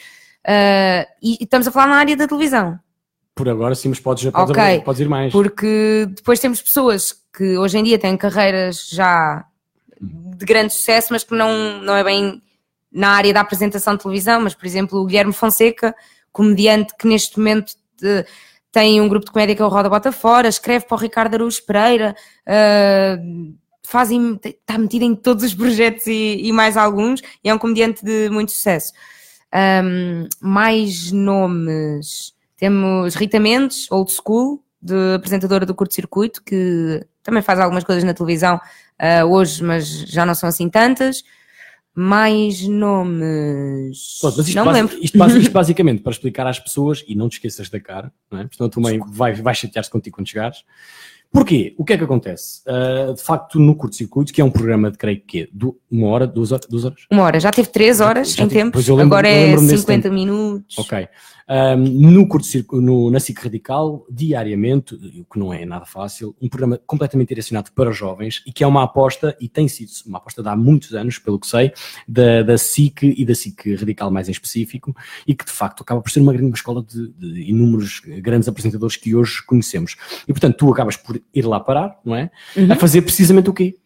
ah, 0.47 1.07
e, 1.23 1.39
e 1.41 1.45
estamos 1.45 1.67
a 1.69 1.71
falar 1.71 1.87
na 1.87 1.97
área 1.97 2.17
da 2.17 2.27
televisão. 2.27 2.79
Por 3.35 3.49
agora 3.49 3.75
sim, 3.75 3.89
mas 3.89 3.99
podes, 3.99 4.31
podes, 4.31 4.51
Ok. 4.51 4.81
podes 4.83 5.01
ir 5.01 5.09
mais. 5.09 5.33
Porque 5.33 6.07
depois 6.09 6.39
temos 6.39 6.63
pessoas 6.63 7.15
que 7.37 7.59
hoje 7.59 7.79
em 7.79 7.83
dia 7.83 7.99
têm 7.99 8.17
carreiras 8.17 8.89
já 8.89 9.45
de 10.01 10.45
grande 10.45 10.73
sucesso, 10.73 11.09
mas 11.13 11.25
que 11.25 11.35
não, 11.35 11.81
não 11.81 11.97
é 11.97 12.05
bem 12.05 12.41
na 12.93 13.09
área 13.11 13.35
da 13.35 13.41
apresentação 13.41 13.97
de 13.97 14.03
televisão, 14.03 14.41
mas 14.41 14.55
por 14.55 14.67
exemplo 14.67 15.01
o 15.01 15.05
Guilherme 15.07 15.33
Fonseca, 15.33 15.95
comediante 16.35 16.93
que 16.99 17.09
neste 17.09 17.39
momento 17.39 17.73
eh, 18.03 18.27
tem 18.71 19.01
um 19.01 19.09
grupo 19.09 19.25
de 19.25 19.33
comédia 19.33 19.55
que 19.57 19.63
é 19.63 19.65
o 19.65 19.69
Roda 19.69 19.89
Bota 19.89 20.13
Fora, 20.13 20.49
escreve 20.49 20.85
para 20.85 20.97
o 20.97 21.01
Ricardo 21.01 21.35
Araújo 21.35 21.65
Pereira, 21.65 22.15
eh, 22.45 23.17
faz 23.87 24.11
im- 24.11 24.39
está 24.45 24.77
metido 24.77 25.05
em 25.05 25.15
todos 25.15 25.45
os 25.45 25.55
projetos 25.55 26.07
e, 26.07 26.41
e 26.43 26.53
mais 26.53 26.77
alguns, 26.77 27.23
e 27.43 27.49
é 27.49 27.55
um 27.55 27.59
comediante 27.59 28.05
de 28.05 28.29
muito 28.31 28.51
sucesso. 28.53 28.93
Ahm, 29.53 30.27
mais 30.41 31.13
nomes. 31.13 32.35
Temos 32.57 33.15
Rita 33.15 33.39
Mendes, 33.39 33.91
old 33.91 34.11
school, 34.13 34.63
de 34.83 35.15
apresentadora 35.15 35.65
do 35.65 35.75
curto-circuito, 35.75 36.43
que 36.43 37.07
também 37.23 37.43
faz 37.43 37.59
algumas 37.61 37.85
coisas 37.85 38.05
na 38.05 38.13
televisão 38.13 38.61
ah, 38.99 39.25
hoje, 39.25 39.63
mas 39.63 39.87
já 39.87 40.27
não 40.27 40.35
são 40.35 40.49
assim 40.49 40.69
tantas. 40.69 41.23
Mais 41.95 42.67
nomes. 42.67 44.19
Pronto, 44.21 44.37
mas 44.39 44.49
isto, 44.49 44.57
não 44.57 44.71
lembro. 44.73 44.97
isto 45.01 45.17
isto 45.39 45.51
basicamente 45.53 46.03
para 46.03 46.13
explicar 46.13 46.47
às 46.47 46.59
pessoas, 46.59 47.05
e 47.07 47.15
não 47.15 47.29
te 47.29 47.35
esqueças 47.35 47.69
da 47.69 47.81
cara, 47.81 48.13
não 48.31 48.41
é? 48.41 48.43
Porque 48.43 48.57
senão 48.57 48.67
a 48.69 48.71
tua 48.71 48.83
mãe 48.83 48.99
vai, 49.09 49.33
vai 49.35 49.55
chatear-se 49.55 49.91
contigo 49.91 50.17
quando 50.17 50.29
chegares. 50.29 50.65
Porquê? 51.33 51.75
O 51.77 51.85
que 51.85 51.93
é 51.93 51.99
que 51.99 52.05
acontece? 52.05 52.63
Ah, 52.67 53.13
de 53.13 53.21
facto, 53.21 53.59
no 53.59 53.75
curto-circuito, 53.75 54.33
que 54.33 54.41
é 54.41 54.45
um 54.45 54.51
programa 54.51 54.89
de 54.91 54.97
creio 54.99 55.21
que 55.21 55.43
é 55.43 55.49
du- 55.53 55.77
uma 55.91 56.07
hora, 56.09 56.27
duas 56.29 56.53
horas, 56.53 56.67
duas 56.69 56.85
horas? 56.85 57.01
Uma 57.11 57.25
hora, 57.25 57.41
já 57.41 57.51
teve 57.51 57.69
três 57.69 58.01
horas 58.01 58.35
Já 58.35 58.45
em 58.45 58.49
tive- 58.49 58.71
pois 58.71 58.87
eu 58.87 58.95
lembro- 58.95 59.15
agora 59.17 59.29
é 59.29 59.47
lembro-me 59.47 59.67
desse 59.69 59.81
50 59.81 60.11
minutos. 60.11 60.79
Ok. 60.79 61.09
No 61.77 62.27
curto 62.27 62.47
no, 62.81 63.11
na 63.11 63.21
SIC 63.21 63.39
Radical, 63.39 64.07
diariamente, 64.11 64.95
o 64.95 65.25
que 65.25 65.39
não 65.39 65.53
é 65.53 65.65
nada 65.65 65.85
fácil, 65.85 66.35
um 66.41 66.49
programa 66.49 66.81
completamente 66.87 67.29
direcionado 67.29 67.71
para 67.73 67.91
jovens 67.93 68.43
e 68.47 68.53
que 68.53 68.65
é 68.65 68.67
uma 68.67 68.83
aposta, 68.83 69.37
e 69.41 69.49
tem 69.49 69.69
sido 69.69 69.91
uma 70.07 70.19
aposta 70.19 70.43
de 70.43 70.49
há 70.49 70.57
muitos 70.57 70.95
anos, 70.95 71.19
pelo 71.19 71.39
que 71.39 71.47
sei, 71.47 71.73
da, 72.09 72.43
da 72.43 72.57
SIC 72.57 73.03
e 73.03 73.25
da 73.25 73.35
SIC 73.35 73.75
Radical 73.77 74.11
mais 74.11 74.29
em 74.29 74.33
específico, 74.33 74.95
e 75.27 75.35
que 75.35 75.45
de 75.45 75.53
facto 75.53 75.83
acaba 75.83 76.01
por 76.01 76.11
ser 76.11 76.21
uma 76.21 76.33
grande 76.33 76.57
escola 76.57 76.83
de, 76.83 77.09
de 77.09 77.51
inúmeros 77.51 78.01
grandes 78.01 78.49
apresentadores 78.49 78.97
que 78.97 79.15
hoje 79.15 79.45
conhecemos. 79.45 79.97
E 80.27 80.33
portanto, 80.33 80.57
tu 80.57 80.73
acabas 80.73 80.97
por 80.97 81.21
ir 81.35 81.47
lá 81.47 81.61
parar, 81.61 81.99
não 82.05 82.15
é? 82.15 82.31
Uhum. 82.57 82.73
A 82.73 82.77
fazer 82.77 83.03
precisamente 83.03 83.51
o 83.51 83.53
quê? 83.53 83.77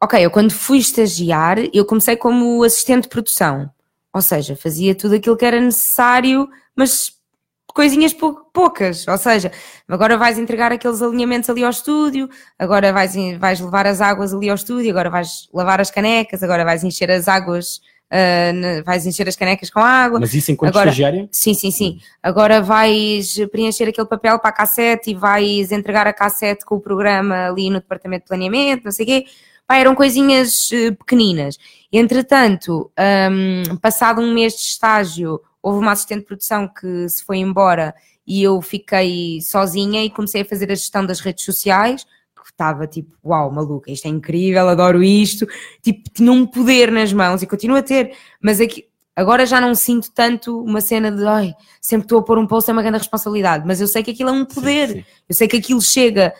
Ok, 0.00 0.24
eu 0.24 0.30
quando 0.30 0.52
fui 0.52 0.78
estagiar, 0.78 1.58
eu 1.72 1.84
comecei 1.84 2.16
como 2.16 2.62
assistente 2.62 3.04
de 3.04 3.08
produção. 3.08 3.68
Ou 4.14 4.22
seja, 4.22 4.56
fazia 4.56 4.94
tudo 4.94 5.14
aquilo 5.14 5.36
que 5.36 5.44
era 5.44 5.60
necessário, 5.60 6.48
mas 6.74 7.12
coisinhas 7.74 8.12
pou- 8.12 8.40
poucas. 8.52 9.06
Ou 9.06 9.18
seja, 9.18 9.52
agora 9.86 10.16
vais 10.16 10.38
entregar 10.38 10.72
aqueles 10.72 11.00
alinhamentos 11.02 11.48
ali 11.50 11.62
ao 11.62 11.70
estúdio, 11.70 12.28
agora 12.58 12.92
vais, 12.92 13.14
vais 13.38 13.60
levar 13.60 13.86
as 13.86 14.00
águas 14.00 14.32
ali 14.34 14.48
ao 14.48 14.56
estúdio, 14.56 14.90
agora 14.90 15.10
vais 15.10 15.48
lavar 15.54 15.80
as 15.80 15.90
canecas, 15.90 16.42
agora 16.42 16.64
vais 16.64 16.82
encher 16.82 17.10
as 17.10 17.28
águas, 17.28 17.80
na- 18.10 18.82
vais 18.84 19.04
encher 19.06 19.28
as 19.28 19.36
canecas 19.36 19.68
com 19.70 19.80
água. 19.80 20.18
Mas 20.18 20.32
isso 20.32 20.50
enquanto 20.50 20.70
Agora- 20.70 20.88
estagiária? 20.88 21.28
Sim, 21.30 21.52
sim, 21.54 21.70
sim. 21.70 22.00
Agora 22.22 22.60
vais 22.62 23.36
preencher 23.52 23.84
aquele 23.88 24.08
papel 24.08 24.38
para 24.38 24.48
a 24.48 24.52
cassete 24.52 25.10
e 25.10 25.14
vais 25.14 25.70
entregar 25.70 26.06
a 26.06 26.12
cassete 26.12 26.64
com 26.64 26.76
o 26.76 26.80
programa 26.80 27.48
ali 27.48 27.68
no 27.68 27.78
departamento 27.80 28.22
de 28.24 28.28
planeamento, 28.28 28.84
não 28.86 28.90
sei 28.90 29.04
o 29.04 29.06
quê. 29.06 29.24
Pá, 29.68 29.76
eram 29.76 29.94
coisinhas 29.94 30.70
eh, 30.72 30.92
pequeninas. 30.92 31.58
Entretanto, 31.92 32.90
hum, 33.30 33.76
passado 33.76 34.22
um 34.22 34.32
mês 34.32 34.54
de 34.54 34.60
estágio, 34.60 35.42
houve 35.62 35.78
uma 35.78 35.92
assistente 35.92 36.20
de 36.20 36.24
produção 36.24 36.66
que 36.66 37.06
se 37.06 37.22
foi 37.22 37.36
embora 37.36 37.94
e 38.26 38.42
eu 38.42 38.62
fiquei 38.62 39.42
sozinha 39.42 40.02
e 40.02 40.08
comecei 40.08 40.40
a 40.40 40.44
fazer 40.46 40.72
a 40.72 40.74
gestão 40.74 41.04
das 41.04 41.20
redes 41.20 41.44
sociais. 41.44 42.04
que 42.34 42.50
Estava 42.50 42.86
tipo, 42.86 43.14
uau, 43.22 43.52
maluca, 43.52 43.92
isto 43.92 44.06
é 44.06 44.08
incrível, 44.08 44.66
adoro 44.70 45.02
isto. 45.02 45.46
Tipo, 45.82 46.08
tinha 46.14 46.32
um 46.32 46.46
poder 46.46 46.90
nas 46.90 47.12
mãos 47.12 47.42
e 47.42 47.46
continuo 47.46 47.76
a 47.76 47.82
ter, 47.82 48.16
mas 48.42 48.60
aqui, 48.62 48.88
Agora 49.14 49.44
já 49.44 49.60
não 49.60 49.74
sinto 49.74 50.12
tanto 50.12 50.62
uma 50.62 50.80
cena 50.80 51.10
de 51.10 51.26
ai, 51.26 51.52
sempre 51.80 52.04
estou 52.04 52.20
a 52.20 52.22
pôr 52.22 52.38
um 52.38 52.46
post 52.46 52.70
é 52.70 52.72
uma 52.72 52.82
grande 52.82 52.98
responsabilidade, 52.98 53.66
mas 53.66 53.80
eu 53.80 53.88
sei 53.88 54.00
que 54.00 54.12
aquilo 54.12 54.28
é 54.30 54.32
um 54.32 54.44
poder, 54.44 54.88
Sim, 54.90 54.94
sim. 54.94 55.04
eu 55.28 55.34
sei 55.34 55.48
que 55.48 55.56
aquilo 55.56 55.82
chega, 55.82 56.32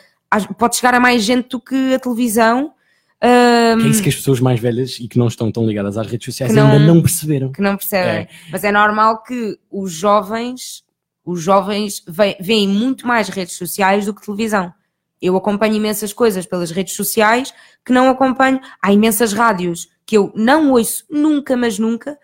pode 0.57 0.77
chegar 0.77 0.93
a 0.93 0.99
mais 0.99 1.21
gente 1.21 1.49
do 1.49 1.59
que 1.59 1.93
a 1.93 1.99
televisão. 1.99 2.73
Que 3.21 3.87
é 3.87 3.89
isso 3.89 4.01
que 4.03 4.09
as 4.09 4.15
pessoas 4.15 4.39
mais 4.39 4.59
velhas 4.59 4.97
e 4.99 5.07
que 5.07 5.17
não 5.17 5.27
estão 5.27 5.51
tão 5.51 5.65
ligadas 5.67 5.97
às 5.97 6.07
redes 6.07 6.25
sociais 6.25 6.53
não- 6.53 6.71
ainda 6.71 6.85
não 6.85 7.01
perceberam. 7.01 7.51
que 7.51 7.61
não 7.61 7.75
percebem. 7.75 8.27
Mas 8.51 8.63
é 8.63 8.71
normal 8.71 9.23
que 9.23 9.57
os 9.69 9.91
jovens, 9.91 10.83
os 11.25 11.41
jovens 11.41 12.01
ve- 12.07 12.37
veem 12.39 12.67
muito 12.67 13.05
mais 13.05 13.27
redes 13.29 13.55
sociais 13.55 14.05
do 14.05 14.13
que 14.13 14.25
televisão. 14.25 14.73
Eu 15.21 15.35
acompanho 15.35 15.75
imensas 15.75 16.13
coisas 16.13 16.45
pelas 16.45 16.71
redes 16.71 16.93
sociais 16.95 17.53
que 17.85 17.91
não 17.91 18.09
acompanho. 18.09 18.59
Há 18.81 18.93
imensas 18.93 19.33
rádios 19.33 19.89
que 20.05 20.15
eu 20.17 20.31
não 20.33 20.71
ouço 20.71 21.03
nunca, 21.09 21.57
mas 21.57 21.77
nunca. 21.77 22.17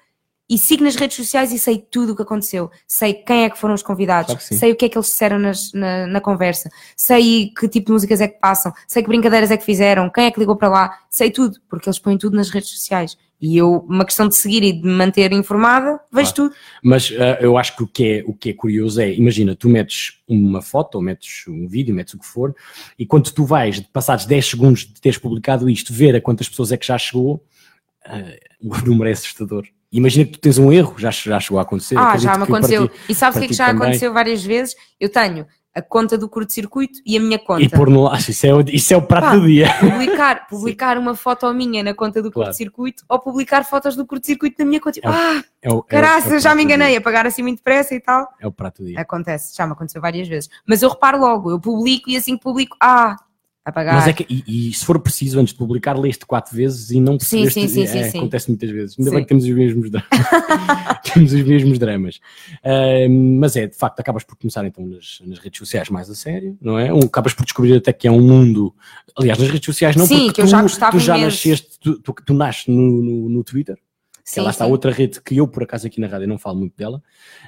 E 0.47 0.57
sigo 0.59 0.83
nas 0.83 0.95
redes 0.95 1.17
sociais 1.17 1.51
e 1.51 1.57
sei 1.57 1.79
tudo 1.79 2.13
o 2.13 2.15
que 2.15 2.21
aconteceu. 2.21 2.69
Sei 2.87 3.13
quem 3.15 3.45
é 3.45 3.49
que 3.49 3.57
foram 3.57 3.73
os 3.73 3.81
convidados. 3.81 4.27
Claro 4.31 4.41
sei 4.59 4.71
o 4.71 4.75
que 4.75 4.85
é 4.85 4.89
que 4.89 4.95
eles 4.97 5.07
disseram 5.07 5.39
nas- 5.39 5.73
na, 5.73 6.05
na 6.05 6.21
conversa. 6.21 6.69
Sei 6.95 7.49
que 7.49 7.67
tipo 7.67 7.87
de 7.87 7.93
músicas 7.93 8.21
é 8.21 8.27
que 8.27 8.39
passam. 8.39 8.71
Sei 8.87 9.01
que 9.01 9.07
brincadeiras 9.09 9.49
é 9.49 9.57
que 9.57 9.65
fizeram. 9.65 10.07
Quem 10.09 10.25
é 10.25 10.31
que 10.31 10.39
ligou 10.39 10.55
para 10.55 10.69
lá. 10.69 10.99
Sei 11.09 11.31
tudo. 11.31 11.59
Porque 11.67 11.89
eles 11.89 11.97
põem 11.97 12.15
tudo 12.17 12.37
nas 12.37 12.51
redes 12.51 12.69
sociais. 12.69 13.17
E 13.41 13.57
eu, 13.57 13.85
uma 13.89 14.05
questão 14.05 14.27
de 14.27 14.35
seguir 14.35 14.61
e 14.63 14.71
de 14.71 14.83
me 14.83 14.93
manter 14.93 15.31
informada, 15.33 15.99
vejo 16.13 16.33
Claro. 16.33 16.51
tudo. 16.51 16.55
Mas 16.83 17.11
ah, 17.19 17.37
eu 17.41 17.57
acho 17.57 17.75
que 17.75 17.83
o 17.83 17.87
que, 17.87 18.05
é, 18.05 18.23
o 18.25 18.33
que 18.33 18.51
é 18.51 18.53
curioso 18.53 19.01
é, 19.01 19.11
imagina, 19.13 19.55
tu 19.55 19.67
metes 19.67 20.21
uma 20.27 20.61
foto, 20.61 20.95
ou 20.95 21.01
metes 21.01 21.43
um 21.47 21.67
vídeo, 21.67 21.93
metes 21.93 22.13
o 22.13 22.19
que 22.19 22.25
for, 22.25 22.55
e 22.97 23.05
quando 23.05 23.29
tu 23.31 23.43
vais, 23.45 23.79
passados 23.91 24.25
10 24.25 24.45
segundos 24.45 24.85
de 24.85 25.01
teres 25.01 25.17
publicado 25.17 25.69
isto, 25.69 25.91
ver 25.91 26.15
a 26.15 26.21
quantas 26.21 26.47
pessoas 26.47 26.71
é 26.71 26.77
que 26.77 26.87
já 26.87 26.97
chegou, 26.97 27.43
ah, 28.05 28.23
o 28.61 28.77
número 28.85 29.09
é 29.09 29.13
assustador. 29.13 29.65
Imagina 29.97 30.25
que 30.25 30.31
tu 30.33 30.39
tens 30.39 30.57
um 30.57 30.71
erro, 30.71 30.93
já, 30.97 31.09
já 31.11 31.39
chegou 31.39 31.59
a 31.59 31.61
acontecer. 31.61 31.97
Ah, 31.97 32.17
já 32.17 32.37
me 32.37 32.43
aconteceu. 32.43 32.89
E 33.07 33.15
sabes 33.15 33.37
o 33.37 33.39
que 33.39 33.45
é 33.45 33.47
que 33.49 33.53
já 33.53 33.67
também. 33.67 33.83
aconteceu 33.83 34.11
várias 34.13 34.43
vezes? 34.43 34.75
Eu 34.99 35.09
tenho 35.09 35.45
a 35.73 35.81
conta 35.81 36.17
do 36.17 36.29
curto-circuito 36.29 36.99
e 37.05 37.17
a 37.17 37.19
minha 37.19 37.37
conta. 37.37 37.61
E 37.61 37.67
pôr 37.67 37.89
no 37.89 38.03
laço, 38.03 38.31
isso 38.31 38.47
é, 38.47 38.53
o- 38.53 38.61
isso 38.69 38.93
é 38.93 38.97
o 38.97 39.01
prato 39.01 39.25
Pá, 39.27 39.35
do 39.35 39.45
dia. 39.45 39.73
Publicar, 39.79 40.47
publicar 40.49 40.97
uma 40.97 41.15
foto 41.15 41.53
minha 41.53 41.83
na 41.83 41.93
conta 41.93 42.21
do 42.21 42.31
Claro. 42.31 42.47
curto-circuito 42.47 43.03
ou 43.09 43.19
publicar 43.19 43.63
fotos 43.65 43.93
do 43.95 44.05
curto-circuito 44.05 44.55
na 44.59 44.65
minha 44.65 44.79
conta. 44.79 44.99
É 45.03 45.09
o- 45.09 45.11
ah, 45.11 45.43
É 45.61 45.69
o, 45.69 45.71
é 45.89 46.01
o- 46.01 46.05
é 46.05 46.35
o 46.37 46.39
já 46.39 46.55
me 46.55 46.63
enganei 46.63 46.95
a 46.95 47.01
pagar 47.01 47.25
assim 47.27 47.41
muito 47.43 47.57
depressa 47.57 47.93
e 47.93 47.99
tal. 47.99 48.25
É 48.39 48.47
o 48.47 48.51
prato 48.53 48.83
do 48.83 48.87
dia. 48.87 48.99
Acontece, 49.01 49.55
já 49.55 49.65
me 49.67 49.73
aconteceu 49.73 50.01
várias 50.01 50.27
vezes. 50.27 50.49
Mas 50.65 50.81
eu 50.81 50.89
reparo 50.89 51.19
logo, 51.19 51.51
eu 51.51 51.59
publico 51.59 52.09
e 52.09 52.15
assim 52.15 52.37
que 52.37 52.43
publico, 52.43 52.77
ah, 52.81 53.17
apagar. 53.65 53.95
Mas 53.95 54.07
é 54.07 54.13
que, 54.13 54.25
e, 54.29 54.69
e 54.69 54.73
se 54.73 54.85
for 54.85 54.99
preciso, 54.99 55.39
antes 55.39 55.53
de 55.53 55.57
publicar, 55.57 55.97
leste 55.97 56.25
quatro 56.25 56.55
vezes 56.55 56.91
e 56.91 57.01
não 57.01 57.17
percebeste. 57.17 57.61
sim, 57.61 57.67
sim, 57.67 57.87
sim, 57.87 57.97
é, 57.97 58.09
sim. 58.09 58.17
Acontece 58.19 58.49
muitas 58.49 58.69
vezes. 58.69 58.95
Ainda 58.99 59.11
bem 59.11 59.23
que 59.23 59.27
temos 59.27 59.43
os 59.43 59.49
mesmos 59.49 59.89
dramas. 59.89 60.09
temos 61.13 61.33
os 61.33 61.43
mesmos 61.43 61.79
dramas. 61.79 62.19
Ahm, 62.63 63.39
mas 63.39 63.55
é, 63.55 63.65
de 63.65 63.75
facto, 63.75 63.99
acabas 63.99 64.23
por 64.23 64.35
começar 64.37 64.63
então 64.65 64.85
nas, 64.85 65.19
nas 65.25 65.39
redes 65.39 65.57
sociais 65.57 65.89
mais 65.89 66.09
a 66.09 66.15
sério, 66.15 66.55
não 66.61 66.77
é? 66.77 66.93
Um, 66.93 66.99
acabas 66.99 67.33
por 67.33 67.43
descobrir 67.43 67.75
até 67.75 67.91
que 67.91 68.07
é 68.07 68.11
um 68.11 68.21
mundo. 68.21 68.73
Aliás, 69.17 69.39
nas 69.39 69.49
redes 69.49 69.65
sociais 69.65 69.95
não, 69.95 70.05
Sim, 70.05 70.25
porque 70.25 70.33
que 70.33 70.41
eu 70.41 70.45
tu, 70.45 70.51
já 70.51 70.61
gostava 70.61 70.91
tu 70.91 70.99
já 70.99 71.17
imenso. 71.17 71.35
nasceste, 71.35 71.79
tu, 71.79 71.99
tu, 72.01 72.13
tu 72.25 72.33
nasces 72.33 72.67
no, 72.67 72.75
no, 72.75 73.29
no 73.29 73.43
Twitter, 73.43 73.77
que 74.25 74.31
Sim, 74.31 74.41
lá 74.41 74.49
está 74.49 74.65
sim. 74.65 74.71
outra 74.71 74.91
rede 74.91 75.21
que 75.21 75.37
eu, 75.37 75.47
por 75.47 75.61
acaso, 75.61 75.85
aqui 75.85 76.01
na 76.01 76.07
rádio 76.07 76.27
não 76.27 76.39
falo 76.39 76.57
muito 76.57 76.75
dela. 76.75 76.99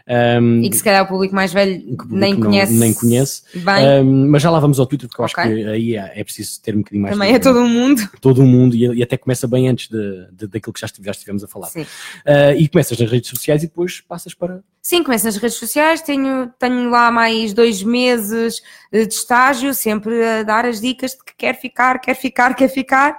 Ahm, 0.08 0.62
E 0.64 0.70
que 0.70 0.78
se 0.78 0.84
calhar 0.84 1.04
o 1.04 1.08
público 1.08 1.34
mais 1.34 1.52
velho 1.52 1.80
que 1.82 1.96
público 1.98 2.16
nem 2.16 2.34
não- 2.36 2.40
conhece. 2.52 2.74
nem 2.74 2.94
conhece. 2.94 3.42
Bem, 3.56 3.84
Ahm, 3.84 4.28
mas 4.30 4.44
já 4.44 4.52
lá 4.52 4.60
vamos 4.60 4.80
ao 4.80 4.86
Twitter, 4.86 5.10
porque 5.10 5.20
eu 5.20 5.26
Ok. 5.26 5.44
acho 5.44 5.54
que 5.54 5.66
aí 5.70 5.96
é, 5.96 6.14
é 6.20 6.24
preciso 6.24 6.62
ter 6.62 6.76
um 6.76 6.80
bocadinho 6.80 7.02
mais 7.02 7.16
também 7.16 7.30
de- 7.32 7.36
é 7.36 7.40
todo 7.40 7.60
o 7.64 7.68
mundo. 7.68 8.00
todo 8.22 8.42
o 8.44 8.46
mundo 8.46 8.76
e, 8.76 8.86
e 8.86 9.02
até 9.02 9.18
começa 9.18 9.48
bem 9.48 9.68
antes 9.68 9.90
de, 9.90 10.28
de- 10.32 10.48
daquilo 10.48 10.72
que 10.72 10.80
já, 10.80 10.86
estive- 10.86 11.06
já 11.06 11.12
estivemos 11.12 11.44
a 11.44 11.48
falar. 11.48 11.68
Sim. 11.68 11.84
Ah, 12.24 12.54
e 12.54 12.68
começas 12.68 12.96
nas 13.00 13.10
redes 13.10 13.30
sociais 13.32 13.64
e 13.64 13.68
depois 13.68 14.00
passas 14.02 14.36
para. 14.36 14.62
Sim, 14.80 15.04
começo 15.04 15.26
nas 15.26 15.36
redes 15.36 15.58
sociais, 15.58 16.02
tenho, 16.02 16.48
tenho 16.60 16.92
lá 16.92 17.10
mais 17.10 17.54
dois 17.54 17.82
meses 17.82 18.62
eh, 18.92 19.06
de 19.06 19.14
estágio, 19.16 19.74
sempre 19.74 20.24
a 20.24 20.44
dar 20.44 20.64
as 20.64 20.80
dicas 20.80 21.12
de 21.12 21.24
que 21.26 21.34
quer 21.36 21.60
ficar, 21.60 22.00
quer 22.00 22.14
ficar, 22.14 22.54
quer 22.54 22.68
ficar. 22.70 23.18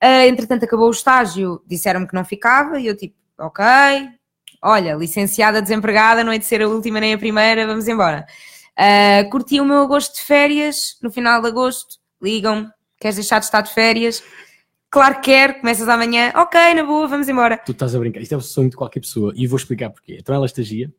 Ah, 0.00 0.26
entretanto, 0.26 0.64
acabou 0.64 0.88
o 0.88 0.92
estágio, 0.92 1.62
disseram-me 1.66 2.06
que 2.06 2.14
não 2.14 2.24
ficava, 2.24 2.80
e 2.80 2.86
eu 2.86 2.96
tipo, 2.96 3.16
ok, 3.38 3.64
olha, 4.62 4.94
licenciada, 4.94 5.60
desempregada, 5.60 6.22
não 6.22 6.32
é 6.32 6.38
de 6.38 6.44
ser 6.44 6.62
a 6.62 6.68
última 6.68 7.00
nem 7.00 7.14
a 7.14 7.18
primeira, 7.18 7.66
vamos 7.66 7.88
embora. 7.88 8.26
Ah, 8.76 9.24
curti 9.30 9.60
o 9.60 9.64
meu 9.64 9.78
agosto 9.78 10.14
de 10.14 10.22
férias, 10.22 10.98
no 11.02 11.10
final 11.10 11.42
de 11.42 11.48
agosto, 11.48 11.96
ligam-me, 12.22 12.68
queres 13.00 13.16
deixar 13.16 13.38
de 13.38 13.46
estar 13.46 13.60
de 13.60 13.72
férias? 13.72 14.22
Claro 14.90 15.16
que 15.16 15.22
quero, 15.22 15.60
começas 15.60 15.88
amanhã, 15.88 16.32
ok, 16.34 16.74
na 16.74 16.82
boa, 16.82 17.06
vamos 17.06 17.28
embora. 17.28 17.58
Tu 17.58 17.72
estás 17.72 17.94
a 17.94 17.98
brincar. 17.98 18.20
Isto 18.20 18.32
é 18.32 18.36
o 18.38 18.40
sonho 18.40 18.70
de 18.70 18.76
qualquer 18.76 19.00
pessoa 19.00 19.32
e 19.36 19.46
vou 19.46 19.58
explicar 19.58 19.90
porquê. 19.90 20.16
Então 20.18 20.34
ela 20.34 20.46
estagia, 20.46 20.90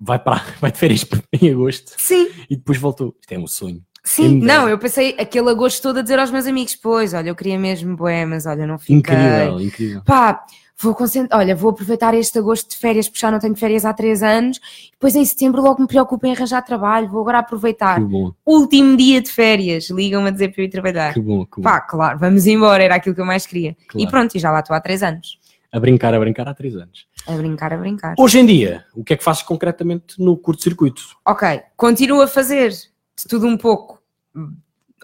vai, 0.00 0.18
para, 0.18 0.42
vai 0.60 0.72
de 0.72 0.78
férias 0.78 1.04
em 1.32 1.50
agosto 1.50 1.94
Sim, 1.98 2.30
e 2.48 2.56
depois 2.56 2.78
voltou. 2.78 3.14
Isto 3.20 3.32
é 3.32 3.38
um 3.38 3.46
sonho. 3.46 3.84
Sim, 4.06 4.38
não, 4.38 4.68
eu 4.68 4.78
pensei 4.78 5.16
aquele 5.18 5.48
agosto 5.48 5.80
todo 5.80 5.98
a 5.98 6.02
dizer 6.02 6.18
aos 6.18 6.30
meus 6.30 6.46
amigos, 6.46 6.76
pois, 6.76 7.14
olha, 7.14 7.30
eu 7.30 7.34
queria 7.34 7.58
mesmo 7.58 7.96
bué, 7.96 8.26
mas 8.26 8.44
olha, 8.44 8.66
não 8.66 8.78
fiquei. 8.78 8.96
Incrível, 8.96 9.60
incrível. 9.60 10.02
Pá, 10.04 10.44
vou 10.78 10.94
concentrar, 10.94 11.40
olha, 11.40 11.56
vou 11.56 11.70
aproveitar 11.70 12.12
este 12.14 12.38
agosto 12.38 12.70
de 12.70 12.76
férias, 12.76 13.08
porque 13.08 13.20
já 13.20 13.30
não 13.30 13.38
tenho 13.38 13.56
férias 13.56 13.84
há 13.86 13.94
três 13.94 14.22
anos, 14.22 14.60
depois 14.92 15.16
em 15.16 15.24
setembro 15.24 15.62
logo 15.62 15.80
me 15.80 15.88
preocupo 15.88 16.26
em 16.26 16.32
arranjar 16.32 16.60
trabalho, 16.62 17.08
vou 17.08 17.22
agora 17.22 17.38
aproveitar. 17.38 17.98
Que 17.98 18.04
bom, 18.04 18.32
Último 18.44 18.94
dia 18.94 19.22
de 19.22 19.30
férias, 19.30 19.88
ligam-me 19.88 20.28
a 20.28 20.30
dizer 20.30 20.52
para 20.52 20.60
eu 20.62 20.66
ir 20.66 20.70
trabalhar. 20.70 21.14
que 21.14 21.20
bom, 21.20 21.46
que 21.46 21.56
bom. 21.56 21.62
Pá, 21.62 21.80
claro, 21.80 22.18
vamos 22.18 22.46
embora, 22.46 22.84
era 22.84 22.96
aquilo 22.96 23.14
que 23.14 23.20
eu 23.22 23.26
mais 23.26 23.46
queria. 23.46 23.74
Claro. 23.88 24.06
E 24.06 24.10
pronto, 24.10 24.36
e 24.36 24.38
já 24.38 24.50
lá 24.50 24.60
estou 24.60 24.76
há 24.76 24.80
três 24.80 25.02
anos. 25.02 25.38
A 25.72 25.80
brincar, 25.80 26.12
a 26.14 26.20
brincar 26.20 26.46
há 26.46 26.54
três 26.54 26.76
anos. 26.76 27.06
A 27.26 27.32
brincar, 27.32 27.72
a 27.72 27.76
brincar. 27.78 28.14
Hoje 28.18 28.38
em 28.38 28.44
dia, 28.46 28.84
o 28.94 29.02
que 29.02 29.14
é 29.14 29.16
que 29.16 29.24
fazes 29.24 29.42
concretamente 29.42 30.22
no 30.22 30.36
curto-circuito? 30.36 31.02
Ok, 31.26 31.62
continuo 31.76 32.20
a 32.20 32.28
fazer 32.28 32.72
de 33.16 33.24
tudo 33.28 33.46
um 33.46 33.56
pouco 33.56 34.02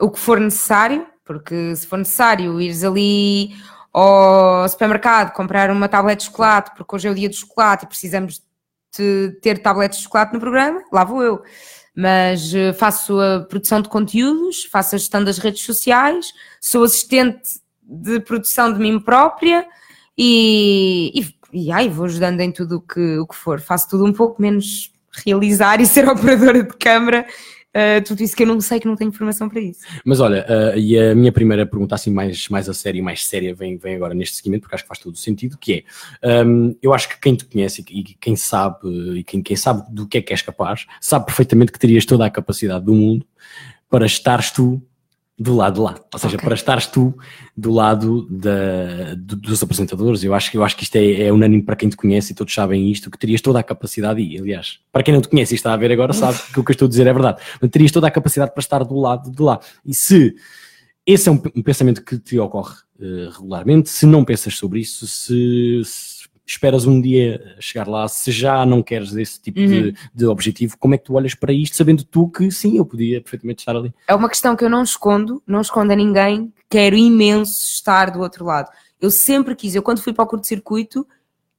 o 0.00 0.10
que 0.10 0.18
for 0.18 0.40
necessário, 0.40 1.06
porque 1.24 1.74
se 1.76 1.86
for 1.86 1.98
necessário 1.98 2.60
ires 2.60 2.82
ali 2.82 3.54
ao 3.92 4.68
supermercado 4.68 5.32
comprar 5.32 5.70
uma 5.70 5.88
tablete 5.88 6.20
de 6.20 6.26
chocolate, 6.26 6.72
porque 6.76 6.94
hoje 6.94 7.08
é 7.08 7.10
o 7.10 7.14
dia 7.14 7.28
do 7.28 7.34
chocolate 7.34 7.84
e 7.84 7.88
precisamos 7.88 8.42
de 8.96 9.38
ter 9.40 9.58
tabletes 9.58 9.98
de 9.98 10.04
chocolate 10.04 10.32
no 10.32 10.40
programa, 10.40 10.82
lá 10.92 11.04
vou 11.04 11.22
eu. 11.22 11.42
Mas 11.94 12.54
eh, 12.54 12.72
faço 12.72 13.20
a 13.20 13.40
produção 13.40 13.80
de 13.80 13.88
conteúdos, 13.88 14.64
faço 14.64 14.94
a 14.94 14.98
gestão 14.98 15.22
das 15.22 15.38
redes 15.38 15.62
sociais, 15.62 16.32
sou 16.60 16.84
assistente 16.84 17.60
de 17.82 18.20
produção 18.20 18.72
de 18.72 18.78
mim 18.78 19.00
própria 19.00 19.66
e, 20.16 21.12
e, 21.52 21.64
e 21.64 21.72
ai, 21.72 21.88
vou 21.88 22.04
ajudando 22.04 22.40
em 22.40 22.52
tudo 22.52 22.76
o 22.76 22.80
que, 22.80 23.18
o 23.18 23.26
que 23.26 23.34
for. 23.34 23.60
Faço 23.60 23.88
tudo 23.88 24.04
um 24.04 24.12
pouco 24.12 24.40
menos 24.40 24.92
realizar 25.24 25.80
e 25.80 25.86
ser 25.86 26.06
operadora 26.08 26.62
de 26.62 26.76
câmara, 26.76 27.26
uh, 27.74 28.02
tudo 28.04 28.22
isso 28.22 28.36
que 28.36 28.42
eu 28.42 28.46
não 28.46 28.60
sei, 28.60 28.80
que 28.80 28.86
não 28.86 28.96
tenho 28.96 29.12
formação 29.12 29.48
para 29.48 29.60
isso. 29.60 29.80
Mas 30.04 30.20
olha, 30.20 30.46
ah, 30.48 30.76
e 30.76 30.98
a 30.98 31.14
minha 31.14 31.32
primeira 31.32 31.66
pergunta, 31.66 31.94
assim, 31.94 32.10
mais, 32.10 32.48
mais 32.48 32.68
a 32.68 32.74
sério 32.74 32.98
e 32.98 33.02
mais 33.02 33.24
séria, 33.26 33.54
vem, 33.54 33.76
vem 33.76 33.96
agora 33.96 34.14
neste 34.14 34.36
seguimento, 34.36 34.62
porque 34.62 34.74
acho 34.74 34.84
que 34.84 34.88
faz 34.88 34.98
todo 34.98 35.14
o 35.14 35.18
sentido, 35.18 35.58
que 35.58 35.84
é, 36.22 36.44
hum, 36.44 36.76
eu 36.82 36.92
acho 36.92 37.08
que 37.08 37.20
quem 37.20 37.34
te 37.34 37.44
conhece 37.44 37.84
e, 37.90 38.00
e 38.00 38.04
quem 38.04 38.36
sabe, 38.36 38.78
e 39.18 39.24
quem, 39.24 39.42
quem 39.42 39.56
sabe 39.56 39.82
do 39.90 40.06
que 40.06 40.18
é 40.18 40.22
que 40.22 40.32
és 40.32 40.42
capaz, 40.42 40.86
sabe 41.00 41.26
perfeitamente 41.26 41.72
que 41.72 41.78
terias 41.78 42.04
toda 42.04 42.24
a 42.24 42.30
capacidade 42.30 42.84
do 42.84 42.94
mundo 42.94 43.26
para 43.88 44.06
estares 44.06 44.50
tu 44.50 44.82
do 45.42 45.56
lado 45.56 45.74
de 45.76 45.80
lá. 45.80 45.94
Ou 46.12 46.18
seja, 46.18 46.36
Ok. 46.36 46.44
para 46.44 46.54
estares 46.54 46.86
tu 46.86 47.16
do 47.56 47.72
lado 47.72 48.26
da, 48.30 49.14
do- 49.16 49.36
dos 49.36 49.62
apresentadores. 49.62 50.22
Eu 50.22 50.34
acho, 50.34 50.50
que- 50.50 50.58
eu 50.58 50.62
acho 50.62 50.76
que 50.76 50.82
isto 50.84 50.96
é, 50.96 51.22
é 51.22 51.32
unânime 51.32 51.62
para 51.62 51.74
quem 51.76 51.88
te 51.88 51.96
conhece 51.96 52.32
e 52.32 52.34
todos 52.34 52.52
sabem 52.52 52.90
isto, 52.92 53.10
que 53.10 53.18
terias 53.18 53.40
toda 53.40 53.58
a 53.58 53.62
capacidade, 53.62 54.20
e 54.20 54.38
aliás, 54.38 54.80
para 54.92 55.02
quem 55.02 55.14
não 55.14 55.22
te 55.22 55.28
conhece 55.28 55.54
e 55.54 55.56
está 55.56 55.72
a 55.72 55.76
ver 55.78 55.90
agora, 55.92 56.12
sabe 56.12 56.38
que 56.52 56.60
o 56.60 56.62
que 56.64 56.70
eu 56.70 56.74
estou 56.74 56.84
a 56.84 56.88
dizer 56.90 57.06
é 57.06 57.12
verdade. 57.14 57.40
Mas 57.58 57.70
terias 57.70 57.90
toda 57.90 58.06
a 58.06 58.10
capacidade 58.10 58.52
para 58.52 58.60
estar 58.60 58.84
do 58.84 58.98
lado 59.00 59.30
de 59.30 59.42
lá. 59.42 59.58
E 59.84 59.94
se 59.94 60.34
esse 61.06 61.28
é 61.30 61.32
um, 61.32 61.40
um 61.56 61.62
pensamento 61.62 62.04
que 62.04 62.18
te 62.18 62.38
ocorre 62.38 62.74
eh, 63.00 63.30
regularmente, 63.32 63.88
se 63.88 64.04
não 64.04 64.22
pensas 64.26 64.54
sobre 64.58 64.80
isso, 64.80 65.06
se, 65.06 65.80
se 65.86 66.28
esperas 66.46 66.86
um 66.86 67.00
dia 67.00 67.56
chegar 67.60 67.86
lá, 67.86 68.08
se 68.08 68.32
já 68.32 68.66
não 68.66 68.82
queres 68.82 69.14
esse 69.14 69.40
tipo 69.40 69.60
de, 69.60 69.94
de 70.14 70.26
objetivo, 70.26 70.76
como 70.78 70.94
é 70.94 70.98
que 70.98 71.04
tu 71.04 71.14
olhas 71.14 71.34
para 71.34 71.52
isto, 71.52 71.76
sabendo 71.76 72.04
tu 72.04 72.28
que 72.28 72.50
sim, 72.50 72.76
eu 72.76 72.84
podia 72.84 73.20
perfeitamente 73.20 73.60
estar 73.60 73.76
ali? 73.76 73.94
É 74.08 74.14
uma 74.14 74.28
questão 74.28 74.56
que 74.56 74.64
eu 74.64 74.70
não 74.70 74.82
escondo, 74.82 75.42
não 75.46 75.60
escondo 75.60 75.92
a 75.92 75.96
ninguém, 75.96 76.52
quero 76.68 76.96
imenso 76.96 77.52
estar 77.52 78.10
do 78.10 78.20
outro 78.20 78.44
lado. 78.44 78.70
Eu 79.00 79.10
sempre 79.10 79.54
quis, 79.54 79.74
eu 79.74 79.82
quando 79.82 80.02
fui 80.02 80.12
para 80.12 80.24
o 80.24 80.26
curto-circuito, 80.26 81.06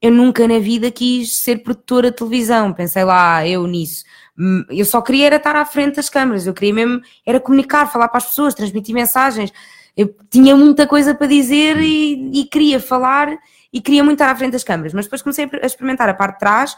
eu 0.01 0.11
nunca 0.11 0.47
na 0.47 0.57
vida 0.59 0.89
quis 0.89 1.37
ser 1.37 1.61
produtora 1.61 2.09
de 2.09 2.17
televisão, 2.17 2.73
pensei 2.73 3.03
lá, 3.03 3.47
eu 3.47 3.67
nisso. 3.67 4.03
Hum, 4.37 4.65
Eu 4.69 4.85
só 4.85 5.01
queria 5.01 5.27
era 5.27 5.35
estar 5.35 5.55
à 5.55 5.63
frente 5.63 5.95
das 5.97 6.09
câmaras, 6.09 6.47
eu 6.47 6.53
queria 6.53 6.73
mesmo 6.73 7.01
era 7.25 7.39
comunicar, 7.39 7.91
falar 7.91 8.07
para 8.07 8.17
as 8.17 8.25
pessoas, 8.25 8.55
transmitir 8.55 8.95
mensagens. 8.95 9.53
Eu 9.95 10.15
tinha 10.29 10.55
muita 10.55 10.87
coisa 10.87 11.13
para 11.13 11.27
dizer 11.27 11.77
e, 11.79 12.41
e 12.41 12.45
queria 12.45 12.79
falar 12.79 13.37
e 13.73 13.79
queria 13.81 14.03
muito 14.03 14.15
estar 14.21 14.31
à 14.31 14.35
frente 14.35 14.51
das 14.53 14.63
câmaras, 14.63 14.93
mas 14.93 15.05
depois 15.05 15.21
comecei 15.21 15.49
a 15.61 15.65
experimentar 15.65 16.07
a 16.09 16.13
parte 16.13 16.33
de 16.33 16.39
trás, 16.39 16.77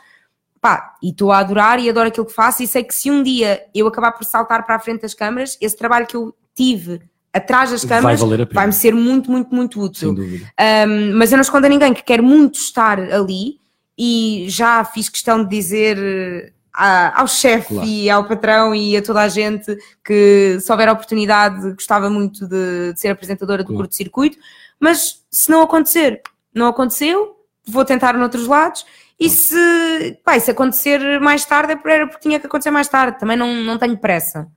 pá, 0.62 0.96
e 1.02 1.10
estou 1.10 1.32
a 1.32 1.40
adorar 1.40 1.80
e 1.80 1.90
adoro 1.90 2.08
aquilo 2.08 2.26
que 2.26 2.34
faço 2.34 2.64
e 2.64 2.68
sei 2.68 2.84
que 2.84 2.94
se 2.96 3.10
um 3.12 3.22
dia 3.24 3.64
eu 3.74 3.86
acabar 3.88 4.12
por 4.14 4.24
saltar 4.24 4.66
para 4.66 4.76
a 4.76 4.80
frente 4.80 5.02
das 5.02 5.14
câmaras, 5.14 5.58
esse 5.60 5.76
trabalho 5.78 6.08
que 6.08 6.16
eu 6.16 6.34
tive 6.56 7.02
atrás 7.34 7.72
das 7.72 7.84
Vai 7.84 7.98
câmaras 7.98 8.22
pena. 8.22 8.48
vai-me 8.54 8.74
ser 8.74 8.94
muito, 8.94 9.30
muito, 9.32 9.54
muito 9.54 9.82
útil. 9.82 10.12
Um, 10.12 11.18
mas 11.18 11.32
eu 11.32 11.38
não 11.38 11.42
escondo 11.42 11.66
a 11.66 11.70
ninguém 11.70 11.94
que 11.94 12.04
quer 12.04 12.22
muito 12.22 12.56
estar 12.60 13.00
ali 13.00 13.58
e 13.98 14.46
já 14.48 14.86
fiz 14.86 15.10
questão 15.10 15.44
de 15.44 15.50
dizer 15.50 15.98
eh, 16.00 16.52
a, 16.74 17.22
ao 17.22 17.28
chefe 17.28 17.74
Claro. 17.74 17.88
e 17.88 18.10
ao 18.10 18.28
patrão 18.28 18.74
e 18.74 18.96
a 18.98 19.02
toda 19.02 19.22
a 19.22 19.28
gente 19.28 19.76
que 20.06 20.58
se 20.60 20.72
houver 20.72 20.90
oportunidade 20.90 21.74
gostava 21.74 22.10
muito 22.10 22.48
de, 22.48 22.94
de 22.94 23.00
ser 23.00 23.10
apresentadora 23.10 23.64
do 23.64 23.68
Claro. 23.68 23.80
curto-circuito, 23.82 24.38
mas 24.80 25.24
se 25.30 25.50
não 25.52 25.62
acontecer, 25.62 26.22
não 26.54 26.68
aconteceu, 26.68 27.36
vou 27.66 27.86
tentar 27.86 28.14
noutros 28.14 28.48
lados 28.48 28.86
e 29.20 29.30
se, 29.30 30.20
pá, 30.24 30.40
se 30.40 30.52
acontecer 30.52 31.20
mais 31.20 31.46
tarde 31.46 31.74
é 31.74 31.92
era 31.92 32.08
porque 32.08 32.22
tinha 32.22 32.40
que 32.40 32.46
acontecer 32.46 32.72
mais 32.72 32.88
tarde, 32.88 33.20
também 33.20 33.38
não, 33.38 33.54
não 33.54 33.78
tenho 33.78 33.98
pressa. 33.98 34.48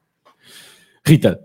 Rita, 1.05 1.41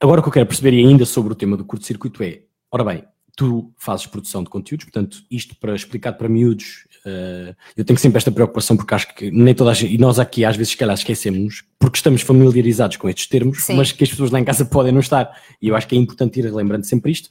agora 0.00 0.20
o 0.20 0.22
que 0.22 0.28
eu 0.28 0.32
quero 0.32 0.46
perceber 0.46 0.70
ainda 0.70 1.04
sobre 1.04 1.32
o 1.32 1.36
tema 1.36 1.56
do 1.56 1.64
curto-circuito 1.64 2.22
é, 2.22 2.42
ora 2.70 2.84
bem, 2.84 3.04
tu 3.36 3.70
fazes 3.76 4.06
produção 4.06 4.42
de 4.42 4.48
conteúdos, 4.48 4.86
portanto, 4.86 5.18
isto 5.30 5.54
para 5.56 5.76
explicar 5.76 6.14
para 6.14 6.26
miúdos, 6.26 6.88
eh, 7.04 7.54
eu 7.76 7.84
tenho 7.84 7.98
sempre 7.98 8.16
esta 8.16 8.32
preocupação 8.32 8.78
porque 8.78 8.94
acho 8.94 9.14
que 9.14 9.30
nem 9.30 9.54
toda 9.54 9.72
a 9.72 9.74
gente, 9.74 9.94
e 9.94 9.98
nós 9.98 10.18
aqui 10.18 10.42
às 10.42 10.56
vezes 10.56 10.70
se 10.70 10.76
calhar 10.78 10.94
esquecemos, 10.94 11.62
porque 11.78 11.98
estamos 11.98 12.22
familiarizados 12.22 12.96
com 12.96 13.10
estes 13.10 13.26
termos, 13.26 13.62
Sim. 13.62 13.76
mas 13.76 13.92
que 13.92 14.02
as 14.02 14.08
pessoas 14.08 14.30
lá 14.30 14.40
em 14.40 14.44
casa 14.44 14.64
podem 14.64 14.90
não 14.90 15.00
estar, 15.00 15.30
e 15.60 15.68
eu 15.68 15.76
acho 15.76 15.86
que 15.86 15.94
é 15.94 15.98
importante 15.98 16.40
ir 16.40 16.50
lembrando 16.50 16.84
sempre 16.84 17.12
isto. 17.12 17.28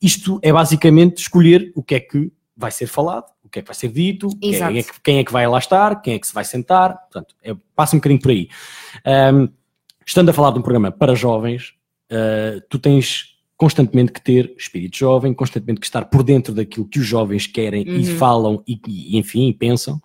Isto 0.00 0.38
é 0.42 0.52
basicamente 0.52 1.22
escolher 1.22 1.72
o 1.74 1.82
que 1.82 1.94
é 1.94 2.00
que 2.00 2.30
vai 2.54 2.70
ser 2.70 2.86
falado, 2.86 3.24
o 3.42 3.48
que 3.48 3.60
é 3.60 3.62
que 3.62 3.68
vai 3.68 3.74
ser 3.74 3.88
dito, 3.88 4.28
quem 4.38 4.54
é, 4.54 4.82
que, 4.82 5.00
quem 5.02 5.18
é 5.18 5.24
que 5.24 5.32
vai 5.32 5.48
lá 5.48 5.58
estar, 5.58 6.02
quem 6.02 6.14
é 6.14 6.18
que 6.18 6.26
se 6.26 6.34
vai 6.34 6.44
sentar, 6.44 6.98
portanto, 6.98 7.34
é, 7.42 7.56
passa 7.74 7.96
um 7.96 7.98
bocadinho 7.98 8.20
por 8.20 8.30
aí. 8.30 8.50
Ahm, 9.06 9.48
estando 10.06 10.28
a 10.28 10.32
falar 10.34 10.50
de 10.50 10.58
um 10.58 10.62
programa 10.62 10.92
para 10.92 11.14
jovens, 11.14 11.72
uh, 12.12 12.60
tu 12.68 12.78
tens 12.78 13.35
constantemente 13.56 14.12
que 14.12 14.20
ter 14.20 14.54
espírito 14.58 14.96
jovem, 14.96 15.32
constantemente 15.32 15.80
que 15.80 15.86
estar 15.86 16.04
por 16.04 16.22
dentro 16.22 16.54
daquilo 16.54 16.86
que 16.86 16.98
os 16.98 17.06
jovens 17.06 17.46
querem 17.46 17.82
e 17.86 18.08
Uhum. 18.08 18.16
falam 18.16 18.62
e, 18.66 18.78
e, 18.86 19.18
enfim, 19.18 19.52
pensam. 19.52 20.00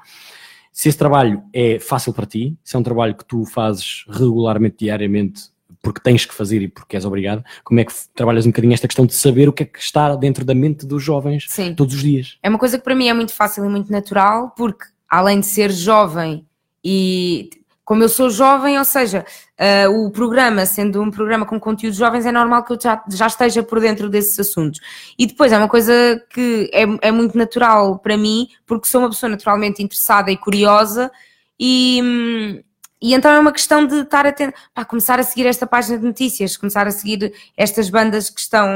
Se 0.72 0.88
esse 0.88 0.98
trabalho 0.98 1.44
é 1.54 1.78
fácil 1.80 2.14
para 2.14 2.26
ti, 2.26 2.58
se 2.64 2.76
é 2.76 2.80
um 2.80 2.84
trabalho 2.84 3.14
que 3.14 3.26
tu 3.26 3.44
fazes 3.46 4.06
regularmente, 4.10 4.78
diariamente, 4.80 5.52
porque 5.82 6.00
tens 6.00 6.26
que 6.26 6.34
fazer 6.34 6.62
e 6.62 6.68
porque 6.68 6.96
és 6.96 7.04
obrigado, 7.06 7.44
como 7.64 7.80
é 7.80 7.84
que 7.86 7.92
trabalhas 8.16 8.46
um 8.46 8.50
bocadinho 8.50 8.74
esta 8.74 8.88
questão 8.88 9.06
de 9.06 9.14
saber 9.14 9.50
o 9.50 9.54
que 9.54 9.64
é 9.64 9.66
que 9.66 9.80
está 9.80 10.16
dentro 10.16 10.46
da 10.46 10.54
mente 10.56 10.86
dos 10.86 11.04
jovens 11.04 11.46
Sim. 11.50 11.74
todos 11.76 11.96
os 11.96 12.02
dias? 12.02 12.38
É 12.42 12.48
uma 12.48 12.60
coisa 12.60 12.78
que 12.78 12.84
para 12.84 12.96
mim 12.96 13.08
é 13.08 13.14
muito 13.14 13.34
fácil 13.34 13.66
e 13.66 13.70
muito 13.70 13.92
natural, 13.92 14.54
porque 14.56 14.86
além 15.10 15.40
de 15.42 15.46
ser 15.48 15.72
jovem 15.72 16.46
e 16.84 17.50
como 17.92 18.04
eu 18.04 18.08
sou 18.08 18.30
jovem, 18.30 18.80
ou 18.80 18.86
seja, 18.86 19.26
ah, 19.60 19.90
o 19.90 20.10
programa, 20.10 20.66
sendo 20.66 21.02
um 21.02 21.12
programa 21.12 21.46
com 21.46 21.60
conteúdos 21.60 21.98
jovens, 21.98 22.26
é 22.26 22.32
normal 22.32 22.64
que 22.64 22.72
eu 22.72 22.80
já, 22.82 23.04
já 23.10 23.28
esteja 23.28 23.62
por 23.62 23.82
dentro 23.82 24.08
desses 24.08 24.40
assuntos. 24.40 24.80
E 25.20 25.28
depois 25.28 25.52
é 25.52 25.58
uma 25.58 25.68
coisa 25.68 25.92
que 26.30 26.72
é, 26.74 26.84
é 27.10 27.12
muito 27.12 27.38
natural 27.38 28.00
para 28.00 28.16
mim, 28.16 28.48
porque 28.66 28.88
sou 28.88 29.02
uma 29.02 29.10
pessoa 29.10 29.30
naturalmente 29.30 29.84
interessada 29.84 30.32
e 30.32 30.38
curiosa, 30.38 31.12
e, 31.60 32.00
hum, 32.02 32.64
e 33.02 33.16
então 33.16 33.32
é 33.32 33.40
uma 33.40 33.52
questão 33.52 33.88
de 33.88 34.02
estar 34.02 34.28
atento, 34.28 34.54
pá, 34.76 34.86
começar 34.86 35.20
a 35.20 35.24
seguir 35.24 35.48
esta 35.48 35.66
página 35.66 35.98
de 35.98 36.06
notícias, 36.06 36.56
começar 36.56 36.86
a 36.86 36.92
seguir 36.92 37.34
estas 37.58 37.90
bandas 37.90 38.30
que 38.30 38.40
estão 38.40 38.68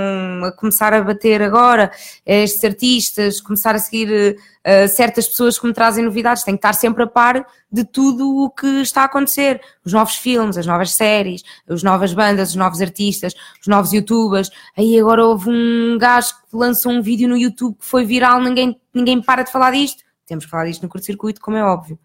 a 0.43 0.51
começar 0.51 0.93
a 0.95 1.03
bater 1.03 1.43
agora, 1.43 1.91
estes 2.25 2.63
artistas, 2.63 3.39
começar 3.39 3.75
a 3.75 3.79
seguir 3.79 4.35
uh, 4.65 4.87
certas 4.87 5.27
pessoas 5.27 5.59
que 5.59 5.67
me 5.67 5.73
trazem 5.73 6.03
novidades, 6.03 6.43
tenho 6.43 6.57
que 6.57 6.65
estar 6.65 6.73
sempre 6.73 7.03
a 7.03 7.07
par 7.07 7.45
de 7.71 7.83
tudo 7.83 8.43
o 8.43 8.49
que 8.49 8.81
está 8.81 9.03
a 9.03 9.05
acontecer, 9.05 9.61
os 9.85 9.93
novos 9.93 10.15
filmes, 10.15 10.57
as 10.57 10.65
novas 10.65 10.91
séries, 10.91 11.43
as 11.69 11.83
novas 11.83 12.11
bandas, 12.11 12.49
os 12.49 12.55
novos 12.55 12.81
artistas, 12.81 13.35
os 13.61 13.67
novos 13.67 13.93
youtubers, 13.93 14.49
aí 14.75 14.99
agora 14.99 15.23
houve 15.23 15.51
um 15.51 15.99
gajo 15.99 16.33
que 16.49 16.57
lançou 16.57 16.91
um 16.91 17.01
vídeo 17.01 17.29
no 17.29 17.37
YouTube 17.37 17.77
que 17.77 17.85
foi 17.85 18.03
viral, 18.03 18.41
ninguém, 18.41 18.75
ninguém 18.91 19.21
para 19.21 19.43
de 19.43 19.51
falar 19.51 19.69
disto, 19.69 20.03
temos 20.25 20.45
que 20.45 20.51
falar 20.51 20.65
disto 20.65 20.81
no 20.81 20.89
curto-circuito, 20.89 21.39
como 21.39 21.57
é 21.57 21.63
óbvio. 21.63 21.99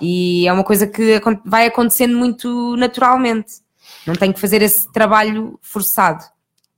E 0.00 0.46
é 0.46 0.52
uma 0.52 0.64
coisa 0.64 0.86
que 0.86 1.20
vai 1.44 1.66
acontecendo 1.66 2.16
muito 2.16 2.76
naturalmente. 2.76 3.54
Não 4.06 4.14
tenho 4.14 4.34
que 4.34 4.40
fazer 4.40 4.62
esse 4.62 4.90
trabalho 4.92 5.58
forçado. 5.62 6.24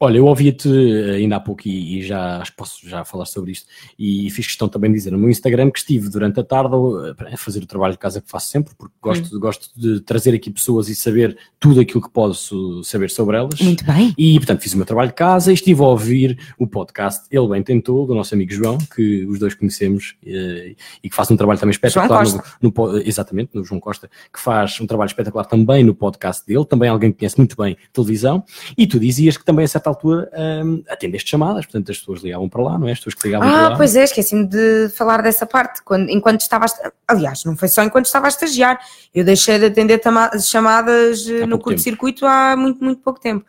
Olha, 0.01 0.19
eu 0.19 0.27
ouvia-te 0.27 0.69
eh, 0.69 1.17
ainda 1.17 1.35
há 1.37 1.41
pouco 1.41 1.67
e, 1.67 1.99
e 1.99 2.03
já 2.03 2.41
posso 2.57 2.89
já 2.89 3.05
falar 3.05 3.25
sobre 3.25 3.51
isto 3.51 3.67
e 3.99 4.31
fiz 4.31 4.47
questão 4.47 4.69
também 4.69 4.93
de 4.93 4.97
dizer 4.99 5.11
no 5.11 5.19
meu 5.19 5.29
Instagram 5.29 5.73
que 5.73 5.81
estive 5.81 6.09
durante 6.09 6.39
a 6.39 6.45
tarde 6.45 6.73
eh, 7.19 7.35
a 7.35 7.37
fazer 7.37 7.65
o 7.65 7.67
trabalho 7.67 7.95
de 7.95 7.99
casa 7.99 8.21
que 8.21 8.31
faço 8.31 8.49
sempre, 8.49 8.75
porque 8.79 8.95
gosto, 9.03 9.41
gosto 9.41 9.69
de 9.77 10.01
trazer 10.01 10.35
aqui 10.35 10.51
pessoas 10.51 10.89
e 10.89 10.95
saber 10.95 11.37
tudo 11.59 11.81
aquilo 11.81 12.01
que 12.01 12.11
posso 12.11 12.85
saber 12.85 13.11
sobre 13.11 13.39
elas. 13.39 13.61
Muito 13.61 13.85
bem. 13.85 14.15
E, 14.17 14.39
portanto, 14.39 14.61
fiz 14.61 14.73
o 14.73 14.77
meu 14.77 14.87
trabalho 14.87 15.09
de 15.09 15.17
casa 15.17 15.51
e 15.51 15.55
estive 15.55 15.83
a 15.83 15.87
ouvir 15.87 16.39
o 16.57 16.65
podcast 16.69 17.27
Ele 17.29 17.49
Bem 17.49 17.65
Tentou, 17.65 18.07
do 18.07 18.15
nosso 18.15 18.33
amigo 18.35 18.53
João, 18.53 18.79
que 18.95 19.27
os 19.27 19.41
dois 19.41 19.55
conhecemos 19.55 20.15
eh, 20.25 20.77
e 21.03 21.11
que 21.11 21.17
faz 21.17 21.29
um 21.33 21.37
trabalho 21.37 21.59
também 21.59 21.73
espetacular. 21.73 22.25
João 22.25 22.37
no, 22.37 22.69
no 22.69 22.73
po- 22.73 22.97
exatamente, 22.99 23.51
no 23.53 23.65
João 23.65 23.81
Costa, 23.81 24.09
que 24.33 24.39
faz 24.39 24.81
um 24.81 24.87
trabalho 24.87 25.09
espetacular 25.09 25.45
também 25.45 25.83
no 25.83 25.93
podcast 25.93 26.47
dele, 26.47 26.65
também 26.65 26.89
alguém 26.89 27.11
que 27.11 27.19
conhece 27.19 27.37
muito 27.37 27.57
bem 27.61 27.77
televisão. 27.93 28.45
E 28.77 28.87
tu 28.87 29.01
dizias 29.01 29.37
que 29.37 29.45
também 29.45 29.65
a 29.65 29.69
certa 29.69 29.88
altura 29.89 30.31
hum, 30.65 30.83
atendeste 30.89 31.31
chamadas, 31.31 31.67
portanto, 31.67 31.91
as 31.91 31.99
pessoas 31.99 32.23
ligavam 32.23 32.49
para 32.49 32.63
lá, 32.63 32.79
não 32.79 32.89
é? 32.89 32.93
As 32.93 32.99
pessoas 32.99 33.15
que 33.15 33.27
ligavam 33.29 33.49
para 33.49 33.59
Ah, 33.67 33.69
lá. 33.71 33.77
pois 33.77 33.97
é, 33.97 34.05
esqueci-me 34.05 34.47
de 34.47 34.89
falar 34.97 35.23
dessa 35.23 35.45
parte. 35.47 35.83
Quando, 35.83 36.09
enquanto 36.11 36.41
estava 36.41 36.65
a 36.67 36.93
Aliás, 37.09 37.45
não 37.45 37.57
foi 37.57 37.69
só 37.69 37.83
enquanto 37.83 38.07
estava 38.07 38.27
a 38.27 38.29
estagiar. 38.29 38.79
Eu 39.15 39.25
deixei 39.25 39.59
de 39.59 39.67
atender 39.67 40.01
chamadas 40.45 41.29
eh, 41.29 41.43
Há 41.43 41.47
no 41.47 41.59
curto-circuito 41.59 42.27
há 42.27 42.55
muito, 42.57 42.83
muito 42.85 43.01
pouco 43.03 43.19
tempo. 43.21 43.45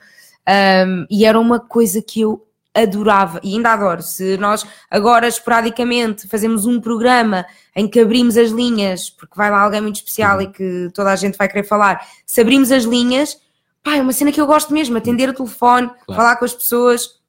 Ahm, 0.48 1.06
e 1.10 1.26
era 1.26 1.40
uma 1.40 1.60
coisa 1.60 2.02
que 2.02 2.22
eu 2.22 2.46
adorava 2.74 3.40
e 3.44 3.56
ainda 3.56 3.72
adoro. 3.74 4.02
Se 4.02 4.38
nós 4.38 4.66
agora 4.90 5.28
esporadicamente 5.28 6.28
fazemos 6.28 6.66
um 6.66 6.80
programa 6.80 7.46
em 7.76 7.88
que 7.88 8.00
abrimos 8.00 8.38
as 8.38 8.50
linhas, 8.52 9.10
porque 9.10 9.34
vai 9.36 9.50
lá 9.52 9.62
alguém 9.62 9.82
muito 9.82 9.96
especial 9.98 10.38
Uhum. 10.38 10.44
e 10.44 10.48
que 10.48 10.90
toda 10.94 11.12
a 11.12 11.16
gente 11.16 11.38
vai 11.38 11.48
querer 11.48 11.64
falar, 11.64 12.06
se 12.26 12.40
abrimos 12.42 12.72
as 12.72 12.84
linhas, 12.84 13.38
pá, 13.84 13.96
é 13.96 14.02
uma 14.02 14.14
cena 14.14 14.32
que 14.32 14.40
eu 14.40 14.48
gosto 14.48 14.74
mesmo, 14.74 14.98
atender 14.98 15.30
o 15.30 15.34
telefone, 15.34 15.90
falar 16.08 16.36
com 16.38 16.46
as 16.46 16.54
pessoas. 16.54 17.20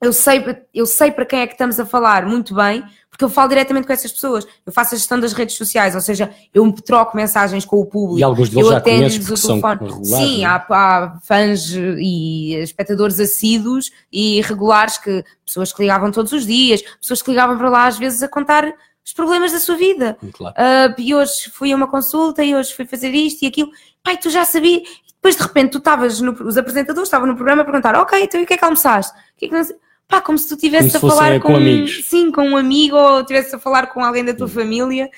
Eu 0.00 0.12
sei, 0.12 0.44
eu 0.74 0.84
sei 0.84 1.12
para 1.12 1.24
quem 1.24 1.40
é 1.40 1.46
que 1.46 1.54
estamos 1.54 1.78
a 1.78 1.86
falar 1.86 2.26
muito 2.26 2.54
bem, 2.54 2.84
porque 3.08 3.24
eu 3.24 3.28
falo 3.28 3.50
diretamente 3.50 3.86
com 3.86 3.92
essas 3.92 4.10
pessoas. 4.10 4.44
Eu 4.66 4.72
faço 4.72 4.94
a 4.94 4.98
gestão 4.98 5.20
das 5.20 5.32
redes 5.32 5.56
sociais, 5.56 5.94
ou 5.94 6.00
seja, 6.00 6.28
eu 6.52 6.72
troco 6.72 7.16
mensagens 7.16 7.64
com 7.64 7.76
o 7.76 7.86
público. 7.86 8.18
E 8.18 8.22
alguns 8.22 8.48
deles 8.48 8.66
eu 8.66 8.72
já 8.72 8.80
conheces 8.80 9.18
porque 9.18 9.36
são 9.36 9.60
regulares, 9.60 10.08
Sim, 10.08 10.42
é? 10.42 10.46
há, 10.46 10.66
há 10.68 11.20
fãs 11.22 11.70
e 11.72 12.54
espectadores 12.54 13.20
assíduos 13.20 13.92
e 14.10 14.40
regulares, 14.40 14.98
que 14.98 15.24
pessoas 15.46 15.72
que 15.72 15.82
ligavam 15.82 16.10
todos 16.10 16.32
os 16.32 16.44
dias, 16.44 16.82
pessoas 17.00 17.22
que 17.22 17.30
ligavam 17.30 17.56
para 17.56 17.70
lá 17.70 17.86
às 17.86 17.96
vezes 17.96 18.24
a 18.24 18.28
contar 18.28 18.74
os 19.04 19.12
problemas 19.12 19.52
da 19.52 19.60
sua 19.60 19.76
vida. 19.76 20.16
Claro. 20.32 20.54
Ah, 20.56 20.94
e 20.96 21.14
hoje 21.14 21.50
fui 21.52 21.72
a 21.72 21.76
uma 21.76 21.88
consulta 21.88 22.42
e 22.42 22.54
hoje 22.54 22.72
fui 22.74 22.86
fazer 22.86 23.10
isto 23.10 23.42
e 23.42 23.46
aquilo. 23.46 23.70
Pai, 24.02 24.16
tu 24.16 24.30
já 24.30 24.44
sabias. 24.44 24.82
Depois 25.22 25.36
de 25.36 25.42
repente 25.42 25.70
tu 25.70 25.78
estavas, 25.78 26.20
no, 26.20 26.32
os 26.32 26.56
apresentadores 26.56 27.06
estavam 27.06 27.28
no 27.28 27.36
programa 27.36 27.62
a 27.62 27.64
perguntar: 27.64 27.94
Ok, 27.94 28.20
então 28.20 28.40
e 28.40 28.44
o 28.44 28.46
que 28.46 28.54
é 28.54 28.56
que 28.56 28.64
almoçaste? 28.64 29.12
O 29.12 29.38
que 29.38 29.44
é 29.44 29.48
que 29.48 29.54
não 29.54 29.62
sei?" 29.62 29.76
Pá, 30.08 30.20
como 30.20 30.36
se 30.36 30.46
tu 30.46 30.54
estivesse 30.56 30.94
a 30.94 31.00
falar 31.00 31.36
eh, 31.36 31.38
com 31.38 31.56
amigos. 31.56 32.04
Sim, 32.04 32.30
com 32.30 32.42
um 32.42 32.56
amigo 32.56 32.96
ou 32.96 33.20
estivesse 33.20 33.54
a 33.56 33.58
falar 33.58 33.86
com 33.86 34.04
alguém 34.04 34.22
da 34.22 34.34
tua 34.34 34.46
Hum. 34.46 34.50
família. 34.50 35.08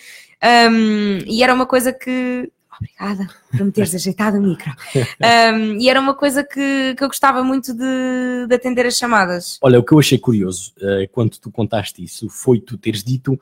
Um, 0.71 1.19
e 1.27 1.43
era 1.43 1.53
uma 1.53 1.67
coisa 1.67 1.93
que. 1.93 2.49
Obrigada 2.79 3.29
por 3.51 3.65
me 3.65 3.73
teres 3.73 3.95
ajeitado 3.97 4.37
o 4.37 4.43
micro. 4.43 4.71
Um, 4.95 5.81
e 5.81 5.89
era 5.89 5.99
uma 5.99 6.15
coisa 6.15 6.45
que, 6.45 6.95
que 6.97 7.03
eu 7.03 7.09
gostava 7.09 7.43
muito 7.43 7.73
de, 7.73 8.47
de 8.47 8.55
atender 8.55 8.87
as 8.87 8.97
chamadas. 8.97 9.59
Olha, 9.63 9.81
o 9.81 9.83
que 9.83 9.93
eu 9.93 9.99
achei 9.99 10.19
curioso 10.19 10.73
eh, 10.81 11.09
quando 11.11 11.39
tu 11.39 11.51
contaste 11.51 12.05
isso 12.05 12.29
foi 12.29 12.61
tu 12.61 12.77
teres 12.77 13.03
dito. 13.03 13.41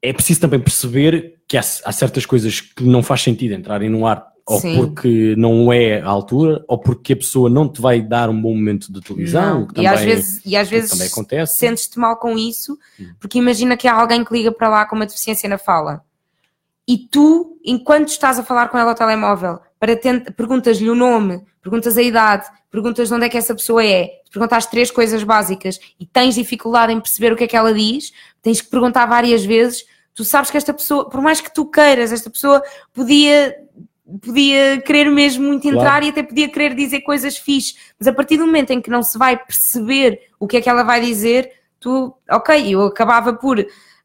É 0.00 0.12
preciso 0.12 0.40
também 0.40 0.58
perceber 0.58 1.40
que 1.46 1.56
há, 1.56 1.60
há 1.60 1.92
certas 1.92 2.24
coisas 2.24 2.60
que 2.60 2.82
não 2.82 3.02
faz 3.02 3.22
sentido 3.22 3.54
entrarem 3.54 3.88
no 3.88 4.06
ar, 4.06 4.26
ou 4.48 4.60
Sim. 4.60 4.76
porque 4.76 5.34
não 5.36 5.72
é 5.72 6.00
a 6.00 6.06
altura, 6.08 6.64
ou 6.66 6.78
porque 6.78 7.12
a 7.12 7.16
pessoa 7.16 7.50
não 7.50 7.68
te 7.68 7.80
vai 7.80 8.00
dar 8.00 8.30
um 8.30 8.40
bom 8.40 8.54
momento 8.54 8.90
de 8.92 9.00
televisão. 9.00 9.66
Que 9.66 9.82
E 9.82 9.86
às 9.86 10.00
também- 10.00 10.14
vezes, 10.14 10.40
e 10.46 10.56
às 10.56 10.68
vezes 10.68 10.90
também 10.90 11.06
acontece. 11.06 11.58
sentes-te 11.58 11.98
mal 11.98 12.16
com 12.16 12.38
isso, 12.38 12.78
Hum. 12.98 13.12
porque 13.20 13.38
imagina 13.38 13.76
que 13.76 13.86
há 13.86 13.94
alguém 13.94 14.24
que 14.24 14.32
liga 14.32 14.50
para 14.50 14.68
lá 14.68 14.86
com 14.86 14.96
uma 14.96 15.06
deficiência 15.06 15.48
na 15.48 15.58
fala 15.58 16.02
e 16.86 16.96
tu, 16.96 17.58
enquanto 17.64 18.08
estás 18.08 18.38
a 18.38 18.42
falar 18.42 18.68
com 18.68 18.78
ela 18.78 18.90
ao 18.92 18.96
telemóvel, 18.96 19.58
para 19.78 19.94
perguntas-lhe 20.36 20.88
o 20.88 20.94
nome, 20.94 21.42
perguntas 21.62 21.96
a 21.98 22.02
idade, 22.02 22.46
perguntas 22.70 23.08
de 23.08 23.14
onde 23.14 23.26
é 23.26 23.28
que 23.28 23.36
essa 23.36 23.54
pessoa 23.54 23.84
é, 23.84 24.10
perguntaste 24.32 24.70
três 24.70 24.90
coisas 24.90 25.22
básicas 25.22 25.78
e 26.00 26.06
tens 26.06 26.34
dificuldade 26.34 26.92
em 26.92 27.00
perceber 27.00 27.32
o 27.32 27.36
que 27.36 27.44
é 27.44 27.46
que 27.46 27.56
ela 27.56 27.72
diz, 27.74 28.12
tens 28.42 28.60
que 28.60 28.68
perguntar 28.70 29.06
várias 29.06 29.44
vezes. 29.44 29.84
Tu 30.14 30.24
sabes 30.24 30.50
que 30.50 30.56
esta 30.56 30.74
pessoa, 30.74 31.08
por 31.08 31.20
mais 31.20 31.40
que 31.40 31.52
tu 31.54 31.64
queiras, 31.64 32.10
esta 32.10 32.28
pessoa 32.28 32.60
podia 32.92 33.54
podia 34.22 34.80
querer 34.80 35.10
mesmo 35.10 35.46
muito 35.46 35.66
entrar 35.68 35.80
Claro. 36.00 36.04
e 36.06 36.08
até 36.08 36.22
podia 36.22 36.48
querer 36.48 36.74
dizer 36.74 37.00
coisas 37.02 37.36
fixe, 37.36 37.74
mas 37.98 38.08
a 38.08 38.12
partir 38.12 38.36
do 38.38 38.46
momento 38.46 38.70
em 38.70 38.80
que 38.80 38.90
não 38.90 39.02
se 39.02 39.18
vai 39.18 39.36
perceber 39.36 40.20
o 40.40 40.46
que 40.46 40.56
é 40.56 40.60
que 40.60 40.68
ela 40.68 40.82
vai 40.82 41.00
dizer, 41.00 41.50
tu, 41.78 42.14
ok, 42.30 42.74
eu 42.74 42.86
acabava 42.86 43.32
por 43.34 43.58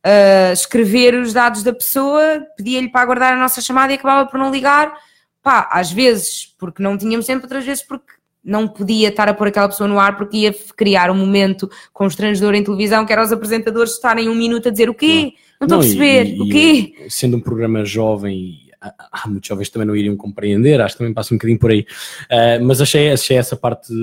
ah, 0.03 0.51
escrever 0.51 1.13
os 1.15 1.31
dados 1.31 1.63
da 1.63 1.71
pessoa, 1.71 2.45
pedia-lhe 2.57 2.89
para 2.89 3.01
aguardar 3.01 3.33
a 3.33 3.37
nossa 3.39 3.61
chamada 3.61 3.93
e 3.93 3.95
acabava 3.95 4.29
por 4.29 4.37
não 4.37 4.51
ligar, 4.51 4.93
pá, 5.41 5.69
às 5.71 5.91
vezes 5.91 6.53
porque 6.59 6.83
não 6.83 6.97
tínhamos 6.97 7.25
tempo, 7.25 7.43
outras 7.43 7.63
vezes 7.65 7.83
porque 7.83 8.11
não 8.43 8.67
podia 8.67 9.07
estar 9.07 9.29
a 9.29 9.33
pôr 9.33 9.47
aquela 9.47 9.69
pessoa 9.69 9.87
no 9.87 9.97
ar 9.97 10.17
porque 10.17 10.35
ia 10.35 10.53
criar 10.75 11.09
um 11.09 11.15
momento 11.15 11.69
constrangedor 11.93 12.53
em 12.53 12.61
televisão 12.63 13.05
que 13.05 13.13
era 13.13 13.23
os 13.23 13.31
apresentadores 13.31 13.93
estarem 13.93 14.27
um 14.27 14.35
minuto 14.35 14.67
a 14.67 14.71
dizer 14.71 14.89
o 14.89 14.93
quê? 14.93 15.31
Não 15.61 15.65
estou 15.65 15.77
a 15.77 15.81
perceber. 15.81 16.25
e- 16.35 16.41
o 16.41 16.49
quê? 16.49 17.05
Sendo 17.09 17.37
um 17.37 17.39
programa 17.39 17.85
jovem, 17.85 18.35
e 18.37 18.62
há, 18.83 19.23
há 19.23 19.27
muitos 19.27 19.47
jovens 19.47 19.69
também 19.69 19.87
não 19.87 19.95
iriam 19.95 20.15
compreender, 20.17 20.81
acho 20.81 20.95
que 20.95 20.99
também 20.99 21.13
passa 21.13 21.33
um 21.33 21.37
bocadinho 21.37 21.59
por 21.59 21.71
aí. 21.71 21.85
Ah, 22.29 22.59
mas 22.61 22.81
achei, 22.81 23.11
achei 23.11 23.37
essa 23.37 23.55
parte 23.55 23.93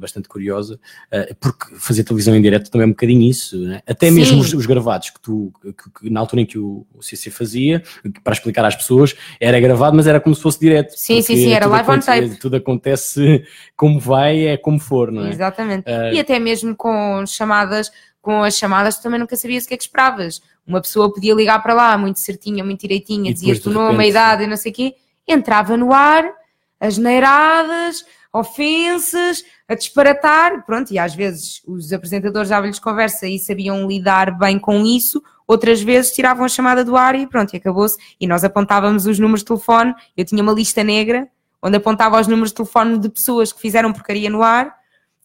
bastante 0.00 0.28
curiosa, 0.28 0.80
ah, 1.12 1.28
porque 1.38 1.74
fazer 1.76 2.04
televisão 2.04 2.34
em 2.34 2.42
direto 2.42 2.70
também 2.70 2.84
é 2.84 2.88
um 2.88 2.92
bocadinho 2.92 3.28
isso, 3.28 3.58
né? 3.58 3.82
até 3.86 4.08
Sim. 4.08 4.14
mesmo 4.14 4.40
os, 4.40 4.52
os 4.54 4.66
gravados 4.66 5.10
que 5.10 5.20
tu, 5.20 5.52
que, 5.62 5.72
que 6.00 6.10
na 6.10 6.20
altura 6.20 6.42
em 6.42 6.46
que 6.46 6.58
o, 6.58 6.86
o 6.94 7.02
CC 7.02 7.30
fazia, 7.30 7.82
para 8.24 8.32
explicar 8.32 8.64
às 8.64 8.76
pessoas, 8.76 9.14
era 9.38 9.60
gravado, 9.60 9.96
mas 9.96 10.06
era 10.06 10.20
como 10.20 10.34
se 10.34 10.42
fosse 10.42 10.58
direto. 10.58 10.92
Sim, 10.96 11.20
sim, 11.22 11.36
sim, 11.36 11.52
era 11.52 11.66
live 11.66 11.90
on 11.90 12.00
tape. 12.00 12.38
Tudo 12.38 12.56
acontece 12.56 13.44
como 13.76 13.98
vai, 13.98 14.46
é 14.46 14.56
como 14.56 14.78
for, 14.78 15.12
não 15.12 15.26
é? 15.26 15.30
Exatamente. 15.30 15.84
Ah, 15.86 16.12
E 16.12 16.18
até 16.18 16.38
mesmo 16.38 16.74
com 16.74 17.24
chamadas, 17.26 17.90
com 18.20 18.42
as 18.42 18.56
chamadas, 18.56 18.96
tu 18.96 19.02
também 19.02 19.18
nunca 19.18 19.36
sabias 19.36 19.64
o 19.64 19.68
que 19.68 19.74
é 19.74 19.76
que 19.76 19.82
esperavas. 19.82 20.42
Uma 20.66 20.80
pessoa 20.80 21.12
podia 21.12 21.34
ligar 21.34 21.62
para 21.62 21.74
lá 21.74 21.96
muito 21.98 22.20
certinha, 22.20 22.62
muito 22.62 22.80
direitinha, 22.80 23.32
o 23.32 23.34
de 23.34 23.68
nome, 23.68 24.04
a 24.04 24.06
idade 24.06 24.44
e 24.44 24.46
não 24.46 24.56
sei 24.56 24.72
o 24.72 24.74
quê, 24.74 24.94
entrava 25.26 25.76
no 25.76 25.92
ar, 25.92 26.30
as 26.78 26.98
neiradas, 26.98 28.04
ofensas, 28.32 29.42
a 29.68 29.74
disparatar, 29.74 30.64
pronto, 30.64 30.92
e 30.92 30.98
às 30.98 31.14
vezes 31.14 31.62
os 31.66 31.92
apresentadores 31.92 32.50
davam-lhes 32.50 32.78
conversa 32.78 33.26
e 33.26 33.38
sabiam 33.38 33.86
lidar 33.88 34.36
bem 34.38 34.58
com 34.58 34.84
isso, 34.84 35.22
outras 35.46 35.82
vezes 35.82 36.12
tiravam 36.12 36.44
a 36.44 36.48
chamada 36.48 36.84
do 36.84 36.96
ar 36.96 37.14
e 37.14 37.26
pronto, 37.26 37.52
e 37.52 37.56
acabou-se. 37.56 37.96
E 38.20 38.26
nós 38.26 38.44
apontávamos 38.44 39.06
os 39.06 39.18
números 39.18 39.40
de 39.40 39.46
telefone, 39.46 39.94
eu 40.16 40.24
tinha 40.24 40.42
uma 40.42 40.52
lista 40.52 40.84
negra, 40.84 41.28
onde 41.62 41.76
apontava 41.76 42.20
os 42.20 42.26
números 42.28 42.50
de 42.50 42.56
telefone 42.56 42.98
de 42.98 43.08
pessoas 43.08 43.52
que 43.52 43.60
fizeram 43.60 43.92
porcaria 43.92 44.30
no 44.30 44.42
ar, 44.42 44.79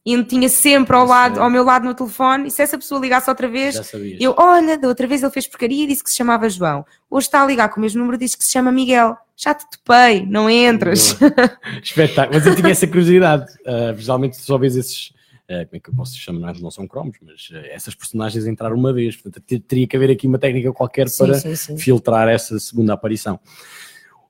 e 0.06 0.14
eu 0.14 0.24
tinha 0.24 0.48
sempre 0.48 0.96
ao, 0.96 1.06
lado, 1.06 1.42
ao 1.42 1.50
meu 1.50 1.64
lado 1.64 1.86
no 1.86 1.96
telefone, 1.96 2.48
e 2.48 2.52
se 2.52 2.62
essa 2.62 2.78
pessoa 2.78 3.02
ligasse 3.02 3.28
outra 3.30 3.48
vez, 3.48 3.92
eu, 4.20 4.36
olha, 4.38 4.78
da 4.78 4.88
outra 4.88 5.08
vez 5.08 5.24
ele 5.24 5.32
fez 5.32 5.48
porcaria 5.48 5.84
e 5.84 5.88
disse 5.88 6.04
que 6.04 6.12
se 6.12 6.16
chamava 6.18 6.48
João. 6.48 6.86
Hoje 7.10 7.26
está 7.28 7.42
a 7.42 7.46
ligar 7.48 7.70
com 7.70 7.78
o 7.78 7.82
mesmo 7.82 8.00
número 8.00 8.16
e 8.16 8.20
diz 8.20 8.36
que 8.36 8.44
se 8.46 8.52
chama 8.52 8.72
Miguel. 8.72 9.18
Já 9.36 9.54
te 9.56 9.66
topei, 9.70 10.26
não 10.26 10.50
entras. 10.50 11.18
Espetáculo. 11.84 12.36
Mas 12.38 12.46
eu 12.46 12.56
tinha 12.56 12.70
essa 12.70 12.86
curiosidade. 12.88 13.46
Uh, 13.66 13.98
geralmente 13.98 14.38
só 14.38 14.58
vês 14.58 14.76
esses. 14.76 15.10
uh, 15.50 15.66
como 15.66 15.70
é 15.74 15.80
que 15.80 15.90
eu 15.90 15.94
posso 15.96 16.16
chamar? 16.18 16.40
Não, 16.40 16.50
é- 16.50 16.62
não 16.62 16.72
são 16.72 16.88
cromos, 16.88 17.18
mas 17.22 17.50
uh, 17.50 17.66
essas 17.72 17.96
personagens 17.96 18.46
entraram 18.46 18.78
uma 18.78 18.94
vez. 18.94 19.16
Portanto, 19.18 19.44
te- 19.46 19.60
teria 19.60 19.88
que 19.88 19.98
haver 19.98 20.12
aqui 20.12 20.28
uma 20.28 20.38
técnica 20.38 20.72
qualquer 20.72 21.08
para 21.18 21.34
sim, 21.34 21.56
sim. 21.56 21.78
filtrar 21.78 22.30
essa 22.30 22.58
segunda 22.60 22.94
aparição. 22.94 23.40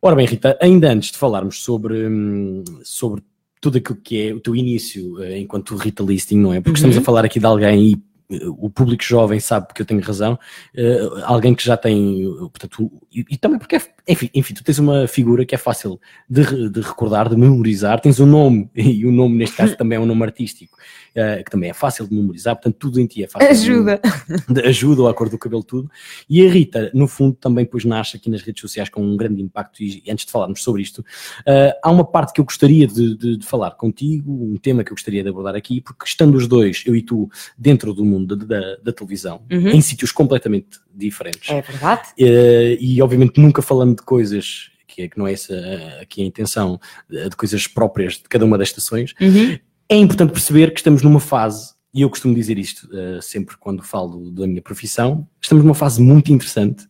Ora 0.02 0.16
bem, 0.16 0.26
Rita, 0.26 0.58
ainda 0.62 0.90
antes 0.90 1.12
de 1.12 1.18
falarmos 1.18 1.62
sobre, 1.64 2.08
hum, 2.08 2.64
sobre 2.84 3.22
tudo 3.66 3.80
aquilo 3.80 3.98
que 4.04 4.28
é 4.30 4.32
o 4.32 4.40
teu 4.40 4.56
início 4.56 5.24
eh, 5.24 5.40
enquanto 5.40 5.76
Rita 5.76 6.04
Listing, 6.04 6.38
não 6.38 6.54
é? 6.54 6.62
Porque 6.62 6.78
estamos 6.78 6.96
Uhum. 6.96 7.02
a 7.02 7.06
falar 7.06 7.26
aqui 7.26 7.40
de 7.40 7.46
alguém 7.48 7.94
e 8.30 8.36
eh, 8.36 8.46
o 8.60 8.70
público 8.70 9.04
jovem 9.04 9.40
sabe 9.40 9.74
que 9.74 9.82
eu 9.82 9.86
tenho 9.88 10.02
razão, 10.02 10.38
eh, 10.76 11.00
alguém 11.24 11.56
que 11.56 11.66
já 11.66 11.76
tem, 11.76 12.24
portanto, 12.52 12.92
e, 13.12 13.26
e 13.32 13.38
também 13.38 13.58
porque, 13.58 13.78
é, 13.78 13.82
enfim, 14.08 14.30
enfim, 14.34 14.54
tu 14.54 14.64
tens 14.64 14.78
uma 14.80 15.08
figura 15.08 15.46
que 15.46 15.56
é 15.56 15.58
fácil 15.58 16.00
de, 16.30 16.70
de 16.70 16.82
recordar, 16.82 17.30
de 17.30 17.36
memorizar, 17.36 18.00
tens 18.00 18.20
um 18.20 18.26
nome, 18.26 18.70
e 18.76 19.06
o 19.06 19.12
nome 19.12 19.38
neste 19.38 19.56
caso 19.58 19.76
também 19.76 19.98
é 19.98 20.00
um 20.00 20.06
nome 20.06 20.24
artístico, 20.24 20.78
eh, 21.16 21.42
que 21.44 21.50
também 21.52 21.70
é 21.70 21.74
fácil 21.74 22.08
de 22.08 22.14
memorizar, 22.14 22.56
portanto 22.56 22.76
tudo 22.78 23.00
em 23.00 23.08
ti 23.08 23.24
é 23.24 23.28
fácil 23.28 23.48
de- 23.48 23.54
Ajuda. 23.72 24.02
de 24.50 24.62
ajuda 24.68 25.02
ou 25.04 25.08
a 25.08 25.14
cor 25.14 25.30
do 25.30 25.38
cabelo, 25.38 25.64
tudo. 25.64 25.90
E 26.30 26.46
a 26.46 26.50
Rita, 26.52 26.92
no 26.94 27.08
fundo, 27.08 27.36
também 27.36 27.66
depois 27.66 27.84
nasce 27.86 28.18
aqui 28.18 28.30
nas 28.30 28.42
redes 28.42 28.62
sociais 28.62 28.90
com 28.90 29.02
um 29.02 29.16
grande 29.18 29.42
impacto. 29.42 29.82
E 29.82 30.04
antes 30.10 30.26
de 30.26 30.32
falarmos 30.32 30.62
sobre 30.64 30.82
isto, 30.82 31.04
ah, 31.48 31.76
há 31.84 31.92
uma 31.92 32.04
parte 32.06 32.34
que 32.34 32.40
eu 32.42 32.46
gostaria 32.46 32.86
de, 32.88 33.16
de- 33.16 33.38
de 33.38 33.46
falar 33.46 33.72
contigo, 33.72 34.32
um 34.32 34.58
tema 34.58 34.84
que 34.84 34.92
eu 34.92 34.96
gostaria 34.96 35.24
de 35.24 35.30
abordar 35.30 35.56
aqui, 35.56 35.82
porque 35.82 36.06
estando 36.06 36.36
os 36.36 36.48
dois, 36.48 36.84
eu 36.86 36.96
e 36.96 37.02
tu, 37.02 37.30
dentro 37.58 37.94
do 37.94 38.04
mundo 38.06 38.36
da, 38.36 38.76
da- 38.84 38.94
televisão, 38.94 39.42
Uhum. 39.52 39.70
em 39.70 39.82
sítios 39.82 40.12
completamente 40.12 40.80
diferentes, 40.94 41.50
É 41.50 41.62
verdade. 41.62 42.10
eh, 42.18 42.78
e 42.80 43.02
obviamente 43.02 43.40
nunca 43.42 43.62
falando 43.96 43.98
de 43.98 44.04
coisas. 44.04 44.72
Que, 44.88 45.02
é, 45.02 45.08
que 45.10 45.18
não 45.18 45.28
é 45.28 45.34
essa 45.34 45.54
aqui 46.02 46.22
a 46.22 46.26
intenção 46.26 46.80
de 47.10 47.36
coisas 47.36 47.68
próprias 47.68 48.14
de 48.14 48.24
cada 48.30 48.46
uma 48.46 48.58
das 48.58 48.70
estações, 48.70 49.14
Uhum. 49.20 49.58
é 49.90 49.96
importante 49.98 50.32
perceber 50.32 50.72
que 50.72 50.80
estamos 50.80 51.02
numa 51.02 51.20
fase, 51.20 51.74
e 51.94 52.02
eu 52.02 52.10
costumo 52.10 52.34
dizer 52.34 52.58
isto 52.58 52.88
eh, 52.96 53.20
sempre 53.22 53.58
quando 53.58 53.84
falo 53.84 54.32
da 54.32 54.48
minha 54.48 54.62
profissão, 54.62 55.28
estamos 55.42 55.66
numa 55.66 55.74
fase 55.74 56.02
muito 56.02 56.32
interessante 56.32 56.88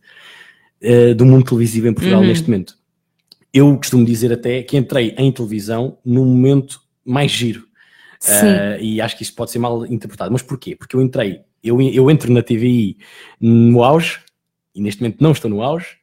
eh, 0.80 1.14
do 1.14 1.24
mundo 1.26 1.44
televisivo 1.46 1.88
em 1.88 1.94
Portugal 1.94 2.20
Uhum. 2.20 2.26
neste 2.28 2.48
momento. 2.48 2.76
Eu 3.52 3.76
costumo 3.76 4.04
dizer 4.04 4.32
até 4.32 4.62
que 4.62 4.76
entrei 4.76 5.12
em 5.18 5.32
televisão 5.32 5.98
num 6.04 6.24
momento 6.26 6.80
mais 7.04 7.32
giro. 7.32 7.66
Eh, 8.28 8.78
e 8.82 9.00
acho 9.00 9.16
que 9.16 9.22
isto 9.24 9.34
pode 9.34 9.50
ser 9.50 9.58
mal 9.58 9.84
interpretado. 9.86 10.30
Mas 10.30 10.42
porquê? 10.42 10.76
Porque 10.76 10.94
eu 10.94 11.02
entrei, 11.02 11.40
eu, 11.64 11.80
eu 11.80 12.08
entro 12.08 12.30
na 12.32 12.42
TVI 12.42 12.98
no 13.40 13.82
auge, 13.82 14.20
e 14.74 14.80
neste 14.80 15.00
momento 15.02 15.20
não 15.20 15.32
estou 15.32 15.50
no 15.50 15.60
auge, 15.62 15.96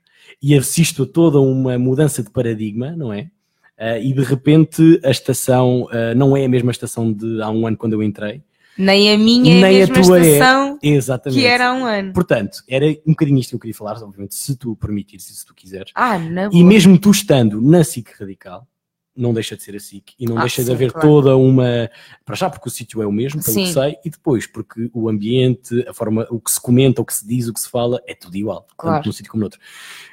e 0.43 0.53
assisto 0.57 1.03
a 1.03 1.05
toda 1.07 1.39
uma 1.39 1.79
mudança 1.79 2.21
de 2.21 2.29
paradigma, 2.29 2.91
não 2.91 3.13
é? 3.13 3.31
Eh, 3.77 4.03
e 4.03 4.13
de 4.13 4.21
repente 4.21 4.99
a 5.03 5.09
estação 5.09 5.87
eh, 5.89 6.13
não 6.13 6.35
é 6.35 6.43
a 6.43 6.49
mesma 6.49 6.71
estação 6.71 7.11
de 7.11 7.41
há 7.41 7.49
um 7.49 7.65
ano 7.65 7.77
quando 7.77 7.93
eu 7.93 8.03
entrei. 8.03 8.43
Nem 8.77 9.13
a 9.13 9.17
minha 9.17 9.55
é 9.55 9.61
Nem 9.61 9.81
a 9.81 9.85
a 9.85 9.87
tua 9.87 10.19
é. 10.19 10.31
estação 10.31 10.79
Exatamente. 10.83 11.39
que 11.39 11.45
era 11.47 11.69
há 11.69 11.73
um 11.73 11.85
ano. 11.85 12.11
Portanto, 12.11 12.57
era 12.67 12.85
um 13.05 13.11
bocadinho 13.11 13.39
isto 13.39 13.51
que 13.51 13.55
eu 13.55 13.59
queria 13.59 13.75
falar, 13.75 14.01
obviamente, 14.03 14.35
se 14.35 14.55
tu 14.55 14.75
permitires 14.75 15.29
e 15.29 15.33
se 15.33 15.45
tu 15.45 15.53
quiseres. 15.53 15.91
Ah, 15.95 16.19
na 16.19 16.49
E 16.51 16.63
mesmo 16.63 16.97
tu 16.97 17.11
estando 17.11 17.61
na 17.61 17.83
SIC 17.83 18.09
Radical, 18.19 18.67
não 19.15 19.33
deixa 19.33 19.55
de 19.55 19.63
ser 19.63 19.75
a 19.75 19.79
SIC 19.79 20.13
e 20.19 20.25
não 20.25 20.37
Ah, 20.37 20.41
deixa 20.41 20.61
de 20.61 20.67
sim, 20.67 20.73
haver 20.73 20.91
claro. 20.91 21.07
toda 21.07 21.37
uma. 21.37 21.89
Para 22.25 22.35
já, 22.35 22.49
porque 22.49 22.67
o 22.67 22.71
sítio 22.71 23.01
é 23.01 23.05
o 23.07 23.11
mesmo, 23.11 23.41
pelo 23.43 23.53
Sim. 23.53 23.63
que 23.65 23.73
sei, 23.73 23.95
e 24.03 24.09
depois, 24.09 24.47
porque 24.47 24.89
o 24.93 25.07
ambiente, 25.09 25.85
a 25.87 25.93
forma, 25.93 26.25
o 26.31 26.39
que 26.39 26.51
se 26.51 26.59
comenta, 26.59 27.01
o 27.01 27.05
que 27.05 27.13
se 27.13 27.27
diz, 27.27 27.47
o 27.47 27.53
que 27.53 27.59
se 27.59 27.69
fala, 27.69 28.01
é 28.07 28.15
tudo 28.15 28.35
igual, 28.35 28.65
Claro. 28.75 28.97
tanto 28.97 29.05
num 29.07 29.11
sítio 29.13 29.31
como 29.31 29.41
no 29.41 29.45
outro. 29.45 29.59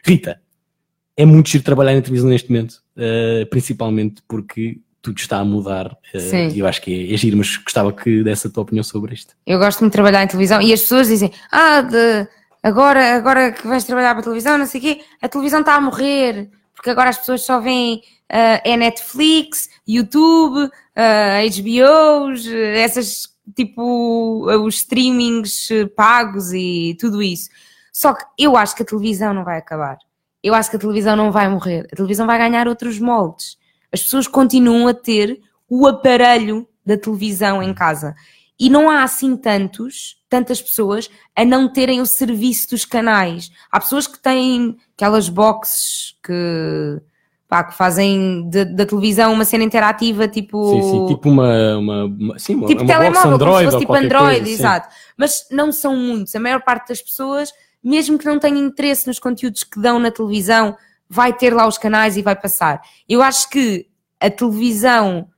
Rita, 0.05 0.41
é 1.17 1.25
muito 1.25 1.49
giro 1.51 1.65
trabalhar 1.65 1.95
na 1.95 2.03
televisão 2.03 2.29
neste 2.29 2.51
momento, 2.51 2.83
eh, 2.97 3.45
principalmente 3.51 4.23
porque 4.29 4.79
tudo 5.03 5.19
está 5.19 5.39
a 5.39 5.45
mudar 5.45 5.97
Sim. 6.15 6.49
e 6.49 6.59
eu 6.59 6.67
acho 6.67 6.83
que 6.83 6.93
é, 7.11 7.15
é 7.15 7.17
giro, 7.17 7.37
mas 7.39 7.57
gostava 7.57 7.91
que 7.93 8.23
desse 8.23 8.47
a 8.47 8.51
tua 8.51 8.63
opinião 8.65 8.85
sobre 8.85 9.15
isto. 9.15 9.35
Eu 9.47 9.59
gosto 9.59 9.81
muito 9.81 9.93
de 9.93 9.97
trabalhar 9.97 10.23
em 10.23 10.27
televisão 10.27 10.61
e 10.61 10.73
as 10.75 10.81
pessoas 10.83 11.09
dizem: 11.09 11.33
Ah, 11.51 11.81
de- 11.81 12.29
agora, 12.63 13.17
agora 13.17 13.51
que 13.53 13.67
vais 13.67 13.85
trabalhar 13.85 14.11
para 14.11 14.21
a 14.21 14.25
televisão, 14.25 14.59
não 14.59 14.67
sei 14.67 14.79
o 14.79 14.83
quê, 14.83 15.01
a 15.23 15.29
televisão 15.29 15.61
está 15.61 15.75
a 15.75 15.81
morrer, 15.81 16.51
porque 16.81 16.89
agora 16.89 17.11
as 17.11 17.19
pessoas 17.19 17.43
só 17.43 17.61
veem 17.61 18.03
ah, 18.27 18.63
é 18.65 18.75
Netflix, 18.75 19.69
YouTube, 19.87 20.71
ah, 20.97 21.41
HBOs, 21.45 22.47
eh, 22.47 22.81
essas 22.81 23.29
tipo 23.55 24.47
os 24.47 24.77
streamings 24.77 25.71
eh, 25.71 25.85
pagos 25.85 26.55
e 26.55 26.97
tudo 26.99 27.23
isso. 27.23 27.51
Só 27.93 28.15
que 28.15 28.25
eu 28.39 28.57
acho 28.57 28.75
que 28.75 28.83
a 28.83 28.87
televisão 28.87 29.35
não 29.35 29.45
vai 29.45 29.59
acabar. 29.59 29.99
Eu 30.43 30.55
acho 30.55 30.71
que 30.71 30.77
a 30.77 30.79
televisão 30.79 31.15
não 31.17 31.31
vai 31.31 31.51
morrer. 31.51 31.87
A 31.93 31.97
televisão 31.97 32.27
vai 32.27 32.39
ganhar 32.39 32.67
outros 32.67 32.99
moldes. 32.99 33.59
As 33.93 34.03
pessoas 34.03 34.27
continuam 34.27 34.89
a 34.89 34.95
ter 34.95 35.39
o 35.69 35.87
aparelho 35.87 36.67
da 36.87 36.97
televisão 36.97 37.63
em 37.63 37.75
casa. 37.75 38.15
E 38.61 38.69
não 38.69 38.91
há 38.91 39.03
assim 39.03 39.37
tantos, 39.39 40.19
tantas 40.29 40.61
pessoas 40.61 41.09
a 41.35 41.45
não 41.47 41.67
terem 41.73 42.03
o 42.03 42.07
serviço 42.07 42.69
dos 42.71 42.85
canais. 42.85 43.51
Há 43.73 43.81
pessoas 43.81 44.07
que 44.07 44.19
têm 44.19 44.77
aquelas 44.95 45.31
boxes 45.31 46.15
que, 46.23 47.01
pá, 47.49 47.65
que 47.65 47.75
fazem 47.75 48.47
de- 48.51 48.67
da 48.67 48.85
televisão 48.85 49.33
uma 49.33 49.47
cena 49.47 49.65
interativa, 49.65 50.29
tipo. 50.29 50.73
Sim, 50.73 50.83
sim, 50.83 51.07
tipo 51.15 51.31
uma, 51.31 51.79
uma, 51.79 52.39
sim, 52.39 52.55
uma, 52.57 52.67
tipo 52.69 52.83
uma 52.83 52.87
telemóvel, 52.93 53.23
como 53.23 53.29
se 53.29 53.35
Android 53.35 53.65
fosse 53.65 53.79
tipo 53.79 53.95
Android, 53.95 54.37
coisa, 54.41 54.51
exato. 54.51 54.95
Mas 55.17 55.47
não 55.51 55.73
são 55.73 55.97
muitos. 55.97 56.37
A 56.37 56.41
maior 56.41 56.61
parte 56.63 56.89
das 56.91 57.01
pessoas, 57.01 57.51
mesmo 57.83 58.19
que 58.19 58.27
não 58.27 58.39
tenham 58.39 58.59
interesse 58.59 59.07
nos 59.07 59.19
conteúdos 59.19 59.65
que 59.65 59.81
dão 59.81 59.99
na 59.99 60.11
televisão, 60.11 60.77
vai 61.09 61.33
ter 61.33 61.55
lá 61.55 61.67
os 61.67 61.79
canais 61.79 62.19
e 62.19 62.23
vai 62.23 62.37
passar. 62.37 62.83
Eu 63.09 63.23
acho 63.23 63.49
que 63.49 63.87
a 64.21 64.29
televisão 64.29 65.30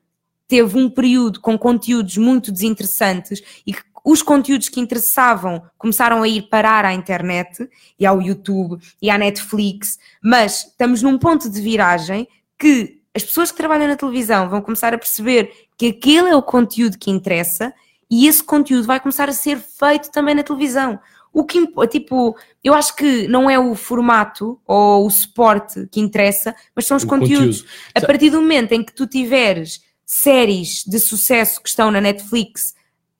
teve 0.48 0.78
um 0.78 0.88
período 0.90 1.40
com 1.40 1.58
conteúdos 1.58 2.16
muito 2.16 2.52
desinteressantes 2.52 3.42
e 3.66 3.72
que 3.72 3.82
os 4.04 4.22
conteúdos 4.22 4.68
que 4.68 4.80
interessavam 4.80 5.62
começaram 5.78 6.22
a 6.22 6.28
ir 6.28 6.42
parar 6.48 6.84
à 6.84 6.92
internet 6.92 7.68
e 7.98 8.04
ao 8.04 8.20
YouTube 8.20 8.82
e 9.00 9.08
à 9.08 9.16
Netflix, 9.16 9.98
mas 10.22 10.66
estamos 10.66 11.02
num 11.02 11.16
ponto 11.16 11.48
de 11.48 11.60
viragem 11.60 12.26
que 12.58 13.00
as 13.14 13.22
pessoas 13.22 13.50
que 13.50 13.56
trabalham 13.56 13.86
na 13.86 13.96
televisão 13.96 14.48
vão 14.48 14.60
começar 14.60 14.92
a 14.92 14.98
perceber 14.98 15.52
que 15.76 15.86
aquele 15.86 16.30
é 16.30 16.36
o 16.36 16.42
conteúdo 16.42 16.98
que 16.98 17.10
interessa 17.10 17.72
e 18.10 18.26
esse 18.26 18.42
conteúdo 18.42 18.86
vai 18.86 18.98
começar 19.00 19.28
a 19.28 19.32
ser 19.32 19.58
feito 19.58 20.10
também 20.10 20.34
na 20.34 20.42
televisão. 20.42 20.98
O 21.32 21.44
que, 21.44 21.66
tipo, 21.88 22.36
eu 22.62 22.74
acho 22.74 22.94
que 22.94 23.26
não 23.26 23.48
é 23.48 23.58
o 23.58 23.74
formato 23.74 24.60
ou 24.66 25.06
o 25.06 25.10
suporte 25.10 25.86
que 25.90 25.98
interessa, 25.98 26.54
mas 26.76 26.86
são 26.86 26.96
os 26.96 27.04
O 27.04 27.06
conteúdos. 27.06 27.62
conteúdo. 27.62 27.92
A 27.94 28.00
partir 28.02 28.30
do 28.30 28.40
momento 28.40 28.72
em 28.72 28.84
que 28.84 28.92
tu 28.92 29.06
tiveres 29.06 29.80
séries 30.04 30.84
de 30.86 30.98
sucesso 30.98 31.62
que 31.62 31.68
estão 31.68 31.90
na 31.90 32.00
Netflix 32.00 32.74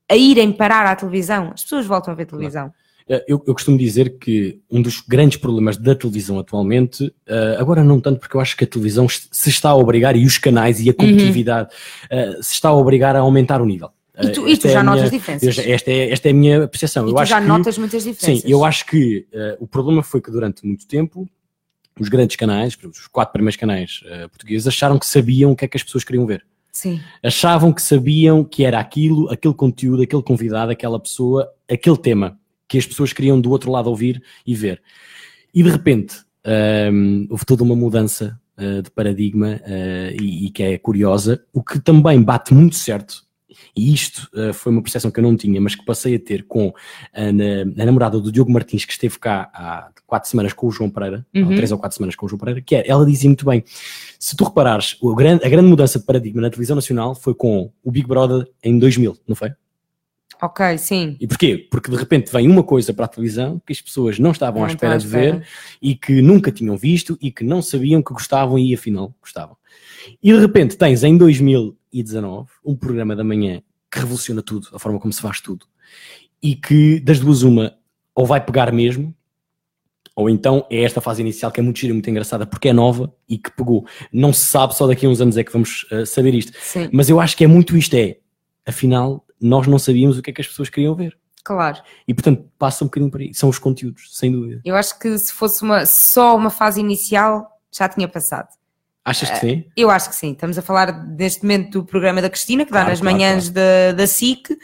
a 0.08 0.16
irem 0.16 0.52
parar 0.52 0.86
à 0.86 0.94
televisão, 0.94 1.50
as 1.54 1.62
pessoas 1.62 1.86
voltam 1.86 2.12
a 2.12 2.16
ver 2.16 2.26
televisão. 2.26 2.72
Eh, 3.08 3.24
Eu, 3.28 3.42
eu 3.46 3.54
costumo 3.54 3.78
dizer 3.78 4.18
que 4.18 4.60
um 4.70 4.82
dos 4.82 5.00
grandes 5.00 5.38
problemas 5.38 5.76
da 5.76 5.94
televisão 5.94 6.38
atualmente, 6.38 7.12
eh, 7.26 7.56
agora 7.58 7.82
não 7.82 8.00
tanto 8.00 8.20
porque 8.20 8.36
eu 8.36 8.40
acho 8.40 8.56
que 8.56 8.64
a 8.64 8.66
televisão 8.66 9.06
se 9.08 9.48
está 9.48 9.70
a 9.70 9.76
obrigar, 9.76 10.16
e 10.16 10.24
os 10.24 10.38
canais 10.38 10.80
e 10.80 10.90
a 10.90 10.94
competitividade, 10.94 11.70
eh, 12.10 12.38
se 12.42 12.54
está 12.54 12.68
a 12.68 12.76
obrigar 12.76 13.16
a 13.16 13.20
aumentar 13.20 13.60
o 13.60 13.66
nível. 13.66 13.90
E 14.20 14.28
tu, 14.28 14.46
e 14.46 14.56
tu 14.58 14.68
já 14.68 14.82
notas 14.82 15.10
diferenças? 15.10 15.58
Esta 15.58 15.90
é, 15.90 16.12
esta 16.12 16.28
é 16.28 16.30
a 16.30 16.34
minha 16.34 16.68
percepção. 16.68 17.06
E 17.06 17.10
eu 17.10 17.16
tu 17.16 17.24
já 17.24 17.40
que, 17.40 17.46
notas 17.46 17.78
muitas 17.78 18.04
diferenças? 18.04 18.42
Sim, 18.42 18.50
eu 18.50 18.62
acho 18.62 18.84
que 18.86 19.26
uh, 19.32 19.56
o 19.58 19.66
problema 19.66 20.02
foi 20.02 20.20
que 20.20 20.30
durante 20.30 20.66
muito 20.66 20.86
tempo 20.86 21.26
os 21.98 22.10
grandes 22.10 22.36
canais, 22.36 22.76
os 22.84 23.06
quatro 23.06 23.32
primeiros 23.32 23.56
canais 23.56 24.02
uh, 24.04 24.28
portugueses, 24.28 24.66
acharam 24.66 24.98
que 24.98 25.06
sabiam 25.06 25.52
o 25.52 25.56
que 25.56 25.64
é 25.64 25.68
que 25.68 25.78
as 25.78 25.82
pessoas 25.82 26.04
queriam 26.04 26.26
ver. 26.26 26.44
Sim. 26.72 27.00
Achavam 27.22 27.70
que 27.72 27.82
sabiam 27.82 28.42
que 28.42 28.64
era 28.64 28.80
aquilo, 28.80 29.30
aquele 29.30 29.54
conteúdo, 29.54 30.02
aquele 30.02 30.22
convidado, 30.22 30.72
aquela 30.72 30.98
pessoa, 30.98 31.52
aquele 31.70 31.98
tema 31.98 32.38
que 32.66 32.78
as 32.78 32.86
pessoas 32.86 33.12
queriam 33.12 33.38
do 33.38 33.50
outro 33.50 33.70
lado 33.70 33.90
ouvir 33.90 34.22
e 34.46 34.54
ver. 34.54 34.82
E 35.54 35.62
de 35.62 35.68
repente 35.68 36.16
um, 36.90 37.26
houve 37.28 37.44
toda 37.44 37.62
uma 37.62 37.76
mudança 37.76 38.40
uh, 38.56 38.80
de 38.80 38.90
paradigma 38.90 39.60
uh, 39.62 40.22
e, 40.22 40.46
e, 40.46 40.50
que 40.50 40.62
é 40.62 40.78
curiosa, 40.78 41.44
o 41.52 41.62
que 41.62 41.78
também 41.78 42.22
bate 42.22 42.54
muito 42.54 42.76
certo. 42.76 43.24
E 43.74 43.92
isto 43.92 44.28
uh, 44.34 44.52
foi 44.52 44.72
uma 44.72 44.82
percepção 44.82 45.10
que 45.10 45.18
eu 45.18 45.24
não 45.24 45.36
tinha, 45.36 45.60
mas 45.60 45.74
que 45.74 45.84
passei 45.84 46.16
a 46.16 46.18
ter 46.18 46.44
com 46.44 46.72
a, 47.14 47.22
a, 47.82 47.84
namorada 47.86 48.20
do 48.20 48.30
Diogo 48.30 48.52
Martins, 48.52 48.84
que 48.84 48.92
esteve 48.92 49.18
cá 49.18 49.50
há 49.54 49.90
quatro 50.06 50.28
semanas 50.28 50.52
com 50.52 50.66
o 50.66 50.70
João 50.70 50.90
Pereira, 50.90 51.26
uhum. 51.34 51.48
ou 51.48 51.54
três 51.54 51.72
ou 51.72 51.78
quatro 51.78 51.96
semanas 51.96 52.14
com 52.14 52.26
o 52.26 52.28
João 52.28 52.38
Pereira, 52.38 52.60
que 52.60 52.76
é, 52.76 52.88
ela 52.88 53.06
dizia 53.06 53.28
muito 53.28 53.44
bem: 53.44 53.64
se 54.18 54.36
tu 54.36 54.44
reparares, 54.44 54.96
a 55.02 55.16
grande, 55.16 55.44
a 55.44 55.48
grande 55.48 55.68
mudança 55.68 55.98
de 55.98 56.04
paradigma 56.04 56.42
na 56.42 56.50
televisão 56.50 56.76
nacional 56.76 57.14
foi 57.14 57.34
com 57.34 57.70
o 57.82 57.90
Big 57.90 58.06
Brother 58.06 58.46
em 58.62 58.78
2000, 58.78 59.16
não 59.26 59.34
foi? 59.34 59.52
Ok, 60.42 60.76
sim. 60.76 61.16
E 61.20 61.26
porquê? 61.28 61.68
Porque 61.70 61.88
de 61.88 61.96
repente 61.96 62.32
vem 62.32 62.48
uma 62.48 62.64
coisa 62.64 62.92
para 62.92 63.04
a 63.04 63.08
televisão 63.08 63.62
que 63.64 63.72
as 63.72 63.80
pessoas 63.80 64.18
não 64.18 64.32
estavam 64.32 64.60
não 64.60 64.66
à 64.66 64.70
espera 64.72 64.98
de 64.98 65.06
ver 65.06 65.46
e 65.80 65.94
que 65.94 66.20
nunca 66.20 66.50
tinham 66.50 66.76
visto 66.76 67.16
e 67.22 67.30
que 67.30 67.44
não 67.44 67.62
sabiam 67.62 68.02
que 68.02 68.12
gostavam 68.12 68.58
e 68.58 68.74
afinal 68.74 69.14
gostavam. 69.22 69.56
E 70.20 70.32
de 70.32 70.38
repente 70.40 70.76
tens 70.76 71.04
em 71.04 71.16
2019 71.92 72.48
um 72.64 72.74
programa 72.74 73.14
da 73.14 73.22
manhã 73.22 73.62
que 73.90 73.98
revoluciona 73.98 74.42
tudo, 74.42 74.68
a 74.72 74.78
forma 74.78 74.98
como 74.98 75.12
se 75.12 75.20
faz 75.20 75.40
tudo. 75.40 75.66
E 76.42 76.56
que 76.56 76.98
das 77.00 77.20
duas 77.20 77.42
uma 77.42 77.76
ou 78.14 78.26
vai 78.26 78.44
pegar 78.44 78.72
mesmo 78.72 79.14
ou 80.14 80.28
então 80.28 80.66
é 80.70 80.82
esta 80.82 81.00
fase 81.00 81.22
inicial 81.22 81.50
que 81.50 81.60
é 81.60 81.62
muito 81.62 81.78
gira, 81.78 81.92
muito 81.92 82.08
engraçada, 82.08 82.46
porque 82.46 82.68
é 82.68 82.72
nova 82.72 83.12
e 83.28 83.38
que 83.38 83.50
pegou. 83.50 83.86
Não 84.12 84.32
se 84.32 84.44
sabe, 84.44 84.74
só 84.74 84.86
daqui 84.86 85.06
a 85.06 85.08
uns 85.08 85.20
anos 85.20 85.36
é 85.36 85.44
que 85.44 85.52
vamos 85.52 85.86
uh, 85.90 86.04
saber 86.04 86.34
isto. 86.34 86.52
Sim. 86.60 86.88
Mas 86.92 87.08
eu 87.08 87.18
acho 87.18 87.36
que 87.36 87.44
é 87.44 87.46
muito 87.46 87.76
isto: 87.76 87.94
é 87.94 88.18
afinal, 88.66 89.24
nós 89.40 89.66
não 89.66 89.78
sabíamos 89.78 90.18
o 90.18 90.22
que 90.22 90.30
é 90.30 90.32
que 90.32 90.40
as 90.40 90.46
pessoas 90.46 90.68
queriam 90.68 90.94
ver. 90.94 91.16
Claro. 91.42 91.82
E 92.06 92.14
portanto 92.14 92.44
passa 92.58 92.84
um 92.84 92.88
bocadinho 92.88 93.10
por 93.10 93.20
aí. 93.20 93.34
São 93.34 93.48
os 93.48 93.58
conteúdos, 93.58 94.16
sem 94.16 94.30
dúvida. 94.30 94.60
Eu 94.64 94.76
acho 94.76 94.98
que 94.98 95.18
se 95.18 95.32
fosse 95.32 95.62
uma, 95.62 95.86
só 95.86 96.36
uma 96.36 96.50
fase 96.50 96.80
inicial, 96.80 97.58
já 97.72 97.88
tinha 97.88 98.06
passado. 98.06 98.48
Achas 99.04 99.30
que 99.30 99.38
sim? 99.38 99.64
Eu 99.76 99.90
acho 99.90 100.10
que 100.10 100.14
sim. 100.14 100.32
Estamos 100.32 100.56
a 100.56 100.62
falar 100.62 101.04
neste 101.04 101.42
momento 101.42 101.80
do 101.80 101.84
programa 101.84 102.22
da 102.22 102.30
Cristina, 102.30 102.64
que 102.64 102.70
claro, 102.70 102.86
dá 102.86 102.90
nas 102.90 103.00
claro, 103.00 103.16
manhãs 103.16 103.50
claro. 103.50 103.54
Da, 103.54 103.92
da 103.96 104.06
SIC. 104.06 104.56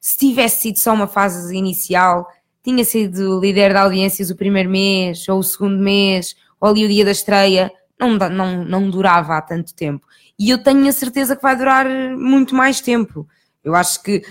Se 0.00 0.16
tivesse 0.16 0.62
sido 0.62 0.78
só 0.78 0.94
uma 0.94 1.08
fase 1.08 1.54
inicial, 1.56 2.26
tinha 2.62 2.84
sido 2.84 3.40
líder 3.40 3.72
de 3.72 3.78
audiências 3.78 4.30
o 4.30 4.36
primeiro 4.36 4.70
mês, 4.70 5.28
ou 5.28 5.40
o 5.40 5.42
segundo 5.42 5.78
mês, 5.78 6.36
ou 6.60 6.68
ali 6.70 6.84
o 6.84 6.88
dia 6.88 7.04
da 7.04 7.10
estreia, 7.10 7.70
não, 7.98 8.16
não, 8.16 8.64
não 8.64 8.90
durava 8.90 9.36
há 9.36 9.42
tanto 9.42 9.74
tempo. 9.74 10.06
E 10.38 10.50
eu 10.50 10.62
tenho 10.62 10.88
a 10.88 10.92
certeza 10.92 11.36
que 11.36 11.42
vai 11.42 11.56
durar 11.56 11.86
muito 12.16 12.54
mais 12.54 12.80
tempo. 12.80 13.28
Eu 13.62 13.74
acho 13.74 14.02
que 14.02 14.22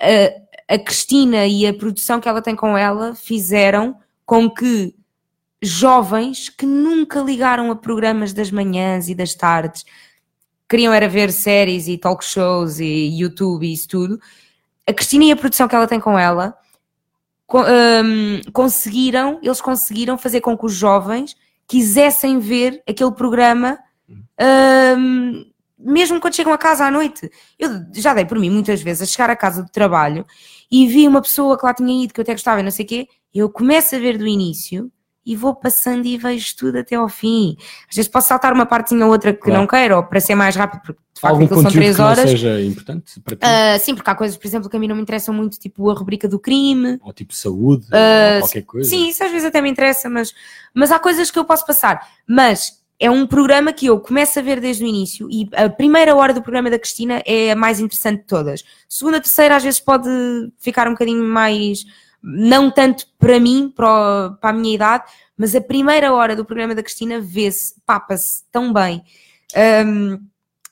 a, 0.00 0.74
a 0.74 0.78
Cristina 0.78 1.46
e 1.46 1.66
a 1.66 1.74
produção 1.74 2.18
que 2.20 2.28
ela 2.28 2.42
tem 2.42 2.56
com 2.56 2.76
ela 2.76 3.14
fizeram 3.14 3.96
com 4.24 4.50
que 4.50 4.94
jovens 5.62 6.48
que 6.48 6.66
nunca 6.66 7.20
ligaram 7.20 7.70
a 7.70 7.76
programas 7.76 8.32
das 8.32 8.50
manhãs 8.50 9.08
e 9.08 9.14
das 9.14 9.34
tardes, 9.34 9.84
queriam 10.68 10.92
era 10.92 11.08
ver 11.08 11.30
séries 11.30 11.86
e 11.86 11.96
talk 11.96 12.24
shows 12.24 12.80
e 12.80 13.20
YouTube 13.20 13.66
e 13.66 13.72
isso 13.72 13.88
tudo, 13.88 14.20
a 14.86 14.92
Cristina 14.92 15.24
e 15.26 15.32
a 15.32 15.36
produção 15.36 15.68
que 15.68 15.74
ela 15.74 15.86
tem 15.86 16.00
com 16.00 16.18
ela 16.18 16.56
um, 17.54 18.40
conseguiram, 18.52 19.38
eles 19.42 19.60
conseguiram 19.60 20.18
fazer 20.18 20.40
com 20.40 20.56
que 20.56 20.66
os 20.66 20.72
jovens 20.72 21.36
quisessem 21.68 22.38
ver 22.38 22.82
aquele 22.88 23.12
programa 23.12 23.78
um, 24.98 25.44
mesmo 25.78 26.20
quando 26.20 26.34
chegam 26.34 26.52
a 26.52 26.58
casa 26.58 26.86
à 26.86 26.90
noite. 26.90 27.30
Eu 27.58 27.84
já 27.94 28.14
dei 28.14 28.24
por 28.24 28.38
mim 28.38 28.50
muitas 28.50 28.80
vezes 28.82 29.02
a 29.02 29.06
chegar 29.06 29.30
a 29.30 29.36
casa 29.36 29.62
do 29.62 29.70
trabalho 29.70 30.26
e 30.70 30.86
vi 30.86 31.06
uma 31.06 31.20
pessoa 31.20 31.58
que 31.58 31.66
lá 31.66 31.74
tinha 31.74 32.04
ido, 32.04 32.14
que 32.14 32.20
eu 32.20 32.22
até 32.22 32.32
gostava 32.32 32.60
e 32.60 32.62
não 32.62 32.70
sei 32.70 32.84
o 32.84 32.88
quê, 32.88 33.08
eu 33.34 33.50
começo 33.50 33.94
a 33.94 33.98
ver 33.98 34.16
do 34.16 34.26
início 34.26 34.90
e 35.24 35.36
vou 35.36 35.54
passando 35.54 36.04
e 36.06 36.16
vejo 36.18 36.56
tudo 36.56 36.78
até 36.78 36.96
ao 36.96 37.08
fim. 37.08 37.56
Às 37.88 37.96
vezes 37.96 38.10
posso 38.10 38.28
saltar 38.28 38.52
uma 38.52 38.66
partezinha 38.66 39.04
ou 39.06 39.12
outra 39.12 39.32
que 39.32 39.40
Claro. 39.40 39.60
não 39.60 39.66
quero, 39.66 39.96
ou 39.96 40.02
para 40.02 40.20
ser 40.20 40.34
mais 40.34 40.56
rápido, 40.56 40.80
porque 40.84 41.00
de 41.14 41.20
facto 41.20 41.32
Algum 41.34 41.44
aquilo 41.44 41.60
são 41.62 41.70
conteúdo 41.70 41.82
3 41.84 41.96
que 41.96 42.02
não 42.02 42.08
horas. 42.08 42.30
seja 42.30 42.60
importante 42.62 43.20
para 43.20 43.36
ti? 43.36 43.40
Ah, 43.44 43.78
sim, 43.78 43.94
porque 43.94 44.10
há 44.10 44.14
coisas, 44.14 44.36
por 44.36 44.46
exemplo, 44.46 44.68
que 44.68 44.76
a 44.76 44.80
mim 44.80 44.88
não 44.88 44.96
me 44.96 45.02
interessam 45.02 45.32
muito, 45.34 45.58
tipo 45.58 45.88
a 45.90 45.94
rubrica 45.94 46.26
do 46.28 46.38
crime. 46.40 46.98
ou 47.02 47.12
tipo 47.12 47.34
saúde, 47.34 47.86
ah, 47.92 48.34
ou 48.36 48.40
qualquer 48.42 48.62
coisa? 48.62 48.90
Sim, 48.90 49.08
isso 49.08 49.22
às 49.22 49.30
vezes 49.30 49.46
até 49.46 49.60
me 49.60 49.70
interessa, 49.70 50.08
mas, 50.10 50.34
mas 50.74 50.90
há 50.90 50.98
coisas 50.98 51.30
que 51.30 51.38
eu 51.38 51.44
posso 51.44 51.64
passar. 51.64 52.00
Mas 52.26 52.82
é 52.98 53.10
um 53.10 53.26
programa 53.26 53.72
que 53.72 53.86
eu 53.86 53.98
começo 54.00 54.38
a 54.38 54.42
ver 54.42 54.60
desde 54.60 54.84
o 54.84 54.86
início 54.86 55.28
e 55.30 55.48
a 55.54 55.68
primeira 55.68 56.14
hora 56.14 56.32
do 56.32 56.40
programa 56.42 56.70
da 56.70 56.78
Cristina 56.78 57.20
é 57.26 57.50
a 57.50 57.56
mais 57.56 57.80
interessante 57.80 58.20
de 58.20 58.26
todas. 58.26 58.62
Segunda, 58.88 59.20
terceira, 59.20 59.56
às 59.56 59.62
vezes 59.64 59.80
pode 59.80 60.08
ficar 60.58 60.86
um 60.86 60.92
bocadinho 60.92 61.22
mais. 61.24 61.84
Não 62.22 62.70
tanto 62.70 63.06
para 63.18 63.40
mim, 63.40 63.72
para, 63.74 63.88
o- 63.88 64.34
para 64.36 64.50
a 64.50 64.52
minha 64.52 64.74
idade, 64.74 65.04
mas 65.36 65.54
a 65.54 65.60
primeira 65.60 66.12
hora 66.12 66.36
do 66.36 66.44
programa 66.44 66.74
da 66.74 66.82
Cristina 66.82 67.20
vê-se, 67.20 67.74
papa-se 67.84 68.44
tão 68.52 68.72
bem. 68.72 69.02
Um, 69.86 70.18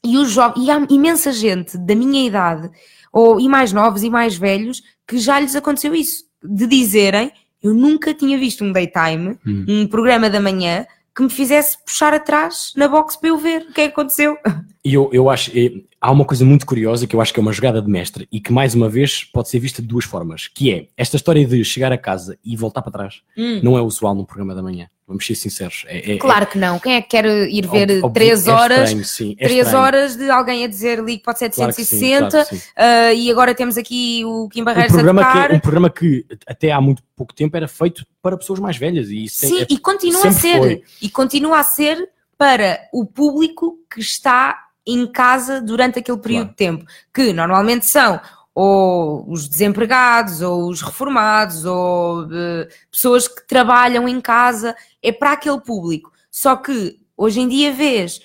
e, 0.05 0.17
os 0.17 0.35
e 0.57 0.71
há 0.71 0.87
imensa 0.89 1.33
gente 1.33 1.77
da 1.77 1.95
minha 1.95 2.25
idade, 2.27 2.71
ou, 3.13 3.41
e 3.41 3.49
mais 3.49 3.73
novos 3.73 4.03
e 4.03 4.09
mais 4.11 4.37
velhos, 4.37 4.83
que 5.07 5.19
já 5.19 5.39
lhes 5.41 5.55
aconteceu 5.57 5.95
isso, 5.95 6.25
de 6.43 6.67
dizerem 6.67 7.33
eu 7.63 7.75
nunca 7.75 8.15
tinha 8.15 8.39
visto 8.39 8.65
um 8.65 8.73
daytime, 8.73 9.39
Hum. 9.47 9.67
um 9.69 9.87
programa 9.87 10.31
da 10.31 10.41
manhã, 10.41 10.87
que 11.15 11.23
me 11.23 11.29
fizesse 11.29 11.77
puxar 11.85 12.15
atrás 12.15 12.73
na 12.75 12.89
box 12.89 13.17
para 13.19 13.29
eu 13.29 13.37
ver 13.37 13.63
o 13.69 13.73
que 13.75 13.81
é 13.83 13.89
que 13.89 13.93
aconteceu. 13.93 14.39
E 14.83 14.95
eu, 14.95 15.11
eu 15.13 15.29
acho, 15.29 15.51
eh, 15.55 15.83
há 16.01 16.11
uma 16.11 16.25
coisa 16.25 16.43
muito 16.43 16.65
curiosa 16.65 17.07
que 17.07 17.15
eu 17.15 17.21
acho 17.21 17.35
que 17.35 17.39
é 17.39 17.43
uma 17.43 17.53
jogada 17.53 17.83
de 17.83 17.89
mestre 17.91 18.27
e 18.33 18.41
que 18.41 18.51
mais 18.51 18.75
uma 18.75 18.89
vez 18.89 19.25
pode 19.25 19.51
ser 19.51 19.59
vista 19.59 19.83
de 19.83 19.89
duas 19.89 20.07
formas, 20.07 20.49
que 20.49 20.73
é 20.73 20.87
esta 20.97 21.17
história 21.17 21.45
de 21.47 21.63
chegar 21.65 21.93
a 21.93 21.99
casa 21.99 22.39
e 22.43 22.57
voltar 22.57 22.81
para 22.81 22.91
trás, 22.93 23.21
não 23.63 23.77
é 23.77 23.83
usual 23.83 24.15
num 24.15 24.25
programa 24.25 24.55
da 24.55 24.63
manhã, 24.63 24.89
vamos 25.07 25.27
ser 25.27 25.35
sinceros. 25.35 25.85
É, 25.87 26.13
é- 26.15 26.17
Claro 26.17 26.47
que 26.47 26.57
não. 26.57 26.79
Quem 26.79 26.95
é 26.95 27.03
que 27.03 27.09
quer 27.09 27.27
ir 27.27 27.63
é- 27.63 27.69
ver 27.69 27.91
óbvio- 28.03 28.11
três 28.15 28.49
é 28.49 28.53
horas, 28.53 28.79
estranho, 28.89 29.05
sim, 29.05 29.37
é 29.39 29.45
três 29.47 29.75
horas 29.75 30.17
de 30.17 30.31
alguém 30.31 30.65
a 30.65 30.67
dizer 30.67 30.97
Claro 30.97 31.15
que 31.15 31.85
sim, 31.85 31.99
760 31.99 32.31
claro 32.31 32.49
que 32.49 32.57
sim. 32.57 32.63
ah, 32.75 33.13
e 33.13 33.31
agora 33.31 33.55
temos 33.55 33.77
aqui 33.77 34.23
o 34.25 34.49
Kim 34.49 34.63
um 34.63 34.65
Barreiros 34.65 34.93
a 34.93 34.97
programa, 34.97 35.23
tocar. 35.23 35.49
que, 35.51 35.55
um 35.57 35.61
programa 35.61 35.91
que 35.91 36.25
até 36.47 36.73
há 36.73 36.81
muito 36.81 37.03
pouco 37.15 37.35
tempo 37.35 37.55
era 37.55 37.69
feito 37.69 38.07
para 38.23 38.35
pessoas 38.35 38.59
mais 38.59 38.79
velhas 38.79 39.11
e 39.11 39.25
isso 39.25 39.47
Sim, 39.47 39.61
é- 39.61 39.67
e 39.69 39.77
continua 39.77 40.27
a 40.29 40.33
ser. 40.33 40.57
foi. 40.57 40.83
E 41.03 41.11
continua 41.11 41.59
a 41.59 41.65
ser 41.65 42.09
para 42.39 42.81
o 42.91 43.05
público 43.05 43.77
que 43.93 44.01
está 44.01 44.69
em 44.87 45.07
casa 45.07 45.61
durante 45.61 45.99
aquele 45.99 46.19
período 46.19 46.47
Claro. 46.47 46.51
de 46.51 46.57
tempo, 46.57 46.85
que 47.13 47.33
normalmente 47.33 47.87
são 47.87 48.21
ou 48.55 49.25
os 49.31 49.49
desempregados, 49.49 50.43
ou 50.43 50.69
os 50.69 50.83
reformados, 50.83 51.65
ou 51.65 52.25
eh, 52.33 52.69
pessoas 52.91 53.29
que 53.29 53.47
trabalham 53.47 54.09
em 54.09 54.21
casa, 54.21 54.75
é 55.03 55.13
para 55.13 55.33
aquele 55.33 55.61
público. 55.61 56.13
Só 56.31 56.57
que 56.57 56.99
hoje 57.17 57.41
em 57.41 57.49
dia 57.49 57.73
vês, 57.73 58.21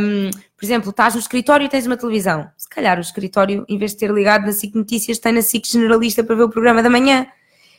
hum, 0.00 0.30
por 0.56 0.64
exemplo, 0.64 0.90
estás 0.90 1.14
no 1.14 1.20
escritório 1.20 1.64
e 1.66 1.68
tens 1.68 1.86
uma 1.86 1.96
televisão. 1.96 2.50
Se 2.56 2.68
calhar 2.68 2.96
o 2.98 3.02
escritório, 3.02 3.64
em 3.68 3.78
vez 3.78 3.92
de 3.92 3.98
ter 3.98 4.10
ligado 4.10 4.46
na 4.46 4.52
SIC 4.52 4.74
Notícias, 4.74 5.18
tem 5.18 5.32
na 5.32 5.42
SIC 5.42 5.66
Generalista 5.66 6.24
para 6.24 6.34
ver 6.36 6.42
o 6.44 6.48
programa 6.50 6.82
da 6.82 6.90
manhã. 6.90 7.26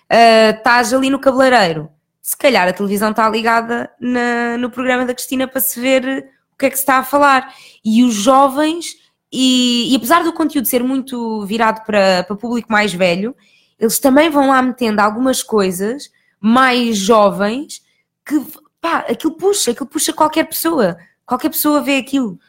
Uh, 0.09 0.55
estás 0.57 0.93
ali 0.93 1.09
no 1.09 1.19
cabeleireiro. 1.19 1.89
Se 2.21 2.37
calhar 2.37 2.67
a 2.67 2.73
televisão 2.73 3.09
está 3.11 3.27
ligada 3.29 3.89
na- 3.99 4.55
no 4.57 4.69
programa 4.69 5.05
da 5.05 5.13
Cristina 5.13 5.47
para 5.47 5.59
se 5.61 5.79
ver 5.81 6.29
que 6.61 6.67
é 6.67 6.69
que 6.69 6.77
se 6.77 6.83
está 6.83 6.99
a 6.99 7.03
falar. 7.03 7.53
E 7.83 8.03
os 8.03 8.13
jovens, 8.13 8.95
e, 9.31 9.91
e 9.91 9.95
apesar 9.95 10.23
do 10.23 10.31
conteúdo 10.31 10.67
ser 10.67 10.83
muito 10.83 11.45
virado 11.45 11.83
para, 11.85 12.23
para 12.23 12.35
público 12.35 12.71
mais 12.71 12.93
velho, 12.93 13.35
eles 13.79 13.99
também 13.99 14.29
vão 14.29 14.47
lá 14.47 14.61
metendo 14.61 15.01
algumas 15.01 15.41
coisas 15.41 16.11
mais 16.39 16.97
jovens 16.97 17.81
que, 18.25 18.39
pá, 18.79 18.99
aquilo 19.09 19.33
puxa, 19.33 19.71
aquilo 19.71 19.87
puxa 19.87 20.13
qualquer 20.13 20.45
pessoa. 20.45 20.97
Qualquer 21.25 21.49
pessoa 21.49 21.81
vê 21.81 21.97
aquilo. 21.97 22.39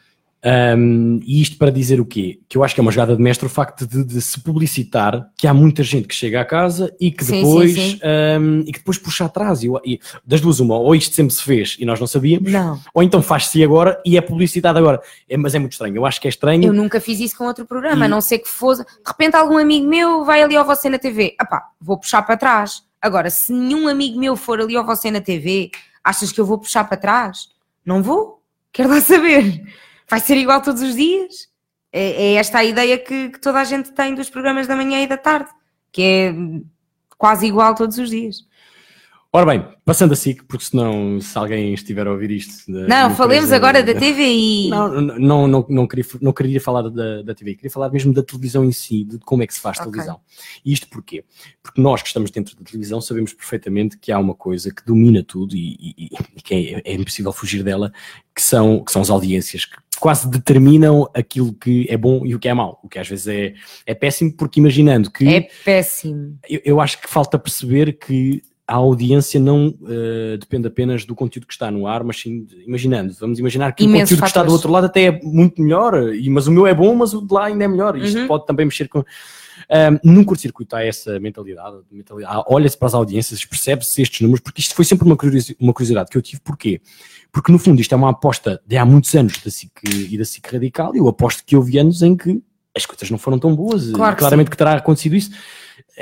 Um, 0.45 1.21
e 1.25 1.41
isto 1.41 1.57
para 1.57 1.71
dizer 1.71 2.01
o 2.01 2.05
quê? 2.05 2.39
Que 2.49 2.57
eu 2.57 2.63
acho 2.65 2.75
que 2.75 2.81
é 2.81 2.83
uma 2.83 2.91
jogada 2.91 3.15
de 3.15 3.21
mestre 3.21 3.45
o 3.45 3.49
facto 3.49 3.87
de, 3.87 4.03
de 4.03 4.21
se 4.21 4.39
publicitar 4.41 5.29
que 5.37 5.47
há 5.47 5.53
muita 5.53 5.83
gente 5.83 6.05
que 6.07 6.13
chega 6.13 6.41
à 6.41 6.45
casa 6.45 6.93
e 6.99 7.11
que 7.11 7.23
Sim, 7.23 7.41
depois, 7.43 7.73
sim, 7.73 7.89
sim. 7.91 7.99
um, 8.39 8.59
e 8.61 8.65
que 8.73 8.79
depois 8.79 8.97
puxa 8.97 9.23
atrás. 9.25 9.63
E, 9.63 9.67
e 9.85 9.99
das 10.25 10.41
duas, 10.41 10.59
uma, 10.59 10.77
ou 10.77 10.93
isto 10.93 11.15
sempre 11.15 11.33
se 11.33 11.41
fez 11.41 11.77
e 11.79 11.85
nós 11.85 11.97
não 11.99 12.07
sabíamos, 12.07 12.51
Não. 12.51 12.77
ou 12.93 13.01
então 13.01 13.21
faz-se 13.21 13.63
agora 13.63 14.01
e 14.05 14.17
é 14.17 14.21
publicidade 14.21 14.77
agora. 14.77 15.01
É, 15.29 15.37
mas 15.37 15.55
é 15.55 15.59
muito 15.59 15.71
estranho. 15.73 15.95
Eu 15.95 16.05
acho 16.05 16.19
que 16.19 16.27
é 16.27 16.29
estranho. 16.29 16.65
Eu 16.65 16.73
nunca 16.73 16.99
fiz 16.99 17.19
isso 17.21 17.37
com 17.37 17.45
outro 17.45 17.65
programa, 17.65 18.03
E- 18.03 18.05
a 18.05 18.09
não 18.09 18.19
ser 18.19 18.39
que 18.39 18.49
fosse. 18.49 18.83
De 18.83 18.89
repente, 19.07 19.35
algum 19.35 19.57
amigo 19.57 19.87
meu 19.87 20.25
vai 20.25 20.43
ali 20.43 20.57
ao 20.57 20.65
você 20.65 20.89
na 20.89 20.99
TV. 20.99 21.35
Epá, 21.41 21.69
vou 21.79 21.97
puxar 21.97 22.21
para 22.21 22.35
trás. 22.35 22.83
Agora, 23.01 23.29
se 23.29 23.53
nenhum 23.53 23.87
amigo 23.87 24.19
meu 24.19 24.35
for 24.35 24.59
ali 24.59 24.75
ao 24.75 24.85
você 24.85 25.09
na 25.09 25.21
TV, 25.21 25.71
achas 26.03 26.31
que 26.33 26.39
eu 26.41 26.45
vou 26.45 26.57
puxar 26.57 26.83
para 26.83 26.97
trás? 26.97 27.47
Não 27.85 28.03
vou. 28.03 28.41
Quero 28.73 28.89
lá 28.89 28.99
saber. 28.99 29.63
Vai 30.09 30.19
ser 30.19 30.35
igual 30.37 30.61
todos 30.61 30.81
os 30.81 30.95
dias? 30.95 31.47
É, 31.91 32.31
é 32.31 32.33
esta 32.35 32.59
a 32.59 32.63
ideia 32.65 32.97
que, 32.97 33.29
que 33.29 33.39
toda 33.39 33.59
a 33.59 33.63
gente 33.63 33.91
tem 33.91 34.15
dos 34.15 34.29
programas 34.29 34.65
da 34.67 34.75
manhã 34.75 35.01
e 35.03 35.07
da 35.07 35.17
tarde, 35.17 35.49
que 35.91 36.01
é 36.01 36.33
quase 37.17 37.45
igual 37.45 37.75
todos 37.75 37.97
os 37.97 38.09
dias. 38.09 38.37
Ora 39.35 39.47
bem, 39.47 39.67
passando 39.83 40.13
a 40.13 40.15
SIC, 40.15 40.43
porque 40.43 40.63
senão, 40.63 41.19
se 41.19 41.35
alguém 41.35 41.73
estiver 41.73 42.05
a 42.05 42.11
ouvir 42.11 42.29
isto. 42.29 42.71
da- 42.71 42.87
Não, 42.87 43.15
falemos 43.15 43.45
empresa- 43.45 43.55
agora 43.55 43.81
da 43.81 43.91
TVI. 43.95 44.69
Não, 44.69 45.01
não, 45.01 45.47
não, 45.47 45.65
não, 45.67 45.87
queria, 45.87 46.05
não 46.21 46.31
queria 46.31 46.61
falar 46.61 46.83
da, 46.83 47.23
da 47.23 47.33
TV, 47.33 47.55
queria 47.55 47.71
falar 47.71 47.89
mesmo 47.89 48.13
da 48.13 48.21
televisão 48.21 48.63
em 48.63 48.71
si, 48.71 49.03
de 49.03 49.17
como 49.17 49.41
é 49.41 49.47
que 49.47 49.53
se 49.55 49.59
faz 49.59 49.79
Ok. 49.79 49.91
televisão. 49.91 50.19
E 50.63 50.71
isto 50.71 50.87
porquê? 50.87 51.25
Porque 51.63 51.81
nós 51.81 52.03
que 52.03 52.09
estamos 52.09 52.29
dentro 52.29 52.55
da 52.55 52.63
televisão 52.63 53.01
sabemos 53.01 53.33
perfeitamente 53.33 53.97
que 53.97 54.11
há 54.11 54.19
uma 54.19 54.35
coisa 54.35 54.71
que 54.71 54.85
domina 54.85 55.23
tudo 55.23 55.55
e, 55.55 55.77
e- 55.97 56.09
e 56.35 56.41
que 56.43 56.53
é, 56.85 56.91
é 56.91 56.93
impossível 56.93 57.33
fugir 57.33 57.63
dela, 57.63 57.91
que 58.35 58.41
são, 58.41 58.83
que 58.83 58.91
são 58.91 59.01
as 59.01 59.09
audiências, 59.09 59.65
que 59.65 59.77
quase 60.03 60.29
determinam 60.29 61.09
aquilo 61.13 61.53
que 61.53 61.87
é 61.89 61.95
bom 61.95 62.25
e 62.25 62.35
o 62.35 62.39
que 62.39 62.49
é 62.49 62.53
mau, 62.53 62.77
o 62.83 62.89
que 62.89 62.99
às 62.99 63.07
vezes 63.07 63.25
é, 63.25 63.53
é 63.85 63.93
péssimo, 63.95 64.33
porque 64.35 64.59
imaginando 64.59 65.09
que 65.09 65.25
É 65.25 65.47
péssimo. 65.63 66.37
eu, 66.49 66.59
eu 66.65 66.81
acho 66.81 66.99
que 66.99 67.09
falta 67.09 67.39
perceber 67.39 67.93
que 67.97 68.41
a 68.67 68.75
audiência 68.75 69.39
não 69.39 69.73
eh, 69.87 70.35
depende 70.37 70.67
apenas 70.67 71.05
do 71.05 71.15
conteúdo 71.15 71.47
que 71.47 71.53
está 71.53 71.71
no 71.71 71.87
ar, 71.87 72.03
mas 72.03 72.19
sim, 72.19 72.45
imaginando, 72.67 73.13
vamos 73.17 73.39
imaginar 73.39 73.71
que 73.73 73.85
Imensos 73.85 74.11
o 74.11 74.15
conteúdo 74.15 74.21
que 74.23 74.27
está 74.27 74.43
do 74.43 74.51
outro 74.51 74.69
lado 74.71 74.85
até 74.87 75.03
é 75.05 75.21
muito 75.23 75.61
melhor, 75.61 76.13
e, 76.13 76.29
mas 76.29 76.47
o 76.47 76.51
meu 76.51 76.67
é 76.67 76.73
bom, 76.73 76.93
mas 76.95 77.13
o 77.13 77.21
de 77.25 77.33
lá 77.33 77.45
ainda 77.45 77.63
é 77.63 77.67
melhor. 77.69 77.97
Isto 77.97 78.19
Uhum. 78.19 78.27
pode 78.27 78.45
também 78.45 78.65
mexer 78.65 78.89
com. 78.89 79.05
Ahm, 79.69 79.97
num 80.03 80.23
curto-circuito 80.25 80.75
há 80.75 80.83
essa 80.83 81.17
mentalidade, 81.21 81.77
mentalidade 81.89 82.43
olha-se 82.47 82.77
para 82.77 82.87
as 82.87 82.93
audiências, 82.93 83.45
percebe-se 83.45 84.01
estes 84.01 84.19
números, 84.19 84.41
porque 84.41 84.59
isto 84.59 84.75
foi 84.75 84.83
sempre 84.83 85.05
uma 85.05 85.15
curiosi- 85.15 85.55
uma 85.59 85.71
curiosidade 85.73 86.09
que 86.09 86.17
eu 86.17 86.21
tive. 86.21 86.41
Porquê? 86.41 86.81
Porque 87.33 87.51
no 87.51 87.57
fundo 87.57 87.81
isto 87.81 87.91
é 87.91 87.95
uma 87.97 88.11
aposta 88.11 88.61
de 88.65 88.77
há 88.77 88.85
muitos 88.85 89.13
anos 89.15 89.37
da 89.39 89.49
SIC 89.49 89.71
e 90.11 90.17
da 90.17 90.23
SIC 90.23 90.45
Radical, 90.53 90.95
e 90.95 90.99
eu 90.99 91.07
aposto 91.07 91.43
que 91.43 91.57
houve 91.57 91.79
anos 91.79 92.03
em 92.03 92.15
que 92.15 92.41
as 92.75 92.85
coisas 92.85 93.09
não 93.09 93.17
foram 93.17 93.39
tão 93.39 93.55
boas. 93.55 93.89
Claro 93.91 94.15
que 94.15 94.19
Claramente 94.19 94.51
que 94.51 94.57
terá 94.57 94.73
acontecido 94.73 95.15
isso. 95.15 95.31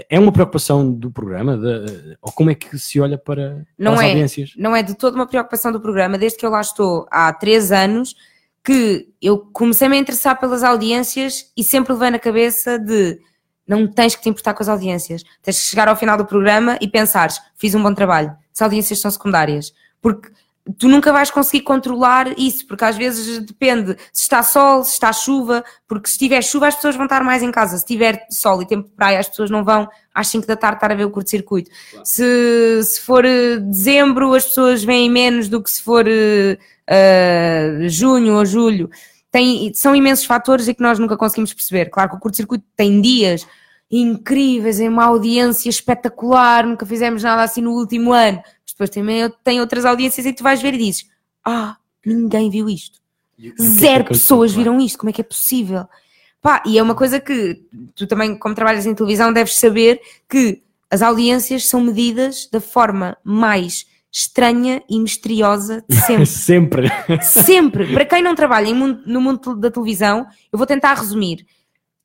É 0.09 0.19
uma 0.19 0.31
preocupação 0.31 0.91
do 0.91 1.09
programa? 1.09 1.57
De- 1.57 2.17
ou 2.21 2.31
como 2.33 2.49
é 2.49 2.55
que 2.55 2.77
se 2.77 2.99
olha 2.99 3.17
para, 3.17 3.65
Não 3.79 3.93
para 3.93 4.01
as 4.01 4.07
é. 4.07 4.09
audiências? 4.11 4.51
Não 4.57 4.75
é 4.75 4.83
de 4.83 4.93
toda 4.93 5.15
uma 5.15 5.25
preocupação 5.25 5.71
do 5.71 5.79
programa, 5.81 6.17
desde 6.17 6.37
que 6.37 6.45
eu 6.45 6.49
lá 6.49 6.59
estou 6.61 7.07
há 7.09 7.31
três 7.33 7.71
anos, 7.71 8.13
que 8.63 9.07
eu 9.21 9.37
comecei-me 9.53 9.95
a 9.95 9.99
interessar 9.99 10.37
pelas 10.39 10.63
audiências 10.63 11.51
e 11.57 11.63
sempre 11.63 11.93
levei 11.93 12.11
na 12.11 12.19
cabeça 12.19 12.77
de 12.77 13.19
não 13.67 13.87
tens 13.87 14.15
que 14.15 14.21
te 14.21 14.29
importar 14.29 14.53
com 14.53 14.61
as 14.63 14.69
audiências. 14.69 15.23
Tens 15.41 15.59
que 15.61 15.67
chegar 15.67 15.87
ao 15.87 15.95
final 15.95 16.17
do 16.17 16.25
programa 16.25 16.77
e 16.81 16.87
pensares, 16.89 17.39
fiz 17.55 17.73
um 17.73 17.81
bom 17.81 17.93
trabalho. 17.93 18.35
As 18.53 18.61
audiências 18.61 18.99
são 18.99 19.09
secundárias. 19.09 19.73
Porque 20.01 20.29
tu 20.77 20.87
nunca 20.87 21.11
vais 21.11 21.31
conseguir 21.31 21.63
controlar 21.63 22.37
isso, 22.37 22.67
porque 22.67 22.85
às 22.85 22.95
vezes 22.95 23.39
depende 23.39 23.97
se 24.13 24.23
está 24.23 24.43
sol, 24.43 24.83
se 24.83 24.93
está 24.93 25.11
chuva, 25.11 25.63
porque 25.87 26.09
se 26.09 26.17
tiver 26.17 26.41
chuva 26.43 26.67
as 26.67 26.75
pessoas 26.75 26.95
vão 26.95 27.05
estar 27.05 27.23
mais 27.23 27.41
em 27.41 27.51
casa, 27.51 27.77
se 27.77 27.85
tiver 27.85 28.25
sol 28.29 28.61
e 28.61 28.67
tempo 28.67 28.87
de 28.87 28.95
praia 28.95 29.19
as 29.19 29.27
pessoas 29.27 29.49
não 29.49 29.63
vão 29.63 29.89
às 30.13 30.27
5 30.27 30.45
da 30.45 30.55
tarde 30.55 30.77
estar 30.77 30.91
a 30.91 30.95
ver 30.95 31.05
o 31.05 31.09
curto-circuito. 31.09 31.71
Se, 32.03 32.81
se 32.83 33.01
for 33.01 33.25
eh, 33.25 33.57
dezembro 33.57 34.33
as 34.33 34.45
pessoas 34.45 34.83
vêm 34.83 35.09
menos 35.09 35.47
do 35.47 35.63
que 35.63 35.71
se 35.71 35.81
for 35.81 36.05
eh, 36.07 36.57
junho 37.87 38.35
ou 38.35 38.45
julho. 38.45 38.89
Tem, 39.31 39.71
são 39.73 39.95
imensos 39.95 40.25
fatores 40.25 40.67
e 40.67 40.73
que 40.73 40.81
nós 40.81 40.99
nunca 40.99 41.15
conseguimos 41.15 41.53
perceber. 41.53 41.89
Claro 41.89 42.09
que 42.09 42.15
o 42.17 42.19
curto-circuito 42.19 42.65
tem 42.75 43.01
dias 43.01 43.47
incríveis, 43.91 44.79
em 44.79 44.87
uma 44.87 45.03
audiência 45.03 45.69
espetacular, 45.69 46.65
nunca 46.65 46.85
fizemos 46.85 47.23
nada 47.23 47.43
assim 47.43 47.61
no 47.61 47.71
último 47.71 48.13
ano. 48.13 48.41
Depois 48.81 48.89
também 48.89 49.31
tem 49.43 49.59
outras 49.59 49.85
audiências 49.85 50.25
que 50.25 50.33
tu 50.33 50.41
vais 50.43 50.59
ver 50.59 50.73
e 50.73 50.77
dizes: 50.79 51.05
Ah, 51.45 51.77
ninguém 52.03 52.49
viu 52.49 52.67
isto. 52.67 52.99
E 53.37 53.49
é 53.49 53.53
Zero 53.61 54.05
pessoas 54.05 54.51
viram 54.53 54.79
isto, 54.81 54.97
como 54.97 55.11
é 55.11 55.13
que 55.13 55.21
é 55.21 55.23
possível? 55.23 55.85
Pá, 56.41 56.63
e 56.65 56.79
é 56.79 56.81
uma 56.81 56.95
coisa 56.95 57.19
que 57.19 57.61
tu 57.93 58.07
também, 58.07 58.35
como 58.35 58.55
trabalhas 58.55 58.87
em 58.87 58.95
televisão, 58.95 59.31
deves 59.31 59.55
saber 59.55 60.01
que 60.27 60.63
as 60.89 61.03
audiências 61.03 61.67
são 61.67 61.79
medidas 61.81 62.49
da 62.51 62.59
forma 62.59 63.15
mais 63.23 63.85
estranha 64.11 64.81
e 64.89 64.99
misteriosa 64.99 65.85
de 65.87 65.95
sempre. 66.01 66.25
Sempre. 66.25 66.91
Sempre. 67.21 67.93
Para 67.93 68.05
quem 68.05 68.23
não 68.23 68.33
trabalha 68.33 68.73
mundo- 68.73 69.03
no 69.05 69.21
mundo 69.21 69.55
da 69.57 69.69
televisão, 69.69 70.25
eu 70.51 70.57
vou 70.57 70.65
tentar 70.65 70.95
resumir. 70.95 71.45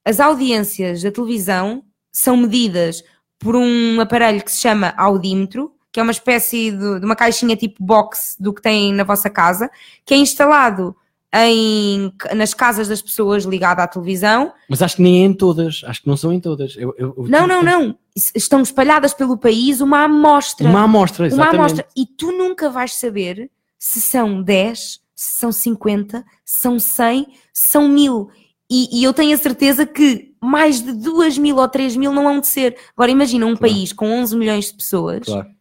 As 0.05 0.20
audiências 0.20 1.03
da 1.03 1.11
televisão 1.11 1.83
são 2.12 2.37
medidas 2.37 3.03
por 3.39 3.57
um 3.57 3.99
aparelho 3.99 4.45
que 4.45 4.53
se 4.53 4.61
chama 4.61 4.93
audímetro, 4.99 5.72
que 5.97 6.01
é 6.01 6.03
uma 6.03 6.13
espécie 6.13 6.71
de, 6.73 7.01
de 7.01 7.07
uma 7.07 7.17
caixinha 7.17 7.57
tipo 7.57 7.83
box 7.83 8.37
do 8.39 8.53
que 8.53 8.61
tem 8.61 8.93
na 8.93 9.03
vossa 9.03 9.31
casa, 9.31 9.71
que 10.05 10.13
é 10.13 10.17
instalado 10.19 10.95
em, 11.35 12.13
nas 12.35 12.53
casas 12.53 12.87
das 12.87 13.01
pessoas 13.01 13.45
ligado 13.45 13.81
à 13.81 13.87
televisão. 13.87 14.53
Mas 14.69 14.83
acho 14.83 14.97
que 14.97 15.03
nem 15.03 15.23
é 15.23 15.25
em 15.25 15.33
todas. 15.33 15.81
Acho 15.87 16.03
que 16.03 16.07
não 16.09 16.15
são 16.19 16.35
em 16.35 16.39
todas. 16.39 16.77
Eu- 16.77 16.95
eu- 16.99 17.15
eu 17.17 17.27
Não, 17.29 17.47
não, 17.47 17.63
não. 17.63 17.99
Estão 18.35 18.61
espalhadas 18.61 19.15
pelo 19.15 19.39
país 19.39 19.81
uma 19.81 20.05
amostra. 20.05 20.69
Uma 20.69 20.83
amostra, 20.83 21.23
uma 21.25 21.29
exatamente. 21.29 21.57
amostra. 21.59 21.87
E 21.97 22.05
tu 22.05 22.31
nunca 22.31 22.69
vais 22.69 22.93
saber 22.95 23.51
se 23.79 23.99
são 24.03 24.43
10, 24.43 25.01
se 25.15 25.39
são 25.41 25.51
50, 25.51 26.23
se 26.45 26.61
são 26.61 26.79
100, 26.79 27.27
se 27.55 27.69
são 27.69 27.89
1000. 27.89 28.29
E, 28.71 29.01
e 29.01 29.03
eu 29.03 29.15
tenho 29.15 29.35
a 29.35 29.39
certeza 29.39 29.87
que 29.87 30.35
mais 30.43 30.83
de 30.83 30.93
2 30.93 31.39
mil 31.39 31.57
ou 31.57 31.67
3 31.67 31.97
mil 31.97 32.13
não 32.13 32.29
hão 32.29 32.39
de 32.39 32.49
ser. 32.49 32.77
Agora 32.95 33.11
imagina 33.11 33.47
um 33.47 33.57
Claro. 33.57 33.73
país 33.75 33.93
com 33.95 34.11
11 34.11 34.37
milhões 34.37 34.67
de 34.67 34.75
pessoas 34.75 35.25
Claro. 35.25 35.56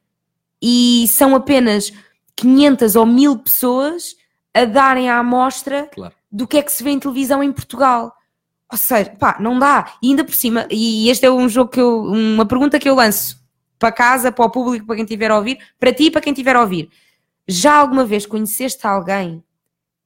E 0.68 1.07
são 1.09 1.36
apenas 1.36 1.93
500 2.36 2.95
ou 2.95 3.05
1000 3.05 3.38
pessoas 3.38 4.16
a 4.51 4.66
darem 4.66 5.07
a 5.07 5.20
amostra 5.20 5.88
Claro. 5.93 6.16
do 6.32 6.47
que 6.47 6.57
é 6.57 6.63
que 6.63 6.72
se 6.72 6.84
vê 6.84 6.89
em 6.89 6.97
televisão 6.99 7.43
em 7.43 7.51
Portugal. 7.51 8.11
Ou 8.72 8.78
seja, 8.78 9.11
pá, 9.11 9.38
não 9.39 9.59
dá. 9.59 9.93
E 10.01 10.09
ainda 10.09 10.24
por 10.24 10.34
cima, 10.34 10.66
e 10.72 11.07
este 11.07 11.24
é 11.24 11.32
um 11.32 11.47
jogo 11.47 11.70
que 11.70 11.80
eu, 11.80 12.01
uma 12.05 12.47
pergunta 12.47 12.80
que 12.80 12.89
eu 12.89 12.95
lanço 12.95 13.39
para 13.78 13.91
casa, 13.91 14.32
para 14.32 14.43
o 14.43 14.49
público, 14.49 14.88
para 14.88 14.95
quem 14.95 15.05
estiver 15.05 15.30
a 15.30 15.38
ouvir, 15.38 15.59
para 15.80 15.93
ti 15.93 16.05
e 16.05 16.11
para 16.11 16.22
quem 16.22 16.34
estiver 16.34 16.55
a 16.55 16.61
ouvir. 16.61 16.89
Já 17.47 17.76
alguma 17.76 18.03
vez 18.03 18.26
conheceste 18.26 18.88
alguém 18.88 19.43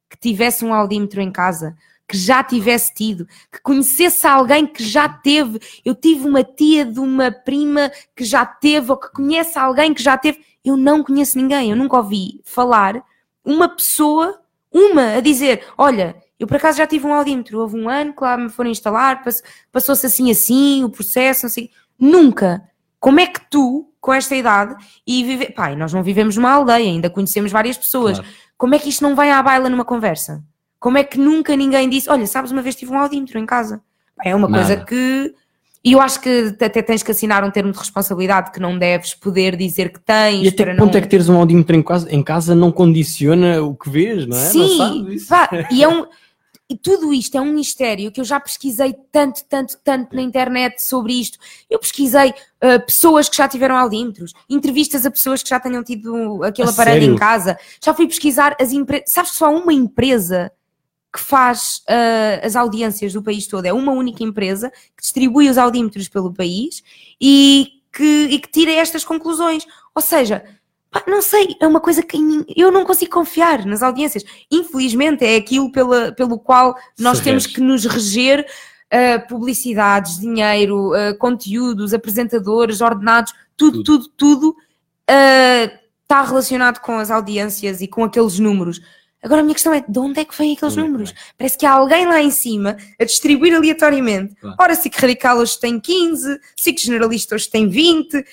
que 0.09 0.17
tivesse 0.19 0.65
um 0.65 0.73
audímetro 0.73 1.21
em 1.21 1.31
casa, 1.31 1.77
que 2.05 2.17
já 2.17 2.43
tivesse 2.43 2.93
tido, 2.93 3.25
que 3.49 3.61
conhecesse 3.61 4.27
alguém 4.27 4.65
que 4.65 4.83
já 4.83 5.07
teve? 5.07 5.57
Eu 5.85 5.95
tive 5.95 6.27
uma 6.27 6.43
tia 6.43 6.83
de 6.83 6.99
uma 6.99 7.31
prima 7.31 7.89
que 8.13 8.25
já 8.25 8.45
teve, 8.45 8.91
ou 8.91 8.97
que 8.97 9.09
conhece 9.13 9.57
alguém 9.57 9.93
que 9.93 10.03
já 10.03 10.17
teve. 10.17 10.48
Eu 10.63 10.75
não 10.77 11.03
conheço 11.03 11.37
ninguém, 11.37 11.71
eu 11.71 11.75
nunca 11.77 11.97
ouvi 11.97 12.41
falar 12.43 13.01
uma 13.45 13.69
pessoa, 13.69 14.39
uma, 14.71 15.13
a 15.13 15.21
dizer: 15.21 15.63
Olha, 15.77 16.15
eu 16.39 16.45
por 16.47 16.57
acaso 16.57 16.77
já 16.77 16.87
tive 16.87 17.07
um 17.07 17.13
audímetro, 17.13 17.59
houve 17.59 17.77
um 17.77 17.89
ano 17.89 18.13
que 18.13 18.23
lá 18.23 18.37
me 18.37 18.49
foram 18.49 18.69
instalar, 18.69 19.23
pass- 19.23 19.41
passou-se 19.71 20.05
assim 20.05 20.29
assim, 20.31 20.83
o 20.83 20.89
processo, 20.89 21.43
não 21.45 21.49
sei. 21.49 21.69
Nunca. 21.97 22.63
Como 22.99 23.19
é 23.19 23.27
que 23.27 23.39
tu, 23.49 23.89
com 24.01 24.13
esta 24.13 24.35
idade, 24.35 24.75
e 25.07 25.23
vive... 25.23 25.51
pai, 25.51 25.75
nós 25.75 25.93
não 25.93 26.03
vivemos 26.03 26.35
numa 26.35 26.51
aldeia, 26.51 26.85
ainda 26.89 27.09
conhecemos 27.09 27.51
várias 27.51 27.77
pessoas. 27.77 28.19
Claro. 28.19 28.33
Como 28.57 28.75
é 28.75 28.79
que 28.79 28.89
isto 28.89 29.01
não 29.01 29.15
vai 29.15 29.31
à 29.31 29.41
baila 29.41 29.69
numa 29.69 29.85
conversa? 29.85 30.43
Como 30.79 30.97
é 30.97 31.03
que 31.03 31.17
nunca 31.17 31.55
ninguém 31.55 31.89
disse: 31.89 32.09
Olha, 32.09 32.27
sabes, 32.27 32.51
uma 32.51 32.61
vez 32.61 32.75
tive 32.75 32.91
um 32.91 32.99
audímetro 32.99 33.39
em 33.39 33.45
casa? 33.45 33.81
É 34.23 34.35
uma 34.35 34.47
Nada. 34.49 34.65
coisa 34.65 34.85
que. 34.85 35.33
E 35.83 35.93
eu 35.93 36.01
acho 36.01 36.19
que 36.19 36.55
até 36.59 36.81
tens 36.81 37.01
que 37.01 37.11
assinar 37.11 37.43
um 37.43 37.51
termo 37.51 37.71
de 37.71 37.77
responsabilidade 37.77 38.51
que 38.51 38.59
não 38.59 38.77
deves 38.77 39.13
poder 39.13 39.55
dizer 39.55 39.91
que 39.93 39.99
tens. 39.99 40.43
E 40.43 40.47
até 40.49 40.65
que 40.65 40.77
ponto 40.77 40.91
não... 40.91 40.99
é 40.99 41.01
que 41.01 41.07
teres 41.07 41.29
um 41.29 41.37
audímetro 41.37 41.75
em 41.75 41.81
casa, 41.81 42.13
em 42.13 42.21
casa 42.21 42.53
não 42.53 42.71
condiciona 42.71 43.61
o 43.61 43.73
que 43.73 43.89
vês, 43.89 44.25
não 44.25 44.37
é? 44.37 44.43
não 44.43 44.51
Sim, 44.51 45.09
isso? 45.11 45.27
pá, 45.27 45.49
e, 45.71 45.81
é 45.81 45.87
um, 45.87 46.05
e 46.69 46.77
tudo 46.77 47.13
isto 47.13 47.35
é 47.37 47.41
um 47.41 47.53
mistério 47.53 48.11
que 48.11 48.19
eu 48.19 48.25
já 48.25 48.41
pesquisei 48.41 48.93
tanto, 49.09 49.43
tanto, 49.45 49.77
tanto 49.81 50.13
na 50.13 50.21
internet 50.21 50.83
sobre 50.83 51.13
isto. 51.13 51.39
Eu 51.69 51.79
pesquisei 51.79 52.29
uh, 52.29 52.85
pessoas 52.85 53.29
que 53.29 53.37
já 53.37 53.47
tiveram 53.47 53.77
audímetros, 53.77 54.33
entrevistas 54.49 55.05
a 55.05 55.11
pessoas 55.11 55.41
que 55.41 55.49
já 55.49 55.61
tenham 55.61 55.83
tido 55.83 56.43
aquele 56.43 56.67
A 56.67 56.71
aparelho 56.71 56.99
sério? 56.99 57.15
em 57.15 57.17
casa. 57.17 57.57
Já 57.81 57.93
fui 57.93 58.05
pesquisar 58.05 58.55
as 58.59 58.73
empresas. 58.73 59.11
Sabes 59.11 59.31
que 59.31 59.37
só 59.37 59.49
uma 59.49 59.73
empresa 59.73 60.51
que 61.11 61.19
faz 61.19 61.81
uh, 61.89 62.45
as 62.45 62.55
audiências 62.55 63.13
do 63.13 63.23
país 63.23 63.47
todo. 63.47 63.65
É 63.65 63.73
uma 63.73 63.91
única 63.91 64.23
empresa 64.23 64.69
que 64.69 65.01
distribui 65.01 65.49
os 65.49 65.57
audímetros 65.57 66.07
pelo 66.07 66.33
país 66.33 66.83
e 67.19 67.81
que, 67.91 68.27
e 68.29 68.39
que 68.39 68.51
tira 68.51 68.71
estas 68.71 69.03
conclusões. 69.03 69.65
Ou 69.95 70.01
seja, 70.01 70.43
pá, 70.91 71.03
não 71.07 71.21
sei, 71.21 71.55
é 71.59 71.67
uma 71.67 71.79
coisa 71.79 72.03
que 72.03 72.17
eu 72.55 72.71
não 72.71 72.85
consigo 72.85 73.11
confiar 73.11 73.65
nas 73.65 73.81
audiências. 73.81 74.23
Infelizmente, 74.51 75.25
é 75.25 75.35
aquilo 75.35 75.71
pela, 75.71 76.11
pelo 76.11 76.37
qual 76.37 76.75
nós 76.97 77.19
temos 77.19 77.47
que 77.47 77.59
nos 77.59 77.85
reger. 77.85 78.45
uh, 78.89 79.27
publicidades, 79.27 80.19
dinheiro, 80.19 80.91
uh, 80.93 81.17
conteúdos, 81.17 81.93
apresentadores, 81.93 82.81
ordenados, 82.81 83.33
tudo, 83.55 83.83
tudo, 83.83 84.07
tudo 84.17 84.55
está 86.03 86.21
relacionado 86.23 86.79
com 86.79 86.97
as 86.97 87.09
audiências 87.11 87.81
e 87.81 87.87
com 87.87 88.03
aqueles 88.03 88.39
números. 88.39 88.81
Agora 89.21 89.41
a 89.41 89.43
minha 89.43 89.53
questão 89.53 89.73
é 89.73 89.83
de 89.85 89.99
onde 89.99 90.19
é 90.19 90.25
que 90.25 90.37
vêm 90.37 90.53
aqueles 90.53 90.75
números? 90.75 91.13
Parece 91.37 91.57
que 91.57 91.65
há 91.65 91.71
alguém 91.71 92.05
lá 92.05 92.21
em 92.21 92.31
cima 92.31 92.77
a 92.99 93.03
distribuir 93.03 93.53
aleatoriamente. 93.53 94.35
Ora, 94.57 94.75
SIC 94.75 94.95
Radical 94.95 95.37
hoje 95.37 95.59
tem 95.59 95.79
15, 95.79 96.39
SIC 96.55 96.79
Generalista 96.79 97.35
hoje 97.35 97.49
tem 97.49 97.67
20, 97.67 98.17
uh, 98.17 98.23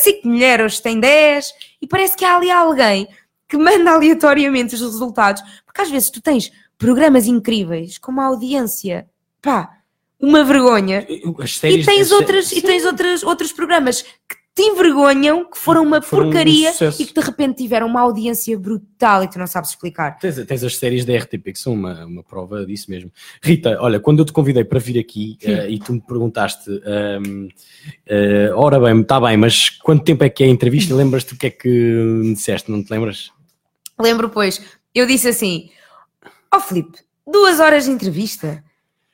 SIC 0.00 0.24
Mulher 0.24 0.60
hoje 0.60 0.80
tem 0.80 1.00
10, 1.00 1.52
e 1.82 1.86
parece 1.86 2.16
que 2.16 2.24
há 2.24 2.36
ali 2.36 2.50
alguém 2.50 3.08
que 3.48 3.56
manda 3.56 3.92
aleatoriamente 3.92 4.74
os 4.74 4.80
resultados, 4.80 5.42
porque 5.66 5.80
às 5.80 5.90
vezes 5.90 6.10
tu 6.10 6.20
tens 6.20 6.52
programas 6.76 7.26
incríveis 7.26 7.98
com 7.98 8.12
uma 8.12 8.26
audiência 8.26 9.08
pá, 9.42 9.78
uma 10.20 10.44
vergonha. 10.44 11.06
Séries, 11.46 11.84
e 11.84 11.84
tens, 11.84 12.12
outras, 12.12 12.52
e 12.52 12.62
tens 12.62 12.84
outras, 12.84 13.22
outros 13.22 13.52
programas 13.52 14.02
que 14.02 14.36
te 14.58 14.62
envergonham, 14.62 15.48
que 15.48 15.56
foram 15.56 15.84
uma 15.84 16.02
Foram 16.02 16.24
um 16.24 16.30
porcaria 16.30 16.72
sucesso. 16.72 17.00
e 17.00 17.06
que 17.06 17.14
de 17.14 17.20
repente 17.20 17.58
tiveram 17.58 17.86
uma 17.86 18.00
audiência 18.00 18.58
brutal 18.58 19.22
e 19.22 19.30
tu 19.30 19.38
não 19.38 19.46
sabes 19.46 19.70
explicar. 19.70 20.18
Tens, 20.18 20.44
tens 20.44 20.64
as 20.64 20.76
séries 20.76 21.04
da 21.04 21.16
RTP 21.16 21.52
que 21.52 21.58
são 21.60 21.74
uma, 21.74 22.04
uma 22.04 22.24
prova 22.24 22.66
disso 22.66 22.90
mesmo. 22.90 23.12
Rita, 23.40 23.78
olha, 23.80 24.00
quando 24.00 24.18
eu 24.18 24.24
te 24.24 24.32
convidei 24.32 24.64
para 24.64 24.80
vir 24.80 24.98
aqui 24.98 25.38
eh, 25.44 25.70
e 25.70 25.78
tu 25.78 25.92
me 25.92 26.00
perguntaste, 26.00 26.68
ehm, 26.84 27.48
eh, 28.04 28.50
ora 28.52 28.80
bem, 28.80 29.00
está 29.00 29.20
bem, 29.20 29.36
mas 29.36 29.70
quanto 29.70 30.02
tempo 30.02 30.24
é 30.24 30.28
que 30.28 30.42
é 30.42 30.46
a 30.46 30.50
entrevista? 30.50 30.92
Lembras-te 30.96 31.34
o 31.34 31.38
que 31.38 31.46
é 31.46 31.50
que 31.50 31.68
me 31.68 32.34
disseste? 32.34 32.68
Não 32.68 32.82
te 32.82 32.90
lembras? 32.90 33.30
Lembro, 33.96 34.28
pois, 34.28 34.60
eu 34.92 35.06
disse 35.06 35.28
assim: 35.28 35.70
Ó 36.52 36.56
oh, 36.56 36.60
Filipe, 36.60 36.98
duas 37.24 37.60
horas 37.60 37.84
de 37.84 37.92
entrevista. 37.92 38.64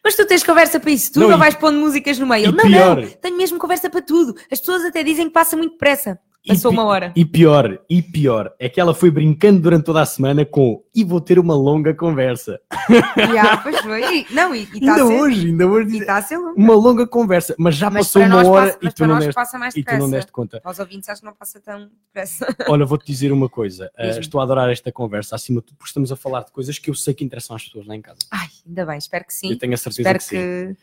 Mas 0.04 0.14
tu 0.14 0.26
tens 0.26 0.42
conversa 0.44 0.78
para 0.78 0.90
isso 0.90 1.12
tudo 1.12 1.22
Não, 1.22 1.30
ou 1.30 1.36
e- 1.36 1.38
vais 1.40 1.54
pondo 1.54 1.78
músicas 1.78 2.18
no 2.18 2.26
meio? 2.26 2.52
não, 2.52 2.64
pior- 2.64 2.96
não, 3.00 3.08
tenho 3.08 3.36
mesmo 3.38 3.58
conversa 3.58 3.88
para 3.88 4.02
tudo. 4.02 4.34
As 4.52 4.60
pessoas 4.60 4.84
até 4.84 5.02
dizem 5.02 5.26
que 5.28 5.32
passa 5.32 5.56
muito 5.56 5.72
depressa. 5.72 6.18
Passou 6.46 6.70
uma 6.70 6.84
hora. 6.84 7.10
E 7.16 7.24
pior, 7.24 7.80
e 7.88 8.02
pior, 8.02 8.52
é 8.58 8.68
que 8.68 8.78
ela 8.78 8.92
foi 8.92 9.10
brincando 9.10 9.60
durante 9.60 9.84
toda 9.84 10.02
a 10.02 10.06
semana 10.06 10.44
com 10.44 10.84
e 10.94 11.02
vou 11.02 11.20
ter 11.20 11.38
uma 11.38 11.54
longa 11.54 11.94
conversa. 11.94 12.60
Já, 13.34 13.56
pois 13.56 13.80
foi. 13.80 14.18
E- 14.20 14.26
não, 14.30 14.54
e 14.54 14.62
está 14.62 14.92
a 14.92 14.94
ainda 14.96 15.06
hoje, 15.06 15.46
ainda 15.48 15.66
hoje. 15.66 15.96
E 15.96 16.00
está 16.00 16.16
a 16.18 16.22
ser 16.22 16.36
longo. 16.36 16.54
Uma 16.56 16.74
longa 16.74 17.06
conversa, 17.06 17.54
mas 17.58 17.74
já 17.76 17.88
Mas 17.88 18.06
passou 18.06 18.22
uma 18.22 18.46
hora 18.46 18.72
passa, 18.72 18.78
e 18.82 18.88
tu 18.88 18.94
para 18.94 19.06
não 19.06 19.14
nós 19.14 19.24
deste 19.24 19.34
passa 19.34 19.58
mais 19.58 19.74
e 19.74 19.82
tu 19.82 19.96
não 19.96 20.10
deste 20.10 20.30
conta. 20.32 20.60
Aos 20.62 20.78
ouvintes 20.78 21.08
acho 21.08 21.20
que 21.22 21.26
não 21.26 21.34
passa 21.34 21.60
tão 21.60 21.88
depressa. 22.06 22.46
Olha, 22.68 22.84
vou-te 22.84 23.06
dizer 23.06 23.32
uma 23.32 23.48
coisa. 23.48 23.90
Uh, 23.98 24.20
estou 24.20 24.40
a 24.40 24.44
adorar 24.44 24.70
esta 24.70 24.92
conversa, 24.92 25.34
acima 25.34 25.60
de 25.60 25.66
tudo, 25.66 25.78
porque 25.78 25.88
estamos 25.88 26.12
a 26.12 26.16
falar 26.16 26.44
de 26.44 26.52
coisas 26.52 26.78
que 26.78 26.90
eu 26.90 26.94
sei 26.94 27.14
que 27.14 27.24
interessam 27.24 27.56
às 27.56 27.64
pessoas 27.64 27.86
lá 27.86 27.96
em 27.96 28.02
casa. 28.02 28.18
Ai, 28.30 28.48
ainda 28.66 28.84
bem, 28.84 28.98
espero 28.98 29.24
que 29.24 29.32
sim. 29.32 29.50
Eu 29.50 29.58
tenho 29.58 29.72
a 29.72 29.76
certeza 29.78 30.02
Espero 30.02 30.18
que 30.18 30.24
sim. 30.24 30.36
que. 30.36 30.76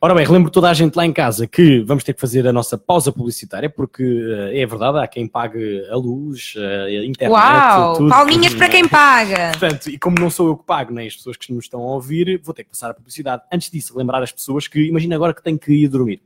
Ora 0.00 0.14
bem, 0.14 0.26
relembro 0.26 0.50
toda 0.50 0.68
a 0.68 0.74
gente 0.74 0.94
lá 0.94 1.06
em 1.06 1.12
casa 1.12 1.46
que 1.46 1.80
vamos 1.80 2.04
ter 2.04 2.12
que 2.12 2.20
fazer 2.20 2.46
a 2.46 2.52
nossa 2.52 2.76
pausa 2.76 3.10
publicitária, 3.10 3.70
porque 3.70 4.04
uh, 4.04 4.54
é 4.54 4.66
verdade, 4.66 5.05
há 5.06 5.08
quem 5.08 5.26
pague 5.26 5.86
a 5.88 5.96
luz, 5.96 6.54
a 6.56 7.04
internet, 7.04 7.30
Uau! 7.30 7.96
tudo. 7.96 8.10
Palminhas 8.10 8.54
para 8.54 8.68
quem 8.68 8.86
paga! 8.86 9.52
Portanto, 9.58 9.88
e 9.88 9.98
como 9.98 10.18
não 10.18 10.28
sou 10.28 10.48
eu 10.48 10.56
que 10.56 10.64
pago, 10.64 10.92
nem 10.92 11.06
as 11.06 11.16
pessoas 11.16 11.36
que 11.36 11.52
nos 11.52 11.64
estão 11.64 11.80
a 11.80 11.94
ouvir, 11.94 12.40
vou 12.44 12.52
ter 12.52 12.64
que 12.64 12.70
passar 12.70 12.90
a 12.90 12.94
publicidade. 12.94 13.42
Antes 13.52 13.70
disso, 13.70 13.96
lembrar 13.96 14.22
as 14.22 14.32
pessoas 14.32 14.68
que, 14.68 14.80
imagina 14.80 15.14
agora 15.14 15.32
que 15.32 15.42
tenho 15.42 15.58
que 15.58 15.72
ir 15.72 15.88
dormir. 15.88 16.20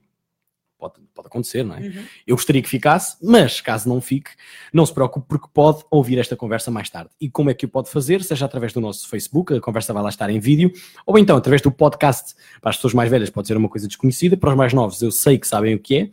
Pode, 0.80 0.94
pode 1.14 1.28
acontecer, 1.28 1.62
não 1.62 1.76
é? 1.76 1.80
Uhum. 1.80 2.04
Eu 2.26 2.36
gostaria 2.36 2.62
que 2.62 2.68
ficasse, 2.68 3.18
mas 3.22 3.60
caso 3.60 3.86
não 3.86 4.00
fique, 4.00 4.30
não 4.72 4.86
se 4.86 4.94
preocupe, 4.94 5.26
porque 5.28 5.46
pode 5.52 5.84
ouvir 5.90 6.18
esta 6.18 6.34
conversa 6.34 6.70
mais 6.70 6.88
tarde. 6.88 7.10
E 7.20 7.28
como 7.28 7.50
é 7.50 7.54
que 7.54 7.66
o 7.66 7.68
pode 7.68 7.90
fazer? 7.90 8.22
Seja 8.24 8.46
através 8.46 8.72
do 8.72 8.80
nosso 8.80 9.06
Facebook, 9.08 9.52
a 9.52 9.60
conversa 9.60 9.92
vai 9.92 10.02
lá 10.02 10.08
estar 10.08 10.30
em 10.30 10.40
vídeo, 10.40 10.72
ou 11.04 11.18
então 11.18 11.36
através 11.36 11.60
do 11.60 11.70
podcast. 11.70 12.34
Para 12.62 12.70
as 12.70 12.76
pessoas 12.76 12.94
mais 12.94 13.10
velhas 13.10 13.28
pode 13.28 13.46
ser 13.46 13.56
uma 13.56 13.68
coisa 13.68 13.86
desconhecida, 13.86 14.36
para 14.36 14.50
os 14.50 14.56
mais 14.56 14.72
novos 14.72 15.02
eu 15.02 15.10
sei 15.10 15.38
que 15.38 15.46
sabem 15.46 15.74
o 15.74 15.78
que 15.78 15.96
é. 15.96 16.10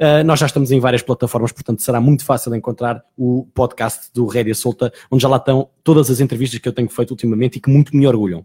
Uh, 0.00 0.24
nós 0.24 0.40
já 0.40 0.46
estamos 0.46 0.72
em 0.72 0.80
várias 0.80 1.02
plataformas, 1.02 1.52
portanto 1.52 1.82
será 1.82 2.00
muito 2.00 2.24
fácil 2.24 2.54
encontrar 2.54 3.04
o 3.16 3.46
podcast 3.54 4.10
do 4.12 4.26
Rédia 4.26 4.54
Solta, 4.54 4.92
onde 5.10 5.22
já 5.22 5.28
lá 5.28 5.36
estão 5.36 5.68
todas 5.84 6.10
as 6.10 6.20
entrevistas 6.20 6.58
que 6.58 6.66
eu 6.66 6.72
tenho 6.72 6.88
feito 6.88 7.10
ultimamente 7.10 7.56
e 7.56 7.60
que 7.60 7.70
muito 7.70 7.94
me 7.94 8.06
orgulham. 8.06 8.44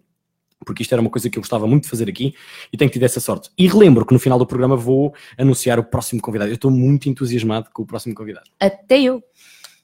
Porque 0.64 0.84
isto 0.84 0.94
era 0.94 1.02
uma 1.02 1.10
coisa 1.10 1.30
que 1.30 1.38
eu 1.38 1.42
gostava 1.42 1.68
muito 1.68 1.84
de 1.84 1.90
fazer 1.90 2.10
aqui 2.10 2.34
e 2.72 2.78
tenho 2.78 2.90
tido 2.90 3.04
essa 3.04 3.20
sorte. 3.20 3.50
E 3.58 3.68
relembro 3.68 4.06
que 4.06 4.14
no 4.14 4.20
final 4.20 4.40
do 4.40 4.46
programa 4.46 4.76
vou 4.76 5.14
anunciar 5.38 5.80
o 5.80 5.84
próximo 5.84 6.22
convidado. 6.22 6.52
Eu 6.52 6.56
estou 6.56 6.72
muito 6.72 7.10
entusiasmado 7.10 7.70
com 7.74 7.84
o 7.84 7.86
próximo 7.86 8.16
convidado. 8.16 8.50
Até 8.60 9.00
eu. 9.02 9.24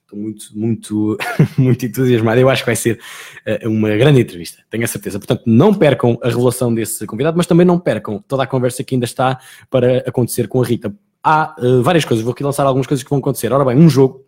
Estou 0.02 0.20
muito, 0.20 0.46
muito, 0.54 1.18
muito 1.58 1.86
entusiasmado. 1.86 2.40
Eu 2.40 2.50
acho 2.50 2.64
que 2.64 2.66
vai 2.66 2.76
ser 2.76 3.00
uh, 3.48 3.70
uma 3.70 3.90
grande 3.96 4.22
entrevista, 4.22 4.64
tenho 4.70 4.84
a 4.84 4.88
certeza. 4.88 5.20
Portanto, 5.20 5.44
não 5.46 5.74
percam 5.74 6.18
a 6.22 6.28
revelação 6.28 6.74
desse 6.74 7.06
convidado, 7.06 7.38
mas 7.38 7.48
também 7.48 7.66
não 7.66 7.80
percam 7.80 8.20
toda 8.28 8.44
a 8.44 8.48
conversa 8.48 8.84
que 8.84 8.96
ainda 8.96 9.06
está 9.06 9.40
para 9.70 10.00
acontecer 10.00 10.48
com 10.48 10.62
a 10.62 10.66
Rita. 10.66 10.94
Há 11.24 11.56
uh, 11.60 11.82
várias 11.82 12.04
coisas, 12.04 12.24
vou 12.24 12.34
aqui 12.34 12.44
lançar 12.44 12.66
algumas 12.66 12.88
coisas 12.88 13.04
que 13.04 13.10
vão 13.10 13.20
acontecer. 13.20 13.54
Ora 13.54 13.64
bem, 13.64 13.78
um 13.78 13.90
jogo 13.90 14.26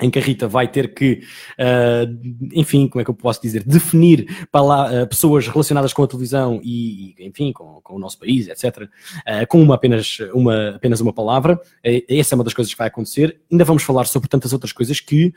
em 0.00 0.10
que 0.10 0.18
a 0.18 0.22
Rita 0.22 0.48
vai 0.48 0.68
ter 0.68 0.94
que, 0.94 1.22
uh, 1.58 2.50
enfim, 2.52 2.88
como 2.88 3.00
é 3.00 3.04
que 3.04 3.10
eu 3.10 3.14
posso 3.14 3.40
dizer, 3.40 3.62
definir 3.64 4.46
para 4.50 4.62
lá, 4.62 5.02
uh, 5.02 5.06
pessoas 5.06 5.46
relacionadas 5.46 5.92
com 5.92 6.02
a 6.02 6.06
televisão 6.06 6.60
e, 6.62 7.14
e 7.18 7.26
enfim, 7.26 7.52
com, 7.52 7.80
com, 7.82 7.96
o 7.96 7.98
nosso 7.98 8.18
país, 8.18 8.48
etc., 8.48 8.82
uh, 8.82 9.46
com 9.48 9.62
uma 9.62 9.74
apenas, 9.74 10.18
uma, 10.34 10.70
apenas 10.70 11.00
uma 11.00 11.12
palavra. 11.12 11.60
essa 12.08 12.34
é 12.34 12.36
uma 12.36 12.44
das 12.44 12.54
coisas 12.54 12.72
que 12.72 12.78
vai 12.78 12.88
acontecer. 12.88 13.40
Ainda 13.50 13.64
vamos 13.64 13.82
falar 13.82 14.04
sobre 14.06 14.28
tantas 14.28 14.52
outras 14.52 14.72
coisas 14.72 15.00
que 15.00 15.32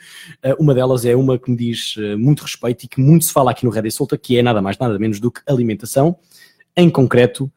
uma 0.60 0.74
delas 0.74 1.06
é 1.06 1.16
uma 1.16 1.38
que 1.38 1.50
me 1.52 1.58
diz 1.58 1.96
muito 2.18 2.42
respeito 2.42 2.86
e 2.86 2.88
que 2.88 3.00
muito 3.00 3.26
se 3.26 3.34
fala 3.34 3.52
aqui 3.52 3.66
no 3.66 3.72
Rede 3.72 3.92
Solta, 3.92 4.18
que 4.18 4.38
é 4.38 4.42
nada 4.42 4.62
mais, 4.62 4.78
nada 4.78 4.98
menos 4.98 5.20
do 5.20 5.32
que 5.32 5.42
alimentação, 5.48 6.18
em 6.76 6.90
concreto, 6.90 7.52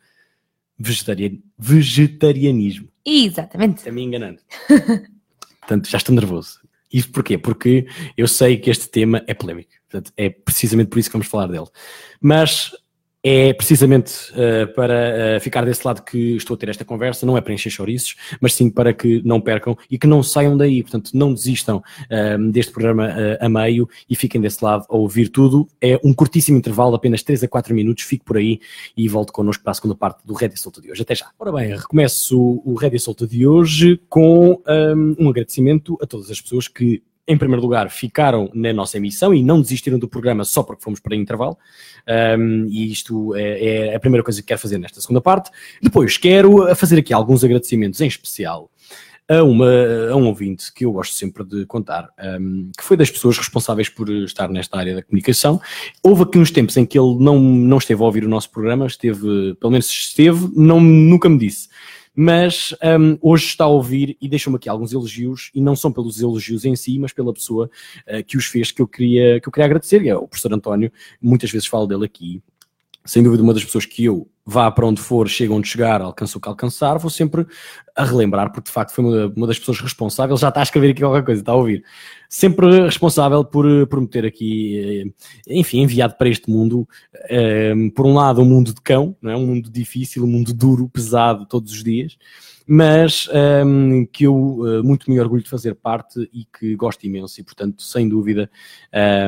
vegetarian, 0.78 1.38
vegetarianismo. 1.58 2.88
Exatamente. 3.04 3.78
Está 3.78 3.90
me 3.92 4.02
enganando. 4.02 4.40
Portanto, 5.60 5.88
já 5.88 5.98
estou 5.98 6.14
nervoso. 6.14 6.60
Isto 6.92 7.12
porquê? 7.12 7.36
Porque 7.36 7.86
eu 8.16 8.26
sei 8.26 8.56
que 8.56 8.70
este 8.70 8.88
tema 8.88 9.22
é 9.26 9.34
polémico. 9.34 9.70
Portanto, 9.88 10.12
é 10.16 10.30
precisamente 10.30 10.88
por 10.88 10.98
isso 10.98 11.08
que 11.08 11.14
vamos 11.14 11.28
falar 11.28 11.46
dele. 11.46 11.66
Mas 12.20 12.72
é 13.28 13.52
precisamente 13.52 14.12
uh, 14.32 14.72
para 14.74 15.36
uh, 15.36 15.40
ficar 15.40 15.62
desse 15.62 15.86
lado 15.86 16.02
que 16.02 16.36
estou 16.36 16.54
a 16.54 16.56
ter 16.56 16.70
esta 16.70 16.82
conversa, 16.82 17.26
não 17.26 17.36
é 17.36 17.42
para 17.42 17.52
encher 17.52 17.68
chouriços, 17.68 18.16
mas 18.40 18.54
sim 18.54 18.70
para 18.70 18.94
que 18.94 19.20
não 19.22 19.38
percam 19.38 19.76
e 19.90 19.98
que 19.98 20.06
não 20.06 20.22
saiam 20.22 20.56
daí. 20.56 20.82
Portanto, 20.82 21.10
não 21.12 21.34
desistam 21.34 21.76
uh, 21.76 22.50
deste 22.50 22.72
programa 22.72 23.12
a 23.38 23.48
meio 23.48 23.86
e 24.08 24.16
fiquem 24.16 24.40
desse 24.40 24.64
lado 24.64 24.86
a 24.88 24.96
ouvir 24.96 25.28
tudo. 25.28 25.68
É 25.78 26.00
um 26.02 26.14
curtíssimo 26.14 26.56
intervalo, 26.56 26.94
apenas 26.94 27.22
3 27.22 27.44
a 27.44 27.48
4 27.48 27.74
minutos. 27.74 28.04
Fique 28.04 28.24
por 28.24 28.38
aí 28.38 28.60
e 28.96 29.06
volto 29.08 29.30
connosco 29.30 29.62
para 29.62 29.72
a 29.72 29.74
segunda 29.74 29.94
parte 29.94 30.26
do 30.26 30.32
Red 30.32 30.56
Solta 30.56 30.80
de 30.80 30.90
hoje. 30.90 31.02
Até 31.02 31.14
já. 31.14 31.26
Ora 31.38 31.52
bem, 31.52 31.76
recomeço 31.76 32.62
o 32.64 32.74
Red 32.74 32.98
Solta 32.98 33.26
de 33.26 33.46
hoje 33.46 34.00
com 34.08 34.62
um, 34.66 35.16
um 35.18 35.28
agradecimento 35.28 35.98
a 36.00 36.06
todas 36.06 36.30
as 36.30 36.40
pessoas 36.40 36.66
que 36.66 37.02
em 37.28 37.36
primeiro 37.36 37.60
lugar, 37.60 37.90
ficaram 37.90 38.50
na 38.54 38.72
nossa 38.72 38.96
emissão 38.96 39.34
e 39.34 39.42
não 39.42 39.60
desistiram 39.60 39.98
do 39.98 40.08
programa 40.08 40.44
só 40.44 40.62
porque 40.62 40.82
fomos 40.82 40.98
para 40.98 41.14
intervalo. 41.14 41.58
Um, 42.38 42.66
e 42.70 42.90
isto 42.90 43.36
é, 43.36 43.90
é, 43.90 43.94
a 43.94 44.00
primeira 44.00 44.24
coisa 44.24 44.40
que 44.40 44.48
quero 44.48 44.60
fazer 44.60 44.78
nesta 44.78 44.98
segunda 44.98 45.20
parte. 45.20 45.50
Depois, 45.82 46.16
quero 46.16 46.74
fazer 46.74 46.98
aqui 46.98 47.12
alguns 47.12 47.44
agradecimentos, 47.44 48.00
em 48.00 48.06
especial 48.06 48.70
a, 49.28 49.42
uma, 49.42 49.70
a 50.10 50.16
um 50.16 50.26
ouvinte 50.26 50.72
que 50.72 50.86
eu 50.86 50.92
gosto 50.92 51.14
sempre 51.14 51.44
de 51.44 51.66
contar, 51.66 52.08
um, 52.40 52.70
que 52.76 52.82
foi 52.82 52.96
das 52.96 53.10
pessoas 53.10 53.36
responsáveis 53.36 53.90
por 53.90 54.08
estar 54.08 54.48
nesta 54.48 54.78
área 54.78 54.94
da 54.94 55.02
comunicação. 55.02 55.60
Houve 56.02 56.22
aqui 56.22 56.38
uns 56.38 56.50
tempos 56.50 56.78
em 56.78 56.86
que 56.86 56.98
ele 56.98 57.16
não, 57.20 57.38
não 57.38 57.76
esteve 57.76 58.02
a 58.02 58.06
ouvir 58.06 58.24
o 58.24 58.28
nosso 58.28 58.50
programa, 58.50 58.86
esteve, 58.86 59.54
pelo 59.60 59.70
menos 59.70 59.86
esteve, 59.86 60.50
não, 60.56 60.80
nunca 60.80 61.28
me 61.28 61.36
disse 61.36 61.68
mas 62.20 62.74
um, 62.98 63.16
hoje 63.22 63.46
está 63.46 63.62
a 63.62 63.68
ouvir 63.68 64.16
e 64.20 64.28
deixou-me 64.28 64.56
aqui 64.56 64.68
alguns 64.68 64.92
elogios, 64.92 65.52
e 65.54 65.60
não 65.60 65.76
são 65.76 65.92
pelos 65.92 66.20
elogios 66.20 66.64
em 66.64 66.74
si, 66.74 66.98
mas 66.98 67.12
pela 67.12 67.32
pessoa 67.32 67.70
uh, 68.08 68.24
que 68.24 68.36
os 68.36 68.46
fez, 68.46 68.72
que 68.72 68.82
eu 68.82 68.88
queria, 68.88 69.40
que 69.40 69.46
eu 69.46 69.52
queria 69.52 69.66
agradecer, 69.66 70.04
é 70.04 70.16
o 70.16 70.26
professor 70.26 70.52
António, 70.52 70.90
muitas 71.22 71.48
vezes 71.48 71.68
falo 71.68 71.86
dele 71.86 72.04
aqui, 72.04 72.42
sem 73.08 73.22
dúvida 73.22 73.42
uma 73.42 73.54
das 73.54 73.64
pessoas 73.64 73.86
que 73.86 74.04
eu 74.04 74.28
vá 74.44 74.70
para 74.70 74.86
onde 74.86 75.00
for, 75.00 75.26
chega 75.28 75.52
onde 75.52 75.66
chegar, 75.66 76.02
alcança 76.02 76.36
o 76.36 76.40
que 76.40 76.48
alcançar, 76.48 76.98
vou 76.98 77.08
sempre 77.08 77.46
a 77.96 78.04
relembrar, 78.04 78.52
porque 78.52 78.68
de 78.68 78.70
facto 78.70 78.92
foi 78.92 79.02
uma, 79.34 79.46
das 79.46 79.58
pessoas 79.58 79.80
responsáveis, 79.80 80.40
já 80.40 80.50
está 80.50 80.60
a 80.60 80.62
escrever 80.62 80.90
aqui 80.90 81.00
qualquer 81.00 81.24
coisa, 81.24 81.40
está 81.40 81.52
a 81.52 81.54
ouvir, 81.54 81.82
sempre 82.28 82.82
responsável 82.82 83.42
por, 83.42 83.86
por 83.86 84.00
me 84.00 84.06
ter 84.06 84.26
aqui, 84.26 85.10
enfim, 85.48 85.80
enviado 85.80 86.16
para 86.18 86.28
este 86.28 86.50
mundo, 86.50 86.86
um, 87.74 87.90
por 87.90 88.04
um 88.04 88.12
lado 88.12 88.42
um 88.42 88.44
mundo 88.44 88.74
de 88.74 88.80
cão, 88.82 89.16
não 89.22 89.30
é? 89.30 89.36
um 89.36 89.46
mundo 89.46 89.70
difícil, 89.70 90.24
um 90.24 90.28
mundo 90.28 90.52
duro, 90.52 90.86
pesado 90.90 91.46
todos 91.46 91.72
os 91.72 91.82
dias, 91.82 92.18
mas 92.70 93.26
um, 93.64 94.04
que 94.04 94.24
eu 94.24 94.34
uh, 94.34 94.84
muito 94.84 95.10
me 95.10 95.18
orgulho 95.18 95.42
de 95.42 95.48
fazer 95.48 95.74
parte 95.74 96.28
e 96.34 96.44
que 96.44 96.76
gosto 96.76 97.02
imenso 97.04 97.40
e 97.40 97.42
portanto, 97.42 97.82
sem 97.82 98.06
dúvida, 98.06 98.50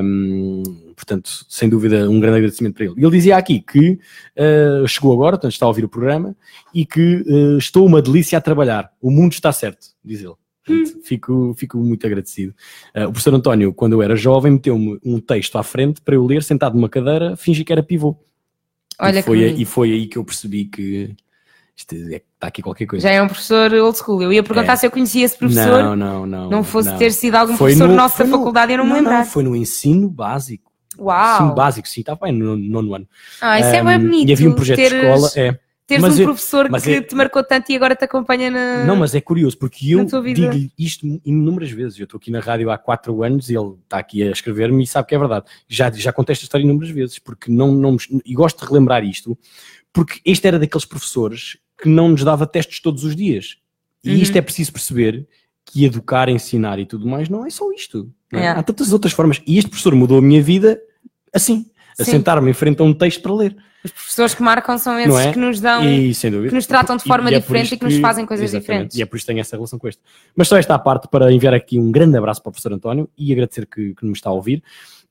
um, 0.05 0.63
portanto, 0.95 1.47
sem 1.49 1.67
dúvida, 1.67 2.11
um 2.11 2.21
grande 2.21 2.37
agradecimento 2.37 2.75
para 2.75 2.85
ele. 2.85 2.95
Ele 2.99 3.11
dizia 3.11 3.39
aqui 3.39 3.61
que 3.61 3.99
uh, 4.37 4.87
chegou 4.87 5.15
agora, 5.15 5.39
portanto 5.39 5.53
está 5.53 5.65
a 5.65 5.69
ouvir 5.69 5.87
o 5.87 5.89
programa 5.89 6.37
e 6.75 6.85
que 6.85 7.25
uh, 7.27 7.57
estou 7.57 7.87
uma 7.87 8.03
delícia 8.03 8.37
a 8.37 8.43
trabalhar. 8.43 8.93
O 9.01 9.11
mundo 9.11 9.33
está 9.33 9.51
certo, 9.53 9.87
diz 10.05 10.21
ele. 10.21 10.35
Portanto, 10.63 11.01
fico, 11.03 11.55
fico 11.57 11.79
muito 11.79 12.07
agradecido. 12.07 12.55
Uh, 12.95 13.05
o 13.05 13.13
professor 13.13 13.33
António, 13.33 13.73
quando 13.73 13.95
eu 13.95 14.03
era 14.03 14.15
jovem, 14.17 14.53
meteu-me 14.53 15.01
um 15.03 15.19
texto 15.19 15.57
à 15.57 15.63
frente 15.63 16.03
para 16.03 16.15
eu 16.15 16.27
ler, 16.27 16.43
sentado 16.43 16.75
numa 16.75 16.91
cadeira, 16.91 17.37
fingi 17.37 17.65
que 17.65 17.73
era 17.73 17.83
pivô. 17.83 18.19
Olha 18.99 19.21
e, 19.21 19.23
foi, 19.23 19.39
que 19.39 19.63
e 19.63 19.65
foi 19.65 19.93
aí 19.93 20.07
que 20.07 20.19
eu 20.19 20.25
percebi 20.25 20.67
que 20.67 21.17
isto 21.81 21.95
é, 21.95 22.17
está 22.17 22.47
aqui 22.47 22.63
qualquer 22.63 22.87
coisa. 22.87 23.09
Já 23.09 23.15
é 23.15 23.23
um 23.23 23.27
professor 23.27 23.73
old 23.75 23.97
school. 23.99 24.23
Eu 24.23 24.33
ia 24.33 24.43
perguntar 24.43 24.73
É. 24.75 24.77
se 24.77 24.87
eu 24.87 24.91
conhecia 24.91 25.25
esse 25.25 25.37
professor. 25.37 25.83
Não, 25.83 25.97
não, 25.97 26.27
não. 26.27 26.51
Não 26.51 26.65
fosse 26.65 26.91
não. 26.91 26.99
ter 26.99 27.11
sido 27.13 27.35
algum 27.37 27.57
Foi 27.57 27.71
professor 27.73 27.89
no- 27.89 27.95
nosso 27.97 28.17
foi 28.17 28.27
da 28.27 28.31
no- 28.33 28.39
faculdade 28.39 28.73
eu 28.73 28.79
não 28.79 28.85
me 28.85 28.91
Não, 28.91 28.97
lembrar. 28.99 29.25
foi 29.25 29.43
no 29.43 29.57
ensino 29.57 30.09
básico. 30.09 30.71
Ensino 30.93 31.07
Uau! 31.07 31.55
básico, 31.55 31.89
sim, 31.89 32.01
estava 32.01 32.21
bem 32.25 32.33
no 32.33 32.57
nono 32.57 32.95
ano. 32.95 33.09
Ah, 33.41 33.59
isso 33.59 33.71
é 33.71 33.83
Um, 33.83 33.87
bem 33.87 33.99
bonito. 33.99 34.29
E 34.29 34.33
havia 34.33 34.51
um 34.51 34.53
projeto 34.53 34.77
teres, 34.77 34.91
de 35.01 35.07
escola, 35.07 35.31
é, 35.37 35.59
teres 35.87 36.03
Mas 36.03 36.19
um 36.19 36.21
eu- 36.23 36.27
professor 36.27 36.69
que 36.81 36.91
é- 36.93 37.01
te 37.01 37.15
marcou 37.15 37.43
tanto 37.43 37.73
e 37.73 37.77
agora 37.77 37.95
te 37.97 38.05
acompanha 38.05 38.51
na. 38.51 38.85
Não, 38.85 38.97
mas 38.97 39.15
é 39.15 39.21
curioso, 39.21 39.57
porque 39.57 39.95
eu 39.95 39.99
na 40.03 40.05
tua 40.11 40.21
vida. 40.21 40.51
digo 40.51 40.71
isto 40.79 41.07
inúmeras 41.25 41.71
vezes. 41.71 41.99
Eu 41.99 42.05
estou 42.05 42.19
aqui 42.19 42.31
na 42.31 42.41
rádio 42.41 42.71
há 42.71 42.77
quatro 42.77 43.23
anos 43.23 43.49
e 43.49 43.57
ele 43.57 43.75
está 43.85 43.99
aqui 43.99 44.23
a 44.23 44.31
escrever-me 44.31 44.83
e 44.83 44.87
sabe 44.87 45.09
que 45.09 45.15
é 45.15 45.19
verdade. 45.19 45.47
Já, 45.69 45.91
já 45.91 46.13
contei 46.13 46.33
esta 46.35 46.45
história 46.45 46.65
inúmeras 46.65 46.91
vezes, 46.91 47.19
porque 47.19 47.51
não, 47.51 47.73
não 47.73 47.93
me- 47.93 47.99
e 48.27 48.35
gosto 48.35 48.61
de 48.61 48.67
relembrar 48.67 49.03
isto, 49.05 49.39
porque 49.93 50.21
este 50.25 50.47
era 50.47 50.59
daqueles 50.59 50.85
professores 50.85 51.57
que 51.81 51.89
não 51.89 52.09
nos 52.09 52.23
dava 52.25 52.47
testes 52.47 52.81
todos 52.81 53.05
os 53.05 53.15
dias. 53.17 53.57
E 54.05 54.11
Uhum. 54.11 54.17
isto 54.17 54.37
é 54.37 54.41
preciso 54.41 54.73
perceber 54.73 55.27
que 55.65 55.85
educar, 55.85 56.29
ensinar 56.29 56.79
e 56.79 56.87
tudo 56.87 57.07
mais 57.07 57.29
não 57.29 57.47
é 57.47 57.51
só 57.51 57.71
isto. 57.73 58.11
é? 58.33 58.41
É. 58.41 58.49
Há 58.49 58.63
tantas 58.63 58.93
outras 58.93 59.13
formas. 59.13 59.41
E 59.47 59.59
este 59.59 59.69
professor 59.69 59.95
mudou 59.95 60.19
a 60.19 60.23
minha 60.23 60.43
vida 60.43 60.81
assim, 61.33 61.67
a 61.99 62.05
sentar-me 62.05 62.51
em 62.51 62.55
frente 62.55 62.81
a 62.81 62.85
um 62.85 62.93
texto 62.95 63.23
para 63.23 63.35
ler. 63.35 63.57
Os 63.85 63.91
professores 63.93 64.35
que 64.35 64.43
marcam 64.43 64.77
são 64.79 64.99
esses 64.99 65.15
é? 65.17 65.33
que 65.33 65.39
nos 65.39 65.59
dão. 65.61 65.83
E, 65.85 66.13
que 66.15 66.55
nos 66.55 66.67
tratam 66.67 66.97
de 66.97 67.03
E- 67.05 67.07
forma 67.09 67.31
e 67.31 67.35
é 67.35 67.41
por 67.41 67.47
diferente 67.47 67.75
e 67.75 67.79
que 67.79 67.85
nos 67.85 67.97
fazem 67.99 68.27
coisas 68.27 68.45
exatamente, 68.45 68.67
diferentes. 68.67 68.99
E 68.99 69.03
é 69.03 69.07
por 69.07 69.17
isso 69.17 69.25
que 69.25 69.33
tenho 69.33 69.41
essa 69.41 69.57
relação 69.57 69.79
com 69.79 69.89
este. 69.89 70.03
Mas 70.37 70.49
só 70.49 70.57
esta 70.59 70.75
à 70.75 70.79
parte 70.79 71.09
para 71.09 71.33
enviar 71.33 71.55
aqui 71.55 71.79
um 71.79 71.91
grande 71.91 72.17
abraço 72.17 72.43
para 72.43 72.51
o 72.51 72.53
professor 72.53 72.73
António 72.75 73.09
e 73.17 73.33
agradecer 73.33 73.67
que, 73.67 73.95
que 73.95 74.05
nos 74.05 74.19
está 74.19 74.29
a 74.29 74.33
ouvir. 74.35 74.63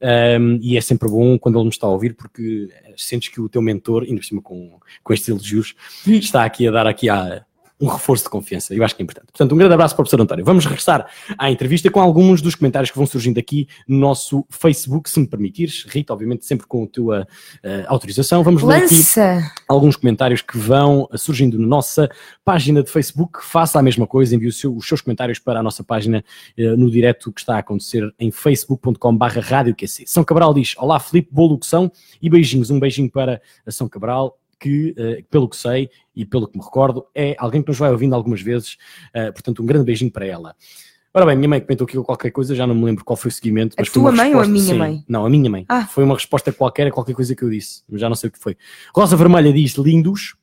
Um, 0.02 0.60
e 0.62 0.78
é 0.78 0.82
sempre 0.82 1.10
bom 1.10 1.38
quando 1.38 1.58
ele 1.58 1.66
nos 1.66 1.76
está 1.76 1.86
a 1.86 1.90
ouvir 1.90 2.16
porque 2.16 2.70
sentes 2.96 3.28
que 3.28 3.42
o 3.42 3.50
teu 3.50 3.62
mentor, 3.62 4.04
ainda 4.04 4.16
por 4.16 4.26
cima 4.26 4.42
com, 4.42 4.80
com 5.04 5.14
estes 5.14 5.28
elogios, 5.28 5.76
está 6.08 6.46
aqui 6.46 6.68
a 6.68 6.72
dar 6.72 6.88
aqui 6.88 7.10
a, 7.10 7.46
um 7.80 7.88
reforço 7.88 8.26
de 8.26 8.30
confiança. 8.30 8.74
Eu 8.74 8.84
acho 8.84 8.96
que 8.96 9.02
é 9.02 9.04
importante. 9.04 9.28
Portanto, 9.28 9.54
um 9.54 9.58
grande 9.58 9.74
abraço 9.74 9.96
para 9.96 10.02
o 10.02 10.06
professor 10.06 10.22
António. 10.22 10.44
Vamos 10.44 10.66
regressar 10.66 11.10
à 11.38 11.50
entrevista 11.50 11.90
com 11.90 12.02
alguns 12.02 12.42
dos 12.42 12.56
comentários 12.56 12.92
que 12.92 12.98
vão 12.98 13.06
surgindo 13.06 13.40
aqui 13.40 13.68
no 13.88 13.98
nosso 13.98 14.46
Facebook, 14.50 15.10
se 15.10 15.20
me 15.20 15.28
permitires. 15.28 15.86
Rita, 15.88 16.12
obviamente, 16.14 16.46
sempre 16.46 16.68
com 16.68 16.84
a 16.84 16.88
tua 16.88 17.28
eh, 17.64 17.86
autorização. 17.88 18.44
Vamos 18.44 18.64
ler 18.64 18.84
aqui 18.84 18.96
Lança! 18.96 19.52
alguns 19.68 19.96
comentários 19.96 20.42
que 20.42 20.58
vão 20.58 21.08
surgindo 21.16 21.58
na 21.60 21.68
nossa 21.68 22.10
página 22.44 22.82
de 22.84 22.90
Facebook. 22.92 23.40
Faça 23.44 23.80
a 23.80 23.82
mesma 23.82 24.06
coisa, 24.08 24.36
envie 24.36 24.52
seu- 24.52 24.76
os 24.76 24.88
seus 24.88 25.02
comentários 25.02 25.40
para 25.40 25.60
a 25.60 25.64
nossa 25.64 25.84
página 25.84 26.24
eh, 26.58 26.76
no 26.76 26.90
direto 26.90 27.32
que 27.32 27.40
está 27.42 27.56
a 27.56 27.60
acontecer 27.60 28.04
em 28.20 28.32
facebook.com.br 28.32 29.40
radioQC. 29.42 30.04
São 30.08 30.24
Cabral 30.24 30.54
diz, 30.54 30.74
olá 30.78 31.00
Filipe, 31.00 31.30
boa 31.32 31.50
locução 31.52 31.92
e 32.22 32.30
beijinhos. 32.30 32.70
Um 32.70 32.80
beijinho 32.80 33.10
para 33.12 33.42
a 33.66 33.72
São 33.72 33.88
Cabral, 33.90 34.39
que 34.60 34.94
eh, 34.98 35.24
pelo 35.30 35.48
que 35.50 35.56
sei 35.56 35.90
e 36.16 36.26
pelo 36.26 36.48
que 36.48 36.58
me 36.58 36.64
recordo, 36.64 37.06
é 37.16 37.36
alguém 37.40 37.62
que 37.62 37.68
nos 37.70 37.78
vai 37.78 37.90
ouvindo 37.92 38.14
algumas 38.16 38.42
vezes, 38.42 38.78
eh, 39.14 39.32
portanto 39.32 39.62
um 39.64 39.66
grande 39.66 39.86
beijinho 39.86 40.12
para 40.12 40.26
ela. 40.26 40.56
Ora 41.14 41.26
bem, 41.26 41.36
minha 41.36 41.50
mãe 41.50 41.60
comentou 41.60 41.86
aqui 41.86 41.98
qualquer 42.04 42.30
coisa, 42.30 42.54
já 42.54 42.68
não 42.68 42.76
me 42.76 42.86
lembro 42.86 43.04
qual 43.04 43.18
foi 43.18 43.30
o 43.30 43.32
seguimento. 43.32 43.74
A 43.78 43.82
mas 43.82 43.88
uma 43.96 44.10
tua 44.10 44.12
mãe 44.12 44.36
ou 44.36 44.42
a 44.42 44.44
resposta- 44.44 44.52
minha 44.52 44.74
sim. 44.74 44.78
mãe? 44.78 45.04
Não, 45.08 45.26
a 45.26 45.30
minha 45.30 45.50
mãe. 45.50 45.66
Ah. 45.68 45.88
Foi 45.88 46.04
uma 46.04 46.14
resposta 46.14 46.52
qualquer 46.54 46.86
a 46.88 46.92
qualquer 46.92 47.14
coisa 47.16 47.36
que 47.36 47.42
eu 47.44 47.50
disse, 47.50 47.82
já 47.94 48.08
não 48.08 48.16
sei 48.16 48.28
o 48.30 48.32
que 48.32 48.38
foi. 48.40 48.56
Rosa 48.96 49.16
Vermelha 49.16 49.52
diz 49.52 49.74
lindos. 49.76 50.36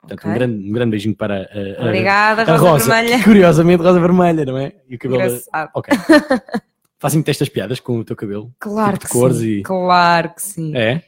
Portanto, 0.00 0.18
Ok. 0.20 0.30
um, 0.30 0.34
grande, 0.34 0.68
um 0.68 0.72
grande 0.72 0.90
beijinho 0.90 1.14
para 1.16 1.42
a, 1.42 1.82
a- 1.82 1.86
Obrigada, 1.86 2.42
a 2.42 2.56
Rosa, 2.56 2.70
Rosa. 2.70 2.94
Vermelha. 2.94 3.20
Curiosamente, 3.24 3.82
Rosa 3.82 4.00
Vermelha, 4.00 4.44
não 4.44 4.56
é? 4.58 4.72
E 4.88 4.96
o 4.96 4.98
cabelo. 4.98 5.22
Engraçado. 5.22 5.70
Ok. 5.74 5.94
Fazem-me 6.98 7.24
estas 7.28 7.48
piadas 7.50 7.80
com 7.80 7.98
o 7.98 8.04
teu 8.04 8.16
cabelo? 8.16 8.50
Claro 8.58 8.92
Tipo 8.98 9.04
de 9.06 9.12
que 9.12 9.18
cores 9.18 9.36
sim. 9.38 9.46
e- 9.46 9.62
Claro 9.62 10.34
que 10.34 10.42
sim. 10.42 10.74
É? 10.76 11.02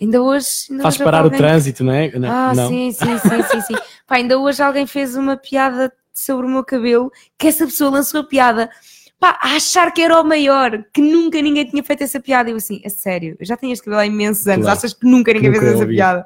Ainda 0.00 0.22
hoje. 0.22 0.46
ainda 0.70 0.82
Faz 0.82 0.94
hoje 0.94 1.04
parar 1.04 1.20
o 1.22 1.24
alguém- 1.24 1.38
trânsito, 1.38 1.82
não 1.84 1.92
é? 1.92 2.10
Não. 2.18 2.30
Ah, 2.30 2.52
não. 2.54 2.68
sim, 2.68 2.92
sim, 2.92 3.18
sim, 3.18 3.42
sim, 3.50 3.60
sim. 3.62 3.74
Pá, 4.06 4.16
ainda 4.16 4.38
hoje 4.38 4.62
alguém 4.62 4.86
fez 4.86 5.16
uma 5.16 5.36
piada 5.36 5.92
sobre 6.14 6.46
o 6.46 6.48
meu 6.48 6.64
cabelo, 6.64 7.10
que 7.38 7.48
essa 7.48 7.64
pessoa 7.64 7.90
lançou 7.90 8.20
a 8.20 8.24
piada. 8.24 8.70
Pá, 9.20 9.36
a 9.42 9.56
achar 9.56 9.90
que 9.92 10.00
era 10.00 10.20
o 10.20 10.24
maior, 10.24 10.84
que 10.94 11.00
nunca 11.02 11.42
ninguém 11.42 11.64
tinha 11.64 11.82
feito 11.82 12.04
essa 12.04 12.20
piada. 12.20 12.48
E 12.48 12.52
eu 12.52 12.56
assim, 12.56 12.80
a 12.86 12.88
sério, 12.88 13.36
eu 13.40 13.44
já 13.44 13.56
tenho 13.56 13.72
este 13.72 13.84
cabelo 13.84 14.00
há 14.02 14.06
imensos 14.06 14.46
anos, 14.46 14.64
Claro. 14.64 14.78
achas 14.78 14.92
que 14.94 15.04
nunca 15.06 15.32
ninguém 15.32 15.50
Nunca 15.50 15.60
fez 15.60 15.72
essa 15.72 15.82
ouvi. 15.82 15.94
piada? 15.96 16.24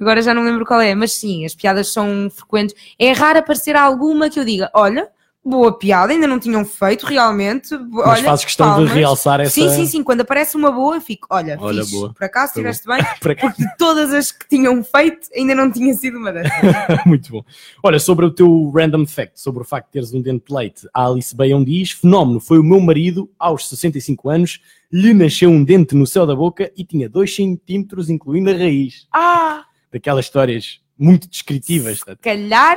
Agora 0.00 0.22
já 0.22 0.32
não 0.32 0.42
lembro 0.42 0.64
qual 0.64 0.80
é, 0.80 0.94
mas 0.94 1.12
sim, 1.12 1.44
as 1.44 1.54
piadas 1.54 1.92
são 1.92 2.30
frequentes. 2.34 2.74
É 2.98 3.12
raro 3.12 3.40
aparecer 3.40 3.76
alguma 3.76 4.30
que 4.30 4.40
eu 4.40 4.44
diga, 4.46 4.70
olha, 4.72 5.06
boa 5.44 5.72
piada, 5.76 6.12
ainda 6.12 6.26
não 6.26 6.38
tinham 6.38 6.64
feito 6.64 7.06
realmente. 7.06 7.74
Mas 7.90 8.06
olha, 8.06 8.24
fazes 8.24 8.44
questão 8.44 8.66
palmas. 8.68 8.88
de 8.90 8.94
realçar 8.94 9.40
essa. 9.40 9.50
Sim, 9.50 9.68
sim, 9.70 9.86
sim. 9.86 10.02
Quando 10.04 10.20
aparece 10.20 10.56
uma 10.56 10.70
boa, 10.70 10.96
eu 10.96 11.00
fico, 11.00 11.26
olha, 11.30 11.56
Olha, 11.60 11.82
fixe, 11.82 11.96
boa. 11.96 12.12
por 12.12 12.24
acaso 12.24 12.48
estiveste 12.48 12.86
bem, 12.86 12.98
porque 13.20 13.46
de 13.48 13.76
todas 13.78 14.12
as 14.12 14.30
que 14.30 14.46
tinham 14.48 14.82
feito, 14.84 15.28
ainda 15.34 15.54
não 15.54 15.70
tinha 15.70 15.92
sido 15.94 16.18
uma 16.18 16.32
dessas. 16.32 16.52
Muito 17.06 17.30
bom. 17.32 17.42
Olha, 17.82 17.98
sobre 17.98 18.26
o 18.26 18.30
teu 18.30 18.70
random 18.70 19.06
fact, 19.06 19.40
sobre 19.40 19.62
o 19.62 19.64
facto 19.64 19.86
de 19.86 19.92
teres 19.92 20.12
um 20.12 20.20
dente 20.20 20.44
de 20.48 20.54
leite, 20.54 20.86
a 20.92 21.06
Alice 21.06 21.34
Baião 21.34 21.64
diz: 21.64 21.90
fenómeno, 21.92 22.38
foi 22.38 22.58
o 22.58 22.64
meu 22.64 22.80
marido, 22.80 23.30
aos 23.38 23.68
65 23.68 24.28
anos, 24.28 24.60
lhe 24.92 25.14
nasceu 25.14 25.48
um 25.50 25.64
dente 25.64 25.94
no 25.94 26.06
céu 26.06 26.26
da 26.26 26.34
boca 26.36 26.70
e 26.76 26.84
tinha 26.84 27.08
2 27.08 27.34
centímetros, 27.34 28.10
incluindo 28.10 28.50
a 28.50 28.54
raiz. 28.54 29.06
Ah, 29.12 29.64
Daquelas 29.92 30.26
histórias 30.26 30.80
muito 30.98 31.26
descritivas. 31.28 32.00
tá? 32.00 32.14
calhar 32.20 32.76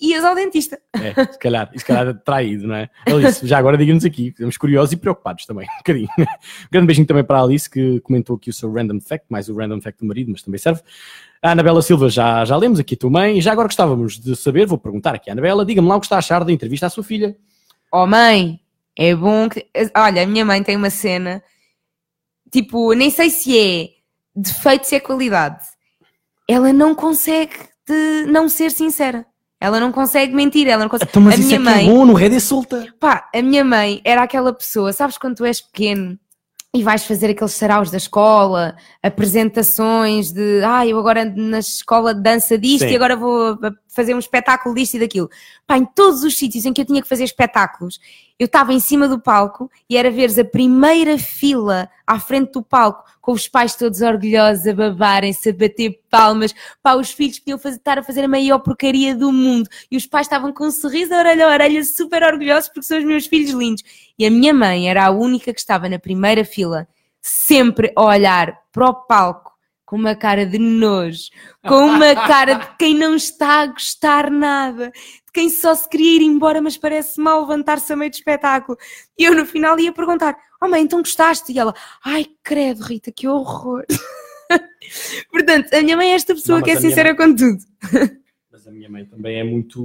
ias 0.00 0.24
ao 0.24 0.34
dentista. 0.34 0.80
É, 0.94 1.24
se 1.32 1.38
calhar, 1.38 1.70
se 1.76 1.84
calhar 1.84 2.14
traído, 2.22 2.66
não 2.66 2.74
é? 2.74 2.88
Alice, 3.06 3.46
já 3.46 3.58
agora 3.58 3.76
diga-nos 3.76 4.04
aqui, 4.04 4.28
estamos 4.28 4.56
curiosos 4.56 4.92
e 4.92 4.96
preocupados 4.96 5.44
também, 5.46 5.66
um 5.66 5.78
bocadinho. 5.78 6.08
Um 6.18 6.24
grande 6.70 6.86
beijinho 6.86 7.06
também 7.06 7.24
para 7.24 7.38
a 7.38 7.42
Alice, 7.42 7.68
que 7.68 8.00
comentou 8.00 8.36
aqui 8.36 8.50
o 8.50 8.52
seu 8.52 8.72
random 8.72 9.00
fact, 9.00 9.26
mais 9.28 9.48
o 9.48 9.54
random 9.54 9.80
fact 9.80 10.00
do 10.00 10.06
marido, 10.06 10.30
mas 10.32 10.42
também 10.42 10.58
serve. 10.58 10.80
A 11.42 11.52
Anabela 11.52 11.82
Silva, 11.82 12.08
já, 12.08 12.44
já 12.44 12.56
lemos 12.56 12.78
aqui 12.78 12.94
a 12.94 12.98
tua 12.98 13.10
mãe, 13.10 13.38
e 13.38 13.40
já 13.40 13.52
agora 13.52 13.68
gostávamos 13.68 14.18
de 14.18 14.36
saber, 14.36 14.66
vou 14.66 14.78
perguntar 14.78 15.14
aqui 15.14 15.30
à 15.30 15.32
Anabela, 15.32 15.64
diga-me 15.64 15.88
lá 15.88 15.96
o 15.96 16.00
que 16.00 16.06
está 16.06 16.16
a 16.16 16.20
achar 16.20 16.44
da 16.44 16.52
entrevista 16.52 16.86
à 16.86 16.90
sua 16.90 17.04
filha. 17.04 17.36
Oh 17.92 18.06
mãe, 18.06 18.60
é 18.96 19.14
bom 19.14 19.48
que. 19.48 19.66
Olha, 19.96 20.22
a 20.22 20.26
minha 20.26 20.44
mãe 20.44 20.62
tem 20.62 20.76
uma 20.76 20.90
cena, 20.90 21.42
tipo, 22.50 22.92
nem 22.94 23.10
sei 23.10 23.30
se 23.30 23.58
é 23.58 23.88
defeito, 24.34 24.86
se 24.86 24.94
é 24.94 25.00
qualidade. 25.00 25.64
Ela 26.48 26.72
não 26.72 26.94
consegue 26.94 27.54
de 27.86 28.26
não 28.30 28.48
ser 28.48 28.70
sincera. 28.70 29.26
Ela 29.60 29.78
não 29.78 29.92
consegue 29.92 30.34
mentir, 30.34 30.66
ela 30.66 30.82
não 30.84 30.88
consegue. 30.88 31.10
Então, 31.10 31.22
mas 31.22 31.34
a 31.34 31.36
isso 31.38 31.46
minha 31.48 31.56
é 31.56 31.58
que 31.58 31.64
mãe, 31.64 31.86
é 31.86 31.92
bom, 31.92 32.04
no 32.06 32.14
Red 32.14 32.34
é 32.34 32.40
solta. 32.40 32.86
pá, 32.98 33.28
a 33.34 33.42
minha 33.42 33.62
mãe 33.62 34.00
era 34.04 34.22
aquela 34.22 34.52
pessoa, 34.54 34.92
sabes 34.92 35.18
quando 35.18 35.36
tu 35.36 35.44
és 35.44 35.60
pequeno 35.60 36.18
e 36.74 36.82
vais 36.82 37.04
fazer 37.04 37.30
aqueles 37.30 37.52
saraus 37.52 37.90
da 37.90 37.96
escola, 37.98 38.74
apresentações 39.02 40.32
de, 40.32 40.62
ah, 40.64 40.86
eu 40.86 40.98
agora 40.98 41.22
ando 41.22 41.40
na 41.42 41.58
escola 41.58 42.14
de 42.14 42.22
dança 42.22 42.56
disto 42.58 42.84
Sim. 42.86 42.92
e 42.92 42.96
agora 42.96 43.16
vou 43.16 43.58
a- 43.62 43.72
fazer 43.88 44.14
um 44.14 44.18
espetáculo 44.18 44.74
disto 44.74 44.94
e 44.94 45.00
daquilo. 45.00 45.28
Pá, 45.66 45.76
em 45.78 45.84
todos 45.84 46.22
os 46.22 46.36
sítios 46.36 46.64
em 46.64 46.72
que 46.72 46.80
eu 46.80 46.84
tinha 46.84 47.02
que 47.02 47.08
fazer 47.08 47.24
espetáculos, 47.24 47.98
eu 48.40 48.46
estava 48.46 48.72
em 48.72 48.80
cima 48.80 49.06
do 49.06 49.20
palco 49.20 49.70
e 49.86 49.98
era 49.98 50.10
veres 50.10 50.38
a 50.38 50.44
primeira 50.44 51.18
fila 51.18 51.90
à 52.06 52.18
frente 52.18 52.52
do 52.52 52.62
palco, 52.62 53.04
com 53.20 53.32
os 53.32 53.46
pais 53.46 53.76
todos 53.76 54.00
orgulhosos 54.00 54.66
a 54.66 54.72
babarem-se, 54.72 55.50
a 55.50 55.52
bater 55.52 56.00
palmas. 56.08 56.54
Pá, 56.82 56.94
os 56.94 57.10
filhos 57.10 57.38
podiam 57.38 57.58
fazer- 57.58 57.76
estar 57.76 57.98
a 57.98 58.02
fazer 58.02 58.24
a 58.24 58.28
maior 58.28 58.58
porcaria 58.60 59.14
do 59.14 59.30
mundo 59.30 59.68
e 59.90 59.96
os 59.98 60.06
pais 60.06 60.26
estavam 60.26 60.54
com 60.54 60.64
um 60.68 60.70
sorriso 60.70 61.12
a 61.12 61.18
orelha 61.18 61.46
a 61.46 61.50
orelha, 61.50 61.84
super 61.84 62.22
orgulhosos 62.22 62.70
porque 62.70 62.86
são 62.86 62.96
os 62.96 63.04
meus 63.04 63.26
filhos 63.26 63.50
lindos. 63.50 63.84
E 64.18 64.24
a 64.24 64.30
minha 64.30 64.54
mãe 64.54 64.88
era 64.88 65.04
a 65.04 65.10
única 65.10 65.52
que 65.52 65.60
estava 65.60 65.86
na 65.86 65.98
primeira 65.98 66.42
fila, 66.42 66.88
sempre 67.20 67.92
a 67.94 68.02
olhar 68.02 68.58
para 68.72 68.88
o 68.88 68.94
palco 68.94 69.49
com 69.90 69.96
uma 69.96 70.14
cara 70.14 70.46
de 70.46 70.56
nojo, 70.56 71.30
com 71.66 71.86
uma 71.86 72.14
cara 72.14 72.54
de 72.54 72.76
quem 72.76 72.96
não 72.96 73.16
está 73.16 73.62
a 73.62 73.66
gostar 73.66 74.30
nada, 74.30 74.92
de 74.92 75.32
quem 75.34 75.50
só 75.50 75.74
se 75.74 75.88
queria 75.88 76.18
ir 76.18 76.22
embora, 76.22 76.62
mas 76.62 76.76
parece 76.76 77.20
mal 77.20 77.40
levantar-se 77.40 77.92
a 77.92 77.96
meio 77.96 78.08
do 78.08 78.14
espetáculo. 78.14 78.78
E 79.18 79.24
eu 79.24 79.34
no 79.34 79.44
final 79.44 79.76
ia 79.80 79.92
perguntar: 79.92 80.36
Oh 80.62 80.68
mãe, 80.68 80.80
então 80.80 81.00
gostaste? 81.00 81.50
E 81.52 81.58
ela: 81.58 81.74
Ai, 82.04 82.24
credo, 82.40 82.84
Rita, 82.84 83.10
que 83.10 83.26
horror. 83.26 83.84
Portanto, 85.28 85.74
a 85.74 85.82
minha 85.82 85.96
mãe 85.96 86.12
é 86.12 86.14
esta 86.14 86.36
pessoa 86.36 86.58
Não, 86.58 86.64
que 86.64 86.70
é 86.70 86.76
sincera 86.76 87.16
com 87.16 87.34
tudo. 87.34 87.58
Mas 88.52 88.68
a 88.68 88.70
minha 88.70 88.88
mãe 88.88 89.04
também 89.04 89.40
é 89.40 89.44
muito, 89.44 89.82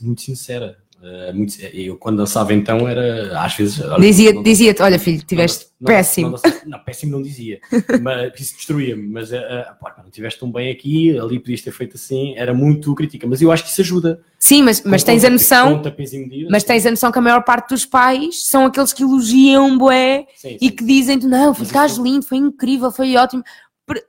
muito 0.00 0.22
sincera. 0.22 0.81
Eh, 1.04 1.32
muito- 1.32 1.60
eu 1.60 1.96
quando 1.96 2.18
dançava 2.18 2.54
então 2.54 2.88
era, 2.88 3.36
às 3.40 3.54
vezes... 3.56 3.80
olha, 3.80 4.00
Dizia- 4.00 4.32
não- 4.32 4.42
Dizia-te: 4.42 4.82
Olha, 4.82 4.98
filho, 5.00 5.20
tiveste 5.24 5.66
Não, 5.80 5.86
péssimo. 5.88 6.30
Não, 6.30 6.52
não, 6.66 6.78
péssimo 6.78 7.10
não 7.12 7.20
dizia. 7.22 7.58
mas 8.00 8.38
isso 8.40 8.54
destruía-me. 8.54 9.08
Mas 9.08 9.32
eh, 9.32 9.36
eh, 9.38 9.66
pá, 9.80 9.94
não 9.98 10.06
estiveste 10.06 10.38
tão 10.38 10.52
bem 10.52 10.70
aqui, 10.70 11.18
ali 11.18 11.40
podias 11.40 11.60
ter 11.60 11.72
feito 11.72 11.96
assim, 11.96 12.34
era 12.36 12.54
muito 12.54 12.94
crítica. 12.94 13.26
Mas 13.26 13.42
eu 13.42 13.50
acho 13.50 13.64
que 13.64 13.70
isso 13.70 13.80
ajuda. 13.80 14.20
Sim, 14.38 14.62
mas, 14.62 14.80
mas 14.84 15.02
tens 15.02 15.24
a 15.24 15.30
noção. 15.30 15.82
e. 16.30 16.46
Mas 16.48 16.62
tens 16.62 16.86
a 16.86 16.90
noção 16.90 17.10
que 17.10 17.18
a 17.18 17.22
maior 17.22 17.42
parte 17.42 17.70
dos 17.70 17.84
pais 17.84 18.46
são 18.46 18.64
aqueles 18.66 18.92
que 18.92 19.02
elogiam 19.02 19.76
bué 19.76 20.26
Sim, 20.36 20.56
e 20.60 20.68
sim. 20.68 20.70
que 20.70 20.84
dizem 20.84 21.18
não, 21.18 21.52
ficaste 21.52 22.00
lindo, 22.00 22.24
foi 22.24 22.38
incrível, 22.38 22.92
foi 22.92 23.16
ótimo. 23.16 23.42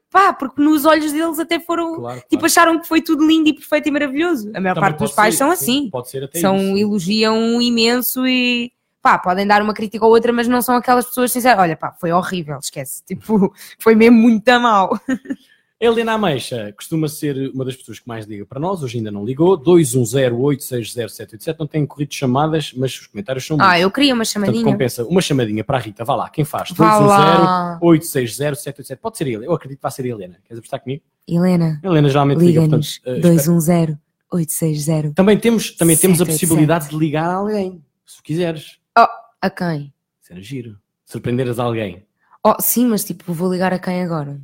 Pá, 0.10 0.32
porque 0.34 0.62
nos 0.62 0.86
olhos 0.86 1.12
deles 1.12 1.40
até 1.40 1.60
foram, 1.60 1.96
Claro, 1.96 2.20
tipo, 2.22 2.30
claro. 2.32 2.46
acharam 2.46 2.80
que 2.80 2.88
foi 2.88 3.02
tudo 3.02 3.26
lindo 3.26 3.50
e 3.50 3.54
perfeito 3.54 3.88
e 3.88 3.92
maravilhoso. 3.92 4.50
A 4.56 4.62
maior 4.62 4.76
Também 4.76 4.90
parte 4.90 5.00
dos 5.00 5.12
pais 5.12 5.34
ser, 5.36 5.38
são 5.40 5.48
sim, 5.48 5.54
assim. 5.54 5.90
Pode 5.90 6.10
ser 6.10 6.24
até 6.24 6.40
São, 6.40 6.58
isso. 6.58 6.78
elogiam 6.78 7.62
imenso 7.62 8.26
e 8.28 8.72
pá, 9.02 9.18
podem 9.20 9.46
dar 9.46 9.62
uma 9.62 9.74
crítica 9.74 10.06
ou 10.06 10.12
outra, 10.12 10.32
mas 10.32 10.48
não 10.48 10.62
são 10.62 10.76
aquelas 10.76 11.06
pessoas 11.06 11.32
sinceras. 11.32 11.60
Olha, 11.60 11.76
pá, 11.76 11.92
foi 12.00 12.12
horrível, 12.12 12.58
esquece. 12.60 13.04
Tipo, 13.06 13.54
foi 13.80 13.96
mesmo 13.96 14.18
muito 14.18 14.50
mal. 14.60 14.98
Helena 15.84 16.14
Ameixa 16.14 16.72
costuma 16.78 17.08
ser 17.10 17.52
uma 17.54 17.66
das 17.66 17.76
pessoas 17.76 18.00
que 18.00 18.08
mais 18.08 18.26
liga 18.26 18.46
para 18.46 18.60
nós, 18.60 18.82
hoje 18.82 18.98
ainda 18.98 19.12
não 19.12 19.26
ligou. 19.26 19.58
210860787. 19.58 21.56
Não 21.60 21.68
tem 21.68 21.86
corrido 21.86 22.14
chamadas, 22.14 22.72
mas 22.76 22.94
os 23.00 23.08
comentários 23.08 23.46
são 23.46 23.58
Ah, 23.60 23.66
muitos. 23.66 23.82
eu 23.82 23.92
queria 23.92 24.14
uma 24.14 24.24
Portanto, 24.24 24.34
chamadinha. 24.46 24.64
compensa 24.64 25.04
uma 25.06 25.22
chamadinha 25.22 25.64
para 25.64 25.78
a 25.78 25.82
Rita. 25.82 26.06
Vá 26.06 26.16
lá, 26.16 26.30
quem 26.30 26.46
faz? 26.46 26.72
Vá 26.72 26.98
lá. 27.00 27.80
210-860-787. 27.82 28.98
Pode 29.02 29.18
ser 29.18 29.28
ele. 29.28 29.46
Eu 29.46 29.54
acredito 29.54 29.80
que 29.80 29.84
vai 29.84 29.92
ser 29.92 30.04
a 30.04 30.08
Helena. 30.08 30.38
Queres 30.46 30.60
apostar 30.60 30.80
comigo? 30.82 31.02
Helena, 31.28 31.80
Helena 31.84 32.08
geralmente 32.10 32.40
liga, 32.40 32.62
portanto, 32.62 32.84
espero- 32.84 33.22
210 33.22 33.98
860. 34.32 35.14
Também 35.14 35.38
temos, 35.38 35.72
também 35.76 35.96
temos 35.96 36.22
a 36.22 36.26
787. 36.26 36.40
possibilidade 36.48 36.90
de 36.90 36.98
ligar 36.98 37.30
a 37.30 37.34
alguém, 37.36 37.82
se 38.06 38.22
quiseres. 38.24 38.78
A 39.42 39.50
quem? 39.50 39.94
Era 40.30 40.42
giro. 40.42 40.78
Surpreenderes 41.06 41.60
alguém. 41.60 42.04
Oh, 42.42 42.56
sim, 42.62 42.88
mas 42.88 43.04
tipo, 43.04 43.32
vou 43.34 43.52
ligar 43.52 43.74
a 43.74 43.78
quem 43.80 44.02
agora? 44.02 44.40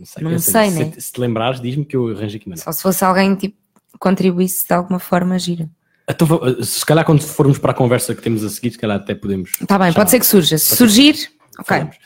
Não 0.00 0.06
sei, 0.06 0.22
Não 0.24 0.38
sei, 0.38 0.62
nisso. 0.70 0.78
né? 0.80 0.92
se, 0.94 1.00
se 1.02 1.12
te 1.12 1.20
lembrares, 1.20 1.60
diz-me 1.60 1.84
que 1.84 1.94
eu 1.94 2.08
arranjo 2.08 2.36
aqui 2.38 2.48
maneira. 2.48 2.64
Só 2.64 2.72
se 2.72 2.82
fosse 2.82 3.04
alguém 3.04 3.34
tipo 3.34 3.56
contribuísse 3.98 4.66
de 4.66 4.72
alguma 4.74 4.98
forma 4.98 5.38
gira. 5.38 5.68
Então, 6.08 6.26
va- 6.26 6.62
se 6.62 6.84
calhar 6.86 7.04
quando 7.04 7.20
formos 7.22 7.58
para 7.58 7.72
a 7.72 7.74
conversa 7.74 8.14
que 8.14 8.22
temos 8.22 8.42
a 8.42 8.48
seguir, 8.48 8.70
se 8.72 8.78
calhar 8.78 8.96
até 8.96 9.14
podemos. 9.14 9.58
Tá 9.66 9.78
bem, 9.78 9.92
pode 9.92 10.10
ser 10.10 10.18
que 10.18 10.26
surja. 10.26 10.56
Se 10.58 10.74
surgir, 10.74 11.14
ok. 11.58 11.64
Falamos. 11.76 11.96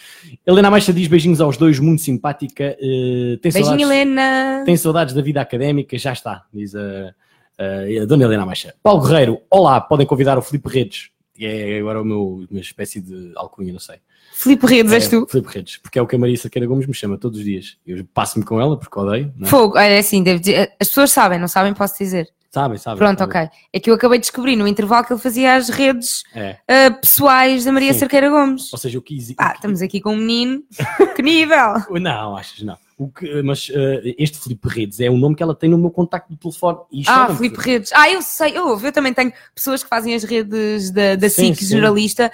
Helena 0.44 0.70
Maixa 0.70 0.92
diz 0.92 1.06
beijinhos 1.06 1.40
aos 1.40 1.56
dois, 1.56 1.78
muito 1.78 2.02
simpática. 2.02 2.76
eh, 2.80 3.38
tem 3.40 3.52
Beijinho, 3.52 3.64
saudades, 3.64 3.86
Helena. 3.86 4.62
Tem 4.66 4.76
saudades 4.76 5.14
da 5.14 5.22
vida 5.22 5.40
académica, 5.40 5.96
já 5.96 6.12
está, 6.12 6.44
diz 6.52 6.74
a, 6.74 7.14
a, 7.58 8.02
a 8.02 8.06
dona 8.06 8.24
Helena 8.24 8.44
Maixa. 8.44 8.74
Paulo 8.82 9.02
Guerreiro, 9.06 9.40
olá, 9.48 9.80
podem 9.80 10.06
convidar 10.06 10.36
o 10.36 10.42
Filipe 10.42 10.68
Redes, 10.68 11.10
que 11.32 11.46
é 11.46 11.78
agora 11.78 12.02
o 12.02 12.04
meu, 12.04 12.44
uma 12.50 12.60
espécie 12.60 13.00
de 13.00 13.32
alcunha, 13.36 13.72
não 13.72 13.80
sei. 13.80 13.96
Filipe 14.36 14.66
Redes, 14.66 14.92
és 14.92 15.06
É, 15.06 15.08
tu? 15.10 15.26
Filipe 15.30 15.48
Redes, 15.54 15.76
porque 15.76 15.96
é 15.98 16.02
o 16.02 16.06
que 16.08 16.16
a 16.16 16.18
Maria 16.18 16.36
Saqueira 16.36 16.66
Gomes 16.66 16.86
me 16.86 16.92
chama 16.94 17.16
todos 17.16 17.38
os 17.38 17.44
dias. 17.44 17.76
Eu 17.86 18.04
passo-me 18.12 18.44
com 18.44 18.60
ela, 18.60 18.76
porque 18.76 18.98
odeio. 18.98 19.32
É? 19.40 19.46
Fogo, 19.46 19.78
é 19.78 19.96
assim, 19.98 20.22
devo 20.24 20.40
dizer, 20.40 20.72
as 20.80 20.88
pessoas 20.88 21.12
sabem, 21.12 21.38
não 21.38 21.46
sabem, 21.48 21.72
posso 21.72 21.96
dizer. 21.96 22.28
Sabem, 22.50 22.76
sabem. 22.78 22.98
Pronto, 22.98 23.18
sabem. 23.18 23.42
ok. 23.44 23.50
É 23.72 23.80
que 23.80 23.90
eu 23.90 23.94
acabei 23.94 24.18
de 24.18 24.22
descobrir 24.22 24.56
no 24.56 24.66
intervalo 24.68 25.04
que 25.04 25.12
ele 25.12 25.20
fazia 25.20 25.54
as 25.56 25.68
redes 25.68 26.22
É. 26.34 26.56
ah, 26.68 26.90
pessoais 27.00 27.64
da 27.64 27.72
Maria 27.72 27.92
Sim. 27.92 28.00
Cerqueira 28.00 28.28
Gomes. 28.28 28.72
Ou 28.72 28.78
seja, 28.78 28.96
eu 28.98 29.02
quis. 29.02 29.32
Pá, 29.34 29.52
estamos 29.54 29.80
aqui 29.82 30.00
com 30.00 30.12
um 30.12 30.16
menino. 30.16 30.62
que 31.16 31.22
nível! 31.22 31.74
Não, 32.00 32.36
achas 32.36 32.62
não. 32.62 32.76
O 32.96 33.08
que, 33.08 33.42
mas 33.42 33.68
eh, 33.74 34.14
este 34.18 34.38
Filipe 34.38 34.68
Redes 34.68 35.00
é 35.00 35.10
o 35.10 35.16
nome 35.16 35.34
que 35.34 35.42
ela 35.42 35.52
tem 35.54 35.68
no 35.68 35.76
meu 35.76 35.90
contacto 35.90 36.32
de 36.32 36.38
telefone. 36.38 36.78
Ah, 37.08 37.34
Filipe 37.34 37.58
Redes. 37.60 37.90
Ah, 37.92 38.08
eu 38.08 38.22
sei, 38.22 38.56
eu, 38.56 38.78
eu 38.80 38.92
também 38.92 39.12
tenho 39.12 39.32
pessoas 39.52 39.82
que 39.82 39.88
fazem 39.88 40.14
as 40.14 40.22
redes 40.22 40.92
da, 40.92 41.16
da 41.16 41.28
Sim, 41.28 41.52
SIC, 41.54 41.64
sim. 41.64 41.72
jornalista. 41.72 42.30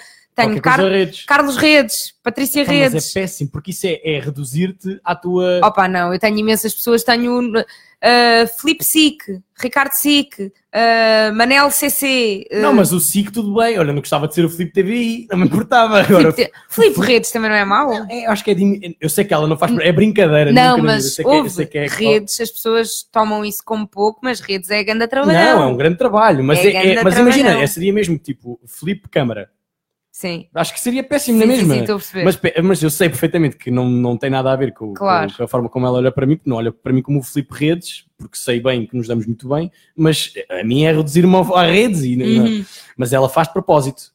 Tenho 0.48 0.62
Car- 0.62 0.80
Redes. 0.80 1.24
Carlos 1.24 1.56
Redes, 1.56 2.14
Patrícia 2.22 2.64
Pá, 2.64 2.72
mas 2.72 2.80
é 2.80 2.88
Redes. 2.88 3.12
péssimo, 3.12 3.50
porque 3.50 3.70
isso 3.70 3.86
é, 3.86 4.00
é 4.04 4.20
reduzir-te 4.20 4.98
à 5.04 5.14
tua. 5.14 5.60
Opa, 5.64 5.88
não, 5.88 6.12
eu 6.12 6.18
tenho 6.18 6.38
imensas 6.38 6.74
pessoas. 6.74 7.02
Tenho 7.04 7.40
uh, 7.40 7.62
Filipe 8.60 8.84
Sic, 8.84 9.22
Ricardo 9.58 9.92
Sic, 9.92 10.38
uh, 10.40 11.34
Manel 11.34 11.70
CC. 11.70 12.46
uh, 12.52 12.58
Não, 12.60 12.72
mas 12.74 12.92
o 12.92 13.00
SIC 13.00 13.30
tudo 13.30 13.54
bem. 13.54 13.78
Olha, 13.78 13.92
não 13.92 14.00
gostava 14.00 14.26
de 14.28 14.34
ser 14.34 14.44
o 14.44 14.48
Filipe 14.50 14.72
TVI, 14.72 15.26
não 15.30 15.38
me 15.38 15.46
importava. 15.46 16.00
Agora, 16.00 16.34
Filipe 16.68 17.00
Redes 17.00 17.30
também 17.30 17.50
não 17.50 17.56
é 17.56 17.64
mau? 17.64 17.92
é, 18.08 18.26
eu 18.26 18.30
acho 18.30 18.42
que 18.44 18.50
é 18.50 18.54
de, 18.54 18.96
Eu 19.00 19.08
sei 19.08 19.24
que 19.24 19.32
ela 19.34 19.46
não 19.46 19.56
faz. 19.56 19.72
É 19.78 19.92
brincadeira. 19.92 20.52
Não, 20.52 20.78
mas 20.78 21.18
Eu 21.18 21.24
que 21.24 21.30
é- 21.30 21.34
houve 21.34 21.50
sei 21.50 21.66
que 21.66 21.78
é- 21.78 21.86
redes, 21.86 22.40
as 22.40 22.50
pessoas 22.50 23.02
tomam 23.10 23.44
isso 23.44 23.62
como 23.64 23.86
pouco, 23.86 24.20
mas 24.22 24.40
redes 24.40 24.70
é 24.70 24.82
grande 24.84 25.06
trabalhar. 25.08 25.54
Não, 25.56 25.62
é 25.62 25.66
um 25.66 25.76
grande 25.76 25.96
trabalho. 25.96 26.42
Mas, 26.44 26.58
É 26.60 26.68
é, 26.68 26.86
é- 26.94 27.02
mas 27.02 27.18
imagina, 27.18 27.62
é, 27.62 27.66
seria 27.66 27.92
mesmo 27.92 28.18
tipo 28.18 28.58
Filipe 28.66 29.08
Câmara. 29.08 29.48
Sim. 30.12 30.48
Acho 30.54 30.74
que 30.74 30.80
seria 30.80 31.04
péssimo 31.04 31.40
Sim, 31.40 31.46
na 31.46 31.52
sim, 31.52 31.58
mesma. 31.60 31.74
sim, 31.74 31.80
estou 31.80 31.94
a 31.94 31.98
perceber. 31.98 32.24
Mas, 32.24 32.40
mas 32.64 32.82
eu 32.82 32.90
sei 32.90 33.08
perfeitamente 33.08 33.56
que 33.56 33.70
não, 33.70 33.88
não 33.88 34.16
tem 34.16 34.28
nada 34.28 34.52
a 34.52 34.56
ver 34.56 34.72
com, 34.74 34.92
Claro. 34.92 35.32
com- 35.34 35.44
a 35.44 35.48
forma 35.48 35.68
como 35.68 35.86
ela 35.86 35.98
olha 35.98 36.10
para 36.12 36.26
mim, 36.26 36.36
porque 36.36 36.50
não 36.50 36.56
olha 36.56 36.72
para 36.72 36.92
mim 36.92 37.00
como 37.00 37.20
o 37.20 37.22
Filipe 37.22 37.54
Redes, 37.54 38.04
porque 38.18 38.36
sei 38.36 38.60
bem 38.60 38.86
que 38.86 38.96
nos 38.96 39.06
damos 39.06 39.24
muito 39.24 39.48
bem, 39.48 39.70
mas 39.96 40.32
a 40.50 40.64
mim 40.64 40.82
é 40.82 40.92
reduzir-me 40.92 41.34
à 41.54 41.62
redes, 41.62 42.02
e, 42.02 42.16
Uhum. 42.20 42.64
mas 42.96 43.12
ela 43.12 43.28
faz 43.28 43.46
de 43.48 43.52
propósito. 43.54 44.12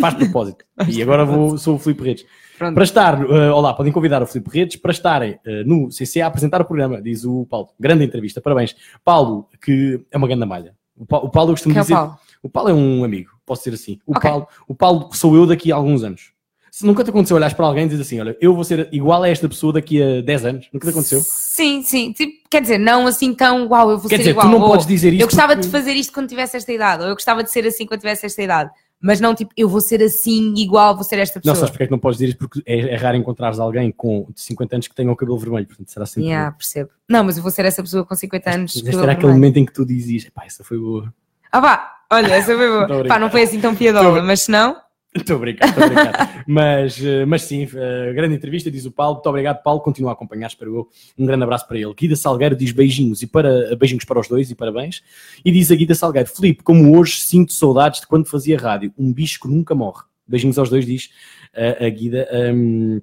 faz 0.00 0.14
de 0.14 0.24
propósito. 0.24 0.64
e 0.88 1.02
agora 1.02 1.24
vou, 1.24 1.56
sou 1.56 1.76
o 1.76 1.78
Filipe 1.78 2.02
Redes. 2.04 2.26
Pronto. 2.58 2.74
Para 2.74 2.84
estar, 2.84 3.20
eh, 3.22 3.50
olá, 3.50 3.74
podem 3.74 3.92
convidar 3.92 4.22
o 4.22 4.26
Filipe 4.26 4.50
Redes 4.50 4.76
para 4.76 4.90
estarem 4.90 5.38
eh, 5.44 5.62
no 5.64 5.90
CC 5.90 6.20
a 6.22 6.26
apresentar 6.26 6.60
o 6.60 6.64
programa, 6.64 7.00
diz 7.02 7.24
o 7.24 7.46
Paulo. 7.46 7.68
Grande 7.78 8.04
entrevista, 8.04 8.40
parabéns. 8.40 8.74
Paulo, 9.04 9.46
que 9.62 10.00
é 10.10 10.16
uma 10.16 10.26
grande 10.26 10.46
malha. 10.46 10.74
O 10.96 11.04
Pa- 11.04 11.18
o 11.18 11.28
Paulo, 11.28 11.50
eu 11.50 11.54
costumo 11.54 11.74
Que 11.74 11.78
é 11.80 11.82
dizer. 11.82 11.94
Paulo? 11.94 12.18
O 12.46 12.48
Paulo 12.48 12.70
é 12.70 12.72
um 12.74 13.02
amigo, 13.02 13.30
posso 13.44 13.64
dizer 13.64 13.74
assim. 13.74 13.98
O, 14.06 14.12
Ok. 14.16 14.30
Paulo, 14.30 14.46
o 14.68 14.74
Paulo 14.74 15.08
sou 15.12 15.34
eu 15.34 15.46
daqui 15.46 15.72
a 15.72 15.74
alguns 15.74 16.04
anos. 16.04 16.30
Se 16.70 16.86
nunca 16.86 17.02
te 17.02 17.10
aconteceu 17.10 17.36
olhares 17.36 17.54
para 17.56 17.66
alguém 17.66 17.86
e 17.86 17.88
dizer 17.88 18.02
assim, 18.02 18.20
olha, 18.20 18.36
eu 18.40 18.54
vou 18.54 18.62
ser 18.62 18.88
igual 18.92 19.22
a 19.22 19.28
esta 19.28 19.48
pessoa 19.48 19.72
daqui 19.72 20.00
a 20.00 20.20
10 20.20 20.44
anos, 20.44 20.68
nunca 20.72 20.86
te 20.86 20.90
aconteceu? 20.90 21.20
Sim, 21.22 21.82
sim. 21.82 22.12
Tipo, 22.12 22.32
quer 22.50 22.60
dizer, 22.60 22.78
não 22.78 23.06
assim 23.06 23.34
tão, 23.34 23.66
uau, 23.66 23.90
eu 23.90 23.98
vou 23.98 24.08
Quer 24.08 24.16
ser 24.16 24.22
dizer, 24.22 24.30
igual. 24.30 24.46
tu 24.46 24.50
não 24.52 24.60
ou, 24.60 24.68
podes 24.70 24.86
dizer 24.86 25.12
isto 25.12 25.22
Eu 25.22 25.26
gostava 25.26 25.54
porque- 25.54 25.66
de 25.66 25.72
fazer 25.72 25.92
isto 25.94 26.12
quando 26.12 26.28
tivesse 26.28 26.56
esta 26.56 26.70
idade, 26.72 27.02
ou 27.02 27.08
eu 27.08 27.14
gostava 27.14 27.42
de 27.42 27.50
ser 27.50 27.66
assim 27.66 27.84
quando 27.86 28.00
tivesse 28.00 28.26
esta 28.26 28.42
idade. 28.42 28.70
Mas 29.00 29.20
não 29.20 29.34
tipo, 29.34 29.52
eu 29.56 29.68
vou 29.68 29.80
ser 29.80 30.02
assim, 30.02 30.54
igual, 30.56 30.94
vou 30.94 31.04
ser 31.04 31.18
esta 31.18 31.38
Não, 31.38 31.42
pessoa. 31.42 31.56
sabes 31.56 31.70
porque 31.70 31.82
é 31.84 31.86
que 31.86 31.92
não 31.92 31.98
podes 31.98 32.18
dizer 32.18 32.28
isto? 32.30 32.38
Porque 32.38 32.62
é, 32.66 32.78
é 32.94 32.96
raro 32.96 33.16
encontrares 33.16 33.58
alguém 33.58 33.90
com 33.90 34.26
50 34.34 34.76
anos 34.76 34.88
que 34.88 34.94
tenha 34.94 35.10
o 35.10 35.16
cabelo 35.16 35.38
vermelho, 35.38 35.66
portanto 35.66 35.90
será 35.90 36.04
sempre... 36.06 36.28
Yeah, 36.28 36.50
percebo. 36.52 36.90
Não, 37.08 37.24
mas 37.24 37.36
eu 37.38 37.42
vou 37.42 37.50
ser 37.52 37.64
essa 37.64 37.82
pessoa 37.82 38.04
com 38.04 38.14
50 38.14 38.50
anos. 38.50 38.82
Mas 38.84 38.94
era 38.96 39.12
aquele 39.12 39.32
momento 39.32 39.56
em 39.58 39.64
que 39.64 39.72
tu 39.72 39.84
dizias, 39.86 40.28
pá, 40.28 40.44
essa 40.44 40.62
foi 40.64 40.78
boa. 40.78 41.12
Ah 41.52 41.60
vá, 41.60 41.90
olha, 42.10 42.34
essa 42.34 42.56
foi 42.56 42.68
boa. 42.68 43.04
Pá, 43.06 43.18
não 43.18 43.30
foi 43.30 43.42
assim 43.42 43.60
tão 43.60 43.74
piadola, 43.74 44.22
mas 44.22 44.42
se 44.42 44.50
não, 44.50 44.76
Estou 45.16 45.36
a 45.36 45.38
brincar, 45.38 45.68
estou 45.68 45.84
a 45.84 45.86
brincar. 45.86 46.44
mas, 46.46 47.02
eh, 47.02 47.24
mas 47.24 47.42
sim, 47.42 47.66
eh, 47.74 48.12
grande 48.12 48.34
entrevista, 48.34 48.70
diz 48.70 48.84
o 48.84 48.90
Paulo. 48.90 49.14
Muito 49.14 49.28
obrigado, 49.28 49.62
Paulo. 49.62 49.80
Continua 49.80 50.10
a 50.10 50.12
acompanhar, 50.12 50.46
espero 50.46 50.76
eu. 50.76 50.88
Um 51.18 51.24
grande 51.24 51.42
abraço 51.42 51.66
para 51.66 51.78
ele. 51.78 51.92
Guida 51.94 52.16
Salgueiro 52.16 52.54
diz 52.54 52.70
beijinhos 52.72 53.22
e 53.22 53.26
para, 53.26 53.74
beijinhos 53.76 54.04
para 54.04 54.20
os 54.20 54.28
dois 54.28 54.50
e 54.50 54.54
parabéns. 54.54 55.02
E 55.44 55.50
diz 55.50 55.70
a 55.70 55.74
Guida 55.74 55.94
Salgueiro: 55.94 56.28
Filipe, 56.28 56.62
como 56.62 56.96
hoje 56.98 57.20
sinto 57.20 57.52
saudades 57.52 58.00
de 58.00 58.06
quando 58.06 58.26
fazia 58.26 58.58
rádio. 58.58 58.92
Um 58.98 59.12
bicho 59.12 59.40
que 59.40 59.48
nunca 59.48 59.74
morre. 59.74 60.02
Beijinhos 60.26 60.58
aos 60.58 60.68
dois, 60.68 60.84
diz 60.84 61.10
eh, 61.54 61.86
a 61.86 61.88
Guida. 61.88 62.28
Hum, 62.54 63.00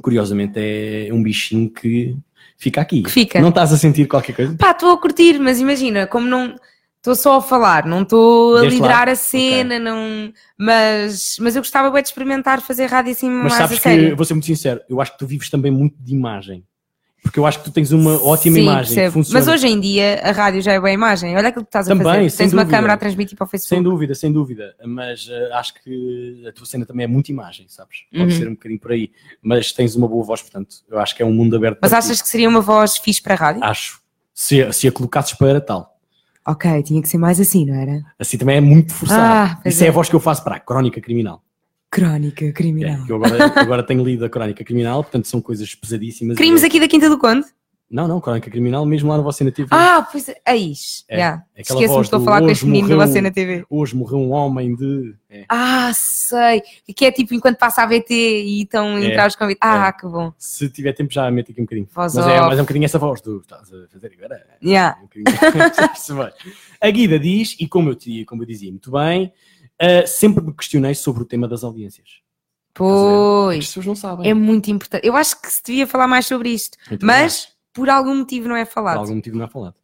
curiosamente, 0.00 0.58
é 0.58 1.08
um 1.12 1.22
bichinho 1.22 1.70
que 1.70 2.16
fica 2.56 2.80
aqui. 2.80 3.02
Que 3.02 3.10
fica. 3.10 3.40
Não 3.40 3.50
estás 3.50 3.72
a 3.72 3.76
sentir 3.76 4.08
qualquer 4.08 4.34
coisa? 4.34 4.56
pá, 4.56 4.72
estou 4.72 4.90
a 4.90 5.00
curtir, 5.00 5.38
mas 5.38 5.60
imagina, 5.60 6.06
como 6.06 6.26
não. 6.26 6.56
Estou 7.02 7.16
só 7.16 7.38
a 7.38 7.42
falar, 7.42 7.84
não 7.84 8.02
estou 8.02 8.58
a 8.58 8.62
liderar 8.62 9.08
a 9.08 9.16
cena, 9.16 9.76
não. 9.76 10.32
Mas, 10.56 11.36
mas 11.40 11.56
eu 11.56 11.60
gostava 11.62 11.90
bem 11.90 12.00
de 12.00 12.08
experimentar 12.08 12.60
fazer 12.60 12.86
rádio 12.86 13.10
assim 13.10 13.28
Mas 13.28 13.40
mais 13.50 13.54
a 13.54 13.56
sabes 13.66 13.78
que, 13.78 13.82
sério. 13.82 14.14
vou 14.16 14.24
ser 14.24 14.34
muito 14.34 14.46
sincero, 14.46 14.80
eu 14.88 15.00
acho 15.00 15.10
que 15.10 15.18
tu 15.18 15.26
vives 15.26 15.50
também 15.50 15.72
muito 15.72 15.96
de 15.98 16.14
imagem. 16.14 16.64
Porque 17.20 17.40
eu 17.40 17.46
acho 17.46 17.58
que 17.58 17.64
tu 17.64 17.72
tens 17.72 17.90
uma 17.90 18.22
ótima 18.24 18.54
Sim, 18.56 18.62
imagem. 18.62 19.10
Mas 19.32 19.48
hoje 19.48 19.66
em 19.66 19.80
dia 19.80 20.20
a 20.22 20.30
rádio 20.30 20.62
já 20.62 20.72
é 20.74 20.78
boa 20.78 20.92
imagem. 20.92 21.36
Olha 21.36 21.48
aquilo 21.48 21.64
que 21.64 21.68
estás 21.70 21.88
a 21.88 21.90
Também, 21.90 22.04
fazer. 22.04 22.30
sem 22.30 22.38
Tens 22.46 22.52
uma 22.52 22.62
dúvida. 22.62 22.76
câmera 22.76 22.94
a 22.94 22.96
transmitir 22.96 23.36
para 23.36 23.44
o 23.44 23.48
Facebook. 23.48 23.68
Sem 23.76 23.82
dúvida, 23.82 24.14
sem 24.14 24.32
dúvida. 24.32 24.74
Mas 24.84 25.28
eh, 25.28 25.50
acho 25.54 25.74
que 25.82 26.44
a 26.48 26.52
tua 26.52 26.66
cena 26.66 26.84
também 26.86 27.02
é 27.04 27.06
muito 27.08 27.30
imagem, 27.30 27.66
sabes? 27.68 27.98
Pode 28.12 28.24
Uhum. 28.24 28.30
ser 28.38 28.48
um 28.48 28.52
bocadinho 28.54 28.80
por 28.80 28.92
aí. 28.92 29.10
Mas 29.40 29.72
tens 29.72 29.94
uma 29.96 30.06
boa 30.08 30.24
voz, 30.24 30.40
portanto, 30.42 30.76
eu 30.88 30.98
acho 31.00 31.14
que 31.16 31.22
é 31.22 31.26
um 31.26 31.32
mundo 31.32 31.54
aberto 31.56 31.78
Mas 31.82 31.92
achas 31.92 32.16
ti. 32.18 32.22
que 32.22 32.28
seria 32.28 32.48
uma 32.48 32.60
voz 32.60 32.96
fixe 32.96 33.20
para 33.22 33.34
a 33.34 33.36
rádio? 33.36 33.64
Acho. 33.64 34.00
Se, 34.34 34.72
se 34.72 34.86
a 34.88 34.92
colocasses 34.92 35.34
para 35.34 35.60
tal. 35.60 35.91
Ok, 36.46 36.82
tinha 36.82 37.00
que 37.00 37.08
ser 37.08 37.18
mais 37.18 37.38
assim, 37.38 37.64
não 37.66 37.74
era? 37.74 38.02
Assim 38.18 38.36
também 38.36 38.56
é 38.56 38.60
muito 38.60 38.92
forçado. 38.92 39.22
Ah, 39.22 39.68
Isso 39.68 39.82
é. 39.82 39.86
é. 39.86 39.90
a 39.90 39.92
voz 39.92 40.08
que 40.08 40.14
eu 40.16 40.20
faço 40.20 40.42
para 40.42 40.56
a 40.56 40.60
Crónica 40.60 41.00
Criminal. 41.00 41.42
Crónica 41.90 42.46
É, 42.46 42.52
criminal. 42.52 43.04
que 43.04 43.12
eu 43.12 43.16
agora, 43.16 43.52
agora 43.60 43.82
tenho 43.82 44.02
lido 44.02 44.24
a 44.24 44.28
Crónica 44.30 44.64
Criminal, 44.64 45.02
portanto 45.04 45.28
são 45.28 45.40
coisas 45.40 45.74
pesadíssimas. 45.74 46.36
Crimes 46.36 46.62
É- 46.62 46.66
aqui 46.66 46.80
da 46.80 46.88
Quinta 46.88 47.08
do 47.08 47.18
Conde? 47.18 47.44
Não, 47.92 48.08
não, 48.08 48.20
Crónica 48.22 48.50
Criminal, 48.50 48.86
mesmo 48.86 49.10
lá 49.10 49.18
no 49.18 49.22
Você 49.22 49.44
na 49.44 49.50
TV. 49.50 49.68
Ah, 49.70 50.08
pois 50.10 50.26
é. 50.28 50.40
Eis. 50.48 51.04
É, 51.08 51.16
Yeah. 51.16 51.44
Esqueço-me 51.54 51.94
que 51.96 52.00
estou 52.04 52.20
a 52.20 52.24
falar 52.24 52.40
com 52.40 52.48
este 52.48 52.64
menino 52.64 52.88
morreu- 52.88 53.06
Você 53.06 53.20
na 53.20 53.30
TV. 53.30 53.66
Hoje 53.68 53.94
morreu 53.94 54.18
um 54.18 54.32
homem 54.32 54.74
de. 54.74 55.14
É. 55.28 55.44
Ah, 55.46 55.92
sei. 55.94 56.62
Que 56.96 57.04
é 57.04 57.12
tipo 57.12 57.34
enquanto 57.34 57.58
passa 57.58 57.82
a 57.82 57.86
VT 57.86 58.14
e 58.14 58.62
estão 58.62 58.96
É, 58.96 59.04
entrar 59.10 59.28
os 59.28 59.36
convites. 59.36 59.58
Ah, 59.60 59.92
que 59.92 60.06
bom. 60.06 60.32
Se 60.38 60.70
tiver 60.70 60.94
tempo 60.94 61.12
já 61.12 61.30
meto 61.30 61.52
aqui 61.52 61.60
um 61.60 61.64
bocadinho. 61.64 61.86
Voz 61.92 62.14
mas, 62.14 62.26
é, 62.26 62.40
mas 62.40 62.52
é 62.58 62.62
um 62.62 62.64
bocadinho 62.64 62.84
essa 62.86 62.98
voz 62.98 63.20
do. 63.20 63.40
Estás 63.40 63.70
a 63.70 63.86
fazer 63.92 64.12
agora? 64.18 64.46
Yeah. 64.64 64.98
Um. 65.02 65.06
Se 65.94 66.12
vai. 66.14 66.32
a 66.80 66.90
Guida 66.90 67.18
diz, 67.18 67.56
e 67.60 67.68
como 67.68 67.90
eu, 67.90 67.94
te- 67.94 68.24
como 68.24 68.42
eu 68.42 68.46
dizia 68.46 68.70
muito 68.70 68.90
bem, 68.90 69.30
ah, 69.78 70.06
sempre 70.06 70.42
me 70.42 70.54
questionei 70.54 70.94
sobre 70.94 71.22
o 71.22 71.26
tema 71.26 71.46
das 71.46 71.62
audiências. 71.62 72.08
As 72.74 72.78
Pois. 72.78 73.66
pessoas 73.66 73.84
não 73.84 73.94
sabem. 73.94 74.30
É 74.30 74.32
muito 74.32 74.70
importante. 74.70 75.06
Eu 75.06 75.14
acho 75.14 75.38
que 75.42 75.52
se 75.52 75.62
devia 75.62 75.86
falar 75.86 76.06
mais 76.06 76.24
sobre 76.26 76.48
isto. 76.48 76.78
Muito 76.88 77.06
bem. 77.06 77.28
Por 77.72 77.88
algum 77.88 78.14
motivo 78.16 78.48
não 78.48 78.56
é 78.56 78.64
Por 78.64 78.72
falado. 78.72 78.98
algum 78.98 79.14
motivo 79.14 79.36
não 79.38 79.44
é 79.44 79.48
falado. 79.48 79.74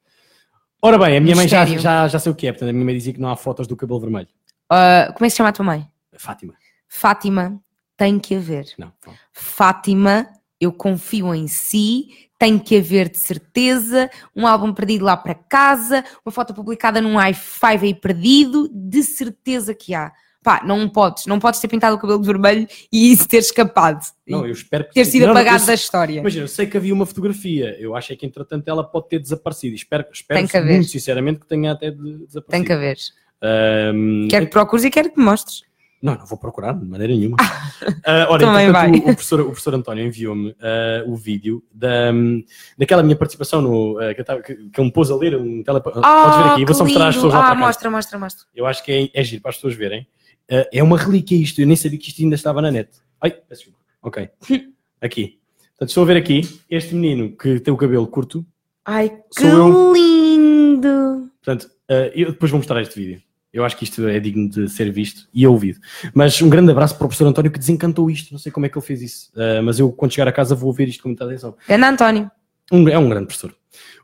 Ora 0.81 0.99
bem, 0.99 1.17
a 1.17 1.21
minha 1.21 1.35
mãe 1.35 1.49
já, 1.49 1.61
Mistério. 1.61 1.83
já, 1.83 2.09
já 2.09 2.19
sei 2.19 2.31
o 2.31 2.35
que 2.35 2.47
é, 2.47 2.53
portanto 2.53 2.71
a 2.71 2.73
minha 2.73 2.85
mãe 2.85 2.95
dizia 2.95 3.13
que 3.13 3.21
não 3.21 3.31
há 3.31 3.37
fotos 3.37 3.67
do 3.67 3.77
cabelo 3.77 3.99
vermelho. 4.01 4.29
Ah, 4.71 5.11
como 5.15 5.25
é 5.25 5.29
que 5.29 5.31
se 5.31 5.37
chama 5.37 5.49
a 5.49 5.53
tua 5.53 5.65
mãe? 5.65 5.91
Fátima. 6.17 6.55
Fátima, 6.89 7.61
tem 7.97 8.19
que 8.19 8.37
haver. 8.37 8.67
Não. 8.79 8.93
não. 9.07 9.15
Fátima, 9.33 10.29
eu 10.61 10.73
confio 10.73 11.35
em 11.35 11.49
si, 11.49 12.29
tem 12.39 12.59
que 12.59 12.77
haver 12.77 13.09
de 13.09 13.19
certeza, 13.19 14.09
um 14.37 14.47
álbum 14.47 14.73
perdido 14.73 15.05
lá 15.05 15.17
para 15.17 15.35
casa, 15.35 16.05
uma 16.25 16.31
foto 16.31 16.55
publicada 16.55 17.01
num 17.01 17.15
i5 17.15 17.83
aí 17.83 17.95
perdido, 17.95 18.69
de 18.73 19.03
certeza 19.03 19.75
que 19.75 19.95
há. 19.95 20.13
Pá, 20.49 20.63
não 20.65 20.89
podes, 20.89 21.27
não 21.27 21.39
podes 21.39 21.61
ter 21.61 21.69
pintado 21.69 21.95
o 21.95 21.99
cabelo 21.99 22.19
de 22.23 22.27
vermelho 22.27 22.67
e 22.91 23.13
isso 23.13 23.29
ter 23.29 23.37
escapado. 23.37 24.01
Não, 24.27 24.47
eu 24.47 24.53
espero 24.53 24.85
que 24.85 24.95
ter 24.95 25.05
sido 25.05 25.27
Não, 25.27 25.33
apagado 25.33 25.63
eu 25.63 25.67
da 25.67 25.75
história. 25.75 26.21
Imagina, 26.21 26.45
eu 26.45 26.49
sei 26.49 26.65
que 26.67 26.75
havia 26.75 26.95
uma 26.95 27.05
fotografia, 27.05 27.77
eu 27.79 27.95
acho 27.95 28.15
é 28.15 28.17
que 28.17 28.25
entretanto 28.25 28.67
ela 28.67 28.83
pode 28.83 29.11
ter 29.11 29.19
desaparecido. 29.19 29.77
Espero, 29.77 30.07
espero 30.11 30.49
que 30.49 30.57
haver. 30.57 30.77
muito 30.77 30.89
sinceramente 30.89 31.41
que 31.41 31.47
tenha 31.47 31.73
até 31.73 31.91
de- 31.91 31.97
desaparecido. 32.25 32.45
Tem 32.51 32.65
que 32.65 32.73
haver. 32.73 32.97
Ahm, 33.43 34.27
Quero 34.31 34.47
que 34.47 34.53
procures 34.53 34.85
e 34.87 34.91
quero 34.91 35.11
que 35.11 35.19
me 35.19 35.25
mostres. 35.27 35.61
Não, 36.01 36.15
não 36.15 36.25
vou 36.25 36.39
procurar 36.39 36.73
de 36.73 36.87
maneira 36.87 37.13
nenhuma. 37.13 37.37
uh, 37.43 38.31
ora, 38.33 38.47
Também 38.47 38.71
vai. 38.71 38.91
o, 38.91 38.97
o 38.97 39.03
professor, 39.03 39.41
o 39.41 39.47
professor 39.47 39.75
António 39.75 40.07
enviou-me 40.07 40.51
uh, 40.53 41.11
o 41.13 41.15
vídeo 41.15 41.63
da, 41.75 42.11
um, 42.11 42.43
daquela 42.79 43.03
minha 43.03 43.17
participação 43.17 43.61
no, 43.61 43.97
uh, 43.99 44.15
que, 44.15 44.21
eu 44.23 44.25
tava, 44.25 44.41
que, 44.41 44.55
que 44.55 44.81
eu 44.81 44.85
me 44.85 44.93
pôs 44.93 45.11
a 45.11 45.17
ler 45.17 45.37
um 45.37 45.63
tele... 45.63 45.81
Podes 45.81 46.03
ver 46.39 46.51
aqui, 46.53 46.65
vou 46.65 46.75
só 46.75 46.85
mostrar 46.85 47.09
às 47.09 47.17
pessoas 47.17 47.35
lá 47.35 47.41
Ah, 47.47 47.49
cá. 47.51 47.55
mostra, 47.57 47.91
mostra, 47.91 48.19
mostra. 48.19 48.47
Eu 48.55 48.65
acho 48.65 48.83
que 48.83 49.11
é, 49.15 49.21
é 49.21 49.23
giro 49.25 49.43
para 49.43 49.51
as 49.51 49.57
pessoas 49.57 49.75
verem. 49.75 50.07
Uh, 50.51 50.65
é 50.73 50.83
uma 50.83 50.97
relíquia 50.97 51.37
isto, 51.37 51.61
eu 51.61 51.67
nem 51.67 51.77
sabia 51.77 51.99
que 51.99 52.09
isto 52.09 52.23
ainda 52.23 52.35
estava 52.35 52.63
na 52.63 52.71
net. 52.71 52.89
Ai, 53.21 53.31
peço 53.31 53.63
desculpa. 53.65 53.79
Ok. 54.03 54.29
Aqui. 55.01 55.39
Portanto, 55.71 55.89
estou 55.91 56.03
a 56.03 56.07
ver 56.07 56.17
aqui 56.17 56.41
este 56.69 56.93
menino 56.93 57.37
que 57.37 57.61
tem 57.61 57.73
o 57.73 57.77
cabelo 57.77 58.05
curto. 58.09 58.45
Ai, 58.85 59.11
que 59.37 59.45
eu. 59.45 59.93
lindo! 59.93 61.31
Portanto, 61.45 61.71
uh, 61.89 62.11
eu 62.15 62.33
depois 62.33 62.51
vou 62.51 62.59
mostrar 62.59 62.83
este 62.83 62.99
vídeo. 62.99 63.23
Eu 63.53 63.65
acho 63.65 63.77
que 63.77 63.85
isto 63.85 64.07
é 64.09 64.19
digno 64.19 64.49
de 64.49 64.69
ser 64.69 64.91
visto 64.93 65.29
e 65.33 65.47
ouvido. 65.47 65.79
Mas 66.13 66.41
um 66.43 66.49
grande 66.51 66.71
abraço 66.73 66.97
para 66.97 67.05
o 67.05 67.09
professor 67.09 67.27
António 67.29 67.51
que 67.51 67.59
desencantou 67.59 68.11
isto. 68.11 68.33
Não 68.33 68.39
sei 68.39 68.51
como 68.51 68.67
é 68.67 68.69
que 68.69 68.77
ele 68.77 68.85
fez 68.85 69.01
isso. 69.03 69.31
Uh, 69.35 69.63
mas 69.63 69.79
eu, 69.79 69.91
quando 69.93 70.13
chegar 70.13 70.27
a 70.29 70.33
casa, 70.33 70.55
vou 70.55 70.67
ouvir 70.69 70.89
isto 70.89 71.03
com 71.03 71.09
muita 71.11 71.25
atenção. 71.25 71.57
Ana 71.69 71.91
António. 71.91 72.31
Um- 72.73 72.89
é 72.89 72.99
um 72.99 73.09
grande 73.09 73.27
professor. 73.27 73.55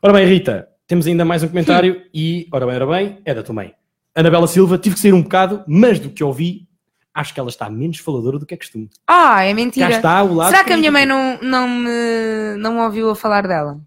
Ora 0.01 0.13
bem, 0.13 0.25
Rita, 0.25 0.67
temos 0.87 1.05
ainda 1.07 1.25
mais 1.25 1.43
um 1.43 1.47
comentário 1.49 2.01
e, 2.13 2.47
ora 2.51 2.65
bem, 2.65 2.75
ora 2.75 2.87
bem, 2.87 3.17
é 3.25 3.33
da 3.33 3.43
tua 3.43 3.53
mãe. 3.53 3.73
Anabela 4.15 4.47
Silva, 4.47 4.77
tive 4.77 4.95
que 4.95 5.01
sair 5.01 5.13
um 5.13 5.21
bocado, 5.21 5.63
mas 5.67 5.99
do 5.99 6.09
que 6.09 6.23
ouvi, 6.23 6.67
acho 7.13 7.33
que 7.33 7.39
ela 7.39 7.49
está 7.49 7.69
menos 7.69 7.97
faladora 7.97 8.39
do 8.39 8.45
que 8.45 8.53
é 8.53 8.57
costume. 8.57 8.89
Ah, 9.05 9.43
é 9.43 9.53
mentira. 9.53 9.89
está 9.91 10.23
o 10.23 10.33
lado. 10.33 10.51
Será 10.51 10.63
que 10.63 10.73
a 10.73 10.77
minha 10.77 10.91
mãe 10.91 11.05
não, 11.05 11.37
não, 11.41 11.67
me, 11.67 12.55
não 12.57 12.73
me 12.75 12.79
ouviu 12.81 13.09
a 13.09 13.15
falar 13.15 13.45
dela? 13.47 13.79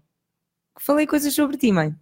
Falei 0.79 1.07
coisas 1.07 1.33
sobre 1.33 1.57
ti, 1.57 1.71
mãe. 1.71 1.93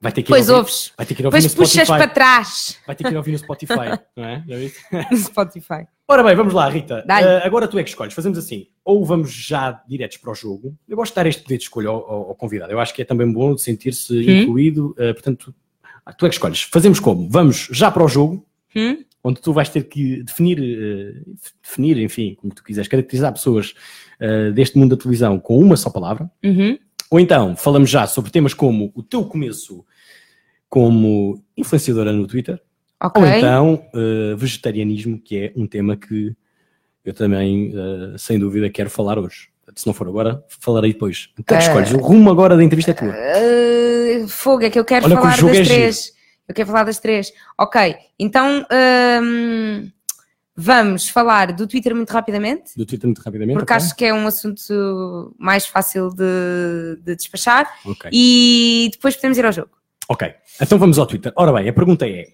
Vai 0.00 0.12
ter 0.12 0.22
que 0.22 0.28
Pois 0.28 0.48
ouvir, 0.50 0.58
ouves. 0.60 0.92
Vai 0.96 1.06
ter 1.06 1.14
que 1.14 1.22
ir 1.22 1.26
ouvir 1.26 1.40
Depois 1.42 1.54
no 1.56 1.64
puxas 1.80 1.88
para 1.88 2.06
trás 2.08 2.78
Vai 2.86 2.94
ter 2.94 3.04
que 3.04 3.10
ir 3.14 3.16
ouvir 3.16 3.32
no 3.32 3.38
Spotify, 3.38 3.98
não 4.14 4.24
é? 4.24 4.44
Já 4.46 4.56
viste? 4.56 4.78
no 5.10 5.16
Spotify. 5.16 5.86
Ora 6.06 6.22
bem, 6.22 6.36
vamos 6.36 6.52
lá, 6.52 6.68
Rita. 6.68 7.02
Uh, 7.08 7.46
agora 7.46 7.66
tu 7.66 7.78
é 7.78 7.82
que 7.82 7.88
escolhes. 7.88 8.12
Fazemos 8.12 8.36
assim. 8.36 8.66
Ou 8.84 9.02
vamos 9.04 9.32
já 9.32 9.82
diretos 9.88 10.18
para 10.18 10.30
o 10.30 10.34
jogo. 10.34 10.76
Eu 10.86 10.96
gosto 10.98 11.12
de 11.12 11.16
dar 11.16 11.26
este 11.26 11.42
poder 11.42 11.56
de 11.56 11.62
escolha 11.62 11.88
ao, 11.88 11.96
ao- 11.96 12.28
ao 12.28 12.34
convidado. 12.34 12.70
Eu 12.70 12.78
acho 12.80 12.92
que 12.92 13.00
é 13.00 13.04
também 13.06 13.32
bom 13.32 13.54
de 13.54 13.62
sentir-se 13.62 14.14
incluído. 14.42 14.90
uh, 14.98 15.14
portanto, 15.14 15.54
tu 16.12 16.26
é 16.26 16.28
que 16.28 16.34
escolhes. 16.34 16.62
Fazemos 16.62 17.00
como? 17.00 17.28
Vamos 17.28 17.68
já 17.70 17.90
para 17.90 18.04
o 18.04 18.08
jogo, 18.08 18.46
Hum? 18.76 19.04
onde 19.24 19.40
tu 19.40 19.52
vais 19.54 19.70
ter 19.70 19.84
que 19.84 20.22
definir, 20.22 20.58
uh, 20.60 21.36
definir, 21.62 21.98
enfim, 21.98 22.34
como 22.34 22.54
tu 22.54 22.62
quiseres, 22.62 22.88
caracterizar 22.88 23.32
pessoas 23.32 23.74
uh, 24.20 24.52
deste 24.52 24.76
mundo 24.76 24.94
da 24.94 25.00
televisão 25.02 25.38
com 25.40 25.58
uma 25.58 25.76
só 25.76 25.88
palavra. 25.88 26.30
Uhum. 26.44 26.78
Ou 27.10 27.18
então, 27.18 27.56
falamos 27.56 27.88
já 27.88 28.06
sobre 28.06 28.30
temas 28.30 28.52
como 28.52 28.92
o 28.94 29.02
teu 29.02 29.24
começo 29.24 29.84
como 30.68 31.42
influenciadora 31.56 32.12
no 32.12 32.26
Twitter. 32.26 32.60
Ok. 33.02 33.22
Ou 33.22 33.28
então, 33.28 33.86
uh, 33.94 34.36
vegetarianismo, 34.36 35.18
que 35.18 35.36
é 35.38 35.52
um 35.56 35.66
tema 35.66 35.96
que 35.96 36.36
eu 37.04 37.12
também, 37.12 37.70
sem 38.16 38.38
dúvida, 38.38 38.70
quero 38.70 38.88
falar 38.88 39.18
hoje. 39.18 39.50
Se 39.74 39.86
não 39.86 39.94
for 39.94 40.06
agora, 40.08 40.44
falarei 40.48 40.92
depois. 40.92 41.30
Então, 41.38 41.56
Eh, 41.56 41.60
escolhes. 41.60 41.92
O 41.92 41.98
rumo 41.98 42.30
agora 42.30 42.56
da 42.56 42.62
entrevista 42.64 42.92
é 42.92 42.94
tua. 42.94 43.08
Uh, 43.14 44.28
fogo, 44.28 44.64
é 44.64 44.70
que 44.70 44.78
eu 44.78 44.84
quero 44.84 45.06
Olha 45.06 45.16
que 45.16 45.22
falar 45.22 45.36
jogo 45.36 45.48
das 45.52 45.60
é 45.60 45.64
giro. 45.64 45.74
três. 45.80 46.12
Eu 46.48 46.54
quero 46.54 46.66
falar 46.68 46.84
das 46.84 46.98
três. 47.00 47.32
Ok, 47.58 47.96
então 48.18 48.66
hum, 49.22 49.90
vamos 50.56 51.08
falar 51.08 51.52
do 51.52 51.66
Twitter 51.66 51.94
muito 51.94 52.10
rapidamente, 52.10 52.72
Do 52.76 52.84
Twitter 52.86 53.06
muito 53.08 53.22
rapidamente. 53.22 53.58
porque 53.58 53.72
ok? 53.72 53.76
acho 53.84 53.96
que 53.96 54.04
é 54.04 54.12
um 54.14 54.26
assunto 54.26 55.34
mais 55.38 55.66
fácil 55.66 56.10
de, 56.10 56.98
de 57.02 57.16
despachar 57.16 57.68
Ok. 57.84 58.10
e 58.12 58.88
depois 58.92 59.16
podemos 59.16 59.38
ir 59.38 59.46
ao 59.46 59.52
jogo. 59.52 59.70
Ok. 60.08 60.32
Então 60.60 60.78
vamos 60.78 60.98
ao 60.98 61.06
Twitter. 61.06 61.32
Ora 61.34 61.52
bem, 61.52 61.68
a 61.68 61.72
pergunta 61.72 62.06
é: 62.06 62.26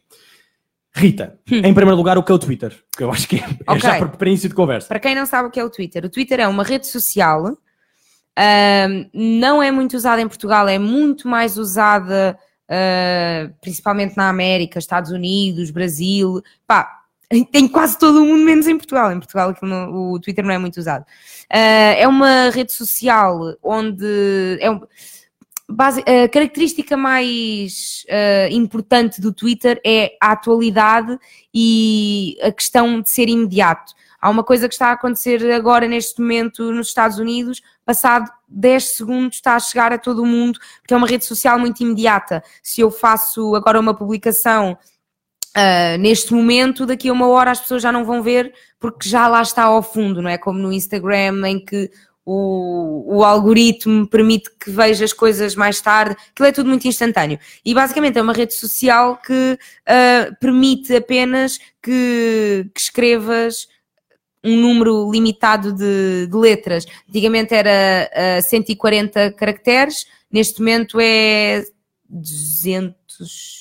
Rita, 0.95 1.39
Hum. 1.51 1.59
em 1.59 1.75
primeiro 1.75 1.97
lugar, 1.97 2.19
o 2.19 2.23
que 2.23 2.33
é 2.33 2.35
o 2.35 2.39
Twitter? 2.39 2.77
Que 2.97 3.05
eu 3.05 3.11
acho 3.11 3.29
que 3.29 3.37
é, 3.37 3.41
é 3.45 3.71
Ok. 3.71 3.81
já 3.81 3.99
para, 3.99 4.09
para 4.09 4.29
início 4.29 4.49
de 4.49 4.55
conversa. 4.55 4.89
Para 4.89 4.99
quem 5.01 5.15
não 5.15 5.25
sabe 5.27 5.49
o 5.49 5.51
que 5.51 5.61
é 5.61 5.65
o 5.65 5.71
Twitter, 5.71 6.05
o 6.05 6.09
Twitter 6.11 6.41
é 6.41 6.49
uma 6.49 6.65
rede 6.65 6.87
social, 6.89 7.47
hum, 7.47 9.11
não 9.15 9.63
é 9.63 9.71
muito 9.71 9.97
usada 9.97 10.21
em 10.21 10.29
Portugal, 10.29 10.69
é 10.69 10.79
muito 10.79 11.29
mais 11.29 11.57
usada 11.57 12.37
uh, 12.69 13.55
principalmente 13.61 14.17
na 14.17 14.29
América, 14.29 14.79
Estados 14.79 15.11
Unidos, 15.11 15.71
Brasil, 15.71 16.43
pá, 16.67 16.97
tem 17.53 17.69
quase 17.69 17.97
todo 17.97 18.23
o 18.23 18.27
mundo 18.27 18.45
menos 18.45 18.67
em 18.67 18.77
Portugal. 18.77 19.13
Em 19.13 19.19
Portugal 19.21 19.55
o 19.63 20.19
Twitter 20.19 20.45
não 20.45 20.53
é 20.53 20.59
muito 20.59 20.79
usado. 20.79 21.03
Uh, 21.03 21.95
é 21.97 22.09
uma 22.09 22.51
rede 22.51 22.73
social 22.73 23.57
onde 23.63 24.59
é 24.61 24.69
um- 24.69 24.81
base- 25.71 26.03
a 26.03 26.29
característica 26.29 26.97
mais 26.97 28.05
uh, 28.09 28.53
importante 28.53 29.21
do 29.21 29.33
Twitter 29.33 29.81
é 29.85 30.17
a 30.21 30.33
atualidade 30.33 31.19
e 31.53 32.37
a 32.43 32.53
questão 32.53 33.01
de 33.01 33.09
ser 33.11 33.29
imediato. 33.29 33.93
Há 34.21 34.29
uma 34.29 34.45
coisa 34.45 34.69
que 34.69 34.75
está 34.75 34.89
a 34.89 34.93
acontecer 34.93 35.51
agora, 35.51 35.89
neste 35.89 36.21
momento, 36.21 36.71
nos 36.73 36.89
Estados 36.89 37.19
Unidos, 37.19 37.63
passado 37.87 38.31
10 38.49 38.85
segundos 38.85 39.37
está 39.37 39.55
a 39.55 39.61
chegar 39.61 39.93
a 39.93 39.99
todo 39.99 40.23
o 40.23 40.27
mundo, 40.27 40.59
porque 40.81 40.93
é 40.93 40.97
uma 40.97 41.07
rede 41.07 41.25
social 41.25 41.59
muito 41.59 41.81
imediata. 41.83 42.43
Se 42.63 42.83
eu 42.83 42.91
faço 42.91 43.55
agora 43.55 43.81
uma 43.81 43.95
publicação 43.95 44.77
ah, 45.55 45.97
neste 45.99 46.33
momento, 46.33 46.87
daqui 46.87 47.09
a 47.09 47.13
uma 47.13 47.29
hora 47.29 47.51
as 47.51 47.61
pessoas 47.61 47.83
já 47.83 47.91
não 47.91 48.05
vão 48.05 48.23
ver, 48.23 48.53
porque 48.79 49.09
já 49.09 49.27
lá 49.27 49.43
está 49.43 49.65
ao 49.65 49.83
fundo, 49.83 50.23
não 50.23 50.31
é? 50.31 50.39
Como 50.39 50.59
no 50.59 50.73
Instagram, 50.73 51.49
em 51.49 51.65
que 51.65 51.91
o, 52.25 53.17
o 53.17 53.25
algoritmo 53.25 54.07
permite 54.07 54.51
que 54.59 54.71
veja 54.71 55.05
as 55.05 55.13
coisas 55.13 55.55
mais 55.55 55.81
tarde, 55.81 56.17
aquilo 56.31 56.49
é 56.49 56.53
tudo 56.53 56.69
muito 56.69 56.87
instantâneo. 56.87 57.39
E 57.65 57.75
basicamente 57.75 58.19
é 58.19 58.23
uma 58.23 58.33
rede 58.33 58.55
social 58.55 59.17
que 59.17 59.59
ah, 59.87 60.31
permite 60.41 60.95
apenas 60.95 61.59
que, 61.83 62.71
que 62.75 62.81
escrevas 62.81 63.67
um 64.43 64.57
número 64.57 65.11
limitado 65.11 65.73
de, 65.73 66.27
de 66.27 66.37
letras. 66.37 66.87
Antigamente 67.09 67.55
era 67.55 68.11
ah, 68.39 68.43
140 68.43 69.33
caracteres, 69.33 70.07
neste 70.31 70.61
momento 70.61 70.99
é 71.01 71.65
200, 72.09 73.60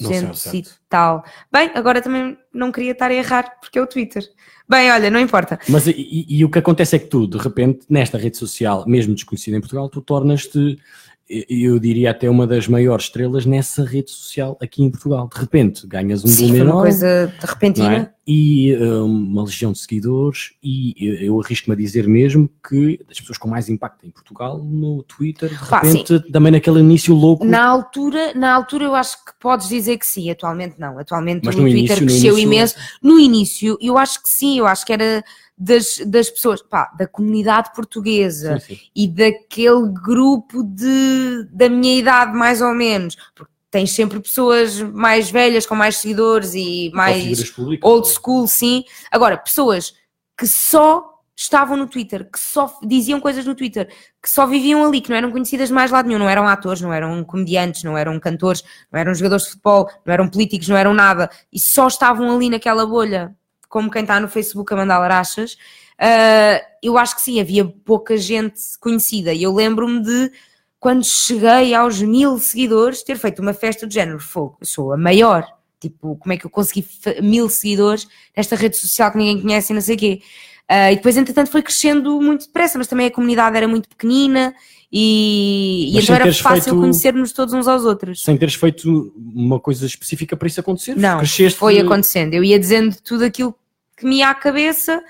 Não 0.00 0.10
200 0.10 0.44
e 0.54 0.64
tal. 0.88 1.24
Bem, 1.52 1.70
agora 1.74 2.02
também 2.02 2.36
não 2.52 2.72
queria 2.72 2.92
estar 2.92 3.10
a 3.10 3.14
errar, 3.14 3.58
porque 3.60 3.78
é 3.78 3.82
o 3.82 3.86
Twitter. 3.86 4.22
Bem, 4.68 4.90
olha, 4.90 5.10
não 5.10 5.20
importa. 5.20 5.58
Mas 5.68 5.86
e, 5.86 5.90
e- 5.92 6.38
e 6.38 6.44
o 6.44 6.50
que 6.50 6.58
acontece 6.58 6.96
é 6.96 6.98
que 6.98 7.06
tu, 7.06 7.26
de 7.28 7.38
repente, 7.38 7.84
nesta 7.88 8.16
rede 8.18 8.36
social, 8.36 8.84
mesmo 8.88 9.14
desconhecida 9.14 9.56
em 9.56 9.60
Portugal, 9.60 9.88
tu 9.88 10.00
tornas-te, 10.00 10.78
eu 11.28 11.78
diria 11.78 12.10
até 12.10 12.28
uma 12.28 12.46
das 12.46 12.68
maiores 12.68 13.06
estrelas 13.06 13.46
nessa 13.46 13.82
rede 13.84 14.10
social 14.10 14.58
aqui 14.60 14.82
em 14.82 14.90
Portugal. 14.90 15.28
De 15.32 15.40
repente, 15.40 15.86
ganhas 15.86 16.22
um 16.24 16.28
Sim, 16.28 16.48
foi 16.48 16.62
uma 16.62 16.82
coisa 16.82 17.32
de 17.40 17.46
repentina. 17.46 17.94
é? 17.96 18.14
E 18.26 18.74
uh, 18.76 19.04
uma 19.04 19.42
legião 19.44 19.72
de 19.72 19.78
seguidores, 19.78 20.52
e 20.62 20.94
eu, 20.98 21.14
eu 21.16 21.40
arrisco-me 21.42 21.74
a 21.74 21.78
dizer 21.78 22.08
mesmo 22.08 22.48
que 22.66 22.98
das 23.06 23.20
pessoas 23.20 23.36
com 23.36 23.48
mais 23.48 23.68
impacto 23.68 24.06
em 24.06 24.10
Portugal, 24.10 24.58
no 24.64 25.02
Twitter, 25.02 25.50
de 25.50 25.68
Pá, 25.68 25.80
repente, 25.80 26.20
também 26.32 26.50
naquele 26.52 26.80
início 26.80 27.14
louco. 27.14 27.44
Na 27.44 27.64
altura, 27.66 28.32
na 28.34 28.54
altura 28.54 28.84
eu 28.84 28.94
acho 28.94 29.22
que 29.24 29.32
podes 29.38 29.68
dizer 29.68 29.98
que 29.98 30.06
sim, 30.06 30.30
atualmente 30.30 30.76
não. 30.78 30.98
Atualmente 30.98 31.44
Mas 31.44 31.54
o 31.54 31.58
no 31.58 31.64
Twitter 31.64 31.78
início- 31.98 32.00
no 32.02 32.06
cresceu 32.06 32.32
início- 32.38 32.46
imenso. 32.46 32.74
No 33.02 33.20
início, 33.20 33.78
eu 33.80 33.98
acho 33.98 34.22
que 34.22 34.28
sim, 34.28 34.58
eu 34.58 34.66
acho 34.66 34.86
que 34.86 34.92
era 34.94 35.22
das, 35.56 35.98
das 36.06 36.28
pessoas, 36.30 36.60
pá, 36.62 36.90
da 36.98 37.06
comunidade 37.06 37.72
portuguesa 37.74 38.58
Sim, 38.60 38.74
sim. 38.74 38.80
e 38.94 39.08
daquele 39.08 39.88
grupo 39.88 40.62
de, 40.64 41.48
da 41.52 41.68
minha 41.68 41.98
idade, 41.98 42.36
mais 42.36 42.60
ou 42.60 42.74
menos. 42.74 43.16
Porque 43.34 43.52
tens 43.70 43.92
sempre 43.92 44.20
pessoas 44.20 44.80
mais 44.80 45.30
velhas, 45.30 45.66
com 45.66 45.74
mais 45.74 45.96
seguidores 45.98 46.54
e 46.54 46.90
mais 46.94 47.50
públicas, 47.50 47.88
old 47.88 48.06
ou- 48.08 48.14
school, 48.14 48.46
sim. 48.46 48.84
Agora, 49.10 49.36
pessoas 49.36 49.94
que 50.36 50.46
só 50.46 51.10
estavam 51.36 51.76
no 51.76 51.88
Twitter, 51.88 52.30
que 52.30 52.38
só 52.38 52.78
diziam 52.84 53.20
coisas 53.20 53.44
no 53.44 53.56
Twitter, 53.56 53.88
que 54.22 54.30
só 54.30 54.46
viviam 54.46 54.84
ali, 54.84 55.00
que 55.00 55.10
não 55.10 55.16
eram 55.16 55.32
conhecidas 55.32 55.68
mais 55.70 55.90
lado 55.90 56.06
nenhum, 56.06 56.20
não 56.20 56.28
eram 56.28 56.46
atores, 56.46 56.80
não 56.80 56.92
eram 56.92 57.24
comediantes, 57.24 57.82
não 57.82 57.98
eram 57.98 58.18
cantores, 58.20 58.62
não 58.92 59.00
eram 59.00 59.12
jogadores 59.14 59.44
de 59.44 59.50
futebol, 59.50 59.90
não 60.06 60.14
eram 60.14 60.28
políticos, 60.28 60.68
não 60.68 60.76
eram 60.76 60.94
nada, 60.94 61.28
e 61.52 61.58
só 61.58 61.88
estavam 61.88 62.32
ali 62.34 62.48
naquela 62.48 62.86
bolha, 62.86 63.34
como 63.74 63.90
quem 63.90 64.02
está 64.02 64.20
no 64.20 64.28
Facebook 64.28 64.72
a 64.72 64.76
mandar 64.76 65.00
larachas. 65.00 65.56
Ah, 65.98 66.62
eu 66.80 66.96
acho 66.96 67.16
que 67.16 67.22
sim, 67.22 67.40
havia 67.40 67.64
pouca 67.64 68.16
gente 68.16 68.60
conhecida, 68.78 69.34
e 69.34 69.42
eu 69.42 69.52
lembro-me 69.52 70.00
de 70.00 70.30
quando 70.78 71.04
cheguei 71.04 71.74
aos 71.74 72.00
mil 72.00 72.38
seguidores, 72.38 73.02
ter 73.02 73.18
feito 73.18 73.42
uma 73.42 73.52
festa 73.52 73.84
de 73.84 73.94
género, 73.94 74.20
fogo, 74.20 74.58
sou 74.62 74.92
a 74.92 74.96
maior. 74.96 75.44
Tipo, 75.80 76.14
como 76.16 76.32
é 76.32 76.36
que 76.36 76.46
eu 76.46 76.50
consegui 76.50 76.86
mil 77.20 77.48
seguidores 77.48 78.06
nesta 78.36 78.54
rede 78.54 78.76
social 78.76 79.10
que 79.10 79.18
ninguém 79.18 79.40
conhece 79.42 79.72
e 79.72 79.74
não 79.74 79.82
sei 79.82 79.96
o 79.96 79.98
quê. 79.98 80.22
Ah, 80.68 80.92
e 80.92 80.96
depois, 80.96 81.16
entretanto, 81.16 81.50
foi 81.50 81.60
crescendo 81.60 82.20
muito 82.22 82.46
depressa, 82.46 82.78
mas 82.78 82.86
também 82.86 83.06
a 83.06 83.10
comunidade 83.10 83.56
era 83.56 83.66
muito 83.66 83.88
pequenina 83.88 84.54
e, 84.92 85.90
e 85.92 85.98
então 85.98 86.14
era 86.14 86.32
fácil 86.32 86.62
feito- 86.62 86.80
conhecermos 86.80 87.32
todos 87.32 87.52
uns 87.52 87.66
aos 87.66 87.84
outros. 87.84 88.22
Sem 88.22 88.36
teres 88.36 88.54
feito 88.54 89.12
uma 89.16 89.58
coisa 89.58 89.84
específica 89.84 90.36
para 90.36 90.46
isso 90.46 90.60
acontecer. 90.60 90.96
Não, 90.96 91.18
Cresceste 91.18 91.58
foi 91.58 91.80
acontecendo. 91.80 92.34
Eu 92.34 92.44
ia 92.44 92.58
dizendo 92.58 92.94
tudo 93.02 93.24
aquilo 93.24 93.52
que 93.96 94.06
me 94.06 94.18
ia 94.18 94.28
à 94.28 94.34
cabeça 94.34 95.02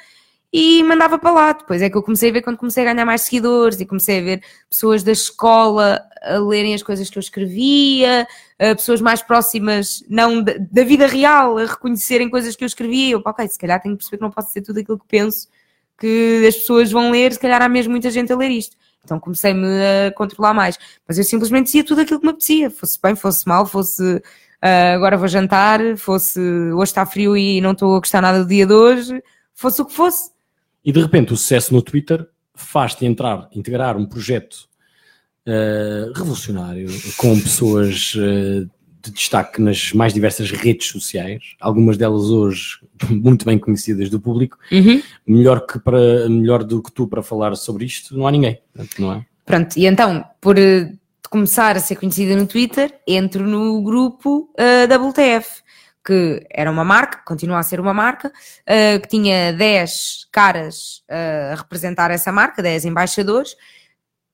e 0.52 0.84
mandava 0.84 1.18
para 1.18 1.32
lá. 1.32 1.52
Depois 1.52 1.82
é 1.82 1.90
que 1.90 1.96
eu 1.96 2.02
comecei 2.02 2.30
a 2.30 2.32
ver 2.32 2.42
quando 2.42 2.56
comecei 2.56 2.86
a 2.86 2.92
ganhar 2.92 3.04
mais 3.04 3.22
seguidores 3.22 3.80
e 3.80 3.84
comecei 3.84 4.20
a 4.20 4.22
ver 4.22 4.42
pessoas 4.70 5.02
da 5.02 5.10
escola 5.10 6.00
a 6.22 6.38
lerem 6.38 6.74
as 6.74 6.82
coisas 6.82 7.10
que 7.10 7.18
eu 7.18 7.20
escrevia, 7.20 8.26
pessoas 8.58 9.00
mais 9.00 9.20
próximas, 9.20 10.04
não 10.08 10.42
da, 10.42 10.54
da, 10.70 10.84
vida 10.84 11.06
real, 11.06 11.58
a 11.58 11.66
reconhecerem 11.66 12.30
coisas 12.30 12.54
que 12.54 12.62
eu 12.62 12.66
escrevia. 12.66 13.10
Eu, 13.10 13.22
ok, 13.24 13.48
se 13.48 13.58
calhar 13.58 13.82
tenho 13.82 13.94
que 13.94 13.98
perceber 13.98 14.18
que 14.18 14.22
não 14.22 14.30
posso 14.30 14.52
ser 14.52 14.62
tudo 14.62 14.78
aquilo 14.78 14.98
que 14.98 15.06
penso 15.08 15.48
que 15.98 16.44
as 16.46 16.56
pessoas 16.56 16.90
vão 16.90 17.10
ler, 17.10 17.32
se 17.32 17.38
calhar 17.38 17.60
há 17.60 17.68
mesmo 17.68 17.90
muita 17.90 18.10
gente 18.10 18.32
a 18.32 18.36
ler 18.36 18.50
isto. 18.50 18.76
Então 19.04 19.20
comecei-me 19.20 19.66
a 19.66 20.12
controlar 20.12 20.54
mais. 20.54 20.78
Mas 21.06 21.18
eu 21.18 21.24
simplesmente 21.24 21.66
dizia 21.66 21.84
tudo 21.84 22.00
aquilo 22.00 22.20
que 22.20 22.26
me 22.26 22.30
apetecia, 22.30 22.70
fosse 22.70 22.98
bem, 23.02 23.14
fosse 23.14 23.46
mal, 23.46 23.66
fosse 23.66 24.22
uh, 24.64 24.94
agora 24.94 25.18
vou 25.18 25.28
jantar, 25.28 25.80
fosse 25.96 26.40
hoje 26.40 26.90
está 26.90 27.04
frio 27.04 27.36
e 27.36 27.60
não 27.60 27.72
estou 27.72 27.94
a 27.94 27.98
gostar 27.98 28.22
nada 28.22 28.42
do 28.42 28.48
dia 28.48 28.66
de 28.66 28.72
hoje, 28.72 29.22
fosse 29.52 29.82
o 29.82 29.84
que 29.84 29.92
fosse. 29.92 30.30
E 30.84 30.90
de 30.90 31.00
repente 31.00 31.32
o 31.32 31.36
sucesso 31.36 31.74
no 31.74 31.82
Twitter 31.82 32.26
faz-te 32.54 33.04
entrar, 33.04 33.48
integrar 33.52 33.96
um 33.96 34.06
projeto 34.06 34.68
uh, 35.46 36.12
revolucionário 36.14 36.88
com 37.16 37.38
pessoas 37.40 38.14
uh, 38.14 38.68
de 39.02 39.10
destaque 39.10 39.60
nas 39.60 39.92
mais 39.92 40.14
diversas 40.14 40.50
redes 40.50 40.88
sociais, 40.88 41.54
algumas 41.60 41.98
delas 41.98 42.24
hoje 42.24 42.78
muito 43.10 43.44
bem 43.44 43.58
conhecidas 43.58 44.08
do 44.08 44.18
público. 44.18 44.58
Uhum. 44.72 45.02
Melhor, 45.26 45.66
que 45.66 45.78
para, 45.78 46.28
melhor 46.28 46.64
do 46.64 46.82
que 46.82 46.90
tu 46.90 47.06
para 47.06 47.22
falar 47.22 47.54
sobre 47.56 47.84
isto, 47.84 48.16
não 48.16 48.26
há 48.26 48.30
ninguém, 48.30 48.60
não 48.98 49.12
é? 49.12 49.26
Pronto, 49.44 49.76
e 49.76 49.86
então, 49.86 50.24
por 50.40 50.56
começar 51.28 51.76
a 51.76 51.80
ser 51.80 51.96
conhecida 51.96 52.36
no 52.36 52.46
Twitter, 52.46 53.00
entro 53.06 53.46
no 53.46 53.82
grupo 53.82 54.50
uh, 54.58 55.08
WTF, 55.08 55.62
que 56.04 56.46
era 56.50 56.70
uma 56.70 56.84
marca, 56.84 57.22
continua 57.24 57.58
a 57.58 57.62
ser 57.62 57.80
uma 57.80 57.94
marca, 57.94 58.28
uh, 58.28 59.00
que 59.00 59.08
tinha 59.08 59.52
10 59.52 60.28
caras 60.30 61.02
uh, 61.10 61.52
a 61.52 61.54
representar 61.56 62.10
essa 62.10 62.30
marca, 62.30 62.62
10 62.62 62.84
embaixadores, 62.84 63.56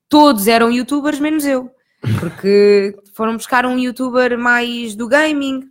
todos 0.09 0.47
eram 0.47 0.71
youtubers, 0.71 1.21
menos 1.21 1.45
eu 1.45 1.71
porque 2.19 2.95
foram 3.15 3.37
buscar 3.37 3.67
um 3.67 3.79
youtuber 3.79 4.39
mais 4.39 4.95
do 4.95 5.07
gaming, 5.07 5.69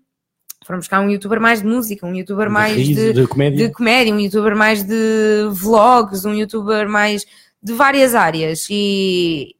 foram 0.65 0.79
buscar 0.79 1.01
um 1.01 1.09
youtuber 1.09 1.41
mais 1.41 1.61
de 1.61 1.67
música, 1.67 2.05
um 2.05 2.13
youtuber 2.13 2.47
de 2.47 2.53
mais 2.53 2.75
riso, 2.75 2.93
de, 2.93 3.13
de, 3.13 3.27
comédia. 3.27 3.67
de 3.67 3.73
comédia, 3.73 4.13
um 4.13 4.19
youtuber 4.19 4.55
mais 4.55 4.83
de 4.83 5.49
vlogs, 5.51 6.25
um 6.25 6.33
youtuber 6.33 6.87
mais 6.87 7.25
de 7.61 7.73
várias 7.73 8.15
áreas 8.15 8.67
e, 8.69 9.55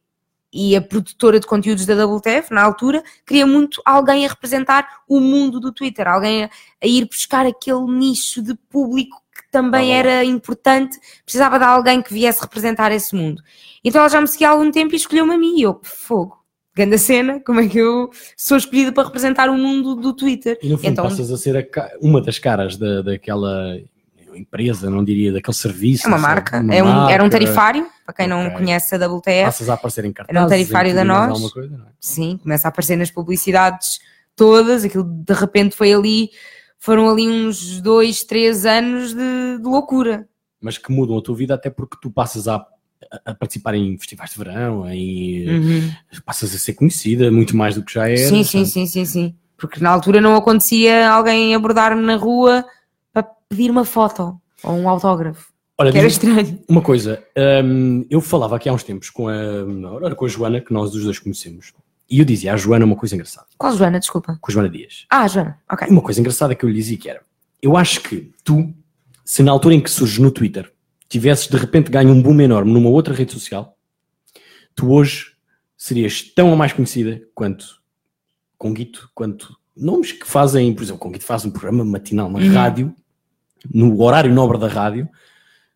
e 0.52 0.74
a 0.74 0.80
produtora 0.80 1.38
de 1.38 1.46
conteúdos 1.46 1.86
da 1.86 2.04
WTF, 2.04 2.52
na 2.52 2.62
altura, 2.62 3.02
queria 3.26 3.46
muito 3.46 3.80
alguém 3.84 4.26
a 4.26 4.28
representar 4.28 4.86
o 5.08 5.20
mundo 5.20 5.60
do 5.60 5.72
Twitter, 5.72 6.08
alguém 6.08 6.44
a, 6.44 6.50
a 6.82 6.86
ir 6.86 7.06
buscar 7.06 7.46
aquele 7.46 7.84
nicho 7.86 8.42
de 8.42 8.54
público 8.68 9.20
que 9.34 9.50
também 9.50 9.92
ah, 9.92 9.96
era 9.96 10.24
importante, 10.24 10.98
precisava 11.24 11.58
de 11.58 11.64
alguém 11.64 12.02
que 12.02 12.12
viesse 12.12 12.40
representar 12.40 12.90
esse 12.92 13.14
mundo. 13.14 13.42
Então 13.84 14.00
ela 14.00 14.10
já 14.10 14.20
me 14.20 14.26
seguia 14.26 14.48
há 14.48 14.50
algum 14.50 14.70
tempo 14.70 14.94
e 14.94 14.96
escolheu-me 14.96 15.34
a 15.34 15.38
mim 15.38 15.58
e 15.58 15.62
eu, 15.62 15.80
fogo 15.82 16.40
grande 16.74 16.98
cena, 16.98 17.40
como 17.40 17.60
é 17.60 17.68
que 17.68 17.78
eu 17.78 18.10
sou 18.36 18.56
escolhida 18.56 18.92
para 18.92 19.04
representar 19.04 19.50
o 19.50 19.56
mundo 19.56 19.94
do 19.94 20.12
Twitter. 20.14 20.58
E 20.62 20.68
no 20.68 20.78
fundo 20.78 20.88
então, 20.88 21.04
passas 21.04 21.30
a 21.30 21.36
ser 21.36 21.56
a, 21.56 21.90
uma 22.00 22.20
das 22.20 22.38
caras 22.38 22.76
da, 22.76 23.02
daquela 23.02 23.78
empresa, 24.38 24.90
não 24.90 25.04
diria, 25.04 25.32
daquele 25.32 25.56
serviço. 25.56 26.06
É 26.06 26.08
uma 26.08 26.18
marca, 26.18 26.60
uma 26.60 26.74
é 26.74 26.82
um, 26.82 26.86
marca. 26.86 27.12
era 27.12 27.24
um 27.24 27.30
tarifário, 27.30 27.86
para 28.04 28.14
quem 28.14 28.32
okay. 28.32 28.44
não 28.44 28.50
conhece 28.50 28.94
a 28.94 28.98
WTF. 28.98 29.44
Passas 29.44 29.68
a 29.68 29.74
aparecer 29.74 30.04
em 30.04 30.12
cartazes. 30.12 30.36
Era 30.36 30.46
um 30.46 30.48
tarifário 30.48 30.94
da 30.94 31.04
nós. 31.04 31.50
Coisa, 31.50 31.74
é? 31.74 31.90
Sim, 31.98 32.38
começa 32.42 32.68
a 32.68 32.70
aparecer 32.70 32.96
nas 32.96 33.10
publicidades 33.10 34.00
todas, 34.34 34.84
aquilo 34.84 35.04
de 35.04 35.34
repente 35.34 35.76
foi 35.76 35.92
ali, 35.92 36.30
foram 36.78 37.10
ali 37.10 37.28
uns 37.28 37.80
dois, 37.80 38.24
três 38.24 38.64
anos 38.64 39.12
de, 39.12 39.58
de 39.58 39.64
loucura. 39.64 40.26
Mas 40.60 40.78
que 40.78 40.92
mudam 40.92 41.18
a 41.18 41.22
tua 41.22 41.36
vida 41.36 41.54
até 41.54 41.70
porque 41.70 41.96
tu 42.00 42.10
passas 42.10 42.48
a 42.48 42.66
a 43.24 43.34
participar 43.34 43.74
em 43.74 43.98
festivais 43.98 44.30
de 44.30 44.38
verão, 44.38 44.88
em, 44.88 45.48
uhum. 45.48 45.92
passas 46.24 46.54
a 46.54 46.58
ser 46.58 46.74
conhecida 46.74 47.30
muito 47.30 47.56
mais 47.56 47.74
do 47.74 47.82
que 47.82 47.94
já 47.94 48.08
era. 48.08 48.16
Sim, 48.16 48.44
sim, 48.44 48.64
sim, 48.64 48.86
sim, 48.86 49.04
sim. 49.04 49.34
Porque 49.56 49.80
na 49.80 49.90
altura 49.90 50.20
não 50.20 50.36
acontecia 50.36 51.10
alguém 51.10 51.54
abordar-me 51.54 52.02
na 52.02 52.16
rua 52.16 52.64
pedir 53.50 53.70
uma 53.70 53.84
foto 53.84 54.40
ou 54.62 54.72
um 54.72 54.88
autógrafo. 54.88 55.52
Olha, 55.76 55.90
que 55.90 55.98
era 55.98 56.06
estranho. 56.06 56.62
Uma 56.68 56.80
coisa, 56.80 57.22
um, 57.64 58.06
eu 58.08 58.20
falava 58.20 58.56
aqui 58.56 58.68
há 58.68 58.72
uns 58.72 58.84
tempos 58.84 59.10
com 59.10 59.28
a, 59.28 60.14
com 60.14 60.24
a 60.24 60.28
Joana, 60.28 60.60
que 60.60 60.72
nós 60.72 60.94
os 60.94 61.04
dois 61.04 61.18
conhecemos, 61.18 61.72
e 62.08 62.18
eu 62.18 62.24
dizia 62.24 62.52
à 62.52 62.56
Joana 62.56 62.84
uma 62.84 62.96
coisa 62.96 63.14
engraçada. 63.14 63.46
Qual 63.58 63.76
Joana, 63.76 63.98
desculpa? 63.98 64.38
Com 64.40 64.50
a 64.50 64.54
Joana 64.54 64.68
Dias. 64.68 65.06
Ah, 65.10 65.26
Joana, 65.26 65.58
ok. 65.70 65.88
Uma 65.88 66.02
coisa 66.02 66.20
engraçada 66.20 66.54
que 66.54 66.64
eu 66.64 66.68
lhe 66.68 66.76
dizia 66.76 66.96
que 66.96 67.10
era, 67.10 67.22
eu 67.60 67.76
acho 67.76 68.00
que 68.02 68.30
tu, 68.44 68.72
se 69.24 69.42
na 69.42 69.50
altura 69.52 69.74
em 69.74 69.80
que 69.80 69.90
surges 69.90 70.18
no 70.18 70.30
Twitter, 70.30 70.72
tivesses 71.08 71.48
de 71.48 71.56
repente 71.56 71.90
ganho 71.90 72.10
um 72.10 72.22
boom 72.22 72.40
enorme 72.40 72.72
numa 72.72 72.90
outra 72.90 73.14
rede 73.14 73.32
social, 73.32 73.76
tu 74.76 74.92
hoje 74.92 75.32
serias 75.76 76.22
tão 76.22 76.50
ou 76.50 76.56
mais 76.56 76.72
conhecida 76.72 77.20
quanto 77.34 77.80
Conguito, 78.58 79.10
quanto 79.14 79.56
nomes 79.74 80.12
que 80.12 80.26
fazem, 80.26 80.74
por 80.74 80.82
exemplo, 80.82 81.00
Conguito 81.00 81.24
faz 81.24 81.46
um 81.46 81.50
programa 81.50 81.82
matinal 81.86 82.30
na 82.30 82.38
uhum. 82.38 82.52
rádio, 82.52 82.94
no 83.72 84.00
horário 84.00 84.32
nobre 84.32 84.58
da 84.58 84.68
rádio, 84.68 85.08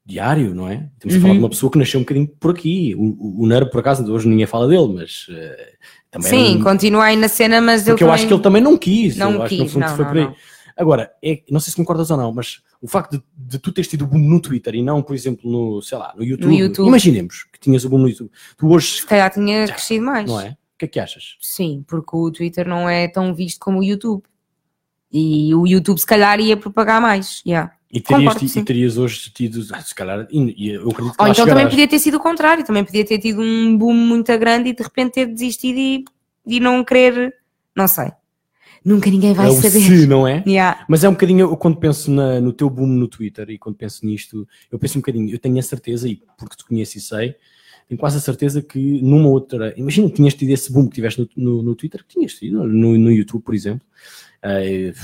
diário, 0.04 0.54
não 0.54 0.68
é? 0.68 0.88
Temos 0.98 1.14
uhum. 1.14 1.18
a 1.18 1.22
falar 1.22 1.32
de 1.34 1.38
uma 1.40 1.48
pessoa 1.48 1.72
que 1.72 1.78
nasceu 1.78 1.98
um 1.98 2.02
bocadinho 2.02 2.28
por 2.28 2.50
aqui. 2.50 2.94
O, 2.96 3.42
o, 3.42 3.46
Nero, 3.46 3.70
por 3.70 3.80
acaso, 3.80 4.10
hoje 4.12 4.28
ninguém 4.28 4.46
fala 4.46 4.68
dele, 4.68 4.92
mas 4.94 5.26
uh, 5.28 5.74
também. 6.10 6.28
Sim, 6.28 6.56
um... 6.58 6.62
continua 6.62 7.04
aí 7.04 7.16
na 7.16 7.28
cena, 7.28 7.60
mas 7.60 7.82
Porque 7.82 7.92
eu 7.92 7.98
também... 7.98 8.14
acho 8.14 8.26
que 8.26 8.34
ele 8.34 8.42
também 8.42 8.62
não 8.62 8.76
quis. 8.76 9.16
Não 9.16 9.46
quis, 9.46 9.62
acho 9.62 9.72
que 9.72 9.78
não, 9.78 9.88
foi 9.96 10.04
não, 10.04 10.12
por 10.12 10.18
aí. 10.18 10.24
Não. 10.24 10.34
Agora, 10.76 11.12
é, 11.22 11.42
não 11.48 11.60
sei 11.60 11.70
se 11.70 11.76
concordas 11.76 12.10
ou 12.10 12.16
não, 12.16 12.32
mas 12.32 12.60
o 12.82 12.88
facto 12.88 13.12
de, 13.12 13.22
de, 13.36 13.58
tu 13.58 13.72
teres 13.72 13.88
tido 13.88 14.02
o 14.02 14.08
boom 14.08 14.18
no 14.18 14.40
Twitter 14.40 14.74
e 14.74 14.82
não, 14.82 15.02
por 15.02 15.14
exemplo, 15.14 15.48
no, 15.48 15.80
sei 15.80 15.96
lá, 15.96 16.12
no 16.16 16.24
YouTube, 16.24 16.50
no 16.50 16.58
YouTube. 16.58 16.88
imaginemos 16.88 17.46
que 17.52 17.60
tinhas 17.60 17.84
o 17.84 17.88
boom 17.88 17.98
no 17.98 18.08
YouTube. 18.08 18.30
Tu 18.56 18.68
hoje. 18.68 19.00
Se 19.00 19.06
calhar 19.06 19.32
tinha 19.32 19.66
crescido 19.66 20.04
mais. 20.04 20.28
Não 20.28 20.40
é? 20.40 20.50
O 20.50 20.78
que 20.78 20.84
é 20.86 20.88
que 20.88 21.00
achas? 21.00 21.36
Sim, 21.40 21.84
porque 21.86 22.16
o 22.16 22.30
Twitter 22.32 22.66
não 22.66 22.88
é 22.88 23.06
tão 23.06 23.32
visto 23.32 23.60
como 23.60 23.78
o 23.78 23.84
YouTube. 23.84 24.24
E 25.16 25.54
o 25.54 25.64
YouTube, 25.64 25.98
se 25.98 26.06
calhar, 26.06 26.40
ia 26.40 26.56
propagar 26.56 27.00
mais. 27.00 27.40
Yeah. 27.46 27.72
E 27.88 28.00
terias, 28.00 28.34
Concordo, 28.34 28.58
e 28.58 28.64
terias 28.64 28.98
hoje 28.98 29.30
tido, 29.32 29.64
ah, 29.70 29.80
se 29.80 29.94
calhar, 29.94 30.26
e, 30.28 30.70
eu 30.70 30.90
acredito 30.90 31.16
que 31.16 31.22
Ou 31.22 31.28
então 31.28 31.34
chegarás. 31.34 31.48
também 31.48 31.68
podia 31.68 31.86
ter 31.86 32.00
sido 32.00 32.16
o 32.16 32.20
contrário, 32.20 32.64
também 32.64 32.84
podia 32.84 33.04
ter 33.04 33.18
tido 33.18 33.40
um 33.40 33.78
boom 33.78 33.94
muito 33.94 34.36
grande 34.36 34.70
e 34.70 34.74
de 34.74 34.82
repente 34.82 35.12
ter 35.12 35.26
desistido 35.26 35.78
e, 35.78 36.04
e 36.44 36.58
não 36.58 36.82
querer, 36.82 37.32
não 37.76 37.86
sei. 37.86 38.10
Nunca 38.84 39.08
ninguém 39.08 39.32
vai 39.32 39.46
é 39.46 39.52
saber. 39.52 39.80
Se, 39.80 40.06
não 40.08 40.26
é? 40.26 40.42
Yeah. 40.44 40.84
Mas 40.88 41.04
é 41.04 41.08
um 41.08 41.12
bocadinho, 41.12 41.40
eu, 41.42 41.56
quando 41.56 41.76
penso 41.76 42.10
na, 42.10 42.40
no 42.40 42.52
teu 42.52 42.68
boom 42.68 42.88
no 42.88 43.06
Twitter 43.06 43.48
e 43.50 43.56
quando 43.56 43.76
penso 43.76 44.04
nisto, 44.04 44.48
eu 44.72 44.76
penso 44.80 44.98
um 44.98 45.00
bocadinho, 45.00 45.30
eu 45.30 45.38
tenho 45.38 45.56
a 45.60 45.62
certeza, 45.62 46.08
e 46.08 46.20
porque 46.36 46.56
te 46.56 46.64
conheço 46.64 46.98
e 46.98 47.00
sei, 47.00 47.36
tenho 47.88 48.00
quase 48.00 48.16
a 48.16 48.20
certeza 48.20 48.60
que 48.60 49.00
numa 49.00 49.28
outra. 49.28 49.72
Imagina 49.76 50.08
que 50.08 50.16
tinhas 50.16 50.34
tido 50.34 50.50
esse 50.50 50.72
boom 50.72 50.88
que 50.88 50.96
tiveste 50.96 51.20
no, 51.20 51.28
no, 51.36 51.62
no 51.62 51.74
Twitter, 51.76 52.04
que 52.04 52.14
tinhas 52.14 52.34
tido 52.34 52.64
no, 52.64 52.98
no 52.98 53.12
YouTube, 53.12 53.44
por 53.44 53.54
exemplo. 53.54 53.86
Uh, 54.44 54.94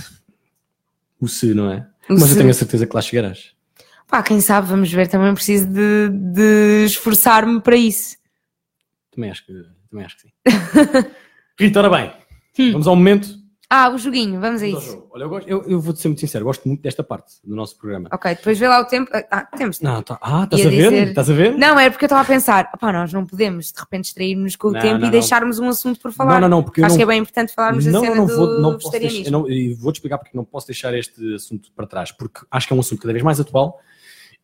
o 1.20 1.26
se, 1.26 1.54
não 1.54 1.72
é? 1.72 1.86
O 2.08 2.14
Mas 2.14 2.24
se. 2.24 2.30
eu 2.32 2.36
tenho 2.36 2.50
a 2.50 2.54
certeza 2.54 2.86
que 2.86 2.94
lá 2.94 3.00
chegarás. 3.00 3.52
Pá, 4.06 4.22
quem 4.22 4.40
sabe, 4.40 4.68
vamos 4.68 4.92
ver. 4.92 5.08
Também 5.08 5.32
preciso 5.32 5.66
de, 5.66 6.08
de 6.10 6.84
esforçar-me 6.84 7.60
para 7.60 7.76
isso. 7.76 8.16
Também 9.10 9.30
acho 9.30 9.46
que, 9.46 9.52
também 9.90 10.04
acho 10.04 10.16
que 10.16 10.22
sim. 10.22 10.32
Rita, 11.58 11.78
ora 11.80 11.90
bem, 11.90 12.12
hum. 12.58 12.72
vamos 12.72 12.86
ao 12.86 12.96
momento 12.96 13.39
ah, 13.72 13.88
o 13.88 13.96
joguinho, 13.96 14.40
vamos 14.40 14.62
a 14.62 14.66
isso. 14.66 15.06
Olha, 15.12 15.22
eu, 15.22 15.28
gosto, 15.28 15.48
eu, 15.48 15.62
eu 15.62 15.80
vou-te 15.80 16.00
ser 16.00 16.08
muito 16.08 16.18
sincero, 16.18 16.44
gosto 16.44 16.66
muito 16.66 16.82
desta 16.82 17.04
parte 17.04 17.34
do 17.44 17.54
nosso 17.54 17.78
programa. 17.78 18.08
Ok, 18.12 18.34
depois 18.34 18.58
vê 18.58 18.66
lá 18.66 18.80
o 18.80 18.84
tempo. 18.84 19.08
Ah, 19.30 19.46
temos. 19.56 19.80
Não, 19.80 20.02
tá, 20.02 20.18
ah, 20.20 20.42
estás 20.42 20.66
a, 20.66 20.68
ver? 20.68 21.08
Estás 21.08 21.30
a 21.30 21.32
ver? 21.32 21.56
Não, 21.56 21.78
era 21.78 21.88
porque 21.88 22.04
eu 22.04 22.08
estava 22.08 22.22
a 22.22 22.24
pensar, 22.24 22.68
opá, 22.74 22.92
nós 22.92 23.12
não 23.12 23.24
podemos 23.24 23.70
de 23.70 23.78
repente 23.78 24.06
distrair-nos 24.06 24.56
com 24.56 24.68
o 24.68 24.72
não, 24.72 24.80
tempo 24.80 24.98
não, 24.98 25.06
e 25.06 25.10
deixarmos 25.12 25.60
um 25.60 25.68
assunto 25.68 26.00
por 26.00 26.12
falar. 26.12 26.40
Não, 26.40 26.48
não, 26.48 26.56
não, 26.56 26.62
porque 26.64 26.82
Acho 26.82 26.96
que 26.96 27.02
é 27.04 27.06
bem 27.06 27.20
importante 27.20 27.54
falarmos 27.54 27.86
não, 27.86 27.92
da 27.92 28.00
cena 28.00 28.16
não, 28.16 28.26
do 28.26 28.34
vou, 28.34 28.60
não 28.60 28.72
posso 28.76 28.90
deixar, 28.90 29.30
não, 29.30 29.46
Vou-te 29.78 29.96
explicar 29.96 30.18
porque 30.18 30.36
não 30.36 30.44
posso 30.44 30.66
deixar 30.66 30.92
este 30.92 31.34
assunto 31.36 31.70
para 31.70 31.86
trás, 31.86 32.10
porque 32.10 32.40
acho 32.50 32.66
que 32.66 32.72
é 32.72 32.76
um 32.76 32.80
assunto 32.80 33.00
cada 33.00 33.12
vez 33.12 33.22
mais 33.22 33.38
atual. 33.38 33.78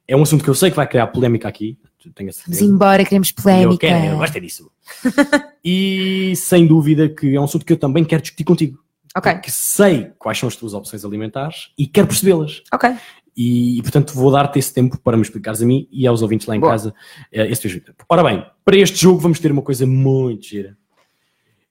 É 0.06 0.16
um 0.16 0.22
assunto 0.22 0.44
que 0.44 0.50
eu 0.50 0.54
sei 0.54 0.70
que 0.70 0.76
vai 0.76 0.86
criar 0.86 1.08
polémica 1.08 1.48
aqui. 1.48 1.76
Tenho 2.14 2.30
Vamos 2.46 2.62
embora, 2.62 3.04
queremos 3.04 3.32
polémica. 3.32 3.72
Eu 3.72 3.78
quero, 3.78 4.04
eu 4.06 4.18
gosto 4.18 4.36
é 4.36 4.40
disso. 4.40 4.70
e 5.64 6.32
sem 6.36 6.64
dúvida 6.64 7.08
que 7.08 7.34
é 7.34 7.40
um 7.40 7.44
assunto 7.44 7.66
que 7.66 7.72
eu 7.72 7.76
também 7.76 8.04
quero 8.04 8.22
discutir 8.22 8.44
contigo. 8.44 8.85
Ok. 9.16 9.32
Porque 9.32 9.50
sei 9.50 10.12
quais 10.18 10.38
são 10.38 10.46
as 10.46 10.56
tuas 10.56 10.74
opções 10.74 11.04
alimentares 11.04 11.70
e 11.78 11.86
quero 11.86 12.06
percebê-las. 12.06 12.62
Ok. 12.72 12.94
E, 13.34 13.78
e, 13.78 13.82
portanto 13.82 14.14
vou 14.14 14.30
dar-te 14.30 14.58
esse 14.58 14.72
tempo 14.72 14.98
para 14.98 15.16
me 15.16 15.22
explicares 15.22 15.60
a 15.62 15.66
mim 15.66 15.86
e 15.90 16.06
aos 16.06 16.22
ouvintes 16.22 16.46
lá 16.46 16.56
em 16.56 16.60
Boa. 16.60 16.72
casa 16.72 16.94
eh, 17.30 17.46
esse 17.50 17.68
teu 17.68 17.80
tempo. 17.82 18.04
Ora 18.08 18.24
bem, 18.24 18.44
para 18.64 18.76
este 18.78 18.98
jogo 18.98 19.18
vamos 19.18 19.38
ter 19.38 19.52
uma 19.52 19.60
coisa 19.60 19.86
muito 19.86 20.46
gira, 20.46 20.76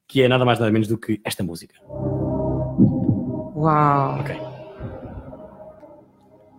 que 0.07 0.21
é 0.21 0.27
nada 0.27 0.45
mais 0.45 0.59
nada 0.59 0.71
menos 0.71 0.87
do 0.87 0.97
que 0.97 1.19
esta 1.23 1.43
música. 1.43 1.75
Uau! 3.55 4.19
Ok. 4.19 4.35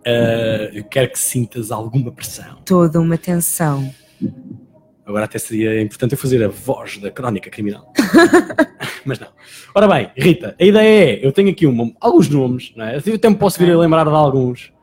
Uh, 0.07 0.71
eu 0.73 0.83
quero 0.85 1.11
que 1.11 1.19
sintas 1.19 1.69
alguma 1.69 2.11
pressão. 2.11 2.57
Toda 2.65 2.99
uma 2.99 3.17
tensão. 3.17 3.93
Agora 5.07 5.23
até 5.23 5.39
seria 5.39 5.81
importante 5.81 6.11
eu 6.11 6.17
fazer 6.17 6.43
a 6.43 6.49
voz 6.49 6.97
da 6.97 7.09
crónica 7.09 7.49
criminal. 7.49 7.93
Mas 9.05 9.17
não. 9.19 9.29
Ora 9.73 9.87
bem, 9.87 10.11
Rita, 10.17 10.53
a 10.59 10.63
ideia 10.65 11.11
é, 11.15 11.25
eu 11.25 11.31
tenho 11.31 11.49
aqui 11.49 11.65
uma, 11.65 11.89
alguns 12.01 12.27
nomes, 12.27 12.73
não 12.75 12.85
é? 12.85 13.01
eu 13.05 13.15
até 13.15 13.29
me 13.29 13.35
posso 13.37 13.57
vir 13.57 13.71
a 13.71 13.77
lembrar 13.77 14.03
de 14.03 14.09
alguns. 14.09 14.73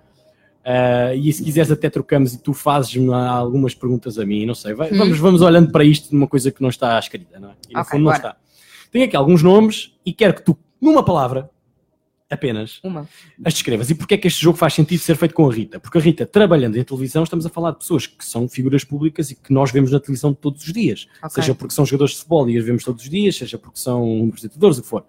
Uh, 0.64 1.14
e 1.14 1.30
se 1.30 1.44
quiseres 1.44 1.70
até 1.70 1.90
trocamos 1.90 2.32
e 2.32 2.42
tu 2.42 2.55
fazes 2.55 2.96
algumas 3.10 3.74
perguntas 3.74 4.18
a 4.18 4.24
mim, 4.24 4.46
não 4.46 4.55
sei. 4.55 4.72
Vai, 4.72 4.90
Hum. 4.92 4.96
vamos, 4.96 5.18
vamos 5.18 5.42
olhando 5.42 5.70
para 5.70 5.84
isto 5.84 6.09
de 6.09 6.16
uma 6.16 6.26
coisa 6.26 6.51
que 6.51 6.62
não 6.62 6.70
está 6.70 6.98
escrita, 6.98 7.38
não 7.38 7.51
é? 7.51 7.52
E 7.68 7.74
no 7.74 7.80
Ok, 7.80 7.90
fundo 7.90 8.05
não 8.05 8.10
bora. 8.12 8.16
está. 8.16 8.36
Tenho 8.90 9.05
aqui 9.05 9.14
alguns 9.16 9.42
nomes 9.42 9.92
e 10.06 10.12
quero 10.14 10.32
que 10.34 10.42
tu, 10.42 10.56
numa 10.80 11.05
palavra, 11.05 11.51
apenas, 12.35 12.81
Uma. 12.82 13.09
as 13.44 13.55
descrevas. 13.55 13.90
E 13.90 13.94
porquê 13.94 14.15
é 14.15 14.19
que 14.19 14.28
este 14.28 14.43
jogo 14.43 14.59
faz 14.59 14.74
sentido 14.74 15.01
ser 15.01 15.16
feito 15.16 15.35
com 15.35 15.48
a 15.48 15.52
Rita? 15.52 15.81
Porque 15.81 15.98
a 15.98 16.01
Rita, 16.01 16.27
trabalhando 16.27 16.77
em 16.77 16.85
televisão, 16.85 17.23
estamos 17.23 17.47
a 17.47 17.48
falar 17.48 17.70
de 17.70 17.78
pessoas 17.78 18.06
que 18.06 18.24
são 18.24 18.48
figuras 18.48 18.85
públicas 18.85 19.31
e 19.31 19.35
que 19.35 19.52
nós 19.52 19.70
vemos 19.70 19.90
na 19.90 20.01
televisão 20.01 20.35
todos 20.35 20.65
os 20.66 20.73
dias. 20.73 21.06
Ok. 21.23 21.31
Seja 21.43 21.55
porque 21.55 21.74
são 21.74 21.86
jogadores 21.86 22.12
de 22.12 22.19
futebol 22.19 22.51
e 22.51 22.59
as 22.59 22.65
vemos 22.65 22.85
todos 22.85 23.02
os 23.02 23.11
dias, 23.11 23.36
seja 23.36 23.59
porque 23.59 23.78
são 23.78 24.28
apresentadores, 24.28 24.78
o 24.78 24.82
que 24.82 24.89
for. 24.89 25.05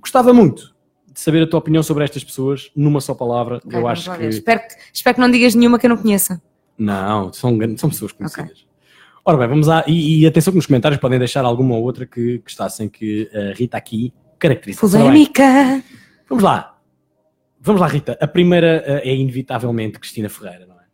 Gostava 0.00 0.32
muito 0.32 0.74
de 1.12 1.20
saber 1.20 1.42
a 1.42 1.46
tua 1.46 1.58
opinião 1.58 1.82
sobre 1.82 2.04
estas 2.04 2.22
pessoas 2.22 2.70
numa 2.74 3.00
só 3.00 3.14
palavra. 3.14 3.60
Ok, 3.64 3.78
Eu 3.78 3.88
acho 3.88 4.14
que. 4.16 4.24
Espero, 4.26 4.60
que, 4.60 4.74
espero 4.92 5.14
que 5.16 5.20
não 5.20 5.30
digas 5.30 5.54
nenhuma 5.54 5.78
que 5.78 5.86
eu 5.86 5.90
não 5.90 5.96
conheça. 5.96 6.40
Não, 6.78 7.32
são, 7.32 7.58
são 7.76 7.90
pessoas 7.90 8.12
conhecidas. 8.12 8.64
Ora 9.24 9.36
bem, 9.36 9.48
vamos 9.48 9.66
lá. 9.66 9.84
E, 9.86 10.20
e 10.20 10.26
atenção 10.26 10.52
que 10.52 10.56
nos 10.56 10.66
comentários 10.66 11.00
podem 11.00 11.18
deixar 11.18 11.44
alguma 11.44 11.74
ou 11.74 11.82
outra 11.82 12.06
que 12.06 12.38
gostassem 12.38 12.88
que 12.88 13.30
a 13.34 13.54
Rita 13.54 13.76
aqui 13.76 14.14
caracteriza. 14.38 14.80
Polémica! 14.80 15.82
Vamos 16.30 16.42
lá. 16.44 16.78
Vamos 17.60 17.80
lá, 17.80 17.88
Rita. 17.88 18.16
A 18.20 18.26
primeira 18.26 18.82
eh, 18.86 19.10
é 19.10 19.14
inevitavelmente 19.14 19.98
Cristina 19.98 20.28
Ferreira, 20.30 20.64
não 20.64 20.76
é? 20.76 20.84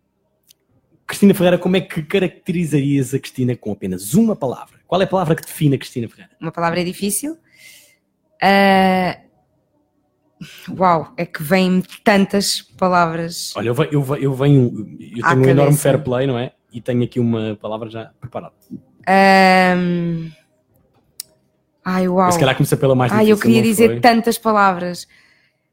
Cristina 1.07 1.33
Ferreira, 1.35 1.59
como 1.59 1.77
é 1.77 1.81
que 1.83 2.03
caracterizarias 2.03 3.15
a 3.15 3.19
Cristina 3.21 3.55
com 3.55 3.71
apenas 3.71 4.15
uma 4.15 4.35
palavra? 4.35 4.81
Qual 4.87 5.01
é 5.01 5.05
a 5.05 5.07
palavra 5.07 5.37
que 5.37 5.43
define 5.45 5.77
a 5.77 5.79
Cristina 5.79 6.09
Ferreira? 6.09 6.33
Uma 6.41 6.51
palavra 6.51 6.81
é 6.81 6.85
difícil. 6.85 7.37
Ah, 8.43 9.21
Uau, 10.77 11.15
é 11.17 11.25
que 11.25 11.43
vêm 11.43 11.83
tantas 12.05 12.61
palavras. 12.61 13.55
Olha, 13.57 13.69
eu, 13.69 13.75
ve- 13.75 13.89
eu, 13.93 14.03
ve- 14.03 14.25
eu 14.25 14.35
venho, 14.35 14.97
eu 15.17 15.23
tenho 15.27 15.41
um 15.41 15.49
enorme 15.49 15.77
fair 15.79 16.03
play, 16.03 16.27
não 16.27 16.39
é? 16.39 16.53
E 16.73 16.81
tenho 16.81 17.05
aqui 17.05 17.19
uma 17.21 17.57
palavra 17.57 17.89
já 17.89 18.07
preparada. 18.21 18.55
Ahm, 19.07 20.31
Ai, 21.85 22.07
uau. 22.09 22.27
Eu, 22.29 22.33
se 22.33 22.39
calhar 22.41 22.55
comecei 22.57 22.77
pela 22.77 22.95
mais 22.95 23.13
Ai, 23.13 23.25
difícil. 23.27 23.37
eu 23.37 23.41
queria 23.41 23.63
dizer 23.63 24.01
tantas 24.01 24.37
palavras. 24.37 25.07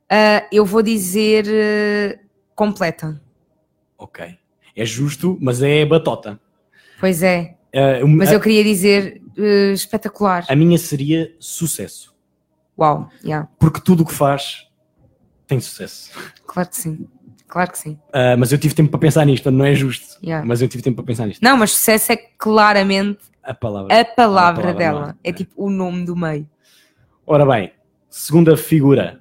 Ah, 0.09 0.45
eu 0.51 0.65
vou 0.65 0.81
dizer 0.81 1.45
eh, 1.47 2.19
completa. 2.55 3.21
Ok. 3.97 4.38
É 4.75 4.85
justo, 4.85 5.38
mas 5.41 5.61
é 5.61 5.85
batota. 5.85 6.39
Pois 6.99 7.21
é. 7.23 7.55
Um- 8.03 8.17
Mas 8.17 8.30
a, 8.30 8.34
eu 8.34 8.39
queria 8.39 8.63
dizer 8.63 9.21
espetacular. 9.73 10.45
a 10.47 10.55
minha 10.55 10.77
seria 10.77 11.34
sucesso. 11.39 12.13
Uau, 12.77 13.09
yeah, 13.23 13.47
Porque 13.59 13.80
tudo 13.81 14.03
o 14.03 14.05
que 14.05 14.13
faz 14.13 14.67
tem 15.47 15.59
sucesso. 15.59 16.11
claro 16.45 16.69
que 16.69 16.75
sim. 16.77 17.07
Claro 17.47 17.71
que 17.71 17.77
sim. 17.77 17.99
Ah, 18.11 18.35
mas 18.38 18.51
eu 18.51 18.57
tive 18.57 18.73
tempo 18.73 18.89
para 18.91 18.99
pensar 18.99 19.25
nisto, 19.25 19.49
não 19.51 19.65
é 19.65 19.73
justo. 19.75 20.17
Yeah. 20.23 20.45
Mas 20.47 20.61
eu 20.61 20.67
tive 20.67 20.84
tempo 20.84 20.95
para 20.97 21.05
pensar 21.05 21.27
nisto. 21.27 21.41
Não, 21.41 21.55
mas 21.57 21.71
sucesso 21.71 22.11
é 22.11 22.15
claramente 22.17 23.19
A 23.43 23.53
palavra. 23.53 23.99
a 23.99 24.05
palavra, 24.05 24.61
palavra, 24.61 24.73
dela. 24.73 25.07
não? 25.07 25.15
É 25.23 25.31
tipo 25.31 25.51
o 25.55 25.69
nome 25.69 26.03
do 26.05 26.15
meio. 26.15 26.47
Ora 27.27 27.45
bem, 27.45 27.71
segunda 28.09 28.55
figura, 28.57 29.19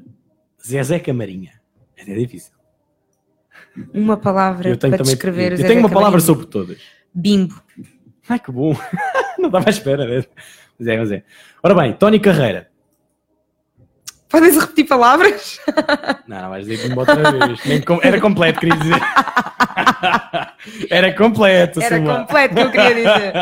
Zezé 0.66 0.98
Camarinha. 0.98 1.52
É 1.96 2.04
difícil. 2.04 2.52
Uma 3.94 4.16
palavra 4.16 4.76
para 4.76 4.90
também. 4.90 5.02
descrever 5.02 5.52
eu 5.52 5.58
tenho 5.66 5.80
uma 5.80 5.88
palavra 5.88 6.20
Camarinha. 6.20 6.20
sobre 6.26 6.46
todas. 6.46 6.78
Bimbo. 7.14 7.62
Ai 8.28 8.38
que 8.38 8.50
bom. 8.52 8.76
não 9.38 9.46
estava 9.46 9.68
à 9.68 9.70
espera. 9.70 10.06
Né? 10.06 10.24
Mas 10.78 10.88
é, 10.88 10.96
mas 10.98 11.12
é. 11.12 11.22
Ora 11.62 11.74
bem, 11.74 11.92
Tony 11.94 12.20
Carreira. 12.20 12.70
Podem 14.28 14.50
repetir 14.58 14.86
palavras? 14.86 15.60
Não, 16.26 16.40
não 16.40 16.48
vais 16.48 16.66
dizer 16.66 16.88
me 16.88 16.96
outra 16.96 17.16
vez. 17.30 17.84
Com- 17.84 18.00
Era 18.02 18.18
completo, 18.18 18.60
queria 18.60 18.76
dizer. 18.78 18.96
Era 20.90 21.14
completo, 21.14 21.82
Era 21.82 21.96
Silma. 21.96 22.20
completo 22.20 22.54
que 22.54 22.60
eu 22.62 22.70
queria 22.70 22.94
dizer. 22.94 23.32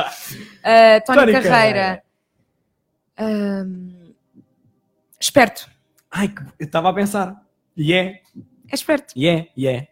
Ah, 0.64 1.01
Tony, 1.06 1.18
Tony 1.18 1.32
Carreira. 1.44 2.02
Ahm, 3.16 4.12
esperto. 5.20 5.69
Ai, 6.10 6.28
que- 6.28 6.42
eu 6.58 6.66
estava 6.66 6.88
a 6.88 6.92
pensar. 6.92 7.40
E 7.76 7.92
é, 7.92 8.20
É 8.70 8.74
esperto. 8.74 9.12
e 9.16 9.26
é, 9.28 9.48
e 9.56 9.66
é. 9.66 9.88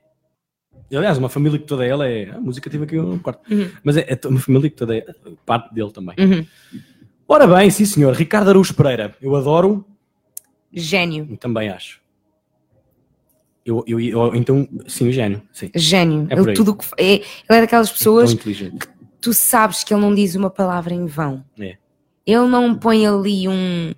Aliás, 0.93 1.19
uma 1.19 1.29
família 1.29 1.59
que 1.59 1.67
toda 1.67 1.85
ela 1.87 2.09
é. 2.09 2.31
A 2.31 2.41
música 2.41 2.69
teve 2.71 2.85
aqui 2.85 2.99
um 2.99 3.19
quarto. 3.19 3.43
Uhum. 3.53 3.71
Mas 3.85 3.97
é, 3.99 4.07
é 4.09 4.29
uma 4.29 4.41
família 4.41 4.71
que 4.71 4.77
toda 4.77 4.97
é 4.97 5.05
parte 5.45 5.73
dele 5.75 5.91
também. 5.93 6.17
Uhum. 6.19 6.47
Ora 7.29 7.47
bem, 7.47 7.69
sim 7.71 7.85
senhor. 7.85 8.15
Ricardo 8.15 8.49
Araújo 8.49 8.75
Pereira. 8.75 9.15
Eu 9.21 9.37
adoro 9.37 9.85
Gênio. 10.73 11.37
também 11.37 11.69
acho. 11.69 12.01
Eu, 13.67 13.85
eu, 13.87 14.01
eu- 14.01 14.35
então, 14.35 14.67
sim, 14.87 15.09
o 15.09 15.13
gênio. 15.13 15.43
Sim. 15.53 15.71
Gênio. 15.75 16.27
É 16.31 16.35
ele, 16.39 16.55
tudo 16.55 16.75
que 16.75 16.87
é, 16.97 17.17
ele 17.17 17.25
é 17.51 17.61
daquelas 17.61 17.93
pessoas 17.93 18.31
Tão 18.31 18.41
inteligente. 18.41 18.89
tu 19.21 19.35
sabes 19.35 19.85
que 19.85 19.93
ele 19.93 20.01
não 20.01 20.15
diz 20.15 20.35
uma 20.35 20.49
palavra 20.49 20.95
em 20.95 21.05
vão. 21.05 21.45
É. 21.61 21.77
Ele 22.27 22.47
não 22.47 22.75
põe 22.75 23.07
ali 23.07 23.47
um, 23.47 23.93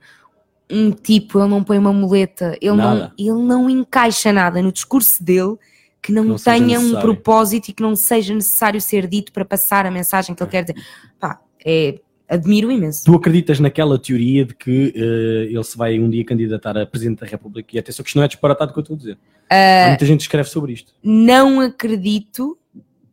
um 0.70 0.90
tipo, 0.90 1.40
ele 1.40 1.48
não 1.48 1.64
põe 1.64 1.78
uma 1.78 1.92
muleta, 1.92 2.56
ele 2.60 2.76
não, 2.76 3.12
ele 3.18 3.42
não 3.42 3.68
encaixa 3.68 4.32
nada 4.32 4.62
no 4.62 4.72
discurso 4.72 5.22
dele 5.22 5.56
que 6.02 6.12
não, 6.12 6.24
não 6.24 6.36
tenha 6.36 6.80
um 6.80 6.98
propósito 7.01 7.68
e 7.68 7.72
que 7.72 7.82
não 7.82 7.94
seja 7.94 8.32
necessário 8.32 8.80
ser 8.80 9.06
dito 9.06 9.32
para 9.32 9.44
passar 9.44 9.84
a 9.84 9.90
mensagem 9.90 10.34
que 10.34 10.42
ele 10.42 10.51
quer 10.51 10.62
dizer. 10.62 10.82
Pá, 11.18 11.40
é, 11.64 12.01
admiro 12.30 12.70
imenso. 12.70 13.05
Tu 13.05 13.14
acreditas 13.14 13.59
naquela 13.59 13.98
teoria 13.98 14.44
de 14.44 14.55
que 14.55 14.94
eh, 14.94 15.52
ele 15.52 15.64
se 15.64 15.76
vai 15.76 15.98
um 15.98 16.09
dia 16.09 16.24
candidatar 16.24 16.78
a 16.78 16.86
Presidente 16.86 17.20
da 17.20 17.26
República? 17.26 17.68
E 17.76 17.78
atenção 17.78 18.02
que 18.02 18.09
isto 18.09 18.16
não 18.16 18.24
é 18.24 18.28
disparatado 18.28 18.70
o 18.70 18.74
que 18.74 18.78
eu 18.78 18.82
estou 18.82 18.94
a 18.94 18.98
dizer. 18.98 19.18
Ah, 19.51 19.84
Há 19.84 19.88
muita 19.88 20.06
gente 20.06 20.18
que 20.18 20.24
escreve 20.24 20.48
sobre 20.48 20.72
isto. 20.72 20.94
Não 21.02 21.60
acredito, 21.60 22.56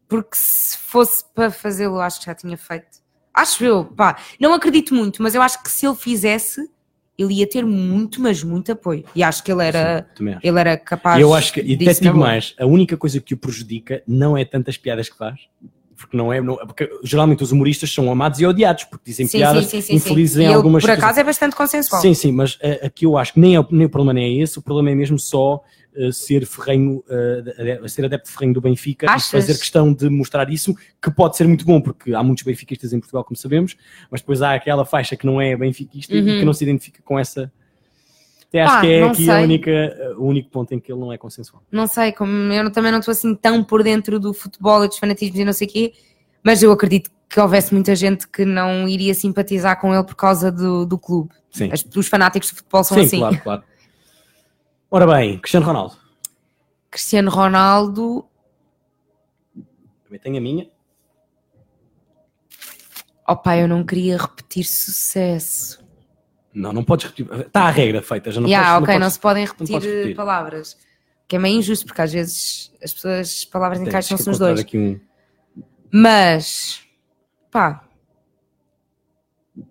porque 0.08 0.36
se 0.38 0.78
fosse 0.78 1.26
para 1.34 1.50
fazê-lo, 1.50 2.00
acho 2.00 2.20
que 2.20 2.28
já 2.28 2.36
tinha 2.36 2.58
feito. 2.58 3.06
Acho 3.34 3.64
eu, 3.66 3.86
pá, 3.86 4.18
não 4.40 4.54
acredito 4.54 4.96
muito, 4.96 5.22
mas 5.22 5.36
eu 5.36 5.42
acho 5.42 5.62
que 5.62 5.70
se 5.70 5.86
ele 5.86 5.96
fizesse, 5.96 6.70
ele 7.18 7.34
ia 7.36 7.48
ter 7.50 7.66
muito, 7.66 8.22
mas 8.22 8.44
muito 8.44 8.72
apoio. 8.72 9.04
E 9.16 9.24
acho 9.24 9.44
que 9.44 9.52
ele 9.52 9.66
era, 9.66 10.08
Sim, 10.16 10.36
ele 10.44 10.60
era 10.60 10.78
capaz. 10.78 11.20
Eu 11.20 11.34
acho 11.34 11.52
que, 11.52 11.62
e 11.62 11.74
até 11.74 11.94
digo 11.94 12.18
mais, 12.18 12.54
a 12.60 12.66
única 12.66 12.96
coisa 12.96 13.20
que 13.20 13.34
o 13.34 13.38
prejudica 13.38 14.04
não 14.08 14.38
é 14.38 14.46
tantas 14.46 14.78
piadas 14.78 15.10
que 15.10 15.18
faz, 15.18 15.40
porque 15.96 16.16
não 16.16 16.32
é, 16.32 16.40
não- 16.40 16.58
porque 16.58 16.88
geralmente 17.04 17.42
os 17.44 17.52
humoristas 17.52 17.92
são 17.92 18.12
amados 18.12 18.40
e 18.40 18.46
odiados, 18.46 18.84
porque 18.84 19.06
dizem 19.10 19.26
Sim, 19.26 19.40
piadas 19.40 19.66
sim, 19.66 19.82
sim, 19.82 19.96
infelizes 19.96 20.36
sim. 20.36 20.44
em 20.44 20.46
E 20.46 20.54
algumas 20.54 20.84
por 20.84 20.92
acaso, 20.92 21.20
é 21.20 21.24
bastante 21.24 21.56
consensual. 21.56 22.02
Sim, 22.02 22.14
sim, 22.14 22.32
mas 22.32 22.58
eh, 22.62 22.86
aqui 22.86 23.06
eu 23.06 23.18
acho 23.18 23.34
que 23.34 23.40
nem, 23.40 23.58
é, 23.58 23.66
nem 23.72 23.88
o 23.88 23.90
problema 23.90 24.20
é 24.20 24.30
esse, 24.32 24.60
o 24.60 24.62
problema 24.62 24.92
é 24.92 24.96
mesmo 24.96 25.18
só 25.18 25.64
ser 26.12 26.46
ferrenho, 26.46 27.04
ser 27.88 28.06
adepto 28.06 28.30
ferrenho 28.32 28.54
do 28.54 28.62
Benfica 28.62 29.08
Achas? 29.10 29.28
e 29.28 29.32
fazer 29.32 29.58
questão 29.58 29.94
de 29.94 30.10
mostrar 30.10 30.50
isso, 30.52 30.76
que 31.02 31.10
pode 31.12 31.36
ser 31.38 31.48
muito 31.48 31.66
bom, 31.66 31.80
porque 31.82 32.14
há 32.14 32.22
muitos 32.24 32.44
benfiquistas 32.44 32.94
em 32.94 33.00
Portugal, 33.00 33.24
como 33.24 33.36
sabemos, 33.36 33.76
mas 34.12 34.22
depois 34.22 34.42
há 34.42 34.54
aquela 34.54 34.86
faixa 34.86 35.16
que 35.16 35.26
não 35.26 35.40
é 35.42 35.56
benfiquista 35.56 36.14
e 36.16 36.20
Uhum. 36.22 36.40
que 36.40 36.46
não 36.46 36.54
se 36.54 36.64
identifica 36.64 37.02
com 37.04 37.18
essa. 37.18 37.52
Até 38.48 38.62
acho 38.64 38.74
Pá, 38.76 38.82
que 38.82 38.88
é 38.88 39.04
aqui 39.04 39.30
a 39.30 39.40
única, 39.42 40.16
o 40.18 40.24
único 40.26 40.50
ponto 40.50 40.74
em 40.74 40.80
que 40.80 40.90
ele 40.92 41.00
não 41.02 41.12
é 41.12 41.18
consensual. 41.18 41.62
Não 41.72 41.86
sei, 41.86 42.14
como 42.14 42.32
eu 42.54 42.72
também 42.72 42.92
não 42.94 43.00
estou 43.00 43.12
assim 43.12 43.36
tão 43.36 43.62
por 43.64 43.84
dentro 43.84 44.20
do 44.20 44.34
futebol 44.34 44.86
e 44.86 44.88
dos 44.88 44.98
fanatismos 44.98 45.38
e 45.40 45.44
não 45.44 45.52
sei 45.52 45.68
o 45.68 45.70
quê, 45.70 45.94
mas 46.42 46.64
eu 46.64 46.72
acredito 46.72 47.12
que 47.30 47.40
houvesse 47.42 47.74
muita 47.74 47.94
gente 47.94 48.26
que 48.26 48.46
não 48.46 48.88
iria 48.88 49.14
simpatizar 49.14 49.82
com 49.82 49.94
ele 49.94 50.04
por 50.06 50.16
causa 50.16 50.50
do, 50.50 50.86
do 50.86 50.98
clube. 50.98 51.30
Sim, 51.52 51.70
As- 51.74 51.86
os 51.94 52.08
fanáticos 52.08 52.48
de 52.50 52.56
futebol 52.56 52.84
são 52.86 52.98
sim 53.00 53.04
assim. 53.04 53.18
claro, 53.20 53.42
claro. 53.42 53.64
Ora 54.90 55.06
bem, 55.06 55.38
Cristiano 55.40 55.66
Ronaldo. 55.66 55.98
Cristiano 56.90 57.30
Ronaldo, 57.30 58.26
Também 60.06 60.20
tenho 60.20 60.38
a 60.38 60.42
minha. 60.42 60.70
opá, 63.28 63.58
eu 63.58 63.68
não 63.68 63.84
queria 63.86 64.18
repetir 64.18 64.64
sucesso. 64.66 65.86
Não, 66.54 66.72
não 66.72 66.84
podes 66.84 67.08
repetir. 67.08 67.32
Está 67.46 67.64
a 67.64 67.70
regra 67.70 68.02
feita, 68.02 68.32
já 68.32 68.40
não 68.42 68.48
Yeah, 68.48 68.80
podes, 68.80 68.84
ok, 68.84 68.94
não 68.96 69.00
não, 69.00 69.06
podes- 69.06 69.14
se 69.14 69.20
podem 69.20 69.46
repetir, 69.46 69.76
repetir. 69.82 70.12
eh, 70.12 70.16
palavras. 70.16 70.78
Que 71.28 71.36
é 71.36 71.40
meio 71.40 71.58
injusto, 71.60 71.86
porque 71.86 72.02
às 72.02 72.14
vezes 72.14 72.72
as 72.82 72.94
pessoas, 72.94 73.20
as 73.40 73.46
palavras 73.46 73.82
encaixam-se 73.82 74.28
nos 74.30 74.40
dois. 74.40 74.66
Um... 74.74 75.00
Mas, 75.92 76.82
pá, 77.52 77.86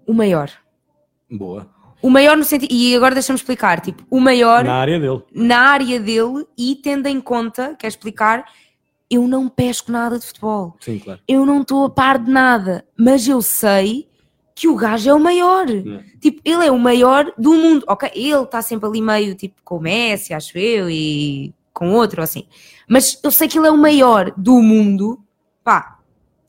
o 0.06 0.12
maior. 0.12 0.50
Boa. 1.30 1.74
O 2.06 2.10
maior 2.10 2.36
no 2.36 2.44
sentido, 2.44 2.72
e 2.72 2.94
agora 2.94 3.14
deixa-me 3.14 3.36
explicar, 3.36 3.80
tipo, 3.80 4.04
o 4.08 4.20
maior 4.20 4.62
Na 4.62 4.74
área 4.74 5.00
dele. 5.00 5.22
na 5.34 5.58
área 5.70 5.98
dele 5.98 6.46
e 6.56 6.76
tendo 6.76 7.08
em 7.08 7.20
conta, 7.20 7.74
quer 7.76 7.88
explicar, 7.88 8.44
eu 9.10 9.26
não 9.26 9.48
pesco 9.48 9.90
nada 9.90 10.16
de 10.16 10.24
futebol. 10.24 10.76
Sim, 10.78 11.00
claro. 11.00 11.18
Eu 11.26 11.44
não 11.44 11.62
estou 11.62 11.84
a 11.84 11.90
par 11.90 12.18
de 12.18 12.30
nada, 12.30 12.84
mas 12.96 13.26
eu 13.26 13.42
sei 13.42 14.08
que 14.54 14.68
o 14.68 14.76
gajo 14.76 15.10
é 15.10 15.14
o 15.14 15.18
maior. 15.18 15.66
Não. 15.66 16.00
Tipo, 16.20 16.40
ele 16.44 16.64
é 16.66 16.70
o 16.70 16.78
maior 16.78 17.32
do 17.36 17.52
mundo. 17.54 17.84
Ok, 17.88 18.08
ele 18.14 18.40
está 18.42 18.62
sempre 18.62 18.88
ali 18.88 19.02
meio 19.02 19.34
tipo 19.34 19.56
com 19.64 19.78
o 19.78 19.80
Messi, 19.80 20.32
acho 20.32 20.56
eu, 20.56 20.88
e 20.88 21.52
com 21.74 21.90
outro, 21.92 22.22
assim. 22.22 22.46
Mas 22.88 23.18
eu 23.20 23.32
sei 23.32 23.48
que 23.48 23.58
ele 23.58 23.66
é 23.66 23.70
o 23.72 23.76
maior 23.76 24.32
do 24.36 24.62
mundo. 24.62 25.18
Pá, 25.64 25.98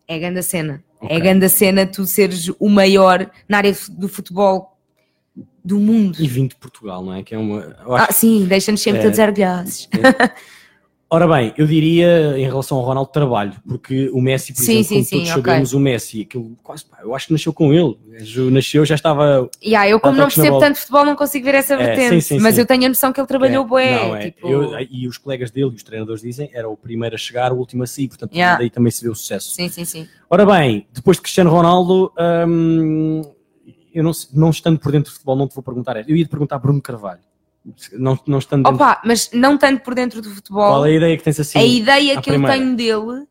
é 0.08 0.20
grande 0.20 0.38
a 0.38 0.44
cena. 0.44 0.84
É 1.02 1.06
Ok. 1.06 1.20
grande 1.20 1.46
a 1.46 1.50
cena 1.50 1.88
tu 1.88 2.06
seres 2.06 2.52
o 2.60 2.70
maior 2.70 3.28
na 3.50 3.58
área 3.58 3.76
do 3.90 4.08
futebol 4.08 4.77
do 5.68 5.78
mundo. 5.80 6.18
E 6.20 6.28
vindo 6.28 6.50
de 6.50 6.56
Portugal, 6.56 7.04
não 7.04 7.14
é? 7.14 7.22
Que 7.24 7.36
é 7.36 7.38
uma. 7.38 7.76
Ah, 7.90 8.12
sim, 8.12 8.46
deixa-nos 8.46 8.82
sempre 8.82 9.02
É. 9.02 9.04
todos 9.04 9.20
orgulhosos. 9.20 9.90
Ora 11.10 11.26
bem, 11.26 11.54
eu 11.58 11.66
diria 11.66 12.38
em 12.38 12.44
relação 12.44 12.78
ao 12.80 12.84
Ronaldo 12.84 13.10
trabalho, 13.14 13.54
porque 13.66 14.10
o 14.12 14.20
Messi, 14.20 14.54
por 14.54 14.62
Sim, 14.62 14.80
exemplo, 14.80 14.84
sim, 14.88 14.94
como 14.96 15.06
sim, 15.06 15.16
todos 15.20 15.30
ok. 15.30 15.42
sabemos, 15.42 15.74
o 15.74 15.80
Messi, 15.80 16.22
aquilo 16.24 16.52
quase, 16.62 16.84
pá, 16.84 16.98
eu 17.02 17.16
acho 17.16 17.28
que 17.28 17.32
nasceu 17.32 17.54
com 17.54 17.72
ele. 17.74 17.98
Nasceu, 18.52 18.84
já 18.86 18.96
estava. 18.96 19.50
Yeah, 19.64 19.88
eu, 19.90 20.02
como 20.02 20.18
não 20.18 20.26
percebo 20.26 20.60
tanto 20.60 20.78
futebol, 20.80 21.06
não 21.06 21.16
consigo 21.16 21.46
ver 21.46 21.56
essa 21.56 21.76
É, 21.76 21.78
vertente. 21.78 22.10
sim, 22.22 22.36
sim, 22.36 22.40
mas 22.42 22.58
eu 22.58 22.66
tenho 22.66 22.84
a 22.84 22.90
noção 22.90 23.14
que 23.14 23.22
ele 23.22 23.28
trabalhou 23.28 23.64
é, 23.64 23.68
bué. 23.68 23.96
não, 24.06 24.16
é, 24.18 24.20
tipo, 24.32 24.50
eu- 24.50 24.80
e 24.92 25.08
os 25.08 25.18
colegas 25.18 25.50
dele 25.50 25.72
e 25.72 25.76
os 25.76 25.84
treinadores 25.84 26.22
dizem, 26.22 26.50
era 26.54 26.68
o 26.68 26.76
primeiro 26.76 27.16
a 27.16 27.18
chegar, 27.18 27.54
o 27.54 27.56
último 27.58 27.84
a 27.84 27.88
sair, 27.88 28.10
portanto, 28.10 28.34
Yeah. 28.34 28.58
daí 28.58 28.70
também 28.70 28.92
se 28.92 29.02
vê 29.02 29.10
o 29.10 29.16
sucesso. 29.16 29.52
Sim, 29.56 29.70
sim, 29.70 29.86
sim. 29.86 30.06
Ora 30.30 30.46
bem, 30.46 30.88
depois 30.92 31.16
de 31.16 31.22
Cristiano 31.22 31.50
Ronaldo, 31.50 32.12
hum, 32.46 33.22
eu 33.98 34.04
não, 34.04 34.12
não 34.32 34.52
estando 34.52 34.80
por 34.80 34.92
dentro 34.92 35.10
do 35.12 35.14
futebol, 35.14 35.36
não 35.36 35.48
te 35.48 35.56
vou 35.56 35.64
perguntar. 35.64 35.98
esta. 35.98 36.12
Eu 36.12 36.16
ia 36.16 36.24
te 36.24 36.30
perguntar 36.30 36.60
Bruno 36.60 36.80
Carvalho. 36.80 37.22
Não, 37.94 38.18
não 38.28 38.38
estando 38.38 38.64
dentro. 38.64 38.76
Opa, 38.76 39.02
mas 39.04 39.32
não 39.34 39.58
tanto 39.58 39.82
por 39.84 39.96
dentro 39.96 40.22
do 40.22 40.30
futebol. 40.30 40.68
Qual 40.70 40.86
é 40.86 40.90
a 40.90 40.94
ideia 40.94 41.18
que 41.18 41.24
tens 41.24 41.40
assim? 41.40 41.58
a 41.58 41.66
ideia 41.66 42.22
que 42.22 42.30
eu 42.30 42.34
primeira? 42.36 42.54
tenho 42.54 42.76
dele 42.76 43.28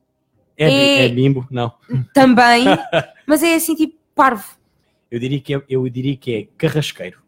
É, 0.59 0.69
é- 0.69 1.05
é 1.07 1.09
bimbo? 1.09 1.47
Não. 1.51 1.73
também, 2.13 2.65
mas 3.27 3.43
é 3.45 3.55
assim 3.55 3.77
tipo 3.77 3.97
parvo. 4.15 4.57
Eu 5.09 5.21
diria 5.21 5.41
que 5.41 5.55
é, 5.55 5.63
eu 5.69 5.89
diria 5.89 6.17
que 6.17 6.35
é 6.35 6.49
carrasqueiro. 6.59 7.19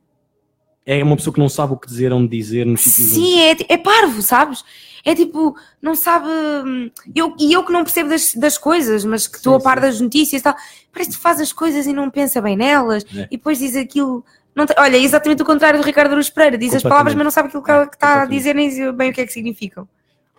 É 0.90 1.05
uma 1.05 1.16
pessoa 1.16 1.35
que 1.35 1.40
não 1.40 1.51
sabe 1.51 1.74
o 1.74 1.77
que 1.77 1.86
dizer, 1.86 2.10
onde 2.15 2.28
dizer, 2.28 2.65
nos 2.65 2.81
sítios. 2.81 3.09
Sim, 3.10 3.40
é, 3.40 3.56
é 3.69 3.77
parvo, 3.77 4.23
sabes? 4.23 4.65
É 5.05 5.15
tipo, 5.15 5.55
não 5.82 5.94
sabe. 5.94 6.27
hum, 6.27 6.90
Eu, 7.15 7.35
e 7.39 7.52
eu 7.52 7.62
que 7.62 7.70
não 7.70 7.85
percebo 7.85 8.09
das, 8.09 8.35
das 8.35 8.56
coisas, 8.56 9.05
mas 9.05 9.27
que 9.27 9.36
estou 9.36 9.55
a 9.56 9.60
par 9.60 9.77
sim. 9.77 9.82
das 9.82 10.01
notícias 10.01 10.40
e 10.40 10.43
tal, 10.44 10.56
parece 10.90 11.10
que 11.10 11.19
faz 11.19 11.40
as 11.43 11.52
coisas 11.52 11.86
e 11.86 11.93
não 11.93 12.09
pensa 12.10 12.40
bem 12.40 12.56
nelas 12.56 13.05
É. 13.15 13.24
e 13.31 13.36
depois 13.36 13.59
diz 13.59 13.77
aquilo. 13.77 14.24
Não 14.55 14.65
tem- 14.65 14.77
olha, 14.78 14.97
é 14.97 15.01
exatamente 15.01 15.43
o 15.43 15.44
contrário 15.44 15.78
do 15.78 15.85
Ricardo 15.85 16.12
Aruz 16.12 16.31
Pereira. 16.31 16.56
Diz 16.56 16.74
as 16.74 16.82
palavras, 16.82 17.15
mas 17.15 17.23
não 17.23 17.31
sabe 17.31 17.48
aquilo 17.48 17.62
que, 17.62 17.70
É, 17.70 17.86
que 17.86 17.94
está 17.94 18.23
a 18.23 18.27
dizer 18.27 18.55
nem 18.55 18.70
bem 18.94 19.10
o 19.10 19.12
que 19.12 19.20
é 19.20 19.27
que 19.27 19.32
significam. 19.32 19.86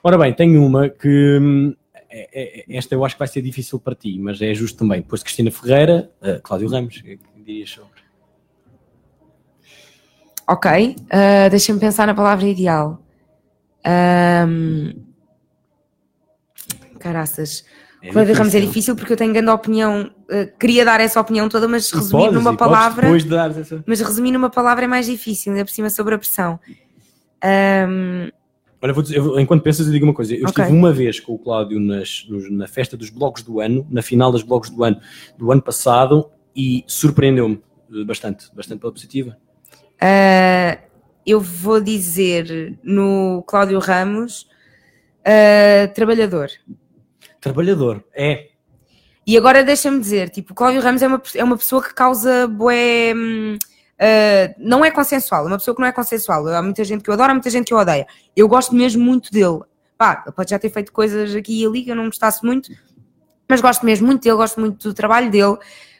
Ora 0.03 0.17
bem, 0.17 0.33
tenho 0.33 0.65
uma 0.65 0.89
que. 0.89 1.37
hum, 1.39 1.75
é- 2.09 2.63
é- 2.71 2.75
esta 2.75 2.95
eu 2.95 3.05
acho 3.05 3.13
que 3.15 3.19
vai 3.19 3.27
ser 3.27 3.43
difícil 3.43 3.79
para 3.79 3.93
ti, 3.93 4.17
mas 4.19 4.41
é 4.41 4.51
justo 4.55 4.79
também. 4.79 5.01
Depois 5.01 5.19
de 5.21 5.25
Cristina 5.25 5.51
Ferreira, 5.51 6.09
uh, 6.23 6.41
Cláudio 6.41 6.67
Ramos, 6.69 7.03
é 7.05 7.17
que 7.17 7.19
dirias 7.45 7.69
sobre? 7.69 7.98
Ok, 10.49 10.95
ah, 11.11 11.47
deixa-me 11.49 11.79
pensar 11.79 12.07
na 12.07 12.13
palavra 12.15 12.47
ideal. 12.47 12.99
Ahm, 13.85 14.93
Caraças. 16.99 17.63
É 18.01 18.11
Cláudio 18.11 18.33
Ramos 18.33 18.55
é 18.55 18.59
difícil. 18.61 18.95
porque 18.95 19.13
eu 19.13 19.17
tenho 19.17 19.31
grande 19.33 19.49
opinião. 19.51 20.09
ah, 20.31 20.45
queria 20.59 20.83
dar 20.83 20.99
essa 21.01 21.19
opinião 21.21 21.47
toda, 21.47 21.67
mas 21.67 21.91
resumir 21.91 22.31
numa 22.31 22.55
palavra. 22.57 23.03
Depois 23.03 23.23
de 23.23 23.29
dares 23.29 23.57
essa... 23.57 23.83
Mas 23.85 23.99
resumir 24.01 24.31
numa 24.31 24.49
palavra 24.49 24.85
é 24.85 24.87
mais 24.87 25.05
difícil, 25.05 25.51
ainda 25.53 25.63
por 25.65 25.71
cima 25.71 25.89
sobre 25.89 26.15
a 26.15 26.17
pressão. 26.17 26.59
Ahm, 27.43 28.29
Olha, 28.81 28.93
vou 28.93 29.03
dizer- 29.03 29.17
eu- 29.17 29.37
enquanto 29.39 29.61
pensas, 29.61 29.85
eu 29.85 29.91
digo 29.93 30.05
uma 30.05 30.13
coisa. 30.13 30.33
Eu 30.33 30.47
Ok. 30.47 30.63
estive 30.63 30.75
uma 30.77 30.91
vez 30.93 31.19
com 31.19 31.33
o 31.33 31.37
Cláudio 31.37 31.79
nas- 31.81 32.25
nos- 32.29 32.49
na 32.49 32.65
festa 32.67 32.95
dos 32.97 33.09
blogs 33.09 33.43
do 33.43 33.59
ano, 33.59 33.85
na 33.89 34.01
final 34.01 34.31
das 34.31 34.41
blogs 34.41 34.69
do 34.71 34.83
ano 34.85 34.99
do 35.37 35.51
ano 35.51 35.61
passado, 35.61 36.29
e 36.55 36.83
surpreendeu-me 36.87 37.61
eh, 37.93 38.03
bastante, 38.05 38.47
bastante 38.55 38.79
pela 38.79 38.91
positiva. 38.93 39.37
Ah, 40.01 40.77
eu 41.25 41.39
vou 41.39 41.79
dizer 41.79 42.77
no 42.83 43.43
Cláudio 43.45 43.79
Ramos 43.79 44.47
ah, 45.25 45.87
trabalhador. 45.93 46.49
Trabalhador, 47.41 48.03
é. 48.13 48.49
E 49.25 49.37
agora 49.37 49.63
deixa-me 49.63 49.99
dizer, 49.99 50.29
tipo, 50.29 50.53
o 50.53 50.55
Cláudio 50.55 50.81
Ramos 50.81 51.01
é 51.01 51.07
uma, 51.07 51.21
é 51.35 51.43
uma 51.43 51.57
pessoa 51.57 51.83
que 51.83 51.93
causa 51.93 52.47
bué. 52.47 53.13
ah, 53.99 54.53
não 54.57 54.83
é 54.83 54.91
consensual, 54.91 55.43
é 55.45 55.47
uma 55.47 55.57
pessoa 55.57 55.75
que 55.75 55.81
não 55.81 55.87
é 55.87 55.91
consensual. 55.91 56.47
Há 56.47 56.61
muita 56.61 56.83
gente 56.83 57.03
que 57.03 57.09
eu 57.09 57.13
adoro, 57.13 57.31
há 57.31 57.33
muita 57.33 57.49
gente 57.49 57.67
que 57.67 57.73
eu 57.73 57.77
odeia. 57.77 58.07
Eu 58.35 58.47
gosto 58.47 58.73
mesmo 58.75 59.03
muito 59.03 59.31
dele. 59.31 59.59
Pá, 59.97 60.23
ele 60.25 60.33
pode 60.33 60.49
já 60.49 60.57
ter 60.57 60.69
feito 60.69 60.93
coisas 60.93 61.35
aqui 61.35 61.61
e 61.61 61.65
ali 61.65 61.83
que 61.83 61.91
eu 61.91 61.95
não 61.95 62.05
gostasse 62.05 62.43
muito, 62.43 62.71
mas 63.47 63.59
gosto 63.59 63.85
mesmo 63.85 64.07
muito 64.07 64.23
dele, 64.23 64.37
gosto 64.37 64.59
muito 64.59 64.87
do 64.87 64.93
trabalho 64.93 65.29
dele. 65.29 65.57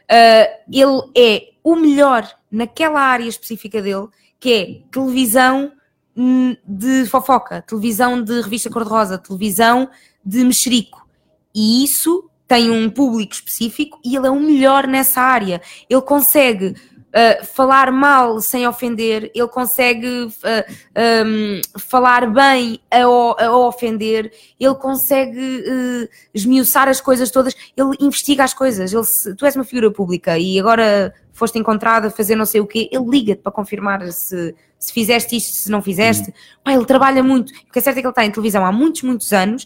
Ah, 0.09 0.49
ele 0.71 1.11
é 1.15 1.48
o 1.63 1.75
melhor 1.75 2.29
naquela 2.51 3.01
área 3.01 3.27
específica 3.27 3.81
dele, 3.81 4.07
que 4.39 4.53
é 4.53 4.91
televisão 4.91 5.71
hum, 6.15 6.55
de 6.65 7.05
fofoca, 7.05 7.61
televisão 7.61 8.21
de 8.21 8.41
revista 8.41 8.69
cor-de-rosa, 8.69 9.17
televisão 9.17 9.89
de 10.23 10.43
mexerico. 10.43 11.07
E 11.53 11.83
isso 11.83 12.29
tem 12.47 12.69
um 12.71 12.89
público 12.89 13.33
específico 13.33 13.99
e 14.03 14.15
ele 14.15 14.27
é 14.27 14.31
o 14.31 14.39
melhor 14.39 14.87
nessa 14.87 15.21
área. 15.21 15.61
Ele 15.89 16.01
consegue 16.01 16.75
uh, 17.09 17.45
falar 17.45 17.91
mal 17.91 18.39
sem 18.41 18.67
ofender, 18.67 19.31
ele 19.33 19.47
consegue 19.47 20.07
uh, 20.07 21.25
um, 21.25 21.61
falar 21.79 22.29
bem 22.31 22.79
a, 22.91 23.49
ofender, 23.51 24.31
ele 24.59 24.75
consegue 24.75 25.39
uh, 25.39 26.09
esmiuçar 26.33 26.87
as 26.87 27.01
coisas 27.01 27.31
todas, 27.31 27.55
ele 27.75 27.95
investiga 27.99 28.43
as 28.43 28.53
coisas. 28.53 28.93
Ele 28.93 29.03
se- 29.03 29.35
tu 29.35 29.45
és 29.45 29.55
uma 29.55 29.63
figura 29.63 29.91
pública 29.91 30.37
e 30.37 30.59
agora 30.59 31.13
foste 31.31 31.57
encontrada 31.57 32.07
a 32.07 32.11
fazer 32.11 32.35
não 32.35 32.45
sei 32.45 32.61
o 32.61 32.67
quê, 32.67 32.89
ele 32.91 33.05
liga-te 33.05 33.41
para 33.41 33.51
confirmar 33.51 34.11
se, 34.11 34.53
se 34.77 34.91
fizeste 34.91 35.37
isto, 35.37 35.55
se 35.55 35.71
não 35.71 35.81
fizeste. 35.81 36.33
Pá, 36.63 36.73
ele 36.73 36.85
trabalha 36.85 37.23
muito. 37.23 37.51
O 37.51 37.71
que 37.71 37.79
é 37.79 37.81
certo 37.81 37.97
é 37.97 38.01
que 38.01 38.07
ele 38.07 38.11
está 38.11 38.25
em 38.25 38.31
televisão 38.31 38.65
há 38.65 38.71
muitos, 38.71 39.03
muitos 39.03 39.31
anos 39.31 39.65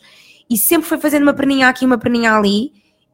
e 0.50 0.58
sempre 0.58 0.88
foi 0.88 1.00
fazendo 1.00 1.24
uma 1.24 1.34
perninha 1.34 1.68
aqui, 1.68 1.86
uma 1.86 1.98
perninha 1.98 2.36
ali, 2.36 2.72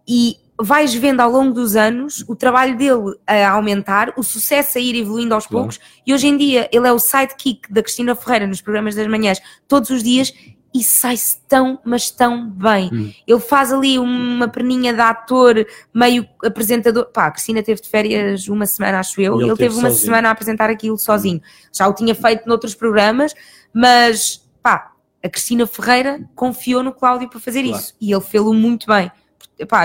e 0.08 0.38
vais 0.62 0.94
vendo 0.94 1.22
ao 1.22 1.32
longo 1.32 1.54
dos 1.54 1.76
anos 1.76 2.24
o 2.28 2.36
trabalho 2.36 2.78
dele 2.78 3.16
a 3.26 3.50
aumentar, 3.52 4.14
o 4.18 4.24
sucesso 4.24 4.78
a 4.78 4.82
ir 4.82 4.96
evoluindo 4.96 5.34
aos 5.34 5.48
Claro. 5.48 5.66
poucos, 5.68 5.80
e 6.06 6.14
hoje 6.14 6.28
em 6.28 6.38
dia 6.38 6.70
ele 6.72 6.88
é 6.88 6.92
o 6.92 7.00
sidekick 7.00 7.72
da 7.72 7.82
Cristina 7.82 8.14
Ferreira 8.16 8.46
nos 8.48 8.62
programas 8.62 8.96
das 8.96 9.08
manhãs, 9.08 9.42
todos 9.68 9.90
os 9.90 10.04
dias, 10.04 10.34
e 10.72 10.84
sai-se 10.84 11.40
tão, 11.48 11.80
mas 11.84 12.12
tão 12.12 12.48
bem. 12.48 12.92
Hum. 12.94 13.12
Ele 13.26 13.40
faz 13.40 13.74
ali 13.74 13.98
uma 13.98 14.48
perninha 14.48 14.94
de 14.94 15.00
ator, 15.02 15.66
meio 15.92 16.28
apresentador. 16.46 17.06
Pá, 17.06 17.26
a 17.26 17.32
Cristina 17.32 17.64
teve 17.64 17.82
de 17.82 17.90
férias 17.90 18.48
uma 18.48 18.68
semana, 18.68 19.00
acho 19.00 19.20
eu, 19.20 19.34
E 19.34 19.44
ele 19.44 19.50
ele 19.50 19.58
teve 19.58 19.70
teve 19.74 19.80
uma 19.80 19.90
semana 19.90 20.28
a 20.28 20.32
apresentar 20.32 20.70
aquilo 20.70 20.96
sozinho. 20.96 21.42
Já 21.74 21.88
o 21.88 21.94
tinha 21.94 22.14
feito 22.14 22.48
noutros 22.48 22.76
programas, 22.76 23.34
mas 23.74 24.48
pá, 24.62 24.92
a 25.24 25.28
Cristina 25.30 25.66
Ferreira 25.66 26.22
confiou 26.36 26.84
no 26.84 26.94
Cláudio 26.94 27.30
para 27.30 27.40
fazer 27.40 27.64
Claro. 27.64 27.78
isso 27.78 27.96
e 28.00 28.12
ele 28.12 28.22
fez-o 28.22 28.54
muito 28.54 28.86
bem. 28.86 29.12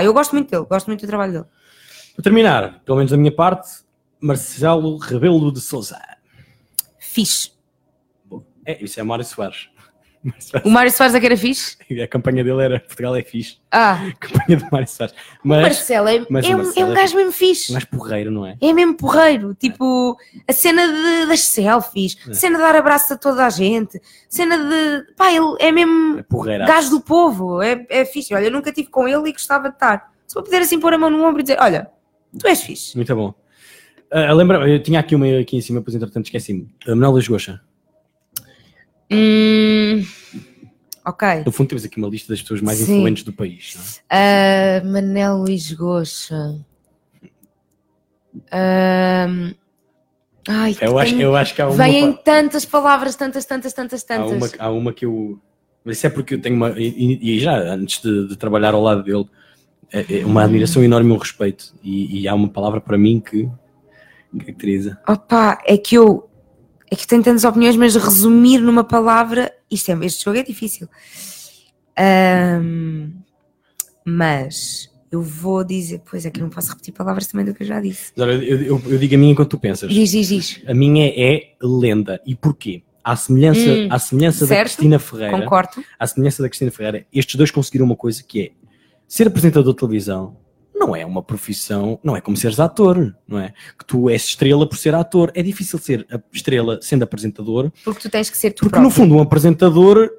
Eu 0.03 0.13
gosto 0.13 0.33
muito 0.33 0.49
dele, 0.49 0.65
gosto 0.65 0.87
muito 0.87 1.01
do 1.01 1.07
trabalho 1.07 1.31
dele. 1.33 1.45
Para 2.15 2.23
terminar, 2.23 2.79
pelo 2.85 2.97
menos 2.97 3.11
da 3.11 3.17
minha 3.17 3.33
parte, 3.33 3.67
Marcelo 4.19 4.97
Rebelo 4.97 5.51
de 5.51 5.59
Souza. 5.59 5.99
Fixe. 6.97 7.51
É, 8.65 8.83
isso 8.83 8.99
é 8.99 9.03
Mário 9.03 9.23
Soares. 9.23 9.69
O 10.63 10.69
Mário 10.69 10.91
Soares 10.91 11.13
é 11.15 11.19
que 11.19 11.25
era 11.25 11.37
fixe? 11.37 11.77
A 12.03 12.07
campanha 12.07 12.43
dele 12.43 12.61
era 12.63 12.79
Portugal 12.79 13.15
é 13.15 13.21
fixe. 13.23 13.57
Ah, 13.71 13.93
A 14.09 14.13
campanha 14.13 14.57
de 14.57 14.65
Mário 14.71 14.87
Soares. 14.87 15.13
o 15.43 15.47
Mas 15.47 15.61
Marcelo 15.61 16.07
é, 16.09 16.25
mas 16.29 16.45
o 16.45 16.51
é 16.51 16.55
um- 16.55 16.57
Marcelo 16.63 16.79
é 16.87 16.89
um 16.89 16.91
é 16.91 16.95
gajo 16.95 17.15
mesmo 17.15 17.31
fixe. 17.31 17.71
mais 17.71 17.85
porreiro, 17.85 18.31
não 18.31 18.45
é? 18.45 18.57
É 18.59 18.73
mesmo 18.73 18.95
porreiro, 18.97 19.53
tipo, 19.53 20.17
a 20.47 20.53
cena 20.53 20.87
de- 20.87 21.25
das 21.27 21.41
selfies, 21.41 22.17
É. 22.27 22.33
cena 22.33 22.57
de 22.57 22.63
dar 22.63 22.75
abraço 22.75 23.13
a 23.13 23.17
toda 23.17 23.45
a 23.45 23.49
gente, 23.49 24.01
cena 24.27 24.57
de. 24.57 25.13
pá, 25.15 25.31
ele 25.31 25.55
é 25.59 25.71
mesmo 25.71 26.19
É 26.19 26.23
porreiro. 26.23 26.65
gajo 26.65 26.89
do 26.89 27.01
povo, 27.01 27.61
é, 27.61 27.85
é 27.89 28.03
fixe. 28.05 28.33
Olha, 28.33 28.45
eu 28.45 28.51
nunca 28.51 28.69
estive 28.69 28.89
com 28.89 29.07
ele 29.07 29.29
e 29.29 29.31
gostava 29.33 29.69
de 29.69 29.75
estar. 29.75 30.11
Só 30.27 30.41
poder 30.41 30.57
assim 30.63 30.79
pôr 30.79 30.93
a 30.93 30.97
mão 30.97 31.09
no 31.11 31.23
ombro 31.23 31.39
e 31.41 31.43
dizer: 31.43 31.57
Olha, 31.61 31.87
tu 32.39 32.47
és 32.47 32.61
fixe. 32.61 32.95
Muito 32.95 33.15
bom. 33.15 33.33
Ah, 34.11 34.33
lembra, 34.33 34.67
eu 34.69 34.81
tinha 34.81 34.99
aqui 34.99 35.13
uma 35.13 35.25
aqui 35.39 35.57
em 35.57 35.61
cima, 35.61 35.79
depois 35.79 35.93
entretanto 35.95 36.25
esqueci-me. 36.25 36.67
A 36.87 36.91
Manuel 36.91 37.11
Luís 37.11 37.27
Goxa. 37.27 37.61
Hum, 39.11 39.84
ok. 41.05 41.43
No 41.45 41.51
fundo 41.51 41.67
temos 41.69 41.85
aqui 41.85 41.97
uma 41.97 42.07
lista 42.09 42.31
das 42.33 42.41
pessoas 42.41 42.61
mais 42.61 42.79
Sim. 42.79 42.97
influentes 42.97 43.23
do 43.23 43.31
país. 43.33 44.01
é? 44.09 44.79
Ah, 44.81 44.85
Manel 44.85 45.37
Luís 45.37 45.71
Goxa. 45.71 46.59
Ahm, 48.51 49.53
ai, 50.47 50.75
Eu 50.81 50.97
acho, 50.99 51.11
tenho- 51.13 51.21
eu 51.23 51.35
acho 51.35 51.55
que 51.55 51.61
há 51.61 51.67
uma, 51.69 51.75
Vêm 51.77 52.13
tantas 52.23 52.65
palavras, 52.65 53.15
tantas, 53.15 53.45
tantas, 53.45 53.73
tantas, 53.73 54.03
há 54.03 54.05
tantas. 54.07 54.53
uma, 54.53 54.63
há 54.65 54.69
uma 54.71 54.93
que 54.93 55.05
eu. 55.05 55.39
Mas 55.83 55.97
isso 55.97 56.07
é 56.07 56.09
porque 56.09 56.33
eu 56.33 56.41
tenho 56.41 56.55
uma. 56.55 56.71
E, 56.77 57.19
e 57.35 57.39
já 57.39 57.55
antes 57.57 58.01
de, 58.01 58.27
de 58.27 58.35
trabalhar 58.35 58.73
ao 58.73 58.81
lado 58.81 59.03
dele, 59.03 59.25
é, 59.91 60.19
é 60.21 60.25
uma 60.25 60.43
admiração 60.43 60.83
enorme 60.83 61.09
e 61.11 61.13
um 61.13 61.17
respeito. 61.17 61.73
E, 61.83 62.21
e 62.21 62.27
há 62.27 62.33
uma 62.33 62.49
palavra 62.49 62.81
para 62.81 62.97
mim 62.97 63.19
que 63.21 63.47
caracteriza. 64.39 64.99
Opa, 65.07 65.59
é 65.65 65.77
que 65.77 65.95
eu 65.95 66.29
é 66.89 66.95
que 66.95 67.07
tenho 67.07 67.23
tantas 67.23 67.43
opiniões, 67.43 67.75
mas 67.75 67.95
resumir 67.95 68.59
numa 68.59 68.83
palavra, 68.83 69.51
isto 69.69 69.91
é, 69.91 70.05
este 70.05 70.23
jogo 70.25 70.37
é 70.37 70.43
difícil. 70.43 70.87
Ahm, 71.97 73.11
mas 74.05 74.89
eu 75.11 75.21
vou 75.21 75.63
dizer, 75.63 76.01
pois 76.09 76.25
é 76.25 76.29
que 76.29 76.39
eu 76.39 76.43
não 76.43 76.49
posso 76.49 76.69
repetir 76.69 76.93
palavras 76.93 77.27
também 77.27 77.45
do 77.45 77.53
que 77.53 77.63
eu 77.63 77.67
já 77.67 77.79
disse. 77.81 78.11
Olha, 78.19 78.33
Eu, 78.33 78.61
eu, 78.61 78.81
eu 78.85 78.97
digo 78.97 79.15
a 79.15 79.17
minha 79.17 79.31
enquanto 79.31 79.49
tu 79.51 79.59
pensas. 79.59 79.89
Diz, 79.91 80.11
diz, 80.11 80.27
diz. 80.27 80.61
A 80.67 80.73
minha 80.73 81.07
é 81.07 81.53
lenda. 81.61 82.21
E 82.25 82.35
porquê? 82.35 82.83
À 83.03 83.15
semelhança, 83.15 83.59
Hum, 83.69 83.87
à 83.91 83.99
semelhança 83.99 84.39
da 84.41 84.47
certo. 84.47 84.63
Cristina 84.73 84.97
Ferreira, 84.99 85.39
Concordo. 85.39 85.83
à 85.99 86.07
semelhança 86.07 86.41
da 86.41 86.49
Cristina 86.49 86.71
Ferreira, 86.71 87.05
estes 87.13 87.35
dois 87.35 87.51
conseguiram 87.51 87.85
uma 87.85 87.95
coisa 87.95 88.23
que 88.23 88.41
é 88.41 88.51
ser 89.07 89.27
apresentador 89.27 89.73
de 89.73 89.79
televisão 89.79 90.35
não 90.75 90.95
é 90.95 91.05
uma 91.05 91.23
profissão, 91.23 91.99
não 92.03 92.15
é 92.17 92.21
como 92.21 92.35
seres 92.35 92.59
ator, 92.59 93.15
não 93.27 93.39
é? 93.39 93.53
Que 93.79 93.85
tu 93.85 94.09
és 94.09 94.23
estrela 94.25 94.67
por 94.67 94.77
ser 94.77 94.93
ator. 94.93 95.31
É 95.33 95.41
difícil 95.41 95.79
ser 95.79 96.05
estrela 96.33 96.79
sendo 96.81 97.03
apresentador, 97.03 97.71
Porque 97.83 98.01
tu 98.01 98.09
tens 98.09 98.29
que 98.29 98.37
ser 98.37 98.51
tu 98.51 98.59
porque 98.65 98.71
próprio. 98.71 98.83
no 98.83 98.91
fundo 98.91 99.15
um 99.15 99.21
apresentador 99.21 100.09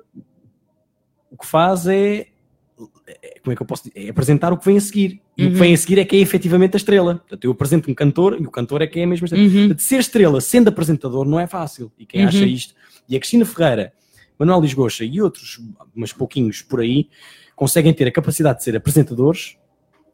o 1.30 1.36
que 1.36 1.46
faz 1.46 1.86
é, 1.86 2.28
como 3.42 3.52
é 3.52 3.56
que 3.56 3.62
eu 3.62 3.66
posso 3.66 3.84
dizer? 3.88 4.06
É 4.06 4.10
apresentar 4.10 4.52
o 4.52 4.56
que 4.56 4.64
vem 4.64 4.76
a 4.76 4.80
seguir. 4.80 5.20
E 5.36 5.44
o 5.44 5.48
que 5.48 5.52
Uhum. 5.54 5.58
vem 5.60 5.74
a 5.74 5.76
seguir 5.76 5.98
é 5.98 6.04
que 6.04 6.16
é 6.16 6.18
efetivamente 6.20 6.74
a 6.74 6.78
estrela. 6.78 7.16
Portanto, 7.16 7.44
eu 7.44 7.50
apresento 7.50 7.90
um 7.90 7.94
cantor 7.94 8.36
e 8.40 8.46
o 8.46 8.50
cantor 8.50 8.82
é 8.82 8.86
que 8.86 8.98
é 8.98 9.04
a 9.04 9.06
mesma 9.06 9.26
estrela. 9.26 9.44
Uhum. 9.46 9.52
Portanto, 9.68 9.80
ser 9.82 9.98
estrela 10.00 10.40
sendo 10.40 10.68
apresentador 10.68 11.24
não 11.26 11.38
é 11.38 11.46
fácil. 11.46 11.92
E 11.98 12.06
quem 12.06 12.22
Uhum. 12.22 12.28
acha 12.28 12.44
isto, 12.46 12.74
e 13.08 13.14
a 13.16 13.18
Cristina 13.20 13.44
Ferreira, 13.44 13.92
Manuel 14.38 14.60
Lisgocha 14.60 15.04
e 15.04 15.20
outros, 15.20 15.60
mas 15.94 16.12
pouquinhos 16.12 16.62
por 16.62 16.80
aí, 16.80 17.08
conseguem 17.54 17.92
ter 17.92 18.06
a 18.08 18.12
capacidade 18.12 18.58
de 18.58 18.64
ser 18.64 18.76
apresentadores 18.76 19.56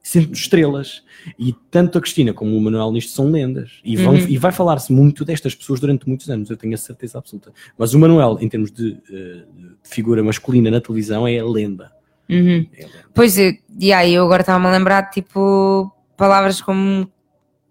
sendo 0.03 0.33
estrelas. 0.33 1.03
E 1.39 1.53
tanto 1.70 1.97
a 1.97 2.01
Cristina 2.01 2.33
como 2.35 2.57
o 2.57 2.61
Manuel 2.61 2.91
nisto 2.91 3.12
são 3.12 3.31
lendas. 3.31 3.81
E, 3.85 3.97
vão, 3.97 4.15
Uhum. 4.15 4.27
e 4.29 4.37
vai 4.37 4.51
falar-se 4.51 4.93
muito 4.93 5.24
destas 5.24 5.55
pessoas 5.55 5.79
durante 5.79 6.09
muitos 6.09 6.29
anos, 6.29 6.51
eu 6.51 6.57
tenho 6.57 6.74
a 6.74 6.79
certeza 6.79 7.19
absoluta. 7.19 7.53
Mas 7.79 7.95
o 7.95 7.99
Manuel, 7.99 8.37
em 8.41 8.49
termos 8.49 8.73
de, 8.73 8.99
eh, 9.11 9.45
de 9.55 9.69
figura 9.85 10.23
masculina 10.24 10.70
na 10.70 10.81
televisão, 10.81 11.27
é 11.29 11.39
a 11.39 11.45
lenda. 11.45 11.93
Uhum. 12.29 12.66
É 12.77 12.83
a 12.85 12.87
lenda. 12.89 13.05
Pois, 13.15 13.39
é, 13.39 13.57
e 13.79 13.93
aí 13.93 14.15
eu 14.15 14.24
agora 14.24 14.43
estava-me 14.43 14.66
a 14.66 14.73
lembrar, 14.73 15.09
tipo, 15.11 15.93
palavras 16.16 16.61
como 16.61 17.09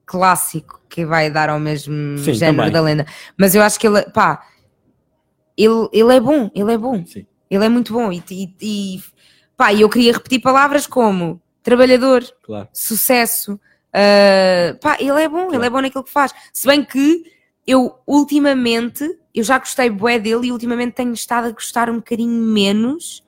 clássico, 0.05 0.81
que 0.89 1.05
vai 1.05 1.29
dar 1.29 1.49
ao 1.49 1.59
mesmo 1.59 2.17
Sim, 2.17 2.33
género 2.33 2.57
também. 2.57 2.71
da 2.71 2.81
lenda. 2.81 3.05
Mas 3.37 3.55
eu 3.55 3.61
acho 3.61 3.79
que 3.79 3.87
ele, 3.87 4.01
pá, 4.11 4.45
ele, 5.57 5.89
ele 5.91 6.15
é 6.15 6.19
bom, 6.19 6.49
ele 6.55 6.71
é 6.73 6.77
bom, 6.77 7.05
Sim. 7.05 7.25
ele 7.49 7.65
é 7.65 7.69
muito 7.69 7.93
bom. 7.93 8.11
E, 8.11 8.23
e, 8.31 8.55
e 8.61 9.03
pá, 9.57 9.73
eu 9.73 9.89
queria 9.89 10.13
repetir 10.13 10.39
palavras 10.41 10.85
como 10.87 11.41
trabalhador, 11.63 12.23
Claro. 12.43 12.67
sucesso, 12.73 13.59
ah, 13.93 14.75
pá, 14.81 14.97
ele 14.99 15.21
é 15.21 15.27
bom, 15.27 15.53
ele 15.53 15.65
é 15.65 15.69
bom 15.69 15.81
naquilo 15.81 16.03
que 16.03 16.11
faz. 16.11 16.33
Se 16.53 16.65
bem 16.67 16.83
que 16.83 17.23
eu 17.67 17.95
ultimamente, 18.07 19.03
eu 19.33 19.43
já 19.43 19.57
gostei 19.59 19.89
bué 19.89 20.19
dele 20.19 20.47
e 20.47 20.51
ultimamente 20.51 20.93
tenho 20.93 21.13
estado 21.13 21.47
a 21.47 21.51
gostar 21.51 21.89
um 21.89 21.95
bocadinho 21.97 22.31
menos. 22.31 23.23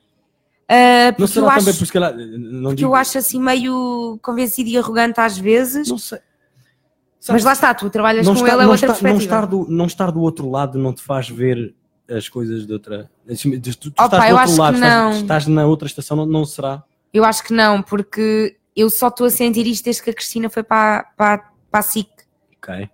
Não 0.68 1.12
porque 1.12 1.22
eu 1.22 1.28
será 1.28 1.46
também 1.56 1.68
acho, 1.68 1.78
por 1.78 1.86
se 1.86 1.92
calhar, 1.92 2.16
não 2.16 2.62
porque 2.62 2.76
digo, 2.76 2.88
eu 2.88 2.94
acho 2.94 3.18
assim 3.18 3.40
meio 3.40 4.18
convencido 4.22 4.70
e 4.70 4.78
arrogante 4.78 5.20
às 5.20 5.38
vezes, 5.38 5.88
não 5.88 5.98
sei. 5.98 6.18
mas 7.28 7.44
lá 7.44 7.52
está, 7.52 7.74
tu 7.74 7.88
trabalhas 7.90 8.26
não 8.26 8.34
com 8.34 8.40
estar, 8.40 8.52
ele 8.54 8.62
é 8.62 8.64
não, 8.64 8.72
outra 8.72 8.92
estar, 8.92 9.08
não, 9.08 9.18
estar 9.18 9.46
do, 9.46 9.66
não 9.68 9.86
estar 9.86 10.10
do 10.10 10.20
outro 10.20 10.50
lado 10.50 10.78
não 10.78 10.92
te 10.94 11.02
faz 11.02 11.28
ver 11.28 11.74
as 12.08 12.28
coisas 12.28 12.66
de 12.66 12.72
outra. 12.72 13.10
Tu, 13.26 13.60
tu 13.76 13.92
Opa, 13.98 14.04
estás 14.04 14.24
do 14.24 14.30
eu 14.30 14.36
outro 14.36 14.56
lado, 14.56 14.74
estás, 14.74 14.80
não. 14.80 15.10
estás 15.20 15.46
na 15.46 15.66
outra 15.66 15.86
estação, 15.86 16.16
não, 16.16 16.26
não 16.26 16.44
será? 16.46 16.82
Eu 17.14 17.24
acho 17.24 17.44
que 17.44 17.52
não, 17.52 17.80
porque 17.80 18.56
eu 18.74 18.90
só 18.90 19.06
estou 19.06 19.28
a 19.28 19.30
sentir 19.30 19.64
isto 19.68 19.84
desde 19.84 20.02
que 20.02 20.10
a 20.10 20.12
Cristina 20.12 20.50
foi 20.50 20.64
para, 20.64 21.04
para, 21.16 21.38
para 21.70 21.80
a 21.80 21.82
SIC. 21.82 22.08
Ok. 22.58 22.90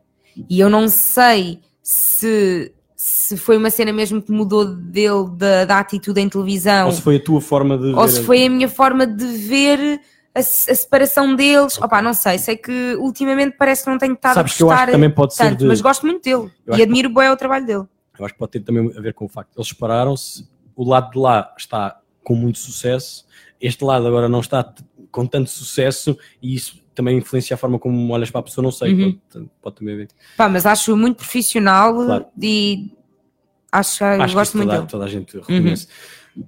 E 0.48 0.60
eu 0.60 0.68
não 0.68 0.88
sei 0.88 1.60
se, 1.82 2.70
se 2.94 3.36
foi 3.38 3.56
uma 3.56 3.70
cena 3.70 3.94
mesmo 3.94 4.20
que 4.20 4.30
mudou 4.30 4.66
dele 4.66 5.30
da, 5.36 5.64
da 5.64 5.78
atitude 5.78 6.20
em 6.20 6.28
televisão 6.28 6.86
Ou 6.86 6.92
se 6.92 7.00
foi 7.00 7.16
a 7.16 7.24
tua 7.24 7.40
forma 7.40 7.78
de 7.78 7.94
ou 7.94 8.08
se 8.08 8.22
foi 8.22 8.44
a 8.44 8.50
minha 8.50 8.68
forma 8.68 9.06
de 9.06 9.24
ver 9.24 10.00
a, 10.34 10.38
a 10.38 10.42
separação 10.42 11.34
deles. 11.34 11.78
Opa, 11.80 12.02
não 12.02 12.12
sei, 12.12 12.36
sei 12.36 12.56
que 12.56 12.94
ultimamente 12.98 13.56
parece 13.56 13.84
que 13.84 13.90
não 13.90 13.98
tenho 13.98 14.12
estado 14.12 14.34
Sabes 14.34 14.52
a 14.52 14.56
que 14.56 14.62
eu 14.62 14.70
acho 14.70 14.76
gostar 14.76 14.86
que 14.86 14.92
também 14.92 15.10
pode 15.10 15.34
ser 15.34 15.44
tanto, 15.44 15.58
de. 15.60 15.64
mas 15.64 15.80
gosto 15.80 16.04
muito 16.04 16.22
dele 16.22 16.52
Eu 16.66 16.76
e 16.76 16.82
admiro 16.82 17.08
bem 17.08 17.30
o 17.30 17.36
trabalho 17.36 17.64
dele. 17.64 17.84
Eu 18.18 18.24
acho 18.26 18.34
que 18.34 18.38
pode 18.38 18.52
ter 18.52 18.60
também 18.60 18.92
a 18.94 19.00
ver 19.00 19.14
com 19.14 19.24
o 19.24 19.28
facto 19.28 19.52
de 19.52 19.58
eles 19.58 19.68
separaram-se, 19.68 20.46
o 20.76 20.86
lado 20.86 21.10
de 21.10 21.18
lá 21.18 21.54
está 21.56 21.98
com 22.22 22.34
muito 22.34 22.58
sucesso, 22.58 23.24
este 23.60 23.84
lado 23.84 24.06
agora 24.06 24.28
não 24.28 24.40
está 24.40 24.72
com 25.10 25.26
tanto 25.26 25.50
sucesso 25.50 26.16
e 26.40 26.54
isso 26.54 26.80
também 26.94 27.18
influencia 27.18 27.54
a 27.54 27.58
forma 27.58 27.78
como 27.78 28.12
olhas 28.12 28.30
para 28.30 28.40
a 28.40 28.44
pessoa, 28.44 28.62
não 28.62 28.70
sei, 28.72 28.92
Uhum. 28.94 29.18
pode, 29.32 29.50
pode 29.62 29.76
também 29.76 29.96
ver. 29.96 30.08
Pá, 30.36 30.48
mas 30.48 30.64
acho 30.66 30.96
muito 30.96 31.16
profissional 31.16 31.94
Claro. 31.94 32.26
e 32.40 32.90
acho, 33.72 34.04
Acho 34.04 34.26
que 34.28 34.34
gosto 34.34 34.56
muito 34.56 34.68
toda, 34.68 34.72
dele. 34.76 34.82
Uhum. 34.82 34.86
toda 34.86 35.04
a 35.04 35.08
gente 35.08 35.36
reconhece. 35.38 35.88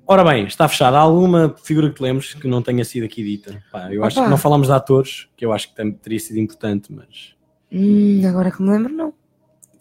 Ora 0.07 0.23
bem, 0.25 0.45
está 0.47 0.69
fechada. 0.69 0.97
Há 0.97 1.01
alguma 1.01 1.55
figura 1.63 1.89
que 1.91 1.97
te 1.97 2.03
lembres 2.03 2.35
que 2.35 2.47
não 2.47 2.63
tenha 2.63 2.85
sido 2.85 3.05
aqui 3.05 3.23
dita? 3.23 3.63
Pá, 3.73 3.93
eu 3.93 4.05
acho 4.05 4.17
Opa. 4.17 4.27
que 4.27 4.31
não 4.31 4.39
falámos 4.39 4.69
de 4.69 4.73
atores, 4.75 5.29
que 5.37 5.45
eu 5.45 5.53
acho 5.53 5.75
que 5.75 5.93
teria 5.95 6.21
sido 6.21 6.39
importante, 6.39 6.93
mas 6.93 7.35
Hum, 7.71 8.21
agora 8.29 8.51
que 8.51 8.63
me 8.63 8.71
lembro, 8.71 8.93
não. 8.95 9.13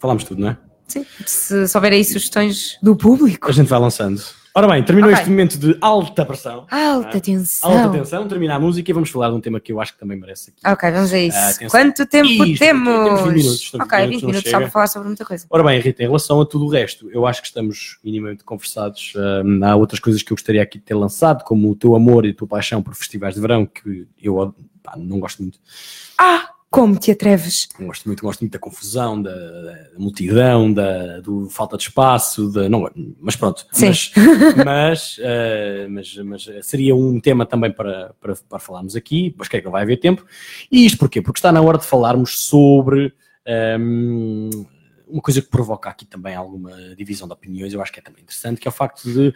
falámos 0.00 0.24
tudo, 0.24 0.40
não 0.40 0.48
é? 0.48 0.58
Sim. 0.88 1.06
Se, 1.24 1.68
se 1.68 1.76
houver 1.76 1.92
aí 1.92 2.04
sugestões 2.04 2.78
do 2.82 2.96
público. 2.96 3.48
A 3.48 3.52
gente 3.52 3.68
vai 3.68 3.78
lançando. 3.78 4.20
Ora 4.54 4.68
bem, 4.68 4.82
terminou 4.82 5.08
Ok. 5.08 5.18
este 5.18 5.30
momento 5.30 5.58
de 5.58 5.78
alta 5.80 6.26
pressão. 6.26 6.66
Alta 6.70 7.16
Ah. 7.16 7.20
tensão. 7.20 7.70
Alta 7.70 7.98
tensão, 7.98 8.28
termina 8.28 8.54
a 8.56 8.60
música 8.60 8.90
e 8.90 8.92
vamos 8.92 9.08
falar 9.08 9.30
de 9.30 9.36
um 9.36 9.40
tema 9.40 9.58
que 9.58 9.72
eu 9.72 9.80
acho 9.80 9.94
que 9.94 9.98
também 9.98 10.18
merece 10.18 10.50
aqui. 10.50 10.60
Ok, 10.70 10.90
vamos 10.90 11.10
a 11.10 11.18
isso. 11.18 11.38
Ah, 11.38 11.48
atenção. 11.48 11.68
Quanto 11.70 12.04
tempo 12.06 12.28
Isto, 12.28 12.58
temos? 12.58 12.58
temos 12.94 13.20
20 13.22 13.34
minutos, 13.34 13.74
ok, 13.74 13.98
20 14.00 14.10
20 14.10 14.26
minutos, 14.26 14.50
só 14.50 14.58
para 14.58 14.70
falar 14.70 14.86
sobre 14.88 15.08
muita 15.08 15.24
coisa. 15.24 15.46
Ora 15.48 15.64
bem, 15.64 15.80
Rita, 15.80 16.02
em 16.02 16.06
relação 16.06 16.38
a 16.38 16.44
tudo 16.44 16.66
o 16.66 16.68
resto, 16.68 17.10
eu 17.10 17.26
acho 17.26 17.40
que 17.40 17.46
estamos 17.48 17.98
minimamente 18.04 18.44
conversados. 18.44 19.14
Hum, 19.16 19.60
há 19.64 19.74
outras 19.74 19.98
coisas 20.00 20.22
que 20.22 20.30
eu 20.30 20.36
gostaria 20.36 20.62
aqui 20.62 20.76
de 20.78 20.84
ter 20.84 20.94
lançado, 20.94 21.44
como 21.44 21.70
o 21.70 21.74
teu 21.74 21.94
amor 21.96 22.26
e 22.26 22.30
a 22.30 22.34
tua 22.34 22.46
paixão 22.46 22.82
por 22.82 22.94
festivais 22.94 23.34
de 23.34 23.40
verão, 23.40 23.64
que 23.64 24.06
eu 24.22 24.54
pá, 24.82 24.96
não 24.98 25.18
gosto 25.18 25.42
muito. 25.42 25.58
Ah, 26.18 26.50
como 26.72 26.98
te 26.98 27.10
atreves? 27.10 27.68
Gosto 27.78 28.06
muito, 28.06 28.22
gosto 28.22 28.40
muito 28.40 28.54
da 28.54 28.58
confusão, 28.58 29.22
da, 29.22 29.30
da 29.30 29.98
multidão, 29.98 30.72
da 30.72 31.20
do 31.20 31.48
falta 31.50 31.76
de 31.76 31.82
espaço, 31.82 32.50
da, 32.50 32.66
não, 32.66 32.90
mas 33.20 33.36
pronto. 33.36 33.66
Sim. 33.70 33.88
Mas, 33.88 34.12
mas, 34.64 35.16
eh, 35.20 35.86
mas, 35.90 36.16
mas 36.16 36.50
seria 36.62 36.96
um 36.96 37.20
tema 37.20 37.44
também 37.44 37.70
para, 37.70 38.14
para, 38.18 38.34
para 38.48 38.58
falarmos 38.58 38.96
aqui, 38.96 39.34
mas 39.36 39.48
que 39.48 39.58
é 39.58 39.60
que 39.60 39.66
não 39.66 39.72
vai 39.72 39.82
haver 39.82 40.00
tempo. 40.00 40.24
E 40.70 40.86
isto 40.86 40.98
porquê? 40.98 41.20
Porque 41.20 41.38
está 41.38 41.52
na 41.52 41.60
hora 41.60 41.76
de 41.76 41.84
falarmos 41.84 42.42
sobre 42.42 43.12
hum, 43.78 44.48
uma 45.06 45.20
coisa 45.20 45.42
que 45.42 45.48
provoca 45.48 45.90
aqui 45.90 46.06
também 46.06 46.34
alguma 46.34 46.72
divisão 46.96 47.28
de 47.28 47.34
opiniões, 47.34 47.74
eu 47.74 47.82
acho 47.82 47.92
que 47.92 48.00
é 48.00 48.02
também 48.02 48.22
interessante, 48.22 48.58
que 48.58 48.66
é 48.66 48.70
o 48.70 48.72
facto 48.72 49.12
de 49.12 49.34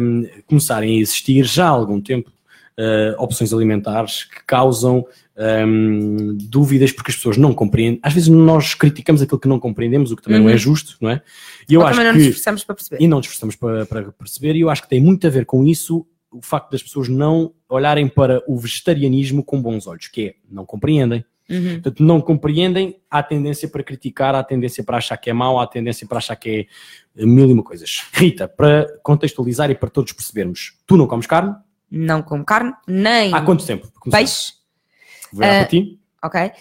hum, 0.00 0.26
começarem 0.46 0.98
a 0.98 1.00
existir 1.00 1.44
já 1.44 1.66
há 1.66 1.70
algum 1.70 2.00
tempo 2.00 2.32
eh, 2.78 3.14
opções 3.18 3.54
alimentares 3.54 4.24
que 4.24 4.44
causam 4.44 5.06
hum, 5.38 6.36
dúvidas 6.40 6.92
porque 6.92 7.10
as 7.10 7.16
pessoas 7.16 7.36
não 7.36 7.52
compreendem. 7.54 8.00
Às 8.02 8.12
vezes 8.14 8.28
nós 8.28 8.74
criticamos 8.74 9.22
aquilo 9.22 9.38
que 9.40 9.48
não 9.48 9.58
compreendemos, 9.60 10.10
o 10.12 10.16
que 10.16 10.22
também 10.22 10.40
não 10.40 10.48
é 10.48 10.52
Uhum. 10.52 10.58
justo, 10.58 10.96
não 11.00 11.10
é? 11.10 11.22
E 11.68 11.74
eu 11.74 11.80
Ou 11.80 11.86
acho 11.86 11.96
também 11.98 12.06
não 12.12 12.12
que 12.18 12.18
nos 12.18 12.28
esforçamos 12.28 12.64
para 12.64 12.74
perceber. 12.74 13.02
e 13.04 13.08
não 13.08 13.18
nos 13.18 13.26
esforçamos 13.26 13.56
para, 13.56 13.86
para 13.86 14.12
perceber, 14.12 14.56
e 14.56 14.60
eu 14.60 14.70
acho 14.70 14.82
que 14.82 14.88
tem 14.88 15.00
muito 15.00 15.26
a 15.26 15.30
ver 15.30 15.44
com 15.44 15.64
isso 15.64 16.06
o 16.30 16.42
facto 16.42 16.70
das 16.70 16.82
pessoas 16.82 17.08
não 17.08 17.52
olharem 17.68 18.08
para 18.08 18.42
o 18.46 18.58
vegetarianismo 18.58 19.42
com 19.42 19.60
bons 19.62 19.86
olhos, 19.86 20.08
que 20.08 20.26
é 20.28 20.34
não 20.50 20.66
compreendem. 20.66 21.24
Uhum. 21.48 21.74
Portanto, 21.74 22.02
não 22.02 22.20
compreendem, 22.20 22.96
há 23.08 23.22
tendência 23.22 23.68
para 23.68 23.82
criticar, 23.82 24.34
há 24.34 24.42
tendência 24.42 24.82
para 24.82 24.96
achar 24.98 25.16
que 25.16 25.30
é 25.30 25.32
mau, 25.32 25.60
há 25.60 25.66
tendência 25.66 26.04
para 26.06 26.18
achar 26.18 26.34
que 26.34 26.66
é 27.16 27.24
mil 27.24 27.48
e 27.48 27.52
uma 27.52 27.62
coisas. 27.62 28.02
Rita, 28.12 28.48
para 28.48 28.86
contextualizar 29.02 29.70
e 29.70 29.74
para 29.76 29.88
todos 29.88 30.12
percebermos, 30.12 30.74
tu 30.86 30.96
não 30.96 31.06
comes 31.06 31.26
carne? 31.26 31.54
Não 31.88 32.20
como 32.20 32.44
carne, 32.44 32.72
nem 32.88 33.32
Há 33.32 33.40
quanto 33.42 33.64
tempo? 33.64 33.88
Peixe, 34.10 34.54
Para 35.38 35.64
ti. 35.66 35.98
ok? 36.22 36.52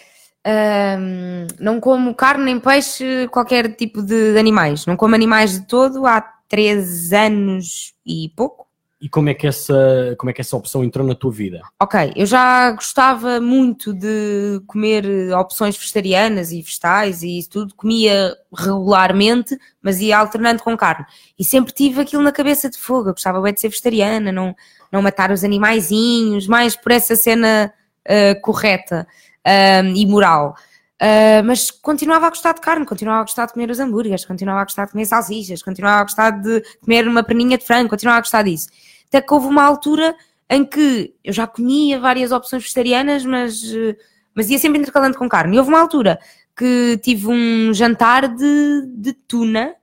Ahm, 0.46 1.48
não 1.60 1.80
como 1.80 2.14
carne 2.14 2.46
nem 2.46 2.60
peixe, 2.60 3.28
qualquer 3.32 3.76
tipo 3.76 4.04
de, 4.04 4.38
animais. 4.38 4.86
Não 4.86 4.96
como 4.96 5.16
animais 5.16 5.60
de 5.60 5.68
todo 5.68 6.06
há 6.06 6.22
3 6.48 7.12
anos 7.14 7.96
e 8.06 8.30
pouco. 8.36 8.66
E 9.02 9.10
como 9.10 9.30
é, 9.30 9.34
que 9.34 9.46
essa, 9.46 10.16
como 10.18 10.30
é 10.30 10.34
que 10.34 10.42
essa 10.42 10.56
opção 10.56 10.84
entrou 10.84 11.06
na 11.06 11.14
tua 11.14 11.32
vida? 11.32 11.62
Ok, 11.80 12.14
eu 12.16 12.26
já 12.26 12.72
gostava 12.72 13.42
muito 13.42 13.94
de 13.94 14.62
comer 14.66 15.06
opções 15.36 15.78
vegetarianas 15.78 16.52
e 16.52 16.62
vegetais 16.62 17.22
e 17.22 17.38
isso 17.38 17.50
tudo, 17.50 17.76
comia 17.76 18.36
regularmente, 18.58 19.60
mas 19.82 20.00
ia 20.00 20.18
alternando 20.18 20.64
com 20.64 20.78
carne. 20.78 21.06
E 21.38 21.44
sempre 21.44 21.74
tive 21.74 22.02
aquilo 22.02 22.24
na 22.24 22.32
cabeça 22.32 22.70
de 22.70 22.78
fogo, 22.78 23.10
eu 23.10 23.14
gostava 23.14 23.42
bem 23.42 23.54
de 23.54 23.60
ser 23.60 23.70
vegetariana, 23.70 24.32
não, 24.32 24.56
não 24.92 25.02
matar 25.02 25.30
os 25.30 25.44
animaizinhos, 25.44 26.48
mais 26.48 26.76
por 26.76 26.92
essa 26.92 27.16
cena 27.16 27.72
eh, 28.06 28.36
correta 28.36 29.08
ahm, 29.46 29.94
e 29.96 30.06
moral. 30.06 30.56
Ah, 31.00 31.44
mas 31.44 31.70
continuava 31.72 32.28
a 32.28 32.30
gostar 32.30 32.54
de 32.54 32.62
carne, 32.62 32.86
continuava 32.86 33.20
a 33.22 33.24
gostar 33.24 33.46
de 33.48 33.54
comer 33.54 33.70
os 33.70 33.80
hambúrgueres, 33.80 34.26
continuava 34.26 34.62
a 34.62 34.64
gostar 34.64 34.86
de 34.86 34.92
comer 34.92 35.06
salsichas, 35.06 35.62
continuava 35.62 36.02
a 36.02 36.04
gostar 36.04 36.32
de 36.32 36.64
comer 36.82 37.08
uma 37.08 37.24
perninha 37.24 37.58
de 37.58 37.66
frango, 37.66 37.90
continuava 37.90 38.20
a 38.20 38.22
gostar 38.22 38.44
disso. 38.44 38.70
Até 39.08 39.22
que 39.22 39.34
houve 39.34 39.48
uma 39.48 39.64
altura 39.64 40.16
em 40.50 40.64
que 40.66 41.14
eu 41.24 41.34
já 41.34 41.48
comia 41.48 42.00
várias 42.00 42.32
opções 42.32 42.64
vegetarianas, 42.64 43.26
mas, 43.26 43.64
eh, 43.74 43.96
mas 44.34 44.50
ia 44.50 44.58
sempre 44.60 44.80
intercalando 44.80 45.18
com 45.18 45.28
carne. 45.28 45.56
E 45.56 45.60
houve 45.60 45.70
uma 45.70 45.82
altura 45.82 46.20
que 46.58 47.00
tive 47.04 47.28
um 47.28 47.74
jantar 47.74 48.28
de, 48.28 48.88
de 48.96 49.14
tuna, 49.14 49.76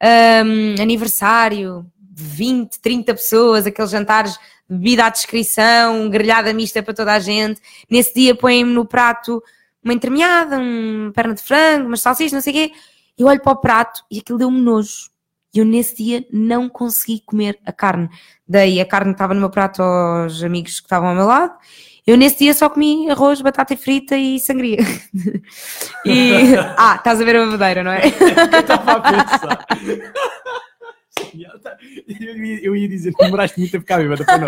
ahm, 0.00 0.76
aniversário, 0.80 1.86
20, 2.14 2.80
30 2.80 3.14
pessoas, 3.14 3.66
aqueles 3.66 3.90
jantares 3.90 4.38
bebida 4.68 5.06
à 5.06 5.08
descrição, 5.08 6.08
grelhada 6.08 6.52
mista 6.52 6.82
para 6.82 6.94
toda 6.94 7.12
a 7.12 7.18
gente. 7.18 7.60
Nesse 7.90 8.14
dia 8.14 8.34
põem-me 8.34 8.72
no 8.72 8.84
prato 8.84 9.42
uma 9.82 9.92
entremeada, 9.92 10.58
uma 10.58 11.12
perna 11.12 11.34
de 11.34 11.42
frango, 11.42 11.88
umas 11.88 12.00
salsichas, 12.00 12.32
não 12.32 12.40
sei 12.40 12.52
o 12.52 12.56
quê. 12.56 12.72
Eu 13.18 13.26
olho 13.26 13.40
para 13.40 13.52
o 13.52 13.56
prato 13.56 14.02
e 14.10 14.18
aquilo 14.18 14.38
deu-me 14.38 14.60
nojo. 14.60 15.10
E 15.54 15.58
eu 15.58 15.64
nesse 15.64 15.96
dia 16.02 16.26
não 16.32 16.68
consegui 16.68 17.20
comer 17.24 17.58
a 17.64 17.72
carne. 17.72 18.08
Dei 18.48 18.80
a 18.80 18.86
carne 18.86 19.12
estava 19.12 19.34
no 19.34 19.40
meu 19.40 19.50
prato 19.50 19.82
aos 19.82 20.42
amigos 20.42 20.80
que 20.80 20.86
estavam 20.86 21.10
ao 21.10 21.14
meu 21.14 21.26
lado. 21.26 21.54
Eu 22.06 22.16
nesse 22.16 22.38
dia 22.38 22.52
só 22.52 22.68
comi 22.68 23.08
arroz, 23.10 23.40
batata 23.40 23.76
frita 23.76 24.16
e 24.16 24.38
sangria. 24.40 24.78
e... 26.04 26.54
Ah, 26.76 26.96
estás 26.96 27.20
a 27.20 27.24
ver 27.24 27.36
a 27.36 27.44
babadeira, 27.46 27.84
não 27.84 27.92
é? 27.92 28.02
Eu 28.06 28.60
estava 28.60 28.92
a 28.92 29.00
pensar. 29.00 29.66
Eu 32.20 32.76
ia, 32.76 32.82
ia 32.82 32.88
dizer, 32.88 33.12
demoraste 33.18 33.58
muito 33.58 33.76
a 33.76 33.80
ficar 33.80 33.98
bêbada, 33.98 34.24
foi 34.24 34.38
não. 34.38 34.46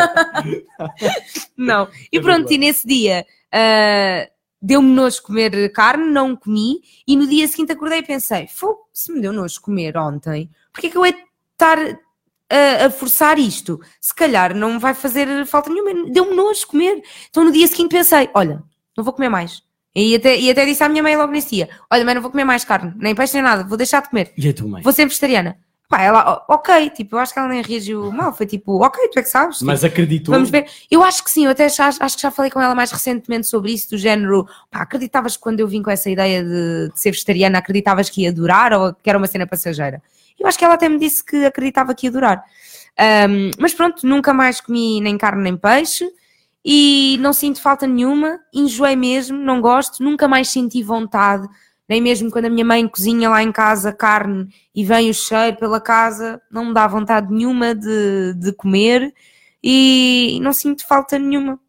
Não. 1.57 1.89
E 2.11 2.17
É 2.17 2.21
pronto, 2.21 2.51
e 2.51 2.57
nesse 2.57 2.87
dia 2.87 3.25
ah, 3.51 4.27
deu-me 4.61 4.89
nojo 4.89 5.21
comer 5.21 5.71
carne, 5.71 6.11
não 6.11 6.35
comi, 6.35 6.81
e 7.07 7.15
no 7.15 7.27
dia 7.27 7.47
seguinte 7.47 7.71
acordei 7.71 7.99
e 7.99 8.03
pensei: 8.03 8.47
Fogo, 8.47 8.87
se 8.93 9.11
me 9.11 9.21
deu 9.21 9.33
nojo 9.33 9.61
comer 9.61 9.97
ontem, 9.97 10.49
porque 10.71 10.87
é 10.87 10.89
que 10.89 10.97
eu 10.97 11.03
de 11.03 11.15
estar 11.53 11.77
a, 12.49 12.85
a 12.85 12.89
forçar 12.89 13.39
isto? 13.39 13.79
Se 13.99 14.13
calhar 14.13 14.55
não 14.55 14.79
vai 14.79 14.93
fazer 14.93 15.45
falta 15.45 15.69
nenhuma, 15.69 16.11
deu-me 16.11 16.35
nojo 16.35 16.67
comer. 16.67 17.01
Então 17.29 17.43
no 17.43 17.51
dia 17.51 17.67
seguinte 17.67 17.91
pensei: 17.91 18.29
Olha, 18.33 18.63
não 18.95 19.03
vou 19.03 19.13
comer 19.13 19.29
mais. 19.29 19.65
E 19.95 20.13
até, 20.13 20.37
e 20.39 20.51
até 20.51 20.63
disse 20.63 20.83
à 20.83 20.89
minha 20.89 21.01
mãe 21.01 21.15
logo 21.15 21.31
nesse 21.31 21.55
dia: 21.55 21.69
Olha, 21.91 22.05
mãe, 22.05 22.13
não 22.13 22.21
vou 22.21 22.31
comer 22.31 22.43
mais 22.43 22.63
carne, 22.63 22.93
nem 22.97 23.15
peixe 23.15 23.33
nem 23.33 23.43
nada, 23.43 23.63
vou 23.63 23.77
deixar 23.77 24.01
de 24.01 24.09
comer. 24.09 24.31
E 24.37 24.47
a 24.47 24.53
tua 24.53 24.67
mãe? 24.67 24.83
Vou 24.83 24.93
ser 24.93 25.05
vegetariana. 25.05 25.57
Pá, 25.89 26.01
ela, 26.01 26.43
"O- 26.49 26.53
ok, 26.55 26.89
tipo, 26.89 27.15
eu 27.15 27.19
acho 27.19 27.31
que 27.33 27.39
ela 27.39 27.47
nem 27.47 27.61
reagiu 27.61 28.11
mal, 28.11 28.33
foi 28.33 28.45
tipo, 28.45 28.83
ok, 28.83 29.07
tu 29.09 29.19
é 29.19 29.23
que 29.23 29.29
sabes. 29.29 29.61
Mas 29.61 29.83
acreditou. 29.85 30.33
Vamos 30.35 30.49
ver. 30.49 30.65
Eu 30.91 31.01
acho 31.01 31.23
que 31.23 31.31
sim, 31.31 31.45
eu 31.45 31.51
até 31.51 31.69
já, 31.69 31.87
acho 31.87 32.15
que 32.17 32.21
já 32.21 32.29
falei 32.29 32.51
com 32.51 32.61
ela 32.61 32.75
mais 32.75 32.91
recentemente 32.91 33.47
sobre 33.47 33.71
isso, 33.71 33.91
do 33.91 33.97
género, 33.97 34.45
pá, 34.69 34.81
acreditavas 34.81 35.37
que 35.37 35.43
quando 35.43 35.61
eu 35.61 35.67
vim 35.67 35.81
com 35.81 35.89
essa 35.89 36.09
ideia 36.09 36.43
de, 36.43 36.89
de 36.91 36.99
ser 36.99 37.11
vegetariana, 37.11 37.59
acreditavas 37.59 38.09
que 38.09 38.23
ia 38.23 38.33
durar 38.33 38.73
ou 38.73 38.93
que 38.93 39.09
era 39.09 39.17
uma 39.17 39.27
cena 39.27 39.47
passageira? 39.47 40.01
Eu 40.37 40.45
acho 40.45 40.57
que 40.59 40.65
ela 40.65 40.73
até 40.73 40.89
me 40.89 40.99
disse 40.99 41.23
que 41.23 41.45
acreditava 41.45 41.95
que 41.95 42.07
ia 42.07 42.11
durar. 42.11 42.43
Ahm, 42.97 43.51
mas 43.57 43.73
pronto, 43.73 44.05
nunca 44.05 44.33
mais 44.33 44.59
comi 44.59 44.99
nem 44.99 45.17
carne 45.17 45.41
nem 45.43 45.55
peixe 45.55 46.05
e 46.65 47.17
não 47.21 47.31
sinto 47.31 47.61
falta 47.61 47.87
nenhuma, 47.87 48.39
enjoei 48.53 48.95
mesmo, 48.95 49.37
não 49.37 49.61
gosto, 49.61 50.03
nunca 50.03 50.27
mais 50.27 50.49
senti 50.49 50.83
vontade, 50.83 51.47
nem 51.89 52.01
mesmo 52.01 52.29
quando 52.29 52.45
a 52.45 52.49
minha 52.49 52.65
mãe 52.65 52.87
cozinha 52.87 53.29
lá 53.29 53.41
em 53.41 53.51
casa 53.51 53.93
carne 53.93 54.47
e 54.75 54.83
vem 54.83 55.09
o 55.09 55.13
cheiro 55.13 55.57
pela 55.57 55.79
casa, 55.79 56.41
não 56.51 56.65
me 56.65 56.73
dá 56.73 56.87
vontade 56.87 57.33
nenhuma 57.33 57.73
de, 57.73 58.33
de 58.35 58.51
comer 58.53 59.13
e 59.63 60.39
não 60.41 60.51
sinto 60.53 60.85
falta 60.85 61.17
nenhuma. 61.17 61.59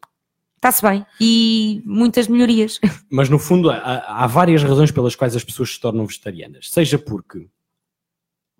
Está-se 0.57 0.81
bem. 0.81 1.05
E 1.21 1.81
muitas 1.85 2.27
melhorias. 2.27 2.79
Mas 3.09 3.29
no 3.29 3.39
fundo 3.39 3.69
há, 3.69 3.77
há 4.07 4.27
várias 4.27 4.61
razões 4.61 4.91
pelas 4.91 5.15
quais 5.15 5.35
as 5.35 5.43
pessoas 5.43 5.73
se 5.73 5.79
tornam 5.79 6.05
vegetarianas. 6.05 6.69
Seja 6.69 6.99
porque 6.99 7.47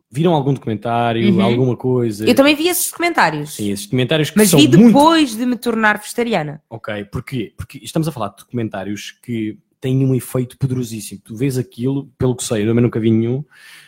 viram 0.10 0.34
algum 0.34 0.54
documentário, 0.54 1.30
Uhum. 1.30 1.42
alguma 1.42 1.76
coisa. 1.76 2.26
Eu 2.26 2.34
também 2.34 2.56
vi 2.56 2.68
esses 2.70 2.90
comentários. 2.90 3.56
Sim, 3.56 3.70
esses 3.72 3.86
documentários 3.86 4.30
que 4.30 4.38
mas 4.38 4.50
são 4.50 4.60
vi 4.60 4.68
muito 4.70 4.88
depois 4.88 5.36
de 5.36 5.46
me 5.46 5.58
tornar 5.58 6.00
vegetariana. 6.00 6.64
Ok, 6.70 7.04
porquê? 7.06 7.54
Porque 7.58 7.80
estamos 7.84 8.08
a 8.08 8.12
falar 8.14 8.30
de 8.30 8.38
documentários 8.38 9.12
que 9.22 9.58
têm 9.80 10.06
um 10.06 10.14
efeito 10.16 10.58
poderosíssimo. 10.58 11.22
Tu 11.24 11.36
vês 11.36 11.58
aquilo, 11.58 12.10
pelo 12.18 12.36
que 12.36 12.44
sei, 12.44 12.64
eu 12.64 12.68
também 12.68 12.84
nunca 12.84 13.00
vi 13.00 13.12
nenhum. 13.12 13.44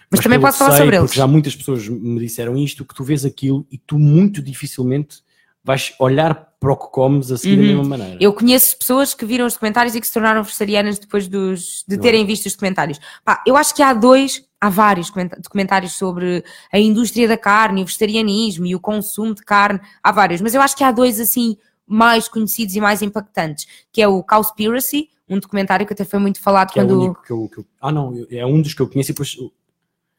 Mas 0.09 0.19
também 0.21 0.39
pelo 0.39 0.47
posso 0.47 0.59
falar 0.59 0.71
sei, 0.71 0.77
sobre 0.79 0.97
porque 0.97 1.03
eles. 1.05 1.13
já 1.15 1.27
muitas 1.27 1.55
pessoas 1.55 1.87
me 1.87 2.19
disseram 2.19 2.57
isto, 2.57 2.83
que 2.85 2.93
tu 2.95 3.03
vês 3.03 3.23
aquilo 3.25 3.65
e 3.71 3.77
tu 3.77 3.97
muito 3.97 4.41
dificilmente 4.41 5.19
vais 5.63 5.93
olhar 5.99 6.49
para 6.59 6.73
o 6.73 6.75
que 6.75 6.87
comes 6.91 7.31
a 7.31 7.37
seguir 7.37 7.55
da 7.55 7.61
Uhum. 7.61 7.67
mesma 7.67 7.83
maneira. 7.97 8.17
Eu 8.19 8.33
conheço 8.33 8.77
pessoas 8.77 9.13
que 9.13 9.25
viram 9.25 9.45
os 9.45 9.53
documentários 9.53 9.95
e 9.95 10.01
que 10.01 10.07
se 10.07 10.13
tornaram 10.13 10.43
vegetarianas 10.43 10.97
depois 10.99 11.27
dos, 11.27 11.83
de 11.87 11.95
Não. 11.95 12.01
terem 12.03 12.25
visto 12.25 12.45
os 12.47 12.53
documentários. 12.53 12.99
Pá, 13.23 13.43
eu 13.47 13.55
acho 13.55 13.73
que 13.75 13.81
há 13.81 13.93
dois, 13.93 14.43
há 14.59 14.69
vários 14.69 15.11
documentários 15.39 15.93
sobre 15.93 16.43
a 16.71 16.79
indústria 16.79 17.27
da 17.27 17.37
carne, 17.37 17.81
o 17.83 17.85
vegetarianismo 17.85 18.65
e 18.65 18.75
o 18.75 18.79
consumo 18.79 19.33
de 19.35 19.43
carne. 19.43 19.79
Há 20.03 20.11
vários, 20.11 20.41
mas 20.41 20.53
eu 20.55 20.61
acho 20.61 20.75
que 20.75 20.83
há 20.83 20.91
dois 20.91 21.19
assim 21.19 21.57
mais 21.87 22.27
conhecidos 22.27 22.75
e 22.75 22.81
mais 22.81 23.01
impactantes, 23.01 23.67
que 23.91 24.01
é 24.01 24.07
o 24.07 24.23
Cowspiracy, 24.23 25.09
um 25.31 25.39
documentário 25.39 25.85
que 25.87 25.93
até 25.93 26.03
foi 26.03 26.19
muito 26.19 26.39
falado 26.39 26.71
que 26.71 26.79
é 26.79 26.83
o 26.83 26.87
quando 26.87 26.99
único 27.01 27.21
que 27.23 27.31
eu, 27.31 27.49
que 27.49 27.59
eu- 27.59 27.65
Ah, 27.81 27.91
não, 27.91 28.13
é 28.29 28.45
um 28.45 28.61
dos 28.61 28.73
que 28.73 28.81
eu 28.81 28.87
conheço 28.89 29.11
e 29.11 29.13
depois. 29.13 29.35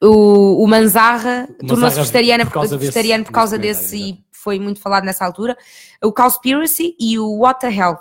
o, 0.03 0.65
o 0.65 0.67
Manzarra 0.67 1.49
tornou-se 1.67 1.97
vegetariano 1.97 2.45
por 2.47 2.53
causa 2.53 2.77
desse- 2.77 2.81
vegetariano 2.87 3.25
por 3.25 3.33
causa 3.33 3.59
desse 3.59 3.83
desse, 3.83 4.11
e 4.11 4.25
foi 4.33 4.59
muito 4.59 4.81
falado 4.81 5.05
nessa 5.05 5.25
altura. 5.25 5.57
O 6.03 6.13
Cowspiracy 6.13 6.97
e 6.99 7.19
o 7.19 7.39
What 7.39 7.61
the 7.61 7.73
Health. 7.75 8.01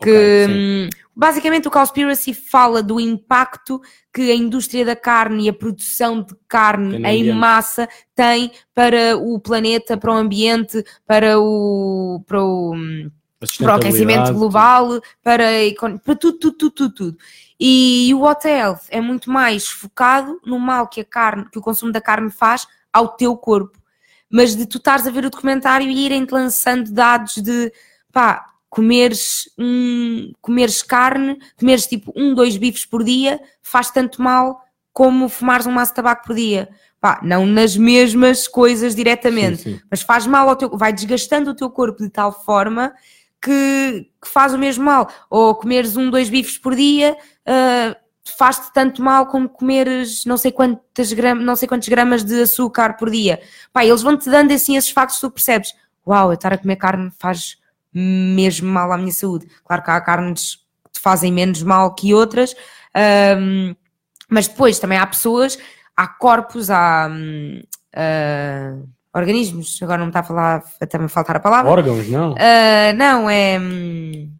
que 0.00 0.10
Ok, 0.10 0.46
sim. 0.46 0.52
hum, 0.52 0.88
basicamente 1.16 1.66
o 1.66 1.70
Cowspiracy 1.72 2.32
fala 2.32 2.80
do 2.84 3.00
impacto 3.00 3.80
que 4.14 4.30
a 4.30 4.34
indústria 4.36 4.84
da 4.84 4.94
carne 4.94 5.46
e 5.46 5.48
a 5.48 5.52
produção 5.52 6.20
de 6.22 6.28
Tem 6.28 6.38
carne 6.46 6.98
no 7.00 7.06
em 7.08 7.32
massa 7.32 7.88
tem 8.14 8.52
para 8.72 9.16
o 9.16 9.40
planeta, 9.40 9.96
para 9.96 10.12
o 10.12 10.16
ambiente, 10.16 10.84
para 11.04 11.40
o, 11.40 12.22
para 12.28 12.40
o, 12.44 12.74
A 12.74 13.10
para 13.58 13.74
o 13.74 13.76
aquecimento 13.76 14.32
global, 14.32 15.00
para, 15.22 15.44
para 16.04 16.14
tudo, 16.16 16.38
tudo, 16.38 16.52
tudo, 16.52 16.70
tudo, 16.70 16.94
tudo. 16.94 17.18
E 17.58 18.12
o 18.14 18.20
What 18.20 18.46
Health 18.46 18.82
é 18.88 19.00
muito 19.00 19.30
mais 19.30 19.68
focado 19.68 20.40
no 20.44 20.58
mal 20.58 20.88
que 20.88 21.00
a 21.00 21.04
carne, 21.04 21.48
que 21.50 21.58
o 21.58 21.62
consumo 21.62 21.92
da 21.92 22.00
carne 22.00 22.30
faz 22.30 22.66
ao 22.92 23.08
teu 23.08 23.36
corpo. 23.36 23.78
Mas 24.30 24.54
de 24.54 24.66
tu 24.66 24.78
estares 24.78 25.06
a 25.06 25.10
ver 25.10 25.24
o 25.24 25.30
documentário 25.30 25.88
e 25.88 26.04
irem-te 26.04 26.32
lançando 26.32 26.92
dados 26.92 27.36
de 27.36 27.72
pá, 28.12 28.44
comeres, 28.68 29.48
hum, 29.58 30.32
comeres 30.40 30.82
carne, 30.82 31.38
comeres 31.58 31.86
tipo 31.86 32.12
um, 32.14 32.34
dois 32.34 32.56
bifes 32.56 32.84
por 32.84 33.02
dia, 33.02 33.40
faz 33.62 33.90
tanto 33.90 34.20
mal 34.20 34.62
como 34.92 35.28
fumares 35.28 35.66
um 35.66 35.72
maço 35.72 35.92
de 35.92 35.96
tabaco 35.96 36.26
por 36.26 36.36
dia. 36.36 36.68
Pá, 37.00 37.20
não 37.22 37.46
nas 37.46 37.76
mesmas 37.76 38.48
coisas 38.48 38.92
diretamente 38.92 39.62
Sim, 39.62 39.74
sim. 39.76 39.80
mas 39.88 40.02
faz 40.02 40.26
mal 40.26 40.48
ao 40.48 40.56
teu, 40.56 40.76
vai 40.76 40.92
desgastando 40.92 41.50
o 41.50 41.54
teu 41.54 41.70
corpo 41.70 42.02
de 42.02 42.10
tal 42.10 42.32
forma 42.44 42.92
que, 43.42 44.10
que 44.20 44.28
faz 44.28 44.52
o 44.52 44.58
mesmo 44.58 44.84
mal. 44.84 45.08
Ou 45.30 45.54
comeres 45.54 45.96
um, 45.96 46.10
dois 46.10 46.28
bifes 46.28 46.58
por 46.58 46.74
dia, 46.74 47.16
ah, 47.46 47.96
faz-te 48.36 48.72
tanto 48.72 49.02
mal 49.02 49.26
como 49.26 49.48
comeres 49.48 50.24
não 50.24 50.36
sei, 50.36 50.52
quantas 50.52 51.12
gram, 51.12 51.34
não 51.34 51.56
sei 51.56 51.66
quantos 51.68 51.88
gramas 51.88 52.24
de 52.24 52.42
açúcar 52.42 52.96
por 52.96 53.10
dia. 53.10 53.40
Pá, 53.72 53.84
eles 53.84 54.02
vão-te 54.02 54.28
dando 54.28 54.52
assim 54.52 54.76
esses 54.76 54.90
factos, 54.90 55.20
tu 55.20 55.30
percebes, 55.30 55.74
uau, 56.06 56.30
eu 56.30 56.34
estar 56.34 56.52
a 56.52 56.58
comer 56.58 56.76
carne 56.76 57.10
faz 57.18 57.56
mesmo 57.92 58.70
mal 58.70 58.92
à 58.92 58.98
minha 58.98 59.12
saúde. 59.12 59.48
Claro 59.64 59.82
que 59.82 59.90
há 59.90 60.00
carnes 60.00 60.56
que 60.84 60.92
te 60.92 61.00
fazem 61.00 61.32
menos 61.32 61.62
mal 61.62 61.94
que 61.94 62.12
outras, 62.14 62.54
ahm, 62.94 63.74
mas 64.28 64.46
depois 64.46 64.78
também 64.78 64.98
há 64.98 65.06
pessoas, 65.06 65.58
há 65.96 66.06
corpos, 66.06 66.70
há 66.70 67.08
hum, 67.10 67.62
ah, 67.94 68.76
organismos, 69.18 69.78
agora 69.82 69.98
não 69.98 70.06
me 70.06 70.10
está 70.10 70.20
a 70.20 70.24
falar, 70.24 70.62
até 70.80 70.98
me 70.98 71.08
faltar 71.08 71.36
a 71.36 71.40
palavra. 71.40 71.70
Órgãos, 71.70 72.08
não? 72.08 72.34
Ah, 72.38 72.92
não, 72.94 73.28
é. 73.28 73.58
hum, 73.60 74.30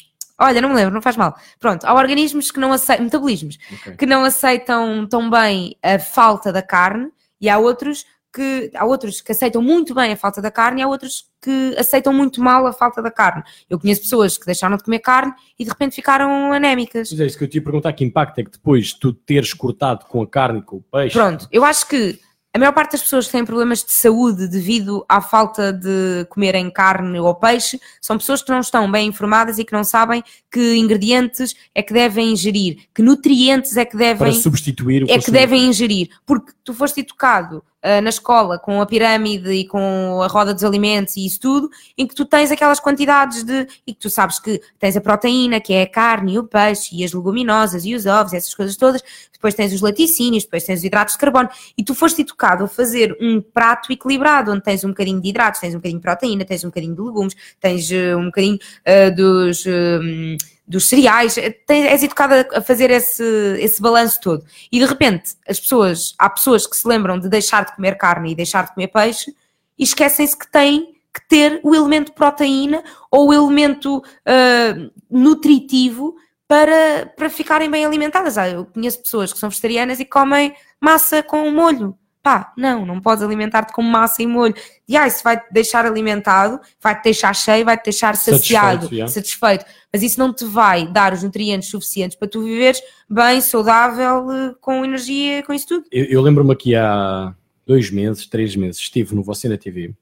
Olha, 0.41 0.61
não 0.61 0.69
me 0.69 0.77
lembro, 0.77 0.95
não 0.95 1.03
faz 1.03 1.17
mal. 1.17 1.37
Pronto, 1.59 1.85
há 1.85 1.93
organismos 1.93 2.53
que 2.53 2.61
não 2.61 2.73
aceitam, 2.73 3.05
metabolismos, 3.05 3.59
Ok. 3.73 3.97
que 3.97 4.07
não 4.07 4.23
aceitam 4.25 5.05
tão 5.09 5.29
bem 5.29 5.77
a 5.83 5.99
falta 5.99 6.53
da 6.53 6.63
carne 6.63 7.09
e 7.41 7.49
há 7.49 7.59
outros 7.59 8.05
que 8.33 8.71
há 8.77 8.85
outros 8.85 9.21
que 9.21 9.33
aceitam 9.33 9.61
muito 9.63 9.95
bem 9.95 10.13
a 10.13 10.17
falta 10.17 10.41
da 10.41 10.51
carne 10.51 10.81
e 10.81 10.85
há 10.85 10.87
outros 10.87 11.25
que 11.43 11.75
aceitam 11.79 12.13
muito 12.13 12.41
mal 12.41 12.67
a 12.67 12.73
falta 12.73 13.03
da 13.03 13.11
carne. 13.11 13.43
Eu 13.69 13.81
conheço 13.81 14.03
pessoas 14.03 14.39
que 14.39 14.47
deixaram 14.47 14.77
de 14.77 14.85
comer 14.85 15.01
carne 15.01 15.33
e 15.59 15.65
de 15.65 15.71
repente 15.71 15.97
ficaram 15.97 16.53
anémicas. 16.53 17.11
Mas 17.11 17.19
é 17.21 17.27
isso 17.27 17.37
que 17.39 17.43
eu 17.45 17.49
te 17.49 17.57
ia 17.57 17.65
perguntar, 17.65 17.93
que 17.95 18.05
impacto 18.05 18.39
é 18.39 18.45
que 18.45 18.51
depois 18.53 18.93
tu 18.93 19.13
teres 19.13 19.53
cortado 19.55 20.05
com 20.07 20.23
a 20.23 20.27
carne 20.27 20.61
e 20.61 20.63
com 20.63 20.77
o 20.77 20.83
peixe? 20.83 21.15
Pronto, 21.19 21.49
eu 21.51 21.65
acho 21.65 21.89
que 21.89 22.21
a 22.55 22.59
maior 22.59 22.73
parte 22.73 22.93
das 22.93 23.03
pessoas 23.03 23.27
que 23.27 23.33
têm 23.33 23.45
problemas 23.45 23.85
de 23.85 23.93
saúde 23.93 24.49
devido 24.49 25.05
à 25.09 25.21
falta 25.21 25.73
de 25.73 26.27
comerem 26.31 26.71
carne 26.71 27.19
ou 27.21 27.35
peixe 27.35 27.79
são 28.01 28.17
pessoas 28.17 28.43
que 28.43 28.51
não 28.51 28.61
estão 28.61 28.91
bem 28.91 29.09
informadas 29.09 29.59
e 29.59 29.65
que 29.65 29.73
não 29.73 29.85
sabem 29.85 30.25
que 30.51 30.77
ingredientes 30.77 31.55
é 31.75 31.83
que 31.83 31.93
devem 31.93 32.33
ingerir, 32.33 32.89
que 32.95 33.03
nutrientes 33.03 33.77
é 33.77 33.85
que 33.85 33.97
Para 33.97 34.15
devem 34.15 34.33
substituir 34.33 35.03
o 35.03 35.05
é 35.05 35.09
que 35.09 35.15
consumo. 35.17 35.37
devem 35.37 35.67
ingerir, 35.67 36.09
porque 36.25 36.53
tu 36.65 36.73
foste 36.73 37.01
educado 37.01 37.63
ah, 37.81 38.01
na 38.01 38.09
escola 38.09 38.59
com 38.59 38.81
a 38.83 38.87
pirâmide 38.87 39.53
e 39.53 39.65
com 39.65 40.21
a 40.21 40.27
roda 40.27 40.53
dos 40.53 40.65
alimentos 40.65 41.17
e 41.17 41.25
isso 41.25 41.39
tudo, 41.39 41.71
em 41.97 42.07
que 42.07 42.15
tu 42.15 42.25
tens 42.25 42.51
aquelas 42.51 42.81
quantidades 42.81 43.45
de. 43.45 43.69
e 43.87 43.95
que 43.95 44.01
tu 44.01 44.11
sabes 44.11 44.41
que 44.41 44.61
tens 44.79 44.97
a 44.97 45.01
proteína, 45.01 45.61
que 45.61 45.73
é 45.73 45.83
a 45.83 45.87
carne 45.87 46.39
o 46.39 46.45
peixe, 46.45 46.97
e 46.97 47.05
as 47.05 47.13
leguminosas 47.13 47.85
e 47.85 47.95
os 47.95 48.05
ovos, 48.05 48.33
essas 48.33 48.53
coisas 48.53 48.77
todas, 48.77 49.03
depois 49.33 49.55
tens 49.55 49.73
os 49.73 49.81
laticínios, 49.81 50.43
depois 50.43 50.65
tens 50.65 50.81
os 50.81 50.85
hidratos 50.85 51.15
de 51.15 51.21
carbono, 51.21 51.49
e 51.77 51.85
tu 51.85 51.95
foste 51.95 52.23
educado 52.23 52.65
a 52.65 52.69
fazer 52.69 53.17
um 53.21 53.41
prato 53.41 53.93
equilibrado, 53.93 54.51
onde 54.51 54.63
tens 54.63 54.83
um 54.83 54.89
bocadinho 54.89 55.21
de 55.21 55.29
hidratos, 55.29 55.61
tens 55.61 55.75
um 55.75 55.79
bocadinho 55.79 56.01
de 56.01 56.03
proteína, 56.03 56.45
tens 56.45 56.65
um 56.65 56.69
bocadinho 56.69 56.97
de 56.97 57.01
legumes, 57.01 57.37
tens 57.61 57.91
eh, 57.93 58.17
um 58.17 58.27
bocadinho 58.27 58.59
ah, 58.85 59.11
dos. 59.11 59.65
hum, 59.67 60.37
dos 60.69 60.87
cereais, 60.89 61.39
eh, 61.39 61.51
tens- 61.51 61.87
és 61.87 62.03
educada 62.03 62.47
a 62.53 62.61
fazer 62.61 62.91
esse, 62.91 63.23
esse 63.59 63.81
balanço 63.81 64.21
todo. 64.21 64.45
E 64.71 64.79
de 64.79 64.85
repente, 64.85 65.35
as 65.49 65.59
pessoas, 65.59 66.15
há 66.19 66.29
pessoas 66.29 66.67
que 66.67 66.77
se 66.77 66.87
lembram 66.87 67.19
de 67.19 67.29
deixar 67.29 67.65
de 67.65 67.75
comer 67.75 67.97
carne 67.97 68.33
e 68.33 68.35
deixar 68.35 68.67
de 68.67 68.75
comer 68.75 68.89
peixe 68.89 69.35
e 69.79 69.85
esquecem-se 69.85 70.37
que 70.39 70.51
têm 70.51 70.93
que 71.15 71.27
ter 71.29 71.59
o 71.65 71.75
elemento 71.75 72.13
proteína 72.13 72.85
ou 73.11 73.29
o 73.29 73.33
elemento 73.33 74.03
ah, 74.27 74.75
nutritivo 75.11 76.15
para, 76.47 77.13
para 77.17 77.31
ficarem 77.31 77.71
bem 77.71 77.85
alimentadas. 77.85 78.37
Ah, 78.39 78.49
eu 78.49 78.67
conheço 78.67 79.03
pessoas 79.03 79.33
que 79.33 79.39
são 79.39 79.49
vegetarianas 79.49 80.01
e 80.01 80.05
comem 80.05 80.55
massa 80.81 81.23
com 81.23 81.51
molho. 81.51 81.97
Pá, 82.23 82.53
não, 82.57 82.85
não 82.85 83.01
podes 83.01 83.23
alimentar-te 83.23 83.73
com 83.73 83.83
massa 83.83 84.23
e 84.23 84.27
molho. 84.27 84.55
E 84.89 84.97
ah, 84.97 85.07
isso 85.07 85.23
vai-te 85.23 85.53
deixar 85.53 85.87
alimentado, 85.87 86.61
vai-te 86.81 87.05
deixar 87.05 87.35
cheio, 87.35 87.65
vai-te 87.65 87.85
deixar 87.85 88.17
saciado, 88.17 88.83
Satisfeito, 88.83 88.95
yeah. 88.95 89.13
satisfeito. 89.13 89.65
Mas 89.93 90.03
isso 90.03 90.19
não 90.19 90.33
te 90.35 90.45
vai 90.45 90.87
dar 90.87 91.13
os 91.13 91.23
nutrientes 91.23 91.71
suficientes 91.71 92.19
para 92.19 92.29
tu 92.29 92.43
viveres 92.43 92.81
bem, 93.09 93.41
saudável, 93.41 94.31
eh, 94.31 94.55
com 94.61 94.85
energia, 94.85 95.43
com 95.45 95.53
isso 95.53 95.67
tudo. 95.69 95.85
Eu, 95.91 96.05
eu 96.05 96.21
lembro-me 96.21 96.53
aqui 96.53 96.75
há 96.75 97.35
dois 97.67 97.91
meses, 97.91 98.27
três 98.27 98.57
meses, 98.57 98.81
estive 98.81 99.15
no 99.15 99.23
Você 99.23 99.49
na 99.49 99.57
TV, 99.57 99.95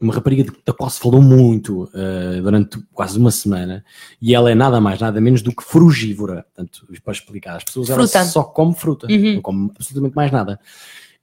uma 0.00 0.14
rapariga 0.14 0.52
da 0.64 0.72
qual 0.72 0.88
se 0.88 1.00
falou 1.00 1.20
muito 1.20 1.84
uh, 1.84 2.40
durante 2.40 2.78
quase 2.92 3.18
uma 3.18 3.32
semana, 3.32 3.84
e 4.22 4.34
ela 4.34 4.50
é 4.50 4.54
nada 4.54 4.80
mais, 4.80 5.00
nada 5.00 5.20
menos 5.20 5.42
do 5.42 5.54
que 5.54 5.62
frugívora. 5.62 6.46
Portanto, 6.54 6.86
para 7.02 7.12
explicar, 7.12 7.56
as 7.56 7.64
pessoas 7.64 7.90
ela 7.90 8.06
só 8.06 8.44
come 8.44 8.74
fruta, 8.74 9.08
uhum. 9.10 9.34
não 9.34 9.42
come 9.42 9.70
absolutamente 9.74 10.14
mais 10.14 10.30
nada. 10.30 10.60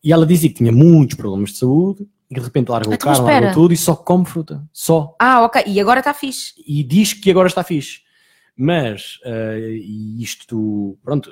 E 0.06 0.14
ela 0.14 0.24
dizia 0.24 0.50
que 0.50 0.56
tinha 0.56 0.72
muitos 0.72 1.18
problemas 1.18 1.50
de 1.50 1.58
saúde, 1.58 2.08
e 2.30 2.36
de 2.36 2.40
repente 2.40 2.70
largou 2.70 2.94
então, 2.94 3.12
o 3.12 3.16
carro, 3.16 3.26
largou 3.26 3.54
tudo 3.54 3.74
e 3.74 3.78
só 3.78 3.96
come 3.96 4.24
fruta. 4.24 4.64
Só. 4.72 5.16
Ah, 5.20 5.44
ok. 5.44 5.64
E 5.66 5.80
agora 5.80 6.00
está 6.00 6.14
fixe. 6.14 6.54
E 6.66 6.84
diz 6.84 7.12
que 7.14 7.32
agora 7.32 7.48
está 7.48 7.64
fixe. 7.64 8.02
Mas 8.56 9.20
uh, 9.26 9.68
isto, 10.20 10.98
pronto, 11.04 11.30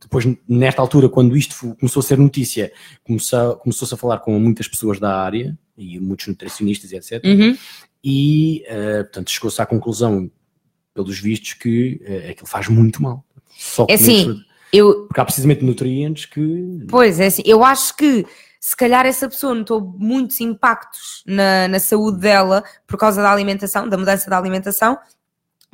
depois 0.00 0.26
nesta 0.46 0.80
altura, 0.82 1.08
quando 1.08 1.36
isto 1.36 1.74
começou 1.80 2.00
a 2.00 2.04
ser 2.04 2.18
notícia, 2.18 2.70
começou, 3.02 3.56
começou-se 3.56 3.94
a 3.94 3.96
falar 3.96 4.18
com 4.18 4.38
muitas 4.38 4.68
pessoas 4.68 5.00
da 5.00 5.16
área 5.16 5.58
e 5.76 5.98
muitos 5.98 6.28
nutricionistas 6.28 6.92
e 6.92 6.96
etc. 6.96 7.24
Uhum. 7.24 7.56
E, 8.04 8.62
uh, 8.68 9.04
portanto, 9.04 9.30
chegou-se 9.30 9.60
à 9.60 9.66
conclusão, 9.66 10.30
pelos 10.94 11.18
vistos, 11.18 11.54
que 11.54 12.00
uh, 12.06 12.30
aquilo 12.30 12.46
faz 12.46 12.68
muito 12.68 13.02
mal. 13.02 13.24
Só 13.56 13.86
é 13.88 13.94
assim, 13.94 14.42
eu... 14.72 15.06
Porque 15.06 15.20
há 15.20 15.24
precisamente 15.24 15.64
nutrientes 15.64 16.24
que. 16.24 16.86
Pois 16.88 17.20
é, 17.20 17.26
assim, 17.26 17.42
eu 17.44 17.62
acho 17.62 17.94
que 17.96 18.24
se 18.58 18.76
calhar 18.76 19.04
essa 19.04 19.28
pessoa 19.28 19.54
notou 19.54 19.80
muitos 19.98 20.40
impactos 20.40 21.22
na, 21.26 21.66
na 21.66 21.80
saúde 21.80 22.20
dela 22.20 22.62
por 22.86 22.96
causa 22.96 23.20
da 23.20 23.32
alimentação, 23.32 23.88
da 23.88 23.98
mudança 23.98 24.30
da 24.30 24.38
alimentação, 24.38 24.96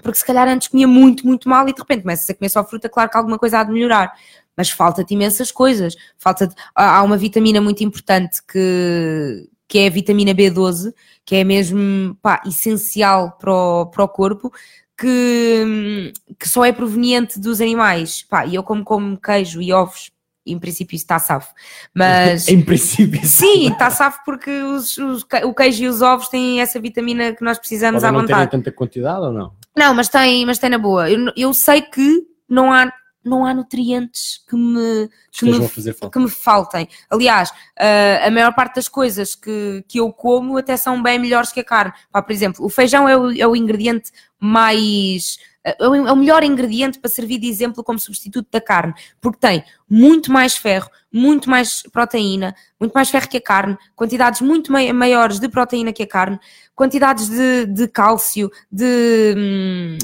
porque 0.03 0.19
se 0.19 0.25
calhar 0.25 0.49
antes 0.49 0.69
comia 0.69 0.89
muito, 0.89 1.27
muito 1.27 1.49
mal 1.49 1.69
e 1.69 1.73
de 1.75 1.81
repente 1.81 2.03
começas 2.03 2.29
a 2.31 2.35
comer 2.35 2.49
só 2.49 2.65
fruta, 2.65 2.89
claro 2.89 3.11
que 3.11 3.17
alguma 3.17 3.39
coisa 3.39 3.61
há 3.61 3.65
de 3.65 3.73
melhorar. 3.73 4.13
Mas 4.57 4.71
falta-te 4.71 5.15
imensas 5.15 5.53
coisas. 5.53 5.95
Falta 6.17 6.49
há 6.75 7.03
uma 7.03 7.17
vitamina 7.17 7.61
muito 7.61 7.85
importante 7.85 8.43
que, 8.43 9.49
que 9.69 9.81
é 9.81 9.87
a 9.87 9.91
vitamina 9.91 10.35
B12, 10.35 10.95
que 11.25 11.37
é 11.37 11.45
mesmo 11.45 12.17
pá, 12.23 12.41
essencial 12.47 13.33
para 13.33 13.53
o, 13.53 13.87
para 13.87 14.05
o 14.05 14.09
corpo, 14.09 14.53
que, 14.99 16.13
que 16.39 16.49
só 16.49 16.65
é 16.65 16.73
proveniente 16.73 17.39
dos 17.39 17.61
animais. 17.61 18.23
Pá, 18.23 18.45
e 18.45 18.57
eu 18.57 18.63
como 18.65 18.85
como 18.85 19.17
queijo 19.17 19.63
e 19.63 19.73
ovos, 19.73 20.11
em 20.45 20.59
princípio 20.59 20.97
isso 20.97 21.05
está 21.05 21.19
safo. 21.21 21.55
Mas... 21.95 22.49
em 22.51 22.61
princípio 22.61 23.25
Sim, 23.25 23.71
está 23.71 23.91
safo 23.91 24.21
porque 24.25 24.51
os, 24.51 24.99
os, 24.99 25.25
o 25.45 25.55
queijo 25.55 25.85
e 25.85 25.89
os 25.89 26.03
ovos 26.03 26.29
têm 26.29 26.61
essa 26.61 26.81
vitamina 26.81 27.33
que 27.33 27.45
nós 27.45 27.59
precisamos 27.59 28.03
Podem 28.03 28.19
à 28.19 28.21
vontade. 28.21 28.41
não 28.41 28.47
tanta 28.49 28.73
quantidade 28.73 29.21
ou 29.21 29.33
não? 29.33 29.53
Não, 29.77 29.95
mas 29.95 30.09
tem, 30.09 30.45
mas 30.45 30.59
tem 30.59 30.71
na 30.71 30.79
boa. 30.79 31.09
Eu, 31.09 31.33
eu 31.37 31.55
sei 31.55 31.83
que 31.83 32.27
não 32.49 32.73
há 32.73 32.93
não 33.25 33.45
há 33.45 33.53
nutrientes 33.53 34.43
que 34.49 34.57
me, 34.57 35.09
que 35.33 35.45
me, 35.45 36.11
que 36.11 36.19
me 36.19 36.29
faltem. 36.29 36.89
Aliás, 37.11 37.51
uh, 37.51 38.27
a 38.27 38.31
maior 38.31 38.55
parte 38.55 38.77
das 38.77 38.89
coisas 38.89 39.35
que, 39.35 39.85
que 39.87 40.01
eu 40.01 40.13
como 40.13 40.57
até 40.57 40.77
são 40.77 41.03
bem 41.03 41.19
melhores 41.19 41.53
que 41.53 41.61
a 41.61 41.65
carne. 41.65 41.93
Pá, 42.11 42.23
por 42.23 42.33
exemplo, 42.33 42.65
o 42.65 42.69
feijão 42.69 43.09
é 43.09 43.17
o, 43.17 43.31
é 43.31 43.47
o 43.47 43.57
ingrediente 43.57 44.11
mais. 44.39 45.39
Uh, 45.81 45.95
é 45.95 46.13
o 46.13 46.17
melhor 46.17 46.43
ingrediente 46.43 46.99
para 46.99 47.11
servir 47.11 47.39
de 47.39 47.49
exemplo 47.49 47.85
como 47.85 47.99
substituto 47.99 48.49
da 48.51 48.61
carne, 48.61 48.95
porque 49.21 49.39
tem 49.39 49.65
muito 49.89 50.33
mais 50.33 50.57
ferro, 50.57 50.89
muito 51.13 51.51
mais 51.51 51.83
proteína, 51.93 52.55
muito 52.81 52.93
mais 52.93 53.11
ferro 53.11 53.29
que 53.29 53.37
a 53.37 53.43
carne, 53.43 53.77
quantidades 53.95 54.41
muito 54.41 54.73
maiores 54.73 55.39
de 55.39 55.49
proteína 55.49 55.93
que 55.93 56.03
a 56.03 56.07
carne, 56.07 56.39
quantidades 56.75 57.29
de, 57.29 57.67
de 57.67 57.89
cálcio, 57.89 58.51
de. 58.71 59.35
Hum, 59.37 59.99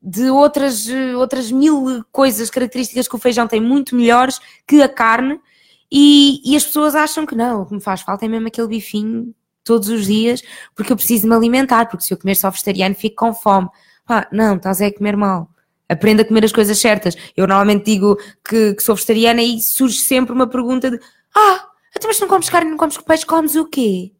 de 0.00 0.30
outras, 0.30 0.86
outras 1.16 1.50
mil 1.50 2.04
coisas, 2.12 2.50
características 2.50 3.08
que 3.08 3.16
o 3.16 3.18
feijão 3.18 3.46
tem 3.48 3.60
muito 3.60 3.96
melhores 3.96 4.40
que 4.66 4.80
a 4.82 4.88
carne, 4.88 5.40
e, 5.90 6.40
e 6.44 6.56
as 6.56 6.64
pessoas 6.64 6.94
acham 6.94 7.24
que 7.24 7.34
não, 7.34 7.62
o 7.62 7.66
que 7.66 7.74
me 7.74 7.80
faz 7.80 8.02
falta 8.02 8.24
é 8.24 8.28
mesmo 8.28 8.46
aquele 8.46 8.68
bifinho 8.68 9.34
todos 9.64 9.88
os 9.88 10.06
dias, 10.06 10.42
porque 10.74 10.92
eu 10.92 10.96
preciso 10.96 11.26
me 11.28 11.34
alimentar, 11.34 11.86
porque 11.86 12.04
se 12.04 12.12
eu 12.12 12.18
comer 12.18 12.34
só 12.34 12.50
vegetariano 12.50 12.94
fico 12.94 13.16
com 13.16 13.34
fome. 13.34 13.68
Pá, 14.06 14.26
não, 14.32 14.56
estás 14.56 14.80
a 14.80 14.92
comer 14.92 15.16
mal. 15.16 15.50
Aprenda 15.88 16.22
a 16.22 16.24
comer 16.24 16.44
as 16.44 16.52
coisas 16.52 16.78
certas. 16.78 17.16
Eu 17.36 17.46
normalmente 17.46 17.84
digo 17.84 18.16
que, 18.46 18.74
que 18.74 18.82
sou 18.82 18.94
vegetariana 18.94 19.42
e 19.42 19.60
surge 19.60 19.98
sempre 19.98 20.32
uma 20.32 20.46
pergunta 20.46 20.90
de 20.90 20.98
ah, 21.34 21.66
então 21.94 22.08
mas 22.08 22.20
não 22.20 22.28
comes 22.28 22.48
carne, 22.48 22.70
não 22.70 22.78
comes 22.78 22.96
peixe, 22.98 23.26
comes 23.26 23.56
o 23.56 23.66
quê? 23.66 24.12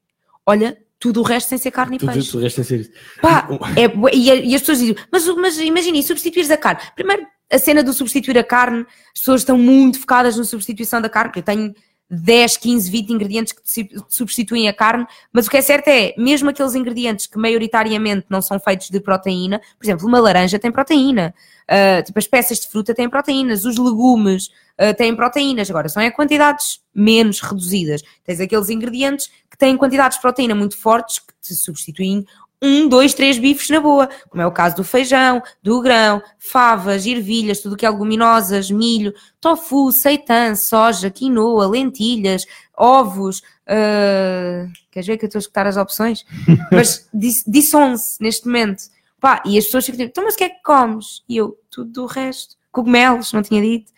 Olha, 0.45 0.79
tudo 0.99 1.21
o 1.21 1.23
resto 1.23 1.49
sem 1.49 1.59
ser 1.59 1.71
carne 1.71 1.97
e 1.97 1.99
tudo, 1.99 2.13
peixe. 2.13 2.31
Tudo 2.31 2.41
o 2.41 2.43
resto 2.43 2.65
sem 2.65 2.85
ser 2.85 2.93
Pá, 3.21 3.49
é, 3.77 4.17
e, 4.17 4.51
e, 4.51 4.55
as 4.55 4.61
pessoas 4.61 4.79
dizem, 4.79 4.97
mas, 5.13 5.27
mas 5.37 5.59
imagina, 5.59 6.03
substituires 6.03 6.51
a 6.51 6.57
carne. 6.57 6.81
Primeiro, 6.95 7.27
a 7.51 7.59
cena 7.59 7.83
do 7.83 7.93
substituir 7.93 8.39
a 8.39 8.45
carne, 8.45 8.85
as 9.15 9.21
pessoas 9.21 9.41
estão 9.43 9.57
muito 9.57 10.01
focadas 10.01 10.37
na 10.37 10.45
substituição 10.45 11.01
da 11.01 11.09
carne, 11.09 11.33
eu 11.37 11.43
tenho 11.43 11.75
10, 12.11 12.57
15, 12.57 12.91
20 12.91 13.11
ingredientes 13.11 13.53
que 13.53 13.89
substituem 14.09 14.69
a 14.69 14.73
carne, 14.73 15.07
mas 15.33 15.47
o 15.47 15.51
que 15.51 15.59
é 15.59 15.63
certo 15.63 15.89
é, 15.89 16.15
mesmo 16.17 16.49
aqueles 16.49 16.75
ingredientes 16.75 17.27
que 17.27 17.39
maioritariamente 17.39 18.27
não 18.31 18.41
são 18.41 18.59
feitos 18.59 18.89
de 18.89 18.99
proteína, 18.99 19.61
por 19.79 19.85
exemplo, 19.85 20.07
uma 20.07 20.19
laranja 20.19 20.59
tem 20.59 20.73
proteína, 20.73 21.35
uh, 21.69 22.03
tipo 22.03 22.19
as 22.19 22.27
peças 22.27 22.61
de 22.61 22.69
fruta 22.69 22.95
têm 22.95 23.11
proteínas, 23.11 23.65
os 23.65 23.77
legumes 23.77 24.47
uh, 24.81 24.95
têm 24.97 25.15
proteínas, 25.15 25.69
agora 25.69 25.89
são 25.89 26.03
em 26.03 26.11
quantidades 26.11 26.81
menos 26.95 27.41
reduzidas. 27.41 28.03
Tens 28.25 28.41
aqueles 28.41 28.71
ingredientes 28.71 29.31
que 29.51 29.59
têm 29.59 29.77
quantidades 29.77 30.17
de 30.17 30.23
proteína 30.23 30.55
muito 30.55 30.79
fortes 30.79 31.19
que 31.19 31.35
te 31.43 31.55
substituem 31.55 32.25
um, 32.63 32.89
dois, 32.89 33.15
três 33.15 33.39
bifes 33.39 33.69
na 33.71 33.81
boa, 33.81 34.09
como 34.29 34.43
é 34.43 34.47
o 34.47 34.53
caso 34.53 34.77
do 34.77 34.85
feijão, 34.85 35.43
do 35.63 35.81
grão, 35.81 36.23
favas, 36.39 37.07
ervilhas, 37.07 37.61
tudo 37.61 37.77
que 37.77 37.87
é 37.87 37.91
leguminosas, 37.91 38.71
milho, 38.71 39.15
tofu, 39.41 39.93
seitan, 39.93 40.55
soja, 40.55 41.11
quinoa, 41.11 41.69
lentilhas, 41.69 42.45
ovos. 42.77 43.41
Uh... 43.67 44.71
Queres 44.91 45.07
ver 45.07 45.17
que 45.17 45.25
eu 45.25 45.29
estou 45.29 45.39
a 45.39 45.41
escutar 45.41 45.67
as 45.67 45.77
opções? 45.77 46.25
Mas 46.73 47.09
disse 47.15 47.77
11 47.77 48.17
neste 48.21 48.47
momento. 48.47 48.83
Pá, 49.21 49.43
e 49.45 49.59
as 49.59 49.65
pessoas 49.65 49.85
ficam 49.85 49.99
tipo, 49.99 50.11
então, 50.11 50.25
mas 50.25 50.35
o 50.35 50.39
que 50.39 50.45
é 50.45 50.49
que 50.49 50.63
comes? 50.63 51.25
E 51.29 51.37
eu, 51.37 51.59
tudo 51.69 51.91
do 51.91 52.07
resto. 52.07 52.57
Cogumelos, 52.71 53.33
não 53.33 53.43
tinha 53.43 53.61
dito. 53.61 53.93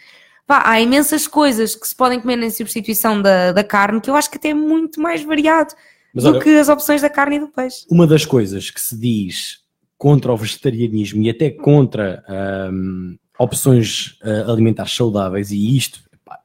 Pá, 0.46 0.62
há 0.64 0.80
imensas 0.80 1.26
coisas 1.26 1.74
que 1.74 1.86
se 1.86 1.94
podem 1.94 2.18
comer 2.18 2.36
na 2.36 2.50
substituição 2.50 3.20
da, 3.20 3.52
da 3.52 3.62
carne 3.62 4.00
que 4.00 4.08
eu 4.08 4.16
acho 4.16 4.30
que 4.30 4.38
até 4.38 4.48
é 4.48 4.54
muito 4.54 4.98
mais 4.98 5.22
variado. 5.22 5.74
Mas, 6.14 6.24
do 6.24 6.30
olha, 6.30 6.40
que 6.40 6.50
as 6.50 6.68
opções 6.68 7.02
da 7.02 7.10
carne 7.10 7.36
e 7.36 7.40
do 7.40 7.48
peixe. 7.48 7.86
Uma 7.90 8.06
das 8.06 8.24
coisas 8.24 8.70
que 8.70 8.80
se 8.80 8.96
diz 8.98 9.60
contra 9.96 10.32
o 10.32 10.36
vegetarianismo 10.36 11.22
e 11.22 11.30
até 11.30 11.50
contra 11.50 12.24
um, 12.72 13.18
opções 13.38 14.18
uh, 14.22 14.50
alimentares 14.50 14.94
saudáveis, 14.94 15.50
e 15.50 15.76
isto 15.76 16.00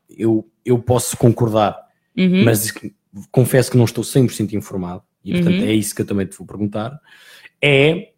eu, 0.10 0.46
eu 0.66 0.78
posso 0.78 1.16
concordar, 1.18 1.78
uhum. 2.18 2.44
mas 2.44 2.74
confesso 3.32 3.72
que 3.72 3.78
não 3.78 3.86
estou 3.86 4.04
100% 4.04 4.54
informado, 4.54 5.04
e 5.24 5.32
portanto 5.32 5.60
uhum. 5.60 5.66
é 5.66 5.74
isso 5.74 5.96
que 5.96 6.02
eu 6.02 6.06
também 6.06 6.26
te 6.26 6.38
vou 6.38 6.46
perguntar, 6.46 7.00
é, 7.62 8.12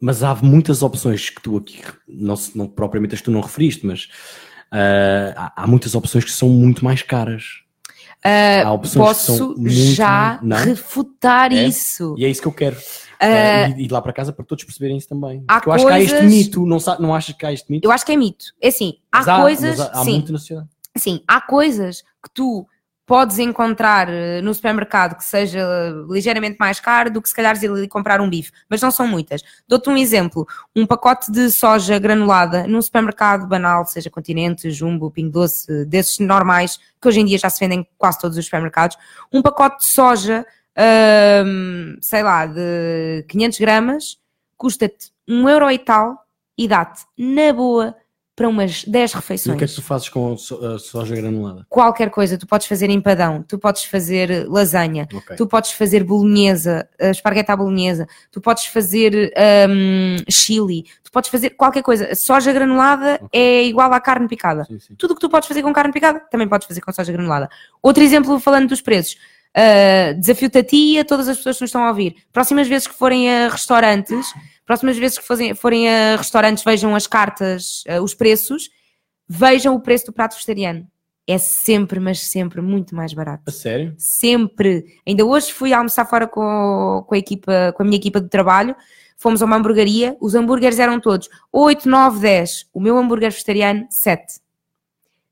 mas 0.00 0.22
há 0.22 0.34
muitas 0.34 0.82
opções 0.82 1.30
que 1.30 1.42
tu 1.42 1.56
aqui, 1.56 1.82
não, 2.06 2.34
não 2.54 2.68
propriamente 2.68 3.14
as 3.14 3.22
tu 3.22 3.30
não 3.30 3.40
referiste, 3.40 3.86
mas 3.86 4.04
uh, 4.72 5.34
há, 5.36 5.62
há 5.62 5.66
muitas 5.66 5.94
opções 5.94 6.24
que 6.24 6.32
são 6.32 6.48
muito 6.48 6.84
mais 6.84 7.02
caras. 7.02 7.62
Uh, 8.20 8.78
posso 8.98 9.54
já 9.66 10.38
refutar 10.64 11.52
é? 11.52 11.64
isso. 11.64 12.14
E 12.18 12.24
é 12.24 12.28
isso 12.28 12.42
que 12.42 12.48
eu 12.48 12.52
quero. 12.52 12.76
Uh, 12.76 13.74
uh, 13.74 13.80
e, 13.80 13.88
lá 13.88 14.00
para 14.00 14.12
casa 14.12 14.32
para 14.32 14.44
todos 14.44 14.64
perceberem 14.64 14.96
isso 14.96 15.08
também. 15.08 15.42
Há 15.48 15.56
eu 15.56 15.62
coisas... 15.62 15.86
acho 15.86 15.86
que 15.86 15.92
há 15.92 16.00
este 16.00 16.26
mito, 16.26 16.66
não, 16.66 16.78
não 16.98 17.14
achas 17.14 17.34
que 17.34 17.46
há 17.46 17.52
este 17.52 17.70
mito? 17.70 17.86
Eu 17.86 17.92
acho 17.92 18.04
que 18.04 18.12
é 18.12 18.16
mito. 18.16 18.46
É 18.60 18.68
assim, 18.68 18.94
há, 19.10 19.20
há 19.20 19.40
coisas. 19.42 19.80
Há, 19.80 19.86
há 19.86 20.04
sim, 20.04 20.12
muito 20.12 20.32
na 20.32 20.38
sociedade. 20.38 20.68
Sim, 20.96 21.22
há 21.26 21.40
coisas 21.40 22.02
que 22.22 22.30
tu 22.34 22.66
podes 23.10 23.40
encontrar 23.40 24.08
eh, 24.08 24.40
no 24.40 24.54
supermercado 24.54 25.16
que 25.16 25.24
seja 25.24 25.60
ligeiramente 26.08 26.56
mais 26.60 26.78
caro 26.78 27.10
do 27.10 27.20
que 27.20 27.28
se 27.28 27.34
calhar 27.34 27.60
ir 27.60 27.68
ali 27.68 27.88
comprar 27.88 28.20
um 28.20 28.30
bife, 28.30 28.52
mas 28.68 28.80
não 28.80 28.92
são 28.92 29.04
muitas. 29.04 29.42
Dou-te 29.66 29.90
um 29.90 29.96
exemplo: 29.96 30.46
um 30.76 30.86
pacote 30.86 31.28
de 31.32 31.50
soja 31.50 31.98
granulada 31.98 32.68
num 32.68 32.80
supermercado 32.80 33.48
banal, 33.48 33.84
seja 33.84 34.08
Continente, 34.08 34.70
Jumbo, 34.70 35.10
Pingo 35.10 35.32
Doce, 35.32 35.84
desses 35.86 36.20
normais, 36.20 36.78
que 37.02 37.08
hoje 37.08 37.18
em 37.18 37.24
dia 37.24 37.36
já 37.36 37.50
se 37.50 37.58
vendem 37.58 37.80
em 37.80 37.86
quase 37.98 38.20
todos 38.20 38.38
os 38.38 38.44
supermercados, 38.44 38.96
um 39.32 39.42
pacote 39.42 39.78
de 39.78 39.86
soja, 39.86 40.46
hum, 41.44 41.96
sei 42.00 42.22
lá, 42.22 42.46
de 42.46 43.24
500 43.28 43.58
gramas, 43.58 44.18
custa-te 44.56 45.10
um 45.26 45.48
euro 45.48 45.68
e 45.68 45.78
tal 45.80 46.16
e 46.56 46.68
dá-te, 46.68 47.02
na 47.18 47.52
boa, 47.52 47.96
para 48.40 48.48
umas 48.48 48.84
10 48.84 49.12
refeições. 49.12 49.52
E 49.52 49.54
o 49.54 49.58
que 49.58 49.64
é 49.64 49.66
que 49.66 49.74
tu 49.74 49.82
fazes 49.82 50.08
com 50.08 50.34
soja 50.34 51.14
granulada? 51.14 51.66
Qualquer 51.68 52.08
coisa, 52.08 52.38
tu 52.38 52.46
podes 52.46 52.66
fazer 52.66 52.88
empadão, 52.88 53.44
tu 53.46 53.58
podes 53.58 53.84
fazer 53.84 54.48
lasanha, 54.48 55.06
okay. 55.12 55.36
tu 55.36 55.46
podes 55.46 55.72
fazer 55.72 56.02
bolonhesa, 56.02 56.88
uh, 56.98 57.10
espargueta 57.10 57.52
à 57.52 57.56
bolonhesa, 57.56 58.08
tu 58.32 58.40
podes 58.40 58.64
fazer 58.64 59.30
um, 59.68 60.16
chili, 60.30 60.86
tu 61.04 61.12
podes 61.12 61.28
fazer 61.28 61.50
qualquer 61.50 61.82
coisa. 61.82 62.14
Soja 62.14 62.50
granulada 62.50 63.20
okay. 63.22 63.28
é 63.38 63.64
igual 63.66 63.92
à 63.92 64.00
carne 64.00 64.26
picada. 64.26 64.64
Sim, 64.64 64.78
sim. 64.78 64.94
Tudo 64.94 65.14
que 65.14 65.20
tu 65.20 65.28
podes 65.28 65.46
fazer 65.46 65.62
com 65.62 65.70
carne 65.74 65.92
picada, 65.92 66.20
também 66.30 66.48
podes 66.48 66.66
fazer 66.66 66.80
com 66.80 66.90
soja 66.90 67.12
granulada. 67.12 67.46
Outro 67.82 68.02
exemplo, 68.02 68.40
falando 68.40 68.70
dos 68.70 68.80
preços. 68.80 69.18
Uh, 69.50 70.18
desafio-te 70.18 70.58
a 70.58 70.64
ti 70.64 70.94
e 70.94 70.98
a 70.98 71.04
todas 71.04 71.28
as 71.28 71.36
pessoas 71.36 71.58
que 71.58 71.62
nos 71.64 71.68
estão 71.68 71.84
a 71.84 71.88
ouvir. 71.88 72.16
Próximas 72.32 72.66
vezes 72.66 72.86
que 72.86 72.94
forem 72.94 73.30
a 73.30 73.48
restaurantes, 73.48 74.32
próximas 74.70 74.96
vezes 74.96 75.18
que 75.18 75.26
forem, 75.26 75.52
forem 75.52 75.88
a 75.88 76.14
restaurantes, 76.14 76.62
vejam 76.62 76.94
as 76.94 77.04
cartas, 77.04 77.82
uh, 77.88 78.00
os 78.00 78.14
preços, 78.14 78.70
vejam 79.28 79.74
o 79.74 79.80
preço 79.80 80.06
do 80.06 80.12
prato 80.12 80.34
vegetariano. 80.34 80.86
é 81.26 81.38
sempre, 81.38 81.98
mas 81.98 82.20
sempre 82.20 82.60
muito 82.60 82.94
mais 82.94 83.12
barato. 83.12 83.42
A 83.48 83.50
sério? 83.50 83.96
Sempre. 83.98 84.84
Ainda 85.04 85.24
hoje 85.24 85.52
fui 85.52 85.72
almoçar 85.72 86.04
fora 86.04 86.28
com, 86.28 87.04
com, 87.04 87.14
a, 87.16 87.18
equipa, 87.18 87.72
com 87.76 87.82
a 87.82 87.84
minha 87.84 87.96
equipa 87.96 88.20
de 88.20 88.28
trabalho. 88.28 88.76
Fomos 89.18 89.42
a 89.42 89.44
uma 89.44 89.56
hamburgueria, 89.56 90.16
os 90.20 90.36
hambúrgueres 90.36 90.78
eram 90.78 91.00
todos 91.00 91.28
8, 91.50 91.88
9, 91.88 92.20
10. 92.20 92.68
O 92.72 92.80
meu 92.80 92.96
hambúrguer 92.96 93.32
vegetariano, 93.32 93.88
7. 93.90 94.40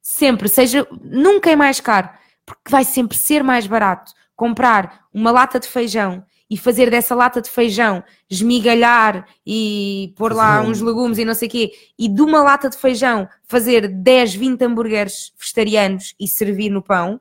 Sempre, 0.02 0.48
seja, 0.48 0.84
nunca 1.00 1.48
é 1.48 1.54
mais 1.54 1.78
caro, 1.78 2.08
porque 2.44 2.72
vai 2.72 2.82
sempre 2.82 3.16
ser 3.16 3.44
mais 3.44 3.68
barato 3.68 4.12
comprar 4.34 5.06
uma 5.14 5.30
lata 5.30 5.60
de 5.60 5.68
feijão 5.68 6.24
e 6.50 6.56
fazer 6.56 6.90
dessa 6.90 7.14
lata 7.14 7.42
de 7.42 7.50
feijão 7.50 8.02
esmigalhar 8.30 9.26
e 9.46 10.12
pôr 10.16 10.32
lá 10.32 10.62
uns 10.62 10.80
legumes 10.80 11.18
e 11.18 11.24
não 11.24 11.34
sei 11.34 11.48
o 11.48 11.50
quê, 11.50 11.72
e 11.98 12.08
de 12.08 12.22
uma 12.22 12.42
lata 12.42 12.70
de 12.70 12.76
feijão 12.76 13.28
fazer 13.44 13.88
10, 13.88 14.34
20 14.34 14.62
hambúrgueres 14.64 15.32
vegetarianos 15.38 16.14
e 16.18 16.26
servir 16.26 16.70
no 16.70 16.82
pão, 16.82 17.20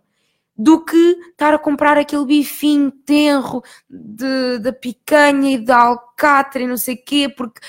do 0.57 0.83
que 0.83 1.17
estar 1.29 1.53
a 1.53 1.59
comprar 1.59 1.97
aquele 1.97 2.25
bifinho 2.25 2.89
tenro 2.89 3.61
de, 3.87 4.57
da 4.59 4.73
picanha 4.73 5.51
e 5.51 5.57
da 5.57 5.77
alcatra 5.77 6.63
e 6.63 6.67
não 6.67 6.77
sei 6.77 6.95
o 6.95 7.03
quê, 7.05 7.29
porque 7.29 7.61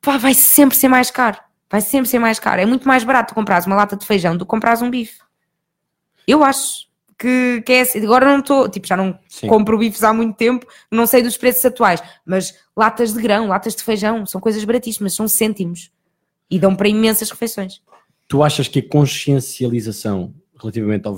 pá, 0.00 0.16
vai 0.16 0.34
sempre 0.34 0.76
ser 0.76 0.88
mais 0.88 1.10
caro. 1.10 1.38
Vai 1.70 1.80
sempre 1.80 2.08
ser 2.08 2.18
mais 2.18 2.38
caro. 2.38 2.60
É 2.60 2.66
muito 2.66 2.88
mais 2.88 3.04
barato 3.04 3.34
comprar 3.34 3.64
uma 3.66 3.76
lata 3.76 3.96
de 3.96 4.04
feijão 4.04 4.36
do 4.36 4.44
que 4.44 4.50
comprar 4.50 4.80
um 4.82 4.90
bife. 4.90 5.18
Eu 6.26 6.42
acho 6.42 6.86
que, 7.24 7.62
que 7.62 7.72
é 7.72 7.80
assim. 7.80 8.04
Agora 8.04 8.26
não 8.26 8.40
estou, 8.40 8.68
tipo, 8.68 8.86
já 8.86 8.96
não 8.96 9.18
Sim. 9.26 9.46
compro 9.46 9.78
bifes 9.78 10.02
há 10.02 10.12
muito 10.12 10.36
tempo, 10.36 10.66
não 10.90 11.06
sei 11.06 11.22
dos 11.22 11.38
preços 11.38 11.64
atuais, 11.64 12.02
mas 12.26 12.54
latas 12.76 13.14
de 13.14 13.22
grão, 13.22 13.48
latas 13.48 13.74
de 13.74 13.82
feijão, 13.82 14.26
são 14.26 14.40
coisas 14.40 14.62
baratíssimas, 14.62 15.14
são 15.14 15.26
cêntimos 15.26 15.90
e 16.50 16.58
dão 16.58 16.76
para 16.76 16.88
imensas 16.88 17.30
refeições. 17.30 17.80
Tu 18.28 18.42
achas 18.42 18.68
que 18.68 18.80
a 18.80 18.88
consciencialização 18.88 20.34
relativamente 20.60 21.06
ao 21.06 21.16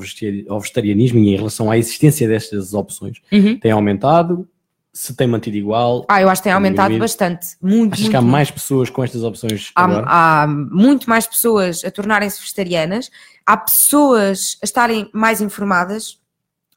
vegetarianismo 0.61 1.19
e 1.19 1.29
em 1.29 1.37
relação 1.37 1.71
à 1.71 1.77
existência 1.77 2.29
destas 2.29 2.73
opções 2.73 3.21
uhum. 3.33 3.59
tem 3.59 3.73
aumentado? 3.73 4.49
Se 4.99 5.15
tem 5.15 5.27
mantido 5.27 5.57
igual? 5.57 6.07
Ah, 6.09 6.23
eu 6.23 6.29
acho 6.29 6.41
que 6.41 6.45
tem 6.45 6.53
aumentado 6.53 6.97
bastante. 6.99 7.49
Muito, 7.61 7.93
Achas 7.93 8.01
muito, 8.01 8.11
que 8.11 8.17
há 8.17 8.21
muito. 8.23 8.33
mais 8.33 8.51
pessoas 8.51 8.89
com 8.89 9.05
estas 9.05 9.23
opções 9.23 9.71
há, 9.75 9.85
agora? 9.85 10.07
Há 10.09 10.47
muito 10.47 11.09
mais 11.09 11.27
pessoas 11.27 11.85
a 11.85 11.91
tornarem-se 11.91 12.41
vegetarianas 12.41 13.11
há 13.47 13.57
pessoas 13.57 14.59
a 14.61 14.65
estarem 14.65 15.09
mais 15.13 15.41
informadas, 15.41 16.21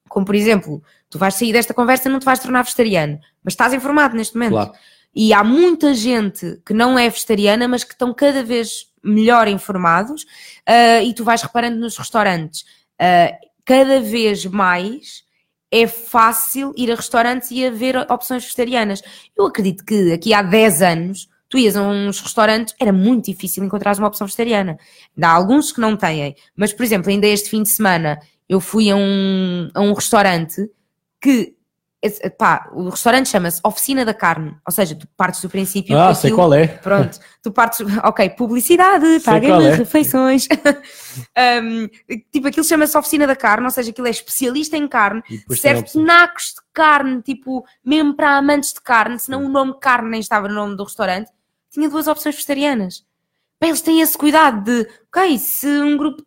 como 0.07 0.25
por 0.25 0.35
exemplo, 0.35 0.83
tu 1.09 1.17
vais 1.17 1.33
sair 1.33 1.51
desta 1.51 1.73
conversa 1.73 2.07
e 2.07 2.11
não 2.11 2.19
te 2.19 2.25
vais 2.25 2.39
tornar 2.39 2.61
vegetariano, 2.61 3.19
mas 3.43 3.53
estás 3.53 3.73
informado 3.73 4.15
neste 4.15 4.35
momento. 4.35 4.51
Claro. 4.51 4.71
E 5.13 5.33
há 5.33 5.43
muita 5.43 5.95
gente 5.95 6.61
que 6.63 6.73
não 6.73 6.97
é 6.97 7.09
vegetariana, 7.09 7.67
mas 7.67 7.83
que 7.83 7.93
estão 7.93 8.13
cada 8.13 8.43
vez 8.43 8.87
melhor 9.03 9.47
informados, 9.47 10.23
uh, 10.23 11.03
e 11.03 11.13
tu 11.15 11.23
vais 11.23 11.41
reparando 11.41 11.77
nos 11.77 11.97
restaurantes, 11.97 12.61
uh, 13.01 13.35
cada 13.65 13.99
vez 13.99 14.45
mais 14.45 15.23
é 15.71 15.87
fácil 15.87 16.73
ir 16.75 16.91
a 16.91 16.95
restaurantes 16.95 17.51
e 17.51 17.65
haver 17.65 17.97
opções 18.11 18.43
vegetarianas. 18.43 19.01
Eu 19.37 19.45
acredito 19.45 19.85
que 19.85 20.13
aqui 20.13 20.33
há 20.33 20.41
10 20.41 20.81
anos 20.81 21.29
tu 21.49 21.57
ias 21.57 21.75
a 21.75 21.81
uns 21.81 22.19
restaurantes, 22.21 22.75
era 22.79 22.93
muito 22.93 23.25
difícil 23.25 23.63
encontrar 23.63 23.97
uma 23.97 24.07
opção 24.07 24.27
vegetariana. 24.27 24.77
Há 25.19 25.31
alguns 25.31 25.71
que 25.71 25.81
não 25.81 25.97
têm, 25.97 26.35
mas 26.55 26.71
por 26.71 26.83
exemplo, 26.83 27.09
ainda 27.09 27.25
este 27.25 27.49
fim 27.49 27.63
de 27.63 27.69
semana 27.69 28.19
eu 28.47 28.59
fui 28.61 28.89
a 28.89 28.95
um, 28.95 29.69
a 29.73 29.81
um 29.81 29.93
restaurante 29.93 30.69
que 31.19 31.55
pá, 32.37 32.69
o 32.73 32.89
restaurante 32.89 33.29
chama-se 33.29 33.59
Oficina 33.63 34.05
da 34.05 34.13
Carne, 34.13 34.55
ou 34.65 34.71
seja, 34.71 34.95
tu 34.95 35.07
partes 35.17 35.41
do 35.41 35.49
princípio. 35.49 35.97
Ah, 35.97 36.13
sei 36.13 36.31
qual 36.31 36.53
é. 36.53 36.67
Pronto, 36.67 37.19
tu 37.41 37.51
partes, 37.51 37.81
ok, 38.03 38.29
publicidade, 38.31 39.19
paguem-me 39.19 39.65
é. 39.65 39.75
refeições. 39.75 40.47
um, 41.63 41.87
tipo, 42.31 42.47
aquilo 42.47 42.65
chama-se 42.65 42.97
Oficina 42.97 43.27
da 43.27 43.35
Carne, 43.35 43.65
ou 43.65 43.71
seja, 43.71 43.91
aquilo 43.91 44.07
é 44.07 44.11
especialista 44.11 44.77
em 44.77 44.87
carne, 44.87 45.21
serve 45.51 45.85
nacos 45.95 46.53
de 46.55 46.61
carne, 46.73 47.21
tipo, 47.21 47.65
mesmo 47.83 48.15
para 48.15 48.37
amantes 48.37 48.73
de 48.73 48.81
carne, 48.81 49.19
senão 49.19 49.43
o 49.43 49.49
nome 49.49 49.75
carne 49.79 50.09
nem 50.09 50.19
estava 50.19 50.47
no 50.47 50.55
nome 50.55 50.75
do 50.75 50.83
restaurante 50.83 51.29
tinha 51.71 51.89
duas 51.89 52.07
opções 52.07 52.35
vegetarianas. 52.35 53.05
Bem, 53.59 53.69
eles 53.69 53.81
têm 53.81 54.01
esse 54.01 54.17
cuidado 54.17 54.63
de, 54.63 54.89
ok, 55.07 55.37
se 55.37 55.67
um 55.67 55.97
grupo 55.97 56.25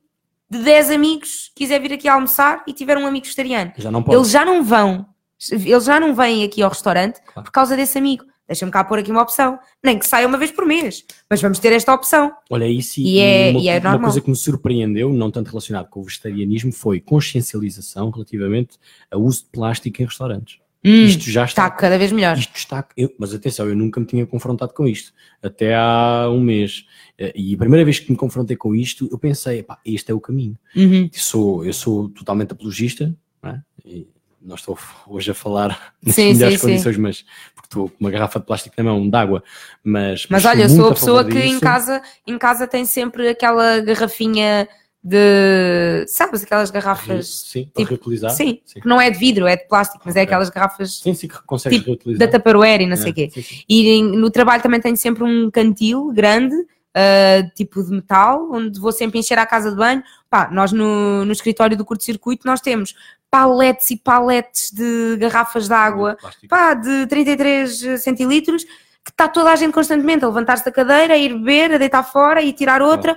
de 0.48 0.58
10 0.58 0.90
amigos 0.90 1.50
quiser 1.54 1.80
vir 1.80 1.94
aqui 1.94 2.06
almoçar 2.06 2.62
e 2.66 2.72
tiver 2.72 2.96
um 2.98 3.06
amigo 3.06 3.24
vegetariano, 3.24 3.72
já 3.76 3.90
eles 3.90 4.30
já 4.30 4.44
não 4.44 4.62
vão, 4.62 5.06
eles 5.50 5.84
já 5.84 5.98
não 5.98 6.14
vêm 6.14 6.44
aqui 6.44 6.62
ao 6.62 6.70
restaurante 6.70 7.20
claro. 7.22 7.44
por 7.44 7.50
causa 7.50 7.76
desse 7.76 7.98
amigo. 7.98 8.24
Deixa-me 8.46 8.70
cá 8.70 8.84
pôr 8.84 8.98
aqui 8.98 9.10
uma 9.10 9.22
opção. 9.22 9.58
Nem 9.82 9.98
que 9.98 10.06
saia 10.06 10.26
uma 10.26 10.36
vez 10.36 10.50
por 10.50 10.66
mês, 10.66 11.04
mas 11.30 11.40
vamos 11.40 11.58
ter 11.58 11.72
esta 11.72 11.94
opção. 11.94 12.32
Olha, 12.50 12.66
isso 12.66 13.00
e, 13.00 13.14
e 13.14 13.18
é, 13.18 13.50
uma, 13.50 13.60
e 13.60 13.68
é 13.68 13.78
uma 13.78 13.98
coisa 13.98 14.20
que 14.20 14.28
me 14.28 14.36
surpreendeu, 14.36 15.12
não 15.12 15.30
tanto 15.30 15.48
relacionado 15.48 15.88
com 15.88 16.00
o 16.00 16.04
vegetarianismo, 16.04 16.72
foi 16.72 17.00
consciencialização 17.00 18.10
relativamente 18.10 18.78
ao 19.10 19.22
uso 19.22 19.44
de 19.44 19.50
plástico 19.50 20.02
em 20.02 20.04
restaurantes. 20.04 20.58
Hum, 20.84 21.04
isto 21.04 21.30
já 21.30 21.44
está, 21.44 21.66
está, 21.66 21.70
cada 21.70 21.96
vez 21.96 22.10
melhor. 22.10 22.36
Isto 22.36 22.56
está, 22.56 22.86
eu, 22.96 23.14
mas 23.16 23.32
atenção, 23.32 23.68
eu 23.68 23.76
nunca 23.76 24.00
me 24.00 24.06
tinha 24.06 24.26
confrontado 24.26 24.74
com 24.74 24.86
isto, 24.86 25.12
até 25.40 25.74
há 25.76 26.28
um 26.28 26.40
mês. 26.40 26.84
Eh, 27.16 27.32
e 27.36 27.54
a 27.54 27.58
primeira 27.58 27.84
vez 27.84 28.00
que 28.00 28.10
me 28.10 28.18
confrontei 28.18 28.56
com 28.56 28.74
isto, 28.74 29.08
eu 29.10 29.16
pensei, 29.16 29.62
pá, 29.62 29.78
este 29.86 30.10
é 30.10 30.14
o 30.14 30.20
caminho. 30.20 30.58
Uhum. 30.74 31.04
Eu, 31.04 31.20
sou, 31.20 31.64
eu 31.64 31.72
sou 31.72 32.08
totalmente 32.08 32.52
apologista, 32.52 33.16
não 33.40 33.50
é? 33.50 33.62
E 33.84 34.08
não 34.44 34.54
estou 34.56 34.78
hoje 35.06 35.30
a 35.30 35.34
falar 35.34 35.94
nas 36.02 36.14
sim, 36.14 36.32
melhores 36.34 36.60
sim, 36.60 36.66
condições, 36.68 36.96
sim. 36.96 37.00
mas 37.00 37.24
porque 37.54 37.66
estou 37.66 37.88
com 37.88 37.96
uma 38.00 38.10
garrafa 38.10 38.40
de 38.40 38.46
plástico 38.46 38.74
na 38.78 38.84
mão, 38.84 39.08
de 39.08 39.16
água, 39.16 39.42
mas. 39.82 40.26
Mas, 40.28 40.42
mas 40.42 40.44
olha, 40.44 40.68
sou 40.68 40.88
a 40.88 40.94
pessoa 40.94 41.24
que 41.24 41.40
disso. 41.40 41.56
em 41.56 41.60
casa, 41.60 42.02
em 42.26 42.38
casa 42.38 42.66
tem 42.66 42.84
sempre 42.84 43.28
aquela 43.28 43.80
garrafinha 43.80 44.68
de. 45.02 46.04
Sabes, 46.06 46.42
aquelas 46.44 46.70
garrafas. 46.70 47.40
Sim, 47.46 47.68
para 47.74 47.84
reutilizar. 47.84 48.30
Sim, 48.30 48.60
que 48.66 48.86
não 48.86 49.00
é 49.00 49.10
de 49.10 49.18
vidro, 49.18 49.46
é 49.46 49.56
de 49.56 49.66
plástico, 49.66 50.02
mas 50.04 50.14
é 50.16 50.22
aquelas 50.22 50.48
garrafas. 50.48 51.00
Sim, 51.00 51.14
sim, 51.14 51.28
que 51.28 51.42
consegues 51.44 51.78
tipo, 51.78 51.90
reutilizar. 51.90 52.28
Da 52.28 52.38
Tupperware 52.38 52.82
e 52.82 52.86
não 52.86 52.94
É, 52.94 52.96
sei 52.96 53.10
o 53.10 53.14
quê. 53.14 53.30
E 53.68 54.02
no 54.02 54.30
trabalho 54.30 54.62
também 54.62 54.80
tenho 54.80 54.96
sempre 54.96 55.24
um 55.24 55.50
cantil 55.50 56.12
grande, 56.12 56.54
uh, 56.96 57.50
tipo 57.54 57.82
de 57.82 57.90
metal, 57.90 58.48
onde 58.52 58.78
vou 58.78 58.92
sempre 58.92 59.18
encher 59.18 59.38
a 59.38 59.46
casa 59.46 59.70
de 59.70 59.76
banho. 59.76 60.02
Pá, 60.28 60.48
nós 60.50 60.72
no, 60.72 61.24
no 61.24 61.32
escritório 61.32 61.76
do 61.76 61.84
curto-circuito 61.84 62.46
nós 62.46 62.60
temos 62.60 62.94
paletes 63.30 63.90
e 63.90 63.96
paletes 63.96 64.70
de 64.70 65.16
garrafas 65.16 65.66
de 65.66 65.74
água, 65.74 66.16
Plástico. 66.20 66.48
pá, 66.48 66.74
de 66.74 67.06
33 67.06 68.02
centilitros, 68.02 68.64
que 68.64 69.10
está 69.10 69.26
toda 69.26 69.50
a 69.50 69.56
gente 69.56 69.72
constantemente 69.72 70.24
a 70.24 70.28
levantar-se 70.28 70.64
da 70.64 70.70
cadeira, 70.70 71.14
a 71.14 71.16
ir 71.16 71.32
beber, 71.34 71.72
a 71.72 71.78
deitar 71.78 72.02
fora 72.02 72.42
e 72.42 72.52
tirar 72.52 72.82
outra. 72.82 73.16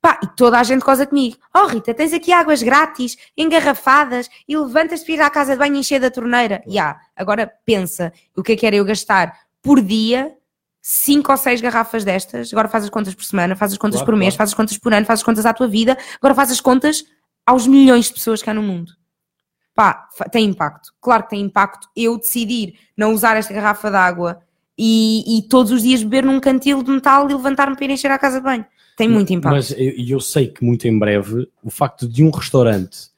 Pá, 0.00 0.18
e 0.20 0.26
toda 0.26 0.58
a 0.58 0.64
gente 0.64 0.82
goza 0.82 1.06
comigo. 1.06 1.36
Oh 1.54 1.66
Rita, 1.66 1.94
tens 1.94 2.12
aqui 2.12 2.32
águas 2.32 2.60
grátis, 2.60 3.16
engarrafadas, 3.36 4.28
e 4.48 4.56
levantas-te 4.56 5.06
para 5.06 5.14
ir 5.14 5.20
à 5.20 5.30
casa 5.30 5.52
de 5.52 5.58
banho 5.58 5.76
e 5.76 5.78
encher 5.78 6.00
da 6.00 6.10
torneira. 6.10 6.60
Ya, 6.66 6.72
yeah. 6.72 7.00
agora 7.14 7.52
pensa, 7.64 8.12
o 8.36 8.42
que 8.42 8.52
é 8.52 8.56
que 8.56 8.66
era 8.66 8.74
eu 8.74 8.84
gastar 8.84 9.32
por 9.62 9.80
dia 9.80 10.36
cinco 10.84 11.30
ou 11.30 11.38
seis 11.38 11.60
garrafas 11.60 12.02
destas, 12.04 12.52
agora 12.52 12.68
faz 12.68 12.82
as 12.84 12.90
contas 12.90 13.14
por 13.14 13.24
semana, 13.24 13.54
faz 13.54 13.70
as 13.72 13.78
contas 13.78 14.00
Claro, 14.00 14.12
por 14.12 14.18
mês, 14.18 14.34
claro. 14.34 14.38
faz 14.38 14.50
as 14.50 14.54
contas 14.54 14.78
por 14.78 14.92
ano, 14.92 15.06
faz 15.06 15.20
as 15.20 15.24
contas 15.24 15.46
à 15.46 15.54
tua 15.54 15.68
vida, 15.68 15.96
agora 16.16 16.34
faz 16.34 16.50
as 16.50 16.60
contas 16.60 17.04
aos 17.46 17.66
milhões 17.68 18.06
de 18.06 18.14
pessoas 18.14 18.42
que 18.42 18.50
há 18.50 18.54
no 18.54 18.62
mundo. 18.62 18.92
Pá, 19.74 20.08
tem 20.30 20.44
impacto. 20.44 20.90
Claro 21.00 21.22
que 21.22 21.30
tem 21.30 21.40
impacto 21.40 21.88
eu 21.96 22.18
decidir 22.18 22.74
não 22.96 23.12
usar 23.14 23.36
esta 23.36 23.54
garrafa 23.54 23.88
de 23.90 23.96
água 23.96 24.42
e, 24.76 25.38
e 25.38 25.42
todos 25.48 25.70
os 25.72 25.82
dias 25.82 26.02
beber 26.02 26.24
num 26.24 26.40
cantil 26.40 26.82
de 26.82 26.90
metal 26.90 27.30
e 27.30 27.32
levantar-me 27.32 27.76
para 27.76 27.84
ir 27.84 27.90
encher 27.90 28.10
a 28.10 28.18
casa 28.18 28.38
de 28.38 28.44
banho. 28.44 28.66
Tem 28.96 29.08
muito 29.08 29.32
impacto. 29.32 29.54
Mas 29.54 29.70
eu, 29.70 29.92
eu 29.96 30.20
sei 30.20 30.48
que 30.48 30.62
muito 30.64 30.86
em 30.86 30.98
breve 30.98 31.48
o 31.62 31.70
facto 31.70 32.06
de 32.08 32.22
um 32.22 32.30
restaurante 32.30 33.10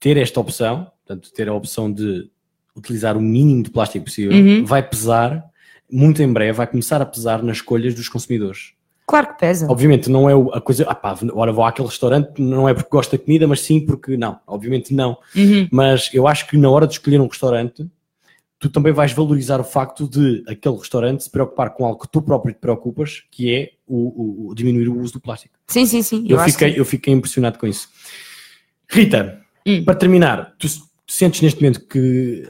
ter 0.00 0.16
esta 0.16 0.40
opção, 0.40 0.90
portanto, 1.06 1.32
ter 1.32 1.48
a 1.48 1.54
opção 1.54 1.92
de 1.92 2.28
utilizar 2.74 3.16
o 3.16 3.20
mínimo 3.20 3.62
de 3.62 3.70
plástico 3.70 4.06
possível, 4.06 4.32
Uhum. 4.36 4.64
vai 4.64 4.82
pesar, 4.82 5.44
muito 5.92 6.22
em 6.22 6.32
breve, 6.32 6.52
vai 6.52 6.66
começar 6.66 7.00
a 7.02 7.06
pesar 7.06 7.42
nas 7.42 7.58
escolhas 7.58 7.94
dos 7.94 8.08
consumidores. 8.08 8.72
Claro 9.06 9.28
que 9.28 9.38
pesa. 9.40 9.66
Obviamente 9.70 10.08
não 10.08 10.30
é 10.30 10.56
a 10.56 10.60
coisa, 10.60 10.84
ah 10.88 10.94
pá, 10.94 11.16
ora 11.34 11.52
vou 11.52 11.64
àquele 11.64 11.88
restaurante, 11.88 12.40
não 12.40 12.68
é 12.68 12.72
porque 12.72 12.88
gosto 12.90 13.12
da 13.16 13.22
comida, 13.22 13.46
mas 13.46 13.60
sim 13.60 13.84
porque 13.84 14.16
não, 14.16 14.38
obviamente 14.46 14.94
não. 14.94 15.18
Uhum. 15.36 15.68
Mas 15.70 16.08
eu 16.14 16.26
acho 16.26 16.46
que 16.48 16.56
na 16.56 16.70
hora 16.70 16.86
de 16.86 16.94
escolher 16.94 17.20
um 17.20 17.26
restaurante, 17.26 17.86
tu 18.58 18.70
também 18.70 18.92
vais 18.92 19.12
valorizar 19.12 19.60
o 19.60 19.64
facto 19.64 20.08
de 20.08 20.44
aquele 20.48 20.76
restaurante 20.76 21.24
se 21.24 21.30
preocupar 21.30 21.70
com 21.74 21.84
algo 21.84 22.00
que 22.00 22.10
tu 22.10 22.22
próprio 22.22 22.54
te 22.54 22.58
preocupas, 22.60 23.24
que 23.30 23.52
é 23.52 23.70
o, 23.86 23.96
o- 23.96 24.48
o 24.50 24.54
diminuir 24.54 24.88
o 24.88 24.98
uso 24.98 25.14
do 25.14 25.20
plástico. 25.20 25.54
Sim, 25.66 25.84
sim, 25.84 26.00
sim. 26.00 26.24
Eu, 26.28 26.38
acho 26.38 26.52
fiquei, 26.52 26.72
que- 26.72 26.80
eu 26.80 26.84
fiquei 26.84 27.12
impressionado 27.12 27.58
com 27.58 27.66
isso. 27.66 27.88
Rita, 28.88 29.40
Hum. 29.66 29.84
para 29.84 29.94
terminar, 29.94 30.54
tu, 30.58 30.66
sentes 31.06 31.40
neste 31.42 31.60
momento 31.60 31.86
que 31.86 32.42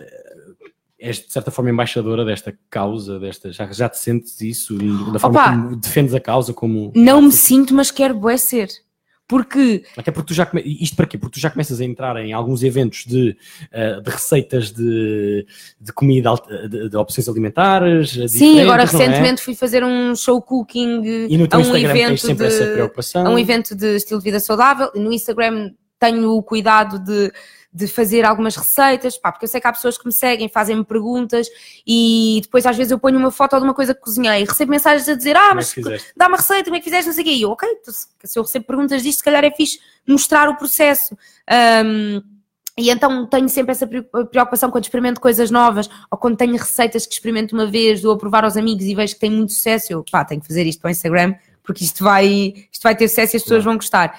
és 1.03 1.19
de 1.19 1.33
certa 1.33 1.51
forma 1.51 1.71
embaixadora 1.71 2.25
desta 2.25 2.57
causa, 2.71 3.19
desta, 3.19 3.51
já, 3.51 3.71
já 3.73 3.89
te 3.89 3.99
sentes 3.99 4.41
isso, 4.41 4.79
da 5.13 5.19
forma 5.19 5.41
Opa! 5.41 5.51
como 5.51 5.77
defendes 5.77 6.15
a 6.15 6.21
causa, 6.21 6.55
como 6.55 6.93
Não 6.95 7.21
me 7.21 7.33
sinto, 7.33 7.75
mas 7.75 7.91
quero 7.91 8.15
bué 8.15 8.37
ser. 8.37 8.69
Porque, 9.27 9.83
Até 9.97 10.11
porque 10.11 10.29
tu 10.29 10.35
já 10.35 10.45
come... 10.45 10.63
isto 10.63 10.95
para 10.95 11.07
quê? 11.07 11.17
Porque 11.17 11.39
tu 11.39 11.41
já 11.41 11.49
começas 11.49 11.81
a 11.81 11.85
entrar 11.85 12.17
em 12.19 12.33
alguns 12.33 12.63
eventos 12.63 13.05
de, 13.07 13.35
eh, 13.71 14.01
de 14.01 14.11
receitas 14.11 14.71
de, 14.71 15.47
de 15.81 15.93
comida, 15.93 16.35
de, 16.69 16.91
de 16.91 16.97
opções 16.97 17.29
alimentares. 17.29 18.11
sim, 18.31 18.61
agora 18.61 18.83
é? 18.83 18.85
recentemente 18.85 19.41
fui 19.41 19.55
fazer 19.55 19.83
um 19.85 20.15
show 20.15 20.41
cooking 20.43 21.27
E 21.31 21.39
no 21.39 21.49
teu 21.49 21.61
a 21.61 21.63
um 21.63 21.65
Instagram 21.65 21.93
tens 21.93 22.05
evento 22.05 22.21
sempre 22.21 22.47
essa 22.47 22.67
de, 22.67 22.73
preocupação. 22.73 23.27
a 23.27 23.31
um 23.31 23.39
evento 23.39 23.75
de 23.75 23.97
estilo 23.97 24.21
de 24.21 24.25
vida 24.25 24.39
saudável. 24.39 24.91
No 24.95 25.13
Instagram 25.13 25.71
tenho 25.99 26.31
o 26.33 26.43
cuidado 26.43 26.99
de, 26.99 27.33
de 27.75 27.87
fazer 27.87 28.25
algumas 28.25 28.55
receitas, 28.55 29.17
pá, 29.17 29.33
porque 29.33 29.47
eu 29.47 29.49
sei 29.49 29.59
que 29.61 29.67
há 29.67 29.73
pessoas 29.73 29.97
que 29.97 30.05
me 30.05 30.13
seguem, 30.13 30.47
fazem-me 30.49 30.85
perguntas 30.85 31.49
e 31.87 32.41
depois 32.43 32.67
às 32.67 32.77
vezes 32.77 32.91
eu 32.91 32.99
ponho 32.99 33.19
uma 33.19 33.31
foto 33.31 33.57
de 33.57 33.65
uma 33.65 33.73
coisa 33.73 33.95
que 33.95 34.01
cozinhei 34.03 34.43
e 34.43 34.45
recebo 34.45 34.71
mensagens 34.71 35.09
a 35.09 35.15
dizer, 35.15 35.37
ah, 35.37 35.51
é 35.53 35.55
mas 35.55 35.73
fizeste? 35.73 36.13
dá 36.15 36.29
uma 36.29 36.37
receita, 36.37 36.65
como 36.65 36.77
é 36.77 36.81
que 36.81 36.85
fizeste, 36.85 37.07
não 37.07 37.15
sei 37.15 37.23
o 37.23 37.27
quê. 37.27 37.33
E 37.33 37.43
eu, 37.43 37.51
ok, 37.51 37.67
então, 37.81 37.95
se 37.95 38.39
eu 38.39 38.43
recebo 38.43 38.67
perguntas 38.67 39.03
disto, 39.03 39.19
se 39.19 39.25
calhar 39.25 39.43
é 39.43 39.51
fixe 39.51 39.79
mostrar 40.07 40.49
o 40.51 40.57
processo. 40.57 41.17
Ahm, 41.49 42.21
e 42.77 42.91
então 42.91 43.27
tenho 43.27 43.49
sempre 43.49 43.73
essa 43.73 43.87
pre- 43.87 44.03
preocupação 44.03 44.71
quando 44.71 44.85
experimento 44.85 45.21
coisas 45.21 45.51
novas 45.51 45.89
ou 46.11 46.19
quando 46.19 46.37
tenho 46.37 46.53
receitas 46.57 47.07
que 47.07 47.13
experimento 47.15 47.55
uma 47.55 47.67
vez, 47.67 48.01
dou 48.03 48.13
a 48.13 48.19
provar 48.19 48.45
aos 48.45 48.57
amigos 48.57 48.85
e 48.85 48.95
vejo 48.95 49.15
que 49.15 49.21
tem 49.21 49.31
muito 49.31 49.53
sucesso, 49.53 49.93
eu 49.93 50.05
pá, 50.11 50.25
tenho 50.25 50.41
que 50.41 50.47
fazer 50.47 50.67
isto 50.67 50.81
para 50.81 50.89
o 50.89 50.91
Instagram 50.91 51.35
porque 51.63 51.85
isto 51.85 52.03
vai, 52.03 52.27
isto 52.73 52.83
vai 52.83 52.97
ter 52.97 53.09
sucesso 53.09 53.35
e 53.35 53.39
as 53.39 53.43
pessoas 53.43 53.63
vão 53.65 53.77
gostar. 53.77 54.19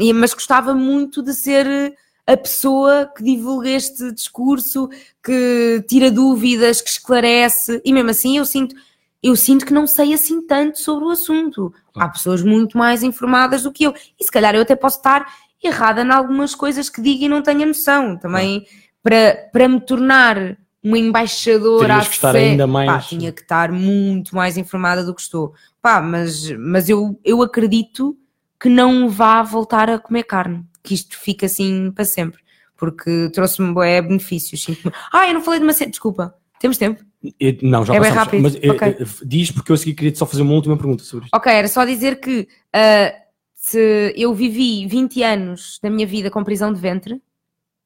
E- 0.00 0.12
mas 0.12 0.34
gostava 0.34 0.74
muito 0.74 1.22
de 1.22 1.32
ser 1.32 1.94
a 2.28 2.36
pessoa 2.36 3.10
que 3.16 3.22
divulga 3.22 3.70
este 3.70 4.12
discurso, 4.12 4.90
que 5.24 5.82
tira 5.88 6.10
dúvidas, 6.10 6.82
que 6.82 6.90
esclarece, 6.90 7.80
e 7.82 7.90
mesmo 7.90 8.10
assim 8.10 8.36
eu 8.36 8.44
sinto, 8.44 8.76
eu 9.22 9.34
sinto 9.34 9.64
que 9.64 9.72
não 9.72 9.86
sei 9.86 10.12
assim 10.12 10.46
tanto 10.46 10.78
sobre 10.78 11.06
o 11.06 11.10
assunto. 11.10 11.72
Há 11.96 12.08
pessoas 12.10 12.42
muito 12.42 12.76
mais 12.76 13.02
informadas 13.02 13.62
do 13.62 13.72
que 13.72 13.84
eu, 13.84 13.94
e 14.20 14.24
se 14.24 14.30
calhar 14.30 14.54
eu 14.54 14.60
até 14.60 14.76
posso 14.76 14.98
estar 14.98 15.26
errada 15.64 16.02
em 16.02 16.10
algumas 16.10 16.54
coisas 16.54 16.90
que 16.90 17.00
digo 17.00 17.24
e 17.24 17.28
não 17.28 17.40
tenho 17.42 17.62
a 17.62 17.66
noção. 17.66 18.16
Também 18.18 18.66
para, 19.02 19.48
para 19.50 19.66
me 19.66 19.80
tornar 19.80 20.58
uma 20.84 20.98
embaixadora 20.98 21.88
Terias 21.88 22.08
que 22.08 22.14
estar 22.14 22.36
ainda 22.36 22.66
pá, 22.66 22.72
mais- 22.72 23.06
tinha 23.06 23.32
que 23.32 23.40
estar 23.40 23.72
muito 23.72 24.36
mais 24.36 24.58
informada 24.58 25.02
do 25.02 25.14
que 25.14 25.22
estou. 25.22 25.54
Pá, 25.80 26.02
mas, 26.02 26.50
mas 26.52 26.90
eu, 26.90 27.18
eu 27.24 27.40
acredito 27.40 28.14
que 28.60 28.68
não 28.68 29.08
vá 29.08 29.42
voltar 29.42 29.88
a 29.88 29.98
comer 29.98 30.24
carne, 30.24 30.62
que 30.88 30.94
isto 30.94 31.18
fica 31.18 31.46
assim 31.46 31.90
para 31.92 32.04
sempre, 32.04 32.40
porque 32.76 33.28
trouxe-me 33.32 33.72
bué 33.74 34.00
benefícios. 34.02 34.66
Ah, 35.12 35.28
eu 35.28 35.34
não 35.34 35.42
falei 35.42 35.60
de 35.60 35.66
uma 35.66 35.72
cena, 35.72 35.90
desculpa, 35.90 36.34
temos 36.58 36.78
tempo? 36.78 37.04
Eh, 37.40 37.56
Não, 37.62 37.84
já 37.84 37.94
É 37.94 38.00
bem 38.00 38.10
rápido, 38.10 38.42
Mas 38.42 38.54
eh, 38.56 38.70
ok. 38.70 38.88
eh, 38.88 38.96
diz 39.24 39.50
porque 39.50 39.70
eu 39.72 39.74
a 39.74 39.78
seguir 39.78 39.94
queria 39.94 40.14
só 40.14 40.24
fazer 40.26 40.42
uma 40.42 40.52
última 40.54 40.76
pergunta 40.76 41.02
sobre 41.04 41.26
isto. 41.26 41.34
Ok, 41.36 41.52
era 41.52 41.68
só 41.68 41.84
dizer 41.84 42.20
que 42.20 42.48
ah, 42.72 43.12
se 43.54 44.14
eu 44.16 44.32
vivi 44.34 44.86
20 44.86 45.22
anos 45.22 45.78
da 45.82 45.90
minha 45.90 46.06
vida 46.06 46.30
com 46.30 46.42
prisão 46.44 46.72
de 46.72 46.80
ventre 46.80 47.20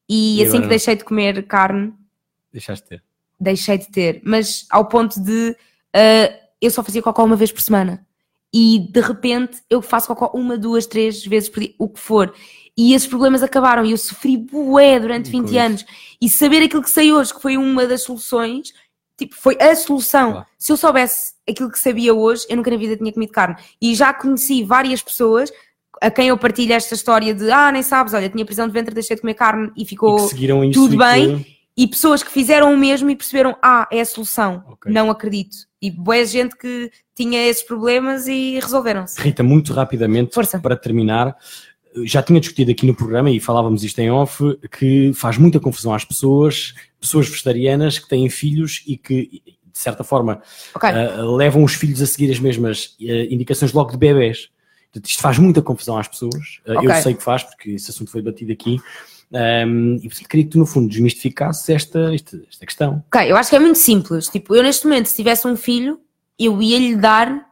e, 0.09 0.39
E 0.39 0.43
assim 0.43 0.57
que 0.57 0.63
não? 0.63 0.69
deixei 0.69 0.95
de 0.97 1.05
comer 1.05 1.43
carne, 1.47 1.93
Deixaste 2.53 2.85
de 2.85 2.89
ter. 2.91 3.05
deixei 3.41 3.79
de 3.79 3.89
ter, 3.91 4.21
mas 4.25 4.67
ao 4.71 4.87
ponto 4.87 5.19
de 5.21 5.57
ah, 5.95 6.33
eu 6.61 6.71
só 6.71 6.83
fazia 6.85 7.03
cocó 7.03 7.25
uma 7.25 7.35
vez 7.37 7.51
por 7.51 7.61
semana 7.63 8.07
e 8.55 8.87
de 8.91 9.01
repente 9.01 9.63
eu 9.71 9.81
faço 9.81 10.07
cocó 10.09 10.31
uma, 10.39 10.59
duas, 10.59 10.87
três 10.87 11.25
vezes 11.25 11.49
por 11.49 11.61
dia, 11.61 11.75
o 11.79 11.89
que 11.89 11.99
for. 11.99 12.35
E 12.77 12.95
esses 12.95 13.07
problemas 13.07 13.43
acabaram 13.43 13.85
e 13.85 13.91
eu 13.91 13.99
sofri 13.99 14.37
bué 14.37 14.99
durante 14.99 15.31
Com 15.31 15.39
20 15.43 15.49
isso. 15.51 15.59
anos. 15.59 15.85
E 16.21 16.29
saber 16.29 16.63
aquilo 16.63 16.83
que 16.83 16.91
sei 16.91 17.13
hoje, 17.13 17.35
que 17.35 17.43
foi 17.43 17.57
uma 17.59 17.87
das 17.87 18.03
soluções, 18.03 18.73
tipo, 19.19 19.35
foi 19.37 19.57
a 19.61 19.75
solução. 19.77 20.33
Claro. 20.33 20.47
Se 20.59 20.73
eu 20.73 20.77
soubesse 20.77 21.35
aquilo 21.49 21.71
que 21.71 21.79
sabia 21.79 22.15
hoje, 22.15 22.47
eu 22.49 22.57
nunca 22.57 22.71
na 22.71 22.77
vida 22.79 22.97
tinha 22.97 23.13
comido 23.13 23.31
carne. 23.33 23.57
E 23.81 23.95
já 23.95 24.13
conheci 24.15 24.65
várias 24.65 25.03
pessoas 25.03 25.53
a 26.01 26.11
quem 26.11 26.29
eu 26.29 26.39
partilho 26.39 26.73
esta 26.73 26.95
história 26.95 27.33
de 27.35 27.51
ah, 27.51 27.71
nem 27.71 27.83
sabes, 27.83 28.15
olha, 28.15 28.29
tinha 28.29 28.45
prisão 28.45 28.67
de 28.67 28.73
ventre, 28.73 28.95
deixei 28.95 29.15
de 29.17 29.21
comer 29.21 29.35
carne 29.35 29.71
e 29.77 29.83
E 29.83 29.87
ficou 29.87 30.17
isso 30.17 30.35
tudo 30.73 30.95
e 30.95 30.99
bem. 30.99 31.39
que- 31.45 31.53
e 31.77 31.87
pessoas 31.87 32.23
que 32.23 32.31
fizeram 32.31 32.73
o 32.75 32.77
mesmo 32.77 33.09
e 33.09 33.17
perceberam, 33.17 33.57
ah, 33.63 33.87
é 33.91 34.01
a 34.01 34.05
solução. 34.05 34.65
Ok. 34.69 34.91
Não 34.93 35.11
acredito. 35.11 35.57
E 35.81 35.91
boa 35.91 36.25
gente 36.25 36.57
que 36.57 36.91
tinha 37.15 37.47
esses 37.47 37.63
problemas 37.63 38.27
e 38.27 38.59
resolveram-se. 38.61 39.21
Rita, 39.21 39.43
muito 39.43 39.73
rapidamente, 39.73 40.35
Força. 40.35 40.59
para 40.59 40.77
terminar, 40.77 41.35
já 42.05 42.23
tinha 42.23 42.41
discutido 42.41 42.71
aqui 42.71 42.87
no 42.87 42.95
programa 42.95 43.31
e 43.31 43.41
falávamos 43.41 43.85
isto 43.85 43.99
em 43.99 44.11
off, 44.11 44.43
que 44.79 45.13
faz 45.15 45.37
muita 45.39 45.61
confusão 45.61 45.95
às 45.95 46.05
pessoas, 46.05 46.75
pessoas 47.01 47.29
vegetarianas 47.29 47.99
que 47.99 48.09
têm 48.09 48.29
filhos 48.29 48.83
e 48.87 48.97
que, 48.97 49.43
de 49.45 49.79
certa 49.79 50.05
forma, 50.05 50.43
Ok. 50.75 50.89
ah, 50.89 51.23
levam 51.37 51.65
os 51.65 51.75
filhos 51.75 52.01
a 52.01 52.07
seguir 52.07 52.31
as 52.31 52.39
mesmas 52.39 52.97
ah, 53.01 53.05
indicações 53.31 53.73
logo 53.73 53.93
de 53.93 53.99
bebés. 53.99 54.49
Portanto, 54.91 55.09
isto 55.09 55.23
faz 55.23 55.39
muita 55.39 55.63
confusão 55.63 55.97
às 55.97 56.09
pessoas. 56.09 56.61
Ah, 56.67 56.75
Ok. 56.79 56.91
Eu 56.91 56.95
sei 57.03 57.15
que 57.15 57.23
faz, 57.23 57.43
porque 57.43 57.71
esse 57.71 57.91
assunto 57.91 58.11
foi 58.11 58.23
batido 58.23 58.53
aqui. 58.53 58.79
Ahm, 59.35 59.97
e 59.97 60.09
portanto, 60.09 60.29
queria 60.29 60.45
que 60.45 60.51
tu, 60.51 60.59
no 60.59 60.67
fundo, 60.67 60.89
desmistificasses 60.89 61.67
esta, 61.71 62.15
esta, 62.15 62.43
esta 62.49 62.67
questão. 62.67 63.03
Ok, 63.07 63.31
eu 63.31 63.37
acho 63.37 63.49
que 63.49 63.57
é 63.57 63.59
muito 63.59 63.79
simples. 63.79 64.29
Tipo, 64.29 64.55
eu 64.55 64.63
neste 64.63 64.87
momento, 64.87 65.07
se 65.07 65.17
tivesse 65.17 65.47
um 65.49 65.57
filho, 65.57 65.99
eu 66.39 66.61
ia-lhe 66.61 66.97
dar 66.97 67.51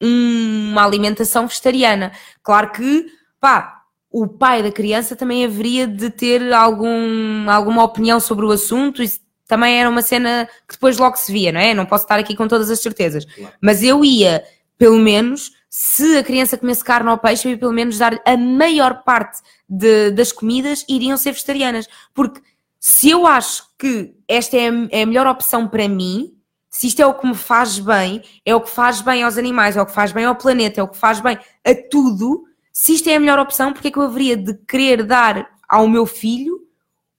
uma 0.00 0.84
alimentação 0.84 1.46
vegetariana. 1.46 2.10
Claro 2.42 2.72
que, 2.72 3.06
pá, 3.42 3.82
o 4.08 4.28
pai 4.28 4.62
da 4.62 4.70
criança 4.70 5.16
também 5.16 5.44
haveria 5.44 5.86
de 5.86 6.08
ter 6.10 6.52
algum, 6.52 7.50
alguma 7.50 7.82
opinião 7.82 8.20
sobre 8.20 8.46
o 8.46 8.52
assunto. 8.52 9.02
Isso 9.02 9.20
também 9.48 9.78
era 9.80 9.90
uma 9.90 10.00
cena 10.00 10.48
que 10.68 10.74
depois 10.74 10.96
logo 10.96 11.16
se 11.16 11.32
via, 11.32 11.50
não 11.50 11.60
é? 11.60 11.74
Não 11.74 11.84
posso 11.84 12.04
estar 12.04 12.18
aqui 12.18 12.36
com 12.36 12.46
todas 12.46 12.70
as 12.70 12.78
certezas. 12.80 13.26
Mas 13.60 13.82
eu 13.82 14.04
ia, 14.04 14.44
pelo 14.78 14.98
menos, 14.98 15.50
se 15.68 16.18
a 16.18 16.22
criança 16.22 16.56
comesse 16.56 16.84
carne 16.84 17.10
ou 17.10 17.18
peixe, 17.18 17.48
eu 17.48 17.52
ia 17.52 17.58
pelo 17.58 17.72
menos 17.72 17.98
dar 17.98 18.20
a 18.24 18.36
maior 18.36 19.02
parte 19.02 19.40
de- 19.68 20.10
das 20.12 20.30
comidas 20.30 20.84
iriam 20.88 21.16
ser 21.16 21.32
vegetarianas. 21.32 21.88
Porque 22.14 22.40
se 22.78 23.10
eu 23.10 23.26
acho 23.26 23.64
que 23.78 24.14
esta 24.28 24.56
é 24.56 24.68
a, 24.68 24.72
é 24.90 25.02
a 25.02 25.06
melhor 25.06 25.26
opção 25.26 25.66
para 25.66 25.88
mim, 25.88 26.34
se 26.70 26.86
isto 26.86 27.00
é 27.00 27.06
o 27.06 27.14
que 27.14 27.26
me 27.26 27.34
faz 27.34 27.78
bem, 27.78 28.22
é 28.46 28.54
o 28.54 28.60
que 28.60 28.70
faz 28.70 29.00
bem 29.00 29.22
aos 29.22 29.36
animais, 29.36 29.76
é 29.76 29.82
o 29.82 29.86
que 29.86 29.92
faz 29.92 30.12
bem 30.12 30.24
ao 30.26 30.36
planeta, 30.36 30.80
é 30.80 30.82
o 30.82 30.88
que 30.88 30.96
faz 30.96 31.20
bem 31.20 31.38
a 31.64 31.74
tudo, 31.90 32.44
se 32.72 32.94
isto 32.94 33.08
é 33.08 33.16
a 33.16 33.20
melhor 33.20 33.38
opção, 33.38 33.72
porque 33.72 33.88
é 33.88 33.90
que 33.90 33.98
eu 33.98 34.02
haveria 34.02 34.36
de 34.36 34.54
querer 34.66 35.04
dar 35.04 35.50
ao 35.68 35.86
meu 35.88 36.06
filho 36.06 36.60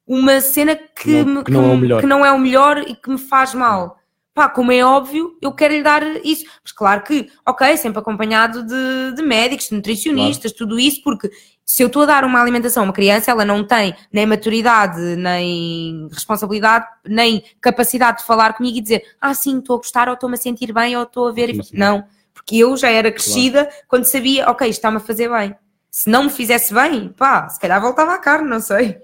uma 0.08 0.42
cena 0.42 0.76
que, 0.76 1.12
não- 1.12 1.26
me- 1.26 1.44
que 1.44 1.52
não 1.52 1.64
é 1.64 1.68
o 1.68 1.76
me- 1.76 1.82
melhor. 1.82 2.02
que 2.02 2.08
não 2.08 2.26
é 2.26 2.32
o 2.32 2.40
melhor 2.40 2.78
e 2.80 2.96
que 2.96 3.10
me 3.10 3.18
faz 3.18 3.54
mal? 3.54 3.98
Pá, 4.34 4.50
como 4.50 4.72
é 4.72 4.84
óbvio, 4.84 5.38
eu 5.42 5.52
quero 5.54 5.76
lhe 5.76 5.84
dar 5.84 6.02
isso. 6.26 6.44
Mas 6.64 6.72
claro 6.72 7.04
que, 7.04 7.30
ok, 7.46 7.78
sempre 7.78 8.00
acompanhado 8.00 8.64
de, 8.66 9.16
de 9.16 9.22
médicos, 9.22 9.70
de 9.70 9.76
nutricionistas, 9.76 10.52
tudo 10.52 10.80
isso, 10.80 11.04
porque 11.04 11.30
se 11.64 11.84
eu 11.84 11.88
estou 11.88 12.02
a 12.02 12.06
dar 12.08 12.26
uma 12.26 12.42
alimentação 12.42 12.82
a 12.82 12.88
uma 12.88 12.94
criança, 12.94 13.30
ela 13.30 13.46
não 13.46 13.64
tem 13.66 13.96
nem 14.12 14.26
maturidade, 14.26 15.00
nem 15.18 16.08
responsabilidade, 16.12 16.88
nem 17.08 17.44
capacidade 17.62 18.18
de 18.20 18.26
falar 18.26 18.54
comigo 18.54 18.76
e 18.78 18.82
dizer, 18.82 19.04
ah, 19.22 19.36
sim, 19.36 19.60
estou 19.60 19.76
a 19.76 19.78
gostar, 19.78 20.08
ou 20.08 20.16
estou-me 20.16 20.34
a 20.36 20.38
sentir 20.40 20.74
bem, 20.74 20.98
ou 20.98 21.04
estou 21.04 21.28
a 21.28 21.32
ver. 21.32 21.54
Sim, 21.56 21.62
sim. 21.64 21.78
Não, 21.78 22.04
porque 22.34 22.58
eu 22.58 22.76
já 22.76 22.90
era 22.90 23.12
crescida 23.12 23.70
quando 23.88 24.06
sabia, 24.06 24.50
ok, 24.50 24.68
isto 24.68 24.80
está-me 24.80 24.98
a 24.98 25.00
fazer 25.00 25.30
bem. 25.30 25.56
Se 25.92 26.10
não 26.10 26.24
me 26.24 26.30
fizesse 26.30 26.74
bem, 26.74 27.10
pá, 27.10 27.48
se 27.50 27.60
calhar 27.60 27.80
voltava 27.80 28.14
à 28.14 28.18
carne, 28.18 28.50
não 28.50 28.60
sei. 28.60 28.98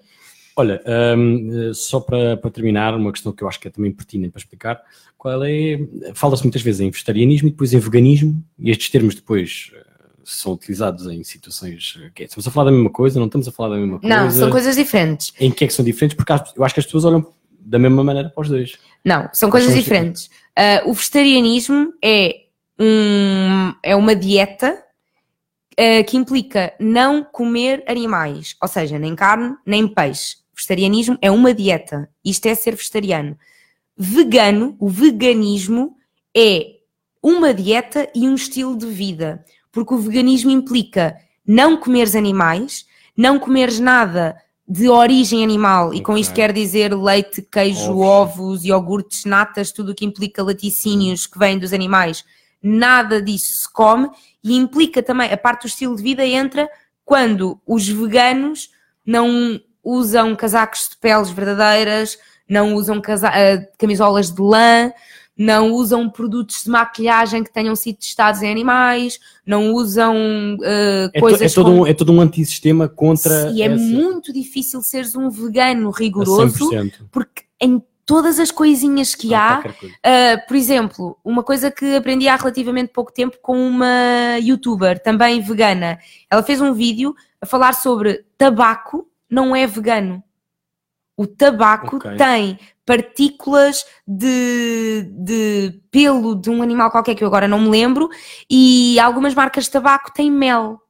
Olha, 0.56 0.82
hum, 1.18 1.72
só 1.74 2.00
para, 2.00 2.36
para 2.36 2.50
terminar, 2.52 2.96
uma 2.96 3.12
questão 3.12 3.32
que 3.32 3.44
eu 3.44 3.48
acho 3.48 3.60
que 3.60 3.68
é 3.68 3.72
também 3.72 3.92
pertinente 3.92 4.32
para 4.32 4.40
explicar, 4.40 4.82
qual 5.18 5.42
é, 5.44 5.80
fala-se 6.14 6.44
muitas 6.44 6.62
vezes 6.62 6.82
em 6.82 6.90
vegetarianismo 6.90 7.48
e 7.48 7.52
depois 7.52 7.74
em 7.74 7.80
veganismo, 7.80 8.44
e 8.58 8.70
estes 8.72 8.90
termos 8.90 9.16
depois 9.16 9.72
eh, 9.76 9.86
são 10.26 10.54
utilizados 10.54 11.06
em 11.08 11.24
situações, 11.24 11.98
eh, 12.04 12.10
que 12.14 12.24
é, 12.24 12.26
estamos 12.26 12.46
a 12.48 12.52
falar 12.52 12.66
da 12.66 12.72
mesma 12.76 12.90
coisa, 12.90 13.20
não 13.20 13.28
estamos 13.28 13.48
a 13.48 13.52
falar 13.52 13.76
da 13.76 13.82
mesma 13.82 14.00
coisa, 14.00 14.16
Não, 14.16 14.32
são 14.32 14.50
coisas 14.50 14.76
diferentes. 14.76 15.32
em 15.40 15.52
que 15.52 15.64
é 15.64 15.68
que 15.68 15.74
são 15.74 15.86
diferentes, 15.86 16.18
porque 16.18 16.34
eu 16.34 16.64
acho 16.66 16.74
que 16.74 16.80
as 16.80 16.86
pessoas 16.86 17.06
olham 17.06 17.26
da 17.62 17.78
mesma 17.80 18.04
maneira 18.04 18.30
para 18.30 18.42
os 18.42 18.50
dois. 18.50 18.78
Não, 19.06 19.30
são 19.32 19.50
coisas 19.50 19.70
são 19.72 19.78
os- 19.78 19.84
diferentes. 19.84 20.30
Ah, 20.56 20.82
o 20.86 20.94
vegetarianismo 20.94 21.94
é, 22.04 22.36
um, 22.80 23.74
é 23.84 23.96
uma 23.96 24.16
dieta 24.16 24.84
ah, 25.78 26.04
que 26.04 26.18
implica 26.18 26.74
não 26.80 27.24
comer 27.24 27.84
animais, 27.88 28.56
ou 28.62 28.68
seja, 28.68 29.00
nem 29.00 29.16
carne, 29.16 29.56
nem 29.66 29.88
peixe. 29.88 30.38
Vegetarianismo 30.54 31.18
é 31.22 31.32
uma 31.32 31.54
dieta. 31.54 32.10
Isto 32.24 32.48
é 32.48 32.56
ser 32.56 32.76
vegetariano. 32.76 33.38
Vegano, 33.98 34.76
o 34.78 34.90
veganismo 34.90 35.96
é 36.36 36.80
uma 37.24 37.54
dieta 37.54 38.10
e 38.14 38.28
um 38.28 38.36
estilo 38.36 38.78
de 38.78 38.88
vida, 38.88 39.44
porque 39.72 39.94
o 39.94 39.98
veganismo 39.98 40.52
implica 40.52 41.18
não 41.48 41.78
comeres 41.78 42.14
animais, 42.14 42.86
não 43.16 43.40
comeres 43.40 43.80
nada 43.80 44.36
de 44.68 44.88
origem 44.90 45.44
animal, 45.44 45.94
e 45.94 46.02
com 46.02 46.18
isto 46.18 46.34
quer 46.34 46.54
dizer 46.54 46.94
leite, 46.94 47.42
queijo, 47.42 47.98
Ovos. 47.98 48.40
ovos, 48.40 48.66
iogurtes, 48.66 49.26
natas, 49.26 49.72
tudo 49.72 49.94
o 49.94 49.96
que 49.96 50.06
implica 50.06 50.44
laticínios 50.44 51.26
que 51.26 51.40
vêm 51.40 51.58
dos 51.58 51.74
animais, 51.74 52.24
nada 52.62 53.22
disso 53.22 53.62
se 53.62 53.74
come, 53.74 54.10
e 54.44 54.56
implica 54.56 55.02
também, 55.02 55.32
a 55.32 55.38
parte 55.38 55.62
do 55.64 55.68
estilo 55.68 55.96
de 55.96 56.04
vida 56.04 56.26
entra 56.26 56.70
quando 57.06 57.60
os 57.66 57.88
veganos 57.88 58.70
não 59.06 59.60
usam 59.84 60.36
casacos 60.36 60.90
de 60.90 60.98
peles 60.98 61.30
verdadeiras, 61.30 62.18
não 62.48 62.74
usam 62.76 63.02
eh, 63.34 63.68
camisolas 63.78 64.32
de 64.32 64.42
lã, 64.42 64.92
não 65.38 65.72
usam 65.72 66.10
produtos 66.10 66.64
de 66.66 66.70
maquilhagem 66.70 67.44
que 67.44 67.52
tenham 67.54 67.74
sido 67.76 67.96
testados 67.98 68.42
em 68.42 68.52
animais, 68.52 69.20
não 69.46 69.72
usam 69.74 70.16
eh, 70.62 71.10
É, 71.14 71.20
to- 71.20 71.22
coisas 71.22 71.42
é 71.52 71.56
todo, 71.56 71.72
com- 71.72 71.82
um, 71.82 71.88
é 71.88 71.94
todo 71.94 72.12
um 72.12 72.20
antissistema 72.20 72.90
contra 72.90 73.50
e 73.52 73.62
é 73.62 73.68
essa- 73.68 73.82
muito 73.82 74.34
difícil 74.34 74.82
seres 74.84 75.16
um 75.16 75.30
vegano 75.30 75.90
rigoroso, 75.92 76.70
100%. 76.70 77.08
porque 77.10 77.44
em 77.62 77.82
todas 78.10 78.40
as 78.40 78.50
coisinhas 78.50 79.14
que 79.14 79.36
Há 79.36 79.58
há. 79.58 79.60
Uh, 79.60 80.48
por 80.48 80.58
exemplo, 80.58 81.16
uma 81.24 81.44
coisa 81.44 81.70
que 81.70 81.96
aprendi 81.96 82.28
há 82.28 82.36
relativamente 82.36 82.92
pouco 82.92 83.14
tempo 83.14 83.38
com 83.40 83.56
uma 83.56 84.40
youtuber, 84.42 84.98
também 84.98 85.40
vegana. 85.42 86.00
Ela 86.28 86.42
fez 86.42 86.60
um 86.60 86.74
vídeo 86.74 87.16
a 87.40 87.46
falar 87.46 87.74
sobre 87.74 88.26
tabaco 88.36 89.08
não 89.30 89.56
é 89.56 89.68
vegano. 89.68 90.24
O 91.16 91.28
tabaco 91.28 91.98
Ok. 91.98 92.18
tem 92.18 92.58
partículas 92.84 93.86
de, 94.08 95.04
de 95.12 95.80
pelo 95.92 96.34
de 96.34 96.50
um 96.50 96.64
animal 96.64 96.90
qualquer 96.90 97.14
que 97.14 97.24
eu 97.24 97.28
agora 97.28 97.48
não 97.48 97.60
me 97.60 97.70
lembro, 97.70 98.10
e 98.50 99.00
algumas 99.00 99.36
marcas 99.36 99.66
de 99.66 99.70
tabaco 99.70 100.12
têm 100.12 100.32
mel. 100.32 100.82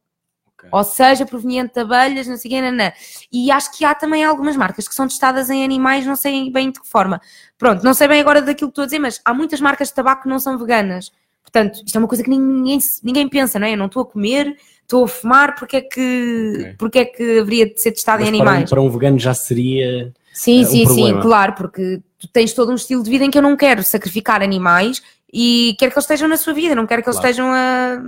Ok. 0.60 0.68
Ou 0.72 0.84
seja, 0.84 1.26
proveniente 1.26 1.74
de 1.74 1.80
abelhas, 1.80 2.26
não 2.26 2.36
sei 2.36 2.50
o 2.50 2.54
quê, 2.54 2.60
nanã. 2.60 2.92
E 3.32 3.50
acho 3.50 3.76
que 3.76 3.84
há 3.84 3.94
também 3.94 4.24
algumas 4.24 4.56
marcas 4.56 4.86
que 4.88 4.94
são 4.94 5.06
testadas 5.08 5.50
em 5.50 5.64
animais, 5.64 6.06
não 6.06 6.16
sei 6.16 6.50
bem 6.50 6.70
de 6.70 6.80
que 6.80 6.86
forma. 6.88 7.20
Pronto, 7.58 7.82
não 7.84 7.94
sei 7.94 8.06
bem 8.08 8.20
agora 8.20 8.40
daquilo 8.40 8.68
que 8.70 8.72
estou 8.72 8.82
a 8.82 8.86
dizer, 8.86 8.98
mas 8.98 9.20
há 9.24 9.34
muitas 9.34 9.60
marcas 9.60 9.88
de 9.88 9.94
tabaco 9.94 10.22
que 10.22 10.28
não 10.28 10.38
são 10.38 10.56
veganas. 10.58 11.12
Portanto, 11.42 11.82
isto 11.84 11.96
é 11.96 11.98
uma 11.98 12.06
coisa 12.08 12.22
que 12.22 12.30
ninguém, 12.30 12.78
ninguém 13.02 13.28
pensa, 13.28 13.58
não 13.58 13.66
é? 13.66 13.72
Eu 13.72 13.76
não 13.76 13.86
estou 13.86 14.02
a 14.02 14.06
comer, 14.06 14.56
estou 14.82 15.04
a 15.04 15.08
fumar, 15.08 15.54
porque 15.56 15.78
é 15.78 15.80
que, 15.80 16.52
Ok. 16.60 16.74
porque 16.78 16.98
é 17.00 17.04
que 17.04 17.38
haveria 17.40 17.66
de 17.66 17.80
ser 17.80 17.92
testado 17.92 18.20
Mas 18.20 18.28
em 18.28 18.36
para 18.36 18.44
um, 18.44 18.48
animais? 18.48 18.70
para 18.70 18.80
um 18.80 18.90
vegano 18.90 19.18
já 19.18 19.34
seria. 19.34 20.12
Sim, 20.32 20.58
é 20.58 20.62
um 20.62 20.66
sim, 20.66 20.86
sim, 20.86 21.20
claro, 21.20 21.54
porque 21.54 22.00
tu 22.18 22.28
tens 22.28 22.52
todo 22.52 22.70
um 22.70 22.76
estilo 22.76 23.02
de 23.02 23.10
vida 23.10 23.24
em 23.24 23.30
que 23.30 23.38
eu 23.38 23.42
não 23.42 23.56
quero 23.56 23.82
sacrificar 23.82 24.42
animais 24.42 25.02
e 25.32 25.74
quero 25.78 25.90
que 25.90 25.98
eles 25.98 26.04
estejam 26.04 26.28
na 26.28 26.36
sua 26.36 26.52
vida, 26.52 26.74
não 26.74 26.86
quero 26.86 27.02
que 27.02 27.08
eles 27.08 27.18
Claro. 27.18 27.30
estejam 27.30 27.52
a, 27.52 28.00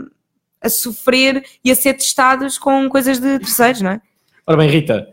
a 0.63 0.69
sofrer 0.69 1.45
e 1.65 1.71
a 1.71 1.75
ser 1.75 1.95
testados 1.95 2.59
com 2.59 2.89
coisas 2.89 3.19
de 3.19 3.39
terceiros, 3.39 3.81
não 3.83 3.91
é? 3.91 4.01
Ora 4.47 4.57
bem, 4.57 4.69
Rita. 4.69 5.09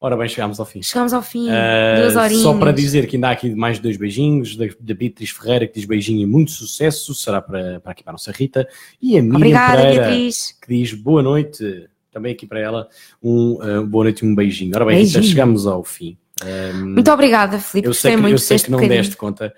Ora 0.00 0.16
bem, 0.16 0.28
chegámos 0.28 0.58
ao 0.58 0.66
fim. 0.66 0.82
Chegamos 0.82 1.12
ao 1.12 1.22
fim, 1.22 1.48
Uh, 1.48 2.00
duas 2.00 2.16
horinhas. 2.16 2.42
só 2.42 2.58
para 2.58 2.72
dizer 2.72 3.06
que 3.06 3.14
ainda 3.14 3.28
há 3.28 3.30
aqui 3.30 3.54
mais 3.54 3.78
dois 3.78 3.96
beijinhos 3.96 4.56
da, 4.56 4.66
da 4.80 4.94
Beatriz 4.94 5.30
Ferreira 5.30 5.64
que 5.64 5.74
diz 5.74 5.84
beijinho 5.84 6.20
e 6.22 6.26
muito 6.26 6.50
sucesso, 6.50 7.14
será 7.14 7.40
para, 7.40 7.78
para 7.78 7.92
aqui 7.92 8.02
para 8.02 8.10
a 8.10 8.14
nossa 8.14 8.32
Rita 8.32 8.68
e 9.00 9.16
a 9.16 9.22
Miriam 9.22 9.36
Obrigada, 9.36 9.76
Pereira 9.82 10.02
Beatriz. 10.08 10.58
que 10.60 10.68
diz 10.74 10.92
boa 10.92 11.22
noite, 11.22 11.88
também 12.10 12.32
aqui 12.32 12.48
para 12.48 12.58
ela 12.58 12.88
um 13.22 13.52
uh, 13.62 13.86
boa 13.86 14.02
noite 14.04 14.24
e 14.24 14.28
um 14.28 14.34
beijinho. 14.34 14.72
Ora 14.74 14.84
bem, 14.86 14.96
Rita, 15.04 15.12
Beijinho. 15.12 15.24
chegamos 15.32 15.66
ao 15.68 15.84
fim. 15.84 16.18
Um, 16.44 16.94
Muito 16.94 17.08
obrigada, 17.12 17.60
Filipe. 17.60 17.86
eu 17.86 17.94
sei, 17.94 18.16
que, 18.16 18.20
muito 18.20 18.34
eu 18.34 18.38
sei 18.38 18.58
que 18.58 18.70
não 18.72 18.78
bocadinho. 18.78 19.00
deste 19.02 19.16
conta, 19.16 19.54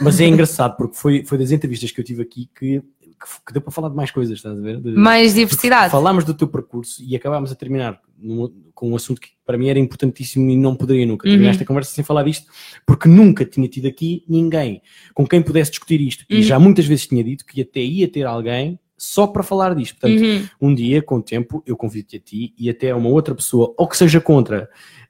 mas 0.00 0.20
é 0.20 0.26
engraçado 0.26 0.76
porque 0.76 0.94
foi, 0.96 1.24
foi 1.24 1.36
das 1.36 1.50
entrevistas 1.50 1.90
que 1.90 2.00
eu 2.00 2.04
tive 2.04 2.22
aqui 2.22 2.48
que, 2.56 2.80
que, 3.46 3.52
deu 3.52 3.60
para 3.62 3.70
falar 3.72 3.88
de 3.88 3.96
mais 3.96 4.10
coisas, 4.10 4.36
estás 4.36 4.58
a 4.58 4.60
ver? 4.62 4.80
De- 4.80 4.92
Mais 4.92 5.34
diversidade. 5.34 5.90
Falámos 5.90 6.24
do 6.24 6.32
teu 6.34 6.46
percurso 6.48 7.02
e 7.04 7.14
acabámos 7.16 7.50
a 7.52 7.54
terminar 7.54 8.00
num- 8.18 8.52
com 8.74 8.90
um 8.92 8.96
assunto 8.96 9.20
que 9.20 9.28
para 9.44 9.58
mim 9.58 9.68
era 9.68 9.78
importantíssimo 9.78 10.48
e 10.50 10.56
não 10.56 10.74
poderia 10.76 11.04
nunca 11.06 11.24
terminar 11.24 11.46
Uhum. 11.46 11.50
esta 11.50 11.64
conversa 11.64 11.90
sem 11.92 12.04
falar 12.04 12.22
disto, 12.22 12.46
porque 12.86 13.08
nunca 13.08 13.44
tinha 13.44 13.66
tido 13.68 13.86
aqui 13.86 14.24
ninguém 14.28 14.80
com 15.14 15.26
quem 15.26 15.42
pudesse 15.42 15.70
discutir 15.70 16.00
isto. 16.00 16.24
E 16.30 16.36
Uhum. 16.36 16.42
já 16.42 16.58
muitas 16.58 16.86
vezes 16.86 17.06
tinha 17.06 17.22
dito 17.24 17.44
que 17.44 17.60
até 17.60 17.80
ia 17.80 18.06
ter 18.08 18.24
alguém 18.24 18.78
só 18.96 19.26
para 19.28 19.42
falar 19.44 19.74
disto. 19.76 19.98
Portanto, 20.00 20.20
Uhum. 20.24 20.48
um 20.70 20.74
dia, 20.74 21.00
com 21.00 21.16
o 21.16 21.22
tempo, 21.22 21.62
eu 21.64 21.76
convido-te 21.76 22.16
a 22.16 22.20
ti 22.20 22.52
e 22.58 22.68
até 22.68 22.90
a 22.90 22.96
uma 22.96 23.08
outra 23.08 23.32
pessoa, 23.34 23.72
ou 23.78 23.86
que 23.86 23.96
seja 23.96 24.20
contra, 24.20 24.68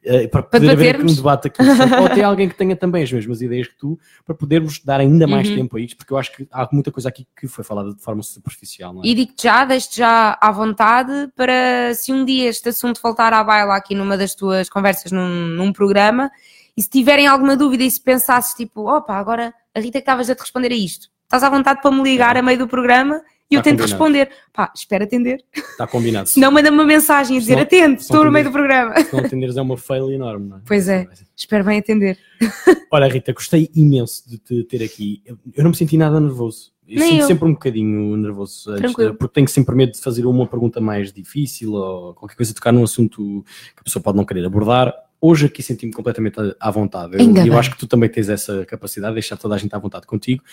eh, 0.08 0.26
para 0.28 0.42
Para 0.42 0.58
poder 0.60 0.70
haver 0.72 0.94
aqui 0.96 1.04
um 1.04 1.14
debate 1.14 1.46
aqui, 1.48 1.60
ou 2.00 2.06
até 2.06 2.22
alguém 2.22 2.48
que 2.48 2.54
tenha 2.56 2.74
também 2.74 3.02
as 3.02 3.12
mesmas 3.12 3.40
ideias 3.42 3.68
que 3.68 3.76
tu, 3.76 3.98
para 4.24 4.34
podermos 4.34 4.80
dar 4.84 4.98
ainda 5.00 5.26
mais 5.26 5.48
Uhum. 5.48 5.54
tempo 5.54 5.76
a 5.76 5.80
isto, 5.80 5.96
porque 5.96 6.12
eu 6.12 6.16
acho 6.18 6.32
que 6.34 6.48
há 6.50 6.68
muita 6.72 6.90
coisa 6.90 7.08
aqui 7.08 7.26
que 7.38 7.46
foi 7.46 7.62
falada 7.62 7.94
de 7.94 8.02
forma 8.02 8.22
superficial. 8.22 8.96
É? 9.04 9.06
E 9.06 9.14
digo-te 9.14 9.42
já, 9.44 9.64
deixo-te 9.64 9.98
já 9.98 10.36
à 10.40 10.50
vontade 10.50 11.30
para 11.36 11.92
se 11.94 12.12
um 12.12 12.24
dia 12.24 12.48
este 12.48 12.68
assunto 12.70 13.00
voltar 13.02 13.32
à 13.32 13.44
baila 13.44 13.76
aqui 13.76 13.94
numa 13.94 14.16
das 14.16 14.34
tuas 14.34 14.68
conversas 14.68 15.12
num, 15.12 15.28
num 15.28 15.72
programa 15.72 16.30
e 16.76 16.82
se 16.82 16.88
tiverem 16.88 17.26
alguma 17.26 17.56
dúvida 17.56 17.84
e 17.84 17.90
se 17.90 18.00
pensasses 18.00 18.54
tipo, 18.54 18.88
opa, 18.90 19.14
agora 19.14 19.52
a 19.74 19.80
Rita 19.80 19.92
que 19.92 19.98
estavas 19.98 20.30
a 20.30 20.34
te 20.34 20.40
responder 20.40 20.72
a 20.72 20.76
isto, 20.76 21.08
estás 21.24 21.42
à 21.42 21.50
vontade 21.50 21.82
para 21.82 21.90
me 21.90 22.02
ligar 22.02 22.34
Tá. 22.34 22.40
a 22.40 22.42
meio 22.42 22.58
do 22.58 22.66
programa 22.68 23.20
e 23.50 23.54
eu 23.54 23.60
Tá 23.60 23.64
tento 23.64 23.78
combinado. 23.80 23.90
responder. 23.90 24.30
Pá, 24.52 24.72
espero 24.74 25.04
atender. 25.04 25.44
Está 25.54 25.86
combinado. 25.86 26.28
Se 26.30 26.38
não, 26.40 26.50
manda-me 26.52 26.76
uma 26.76 26.84
mensagem 26.86 27.36
a 27.36 27.40
dizer 27.40 27.56
não- 27.56 27.88
não 27.88 27.94
estou 27.94 28.24
no 28.24 28.30
meio 28.30 28.44
do 28.44 28.52
programa. 28.52 28.98
Se 29.02 29.12
não 29.12 29.20
atenderes 29.24 29.56
é 29.56 29.62
uma 29.62 29.76
fail 29.76 30.10
enorme, 30.12 30.48
não 30.48 30.56
é? 30.58 30.60
Pois 30.66 30.88
é. 30.88 31.06
Espero 31.36 31.64
bem 31.64 31.78
atender. 31.78 32.18
Olha, 32.90 33.08
Rita, 33.08 33.32
gostei 33.32 33.70
imenso 33.74 34.28
de 34.28 34.38
te 34.38 34.64
ter 34.64 34.82
aqui. 34.82 35.22
Eu- 35.26 35.38
não 35.62 35.70
me 35.70 35.76
senti 35.76 35.96
nada 35.96 36.18
nervoso. 36.20 36.72
Eu 36.86 37.00
Nem 37.00 37.10
sinto 37.10 37.20
eu. 37.20 37.26
sempre 37.26 37.44
um 37.48 37.52
bocadinho 37.52 38.16
nervoso, 38.16 38.70
antes, 38.70 38.92
porque 38.94 39.28
tenho 39.34 39.46
sempre 39.48 39.74
medo 39.76 39.92
de 39.92 40.00
fazer 40.00 40.24
uma 40.24 40.46
pergunta 40.46 40.80
mais 40.80 41.12
difícil 41.12 41.74
ou 41.74 42.14
qualquer 42.14 42.34
coisa, 42.34 42.54
tocar 42.54 42.72
num 42.72 42.82
assunto 42.82 43.44
que 43.74 43.80
a 43.80 43.84
pessoa 43.84 44.02
pode 44.02 44.16
não 44.16 44.24
querer 44.24 44.46
abordar. 44.46 44.94
Hoje 45.20 45.46
aqui 45.46 45.62
senti-me 45.62 45.92
completamente 45.92 46.36
à 46.60 46.70
vontade. 46.70 47.14
Eu, 47.14 47.20
Ainda 47.20 47.40
eu 47.40 47.44
bem. 47.50 47.58
acho 47.58 47.70
que 47.72 47.78
tu 47.78 47.88
também 47.88 48.08
tens 48.08 48.28
essa 48.28 48.64
capacidade 48.64 49.12
de 49.12 49.20
deixar 49.20 49.36
toda 49.36 49.56
a 49.56 49.58
gente 49.58 49.74
à 49.74 49.78
vontade 49.78 50.06
contigo. 50.06 50.44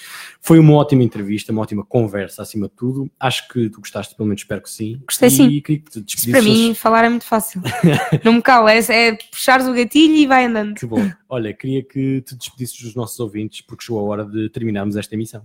Foi 0.42 0.58
uma 0.58 0.74
ótima 0.74 1.04
entrevista, 1.04 1.52
uma 1.52 1.62
ótima 1.62 1.86
conversa 1.86 2.42
acima 2.42 2.68
de 2.68 2.74
tudo. 2.74 3.10
Acho 3.20 3.48
que 3.50 3.70
tu 3.70 3.80
gostaste, 3.80 4.16
pelo 4.16 4.28
menos 4.28 4.42
espero 4.42 4.62
que 4.62 4.70
sim. 4.70 5.00
Gostei, 5.06 5.28
e 5.28 5.32
sim. 5.32 5.62
queria 5.62 5.82
que 5.82 5.92
te 5.92 6.02
despedisses. 6.02 6.32
para 6.32 6.42
mim, 6.42 6.74
falar 6.74 7.06
é 7.06 7.10
muito 7.10 7.26
fácil. 7.26 7.62
não 8.26 8.34
me 8.34 8.42
cala, 8.42 8.74
é, 8.74 8.80
é 8.80 9.16
puxares 9.32 9.68
o 9.68 9.74
gatilho 9.74 10.16
e 10.16 10.26
vai 10.26 10.46
andando. 10.46 10.74
Que 10.74 10.86
bom. 10.88 11.12
Olha, 11.30 11.54
queria 11.54 11.84
que 11.84 12.22
te 12.22 12.36
despedisses 12.36 12.82
dos 12.82 12.96
nossos 12.96 13.20
ouvintes, 13.20 13.62
porque 13.62 13.84
chegou 13.86 14.00
a 14.00 14.04
hora 14.04 14.26
de 14.26 14.50
terminarmos 14.50 14.96
esta 14.96 15.14
emissão. 15.14 15.44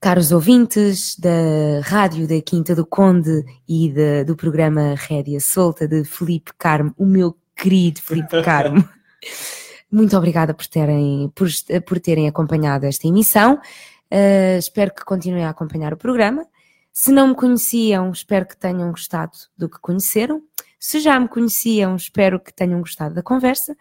Caros 0.00 0.30
ouvintes 0.32 1.16
da 1.18 1.80
Rádio 1.82 2.28
da 2.28 2.40
Quinta 2.42 2.74
do 2.74 2.84
Conde 2.84 3.44
e 3.68 3.92
da- 3.92 4.24
do 4.24 4.36
programa 4.36 4.94
Rédia 4.96 5.40
Solta 5.40 5.86
de 5.88 6.04
Felipe 6.04 6.52
Carmo, 6.58 6.92
o 6.98 7.06
meu 7.06 7.34
querido 7.56 8.00
Felipe 8.00 8.40
Carmo, 8.44 8.88
muito 9.90 10.16
obrigada 10.16 10.52
por 10.52 10.66
terem, 10.66 11.32
por, 11.34 11.48
por 11.86 11.98
terem 11.98 12.28
acompanhado 12.28 12.86
esta 12.86 13.08
emissão. 13.08 13.60
Uh, 14.10 14.58
espero 14.58 14.94
que 14.94 15.04
continuem 15.04 15.44
a 15.44 15.50
acompanhar 15.50 15.92
o 15.92 15.96
programa. 15.96 16.46
Se 16.92 17.10
não 17.12 17.28
me 17.28 17.34
conheciam, 17.34 18.10
espero 18.10 18.46
que 18.46 18.56
tenham 18.56 18.90
gostado 18.90 19.32
do 19.56 19.68
que 19.68 19.78
conheceram. 19.80 20.42
Se 20.78 21.00
já 21.00 21.18
me 21.18 21.28
conheciam, 21.28 21.96
espero 21.96 22.38
que 22.38 22.52
tenham 22.52 22.80
gostado 22.80 23.14
da 23.14 23.22
conversa. 23.22 23.76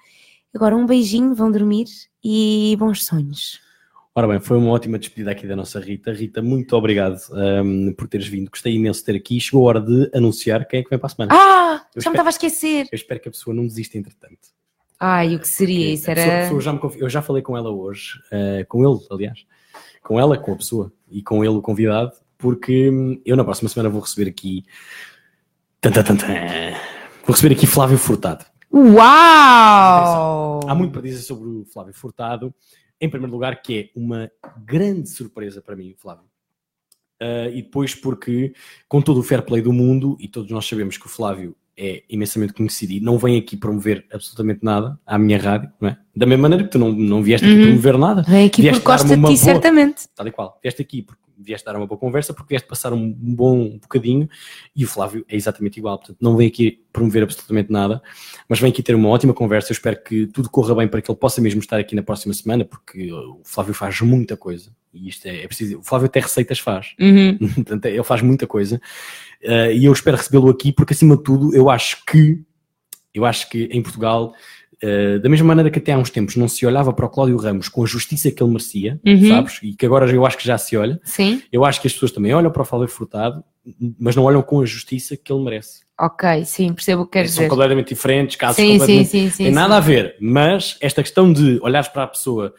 Agora 0.53 0.75
um 0.75 0.85
beijinho, 0.85 1.35
vão 1.35 1.51
dormir 1.51 1.85
e 2.23 2.75
bons 2.79 3.05
sonhos. 3.05 3.64
Ora 4.17 4.29
bem, 4.29 4.39
foi 4.39 4.57
uma 4.57 4.71
ótima 4.71 4.97
despedida 4.97 5.31
aqui 5.31 5.45
da 5.45 5.57
nossa 5.57 5.77
Rita. 5.77 6.13
Rita, 6.13 6.41
muito 6.41 6.73
obrigado 6.77 7.17
um, 7.33 7.91
por 7.93 8.07
teres 8.07 8.27
vindo. 8.27 8.49
Gostei 8.49 8.73
imenso 8.73 9.01
de 9.01 9.05
ter 9.07 9.15
aqui. 9.17 9.37
Chegou 9.41 9.65
a 9.65 9.69
hora 9.69 9.81
de 9.81 10.09
anunciar 10.15 10.65
quem 10.65 10.79
é 10.79 10.83
que 10.83 10.89
vem 10.89 10.97
para 10.97 11.07
a 11.07 11.09
semana. 11.09 11.31
Ah, 11.33 11.81
Eu 11.93 12.01
já 12.01 12.09
espero- 12.09 12.11
me 12.11 12.13
estava 12.13 12.29
a 12.29 12.31
esquecer. 12.31 12.85
Eu 12.89 12.95
espero 12.95 13.19
que 13.19 13.27
a 13.27 13.31
pessoa 13.31 13.53
não 13.53 13.67
desista 13.67 13.97
entretanto. 13.97 14.47
Ai, 14.97 15.35
o 15.35 15.39
que 15.39 15.47
seria? 15.49 15.93
Isso 15.93 16.05
pessoa- 16.05 16.25
era. 16.25 16.43
pessoa 16.43 16.61
já 16.61 16.71
me 16.71 16.79
confi- 16.79 17.01
eu 17.01 17.09
já 17.09 17.21
falei 17.21 17.41
com 17.41 17.57
ela 17.57 17.69
hoje, 17.69 18.21
eh, 18.31 18.65
com 18.69 18.89
ele, 18.89 19.05
aliás, 19.11 19.45
com 20.01 20.17
ela, 20.17 20.37
com 20.37 20.53
a 20.53 20.55
pessoa 20.55 20.93
e 21.11 21.21
com 21.21 21.43
ele, 21.43 21.53
o 21.55 21.61
convidado, 21.61 22.13
porque 22.37 22.89
hum, 22.89 23.21
eu 23.25 23.35
na 23.35 23.43
próxima 23.43 23.67
semana 23.67 23.89
vou 23.89 23.99
receber 23.99 24.29
aqui. 24.29 24.63
Vou 27.25 27.33
receber 27.35 27.53
aqui 27.53 27.67
Flávio 27.67 27.97
Furtado. 27.97 28.45
Uau! 28.71 30.61
Há 30.69 30.73
muito 30.73 30.93
para 30.93 31.01
dizer 31.01 31.21
sobre 31.21 31.49
o 31.49 31.65
Flávio 31.65 31.93
Furtado. 31.93 32.53
Em 33.05 33.09
primeiro 33.09 33.31
lugar, 33.33 33.61
que 33.61 33.77
é 33.79 33.89
uma 33.99 34.29
grande 34.65 35.07
surpresa 35.09 35.61
para 35.61 35.75
mim, 35.75 35.93
Flávio. 35.97 36.25
Uh, 37.21 37.49
e 37.53 37.61
depois 37.61 37.95
porque, 37.95 38.53
com 38.89 39.01
todo 39.01 39.19
o 39.19 39.23
fair 39.23 39.41
play 39.41 39.61
do 39.61 39.71
mundo, 39.71 40.17
e 40.19 40.27
todos 40.27 40.51
nós 40.51 40.65
sabemos 40.67 40.97
que 40.97 41.05
o 41.05 41.09
Flávio 41.09 41.55
é 41.77 42.03
imensamente 42.09 42.53
conhecido 42.53 42.93
e 42.93 42.99
não 42.99 43.17
vem 43.17 43.37
aqui 43.37 43.55
promover 43.55 44.05
absolutamente 44.11 44.63
nada 44.63 44.99
à 45.05 45.17
minha 45.17 45.37
rádio, 45.37 45.71
não 45.79 45.89
é? 45.89 45.97
Da 46.15 46.25
mesma 46.25 46.43
maneira 46.43 46.63
que 46.63 46.71
tu 46.71 46.79
não, 46.79 46.91
não 46.91 47.21
vieste 47.23 47.45
aqui 47.45 47.55
Uhum. 47.55 47.63
promover 47.67 47.97
nada, 47.97 48.21
Vem 48.23 48.47
aqui 48.47 48.61
Vieste 48.61 48.79
porque 48.81 48.91
gosta 48.91 49.07
dar-me 49.09 49.27
de 49.27 49.35
ti, 49.35 49.41
boa- 49.41 49.53
certamente. 49.53 50.07
tal 50.15 50.27
e 50.27 50.31
qual. 50.31 50.59
Vieste 50.63 50.81
aqui 50.81 51.01
porque 51.01 51.21
vieste 51.37 51.65
dar 51.65 51.75
uma 51.75 51.87
boa 51.87 51.97
conversa, 51.97 52.33
porque 52.33 52.53
vieste 52.53 52.67
passar 52.67 52.93
um 52.93 53.11
bom 53.11 53.77
bocadinho 53.77 54.29
e 54.75 54.83
o 54.83 54.87
Flávio 54.87 55.25
é 55.27 55.35
exatamente 55.35 55.77
igual. 55.77 55.97
Portanto, 55.97 56.17
não 56.21 56.35
vem 56.35 56.47
aqui 56.47 56.83
promover 56.91 57.23
absolutamente 57.23 57.71
nada, 57.71 58.01
mas 58.47 58.59
vem 58.59 58.71
aqui 58.71 58.81
ter 58.81 58.95
uma 58.95 59.09
ótima 59.09 59.33
conversa. 59.33 59.71
Eu 59.71 59.75
espero 59.75 60.01
que 60.03 60.27
tudo 60.27 60.49
corra 60.49 60.75
bem 60.75 60.87
para 60.87 61.01
que 61.01 61.09
ele 61.09 61.17
possa 61.17 61.41
mesmo 61.41 61.59
estar 61.59 61.77
aqui 61.77 61.95
na 61.95 62.03
próxima 62.03 62.33
semana, 62.33 62.65
porque 62.65 63.11
o 63.11 63.41
Flávio 63.43 63.73
faz 63.73 64.01
muita 64.01 64.37
coisa 64.37 64.71
e 64.95 65.09
isto 65.09 65.27
é, 65.27 65.43
é 65.43 65.47
preciso. 65.47 65.79
O 65.79 65.83
Flávio 65.83 66.05
até 66.05 66.21
receitas 66.21 66.59
faz. 66.59 66.95
Uhum. 66.99 67.37
Portanto, 67.55 67.85
ele 67.85 68.03
faz 68.03 68.21
muita 68.21 68.47
coisa 68.47 68.81
uh, 69.43 69.71
e 69.71 69.85
eu 69.85 69.93
espero 69.93 70.17
recebê-lo 70.17 70.49
aqui 70.49 70.71
porque 70.71 70.93
acima 70.93 71.17
de 71.17 71.23
tudo 71.23 71.53
eu 71.55 71.69
acho 71.69 72.03
que 72.05 72.41
eu 73.13 73.25
acho 73.25 73.49
que 73.49 73.63
em 73.71 73.81
Portugal 73.81 74.33
uh, 74.83 75.19
da 75.19 75.29
mesma 75.29 75.47
maneira 75.47 75.69
que 75.69 75.79
até 75.79 75.91
há 75.93 75.97
uns 75.97 76.09
tempos 76.09 76.35
não 76.35 76.47
se 76.47 76.65
olhava 76.65 76.91
para 76.93 77.05
o 77.05 77.09
Cláudio 77.09 77.37
Ramos 77.37 77.69
com 77.69 77.83
a 77.83 77.85
justiça 77.85 78.31
que 78.31 78.41
ele 78.41 78.51
merecia, 78.51 78.99
Uhum. 79.05 79.27
sabes? 79.29 79.59
E 79.63 79.73
que 79.73 79.85
agora 79.85 80.09
eu 80.11 80.25
acho 80.25 80.37
que 80.37 80.45
já 80.45 80.57
se 80.57 80.75
olha. 80.77 80.99
Sim, 81.03 81.41
Eu 81.51 81.63
acho 81.65 81.81
que 81.81 81.87
as 81.87 81.93
pessoas 81.93 82.11
também 82.11 82.33
olham 82.33 82.51
para 82.51 82.61
o 82.61 82.65
Flávio 82.65 82.87
Furtado, 82.87 83.43
mas 83.99 84.15
não 84.15 84.23
olham 84.23 84.41
com 84.41 84.61
a 84.61 84.65
justiça 84.65 85.17
que 85.17 85.31
ele 85.33 85.43
merece. 85.43 85.83
ok, 85.99 86.43
sim, 86.45 86.73
percebo 86.73 87.03
o 87.03 87.05
que 87.05 87.13
queres 87.13 87.31
São 87.31 87.43
dizer. 87.43 87.49
completamente 87.49 87.89
diferentes, 87.89 88.35
casos 88.35 88.57
Sim, 88.57 88.63
sim, 88.63 88.71
completamente... 88.73 89.07
sim, 89.09 89.29
sim. 89.29 89.37
Tem 89.43 89.45
sim. 89.47 89.51
nada 89.51 89.77
a 89.77 89.79
ver, 89.79 90.15
mas 90.19 90.77
esta 90.81 91.01
questão 91.01 91.31
de 91.33 91.59
olhares 91.63 91.87
para 91.87 92.03
a 92.03 92.07
pessoa, 92.07 92.53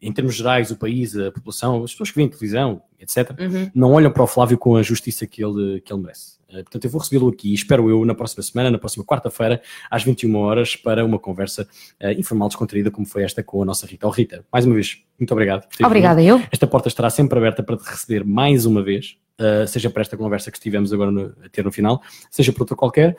em 0.00 0.12
termos 0.12 0.34
gerais, 0.34 0.70
o 0.70 0.76
país, 0.76 1.16
a 1.16 1.32
população, 1.32 1.82
as 1.84 1.90
pessoas 1.92 2.10
que 2.10 2.16
veem 2.16 2.28
televisão, 2.28 2.82
etc., 3.00 3.30
Uhum. 3.40 3.70
não 3.74 3.92
olham 3.92 4.10
para 4.12 4.22
o 4.22 4.26
Flávio 4.26 4.56
com 4.58 4.76
a 4.76 4.82
justiça 4.82 5.26
que 5.26 5.42
ele, 5.44 5.80
que 5.80 5.92
ele 5.92 6.02
merece. 6.02 6.31
Eh, 6.52 6.62
Portanto, 6.62 6.84
eu 6.84 6.90
vou 6.90 7.00
recebê-lo 7.00 7.28
aqui, 7.28 7.52
espero 7.54 7.88
eu, 7.90 8.04
na 8.04 8.14
próxima 8.14 8.42
semana, 8.42 8.70
na 8.70 8.78
próxima 8.78 9.04
quarta-feira, 9.04 9.60
às 9.90 10.02
21 10.04 10.36
horas, 10.36 10.76
para 10.76 11.04
uma 11.04 11.18
conversa 11.18 11.66
eh, 12.00 12.12
informal, 12.14 12.48
descontraída, 12.48 12.90
como 12.90 13.06
foi 13.06 13.22
esta 13.24 13.42
com 13.42 13.62
a 13.62 13.64
nossa 13.64 13.86
Rita. 13.86 14.06
Oh, 14.06 14.10
Rita, 14.10 14.44
mais 14.52 14.64
uma 14.66 14.74
vez, 14.74 14.98
muito 15.18 15.32
obrigado. 15.32 15.66
Obrigada, 15.86 16.22
eu. 16.22 16.40
Esta 16.50 16.66
porta 16.66 16.88
estará 16.88 17.08
sempre 17.10 17.38
aberta 17.38 17.62
para 17.62 17.76
te 17.76 17.84
receber 17.88 18.24
mais 18.24 18.66
uma 18.66 18.82
vez, 18.82 19.16
uh, 19.40 19.66
seja 19.66 19.88
para 19.90 20.02
esta 20.02 20.16
conversa 20.16 20.50
que 20.50 20.56
estivemos 20.58 20.92
agora 20.92 21.10
no- 21.10 21.34
a 21.44 21.48
ter 21.48 21.64
no 21.64 21.72
final, 21.72 22.02
seja 22.30 22.52
para 22.52 22.62
outra 22.62 22.76
qualquer. 22.76 23.16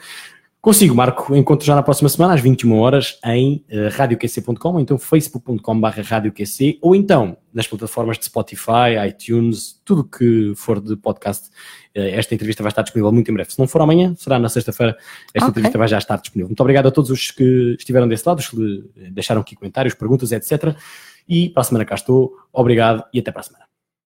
Consigo, 0.64 0.96
Marco, 0.96 1.36
encontro 1.36 1.66
já 1.66 1.76
na 1.76 1.84
próxima 1.84 2.08
semana, 2.08 2.36
às 2.36 2.40
21 2.40 2.80
horas, 2.80 3.20
em 3.26 3.66
uh, 3.70 3.90
radioqc.com, 3.92 4.70
ou 4.70 4.80
então 4.80 4.98
facebook.com.br 4.98 6.02
radioqc, 6.02 6.80
ou 6.82 6.96
então 6.96 7.36
nas 7.54 7.68
plataformas 7.68 8.18
de 8.18 8.24
Spotify, 8.24 8.96
iTunes, 9.06 9.82
tudo 9.84 10.06
que 10.06 10.54
for 10.56 10.80
de 10.80 10.96
podcast. 10.96 11.50
Uh, 11.94 12.16
esta 12.16 12.34
entrevista 12.34 12.64
vai 12.64 12.70
estar 12.72 12.82
disponível 12.82 13.12
muito 13.12 13.30
em 13.30 13.34
breve. 13.34 13.52
Se 13.52 13.60
não 13.60 13.68
for 13.68 13.82
amanhã, 13.82 14.16
será 14.18 14.40
na 14.40 14.48
sexta-feira. 14.48 14.96
Esta 15.34 15.50
okay. 15.50 15.50
entrevista 15.50 15.78
vai 15.78 15.88
já 15.90 15.98
estar 15.98 16.16
disponível. 16.16 16.48
Muito 16.48 16.62
obrigado 16.62 16.88
a 16.88 16.92
todos 16.92 17.12
os 17.12 17.30
que 17.30 17.76
estiveram 17.78 18.08
desse 18.08 18.26
lado, 18.26 18.40
os 18.40 18.48
que 18.48 18.86
deixaram 19.12 19.42
aqui 19.42 19.58
comentários, 19.58 19.94
perguntas, 19.94 20.32
etc. 20.32 20.78
E 21.28 21.50
para 21.50 21.60
a 21.60 21.64
semana 21.66 21.84
cá 21.84 21.96
estou. 21.96 22.38
Obrigado 22.54 23.04
e 23.14 23.20
até 23.20 23.34
para 23.34 23.42
a 23.42 23.44
semana. 23.44 23.73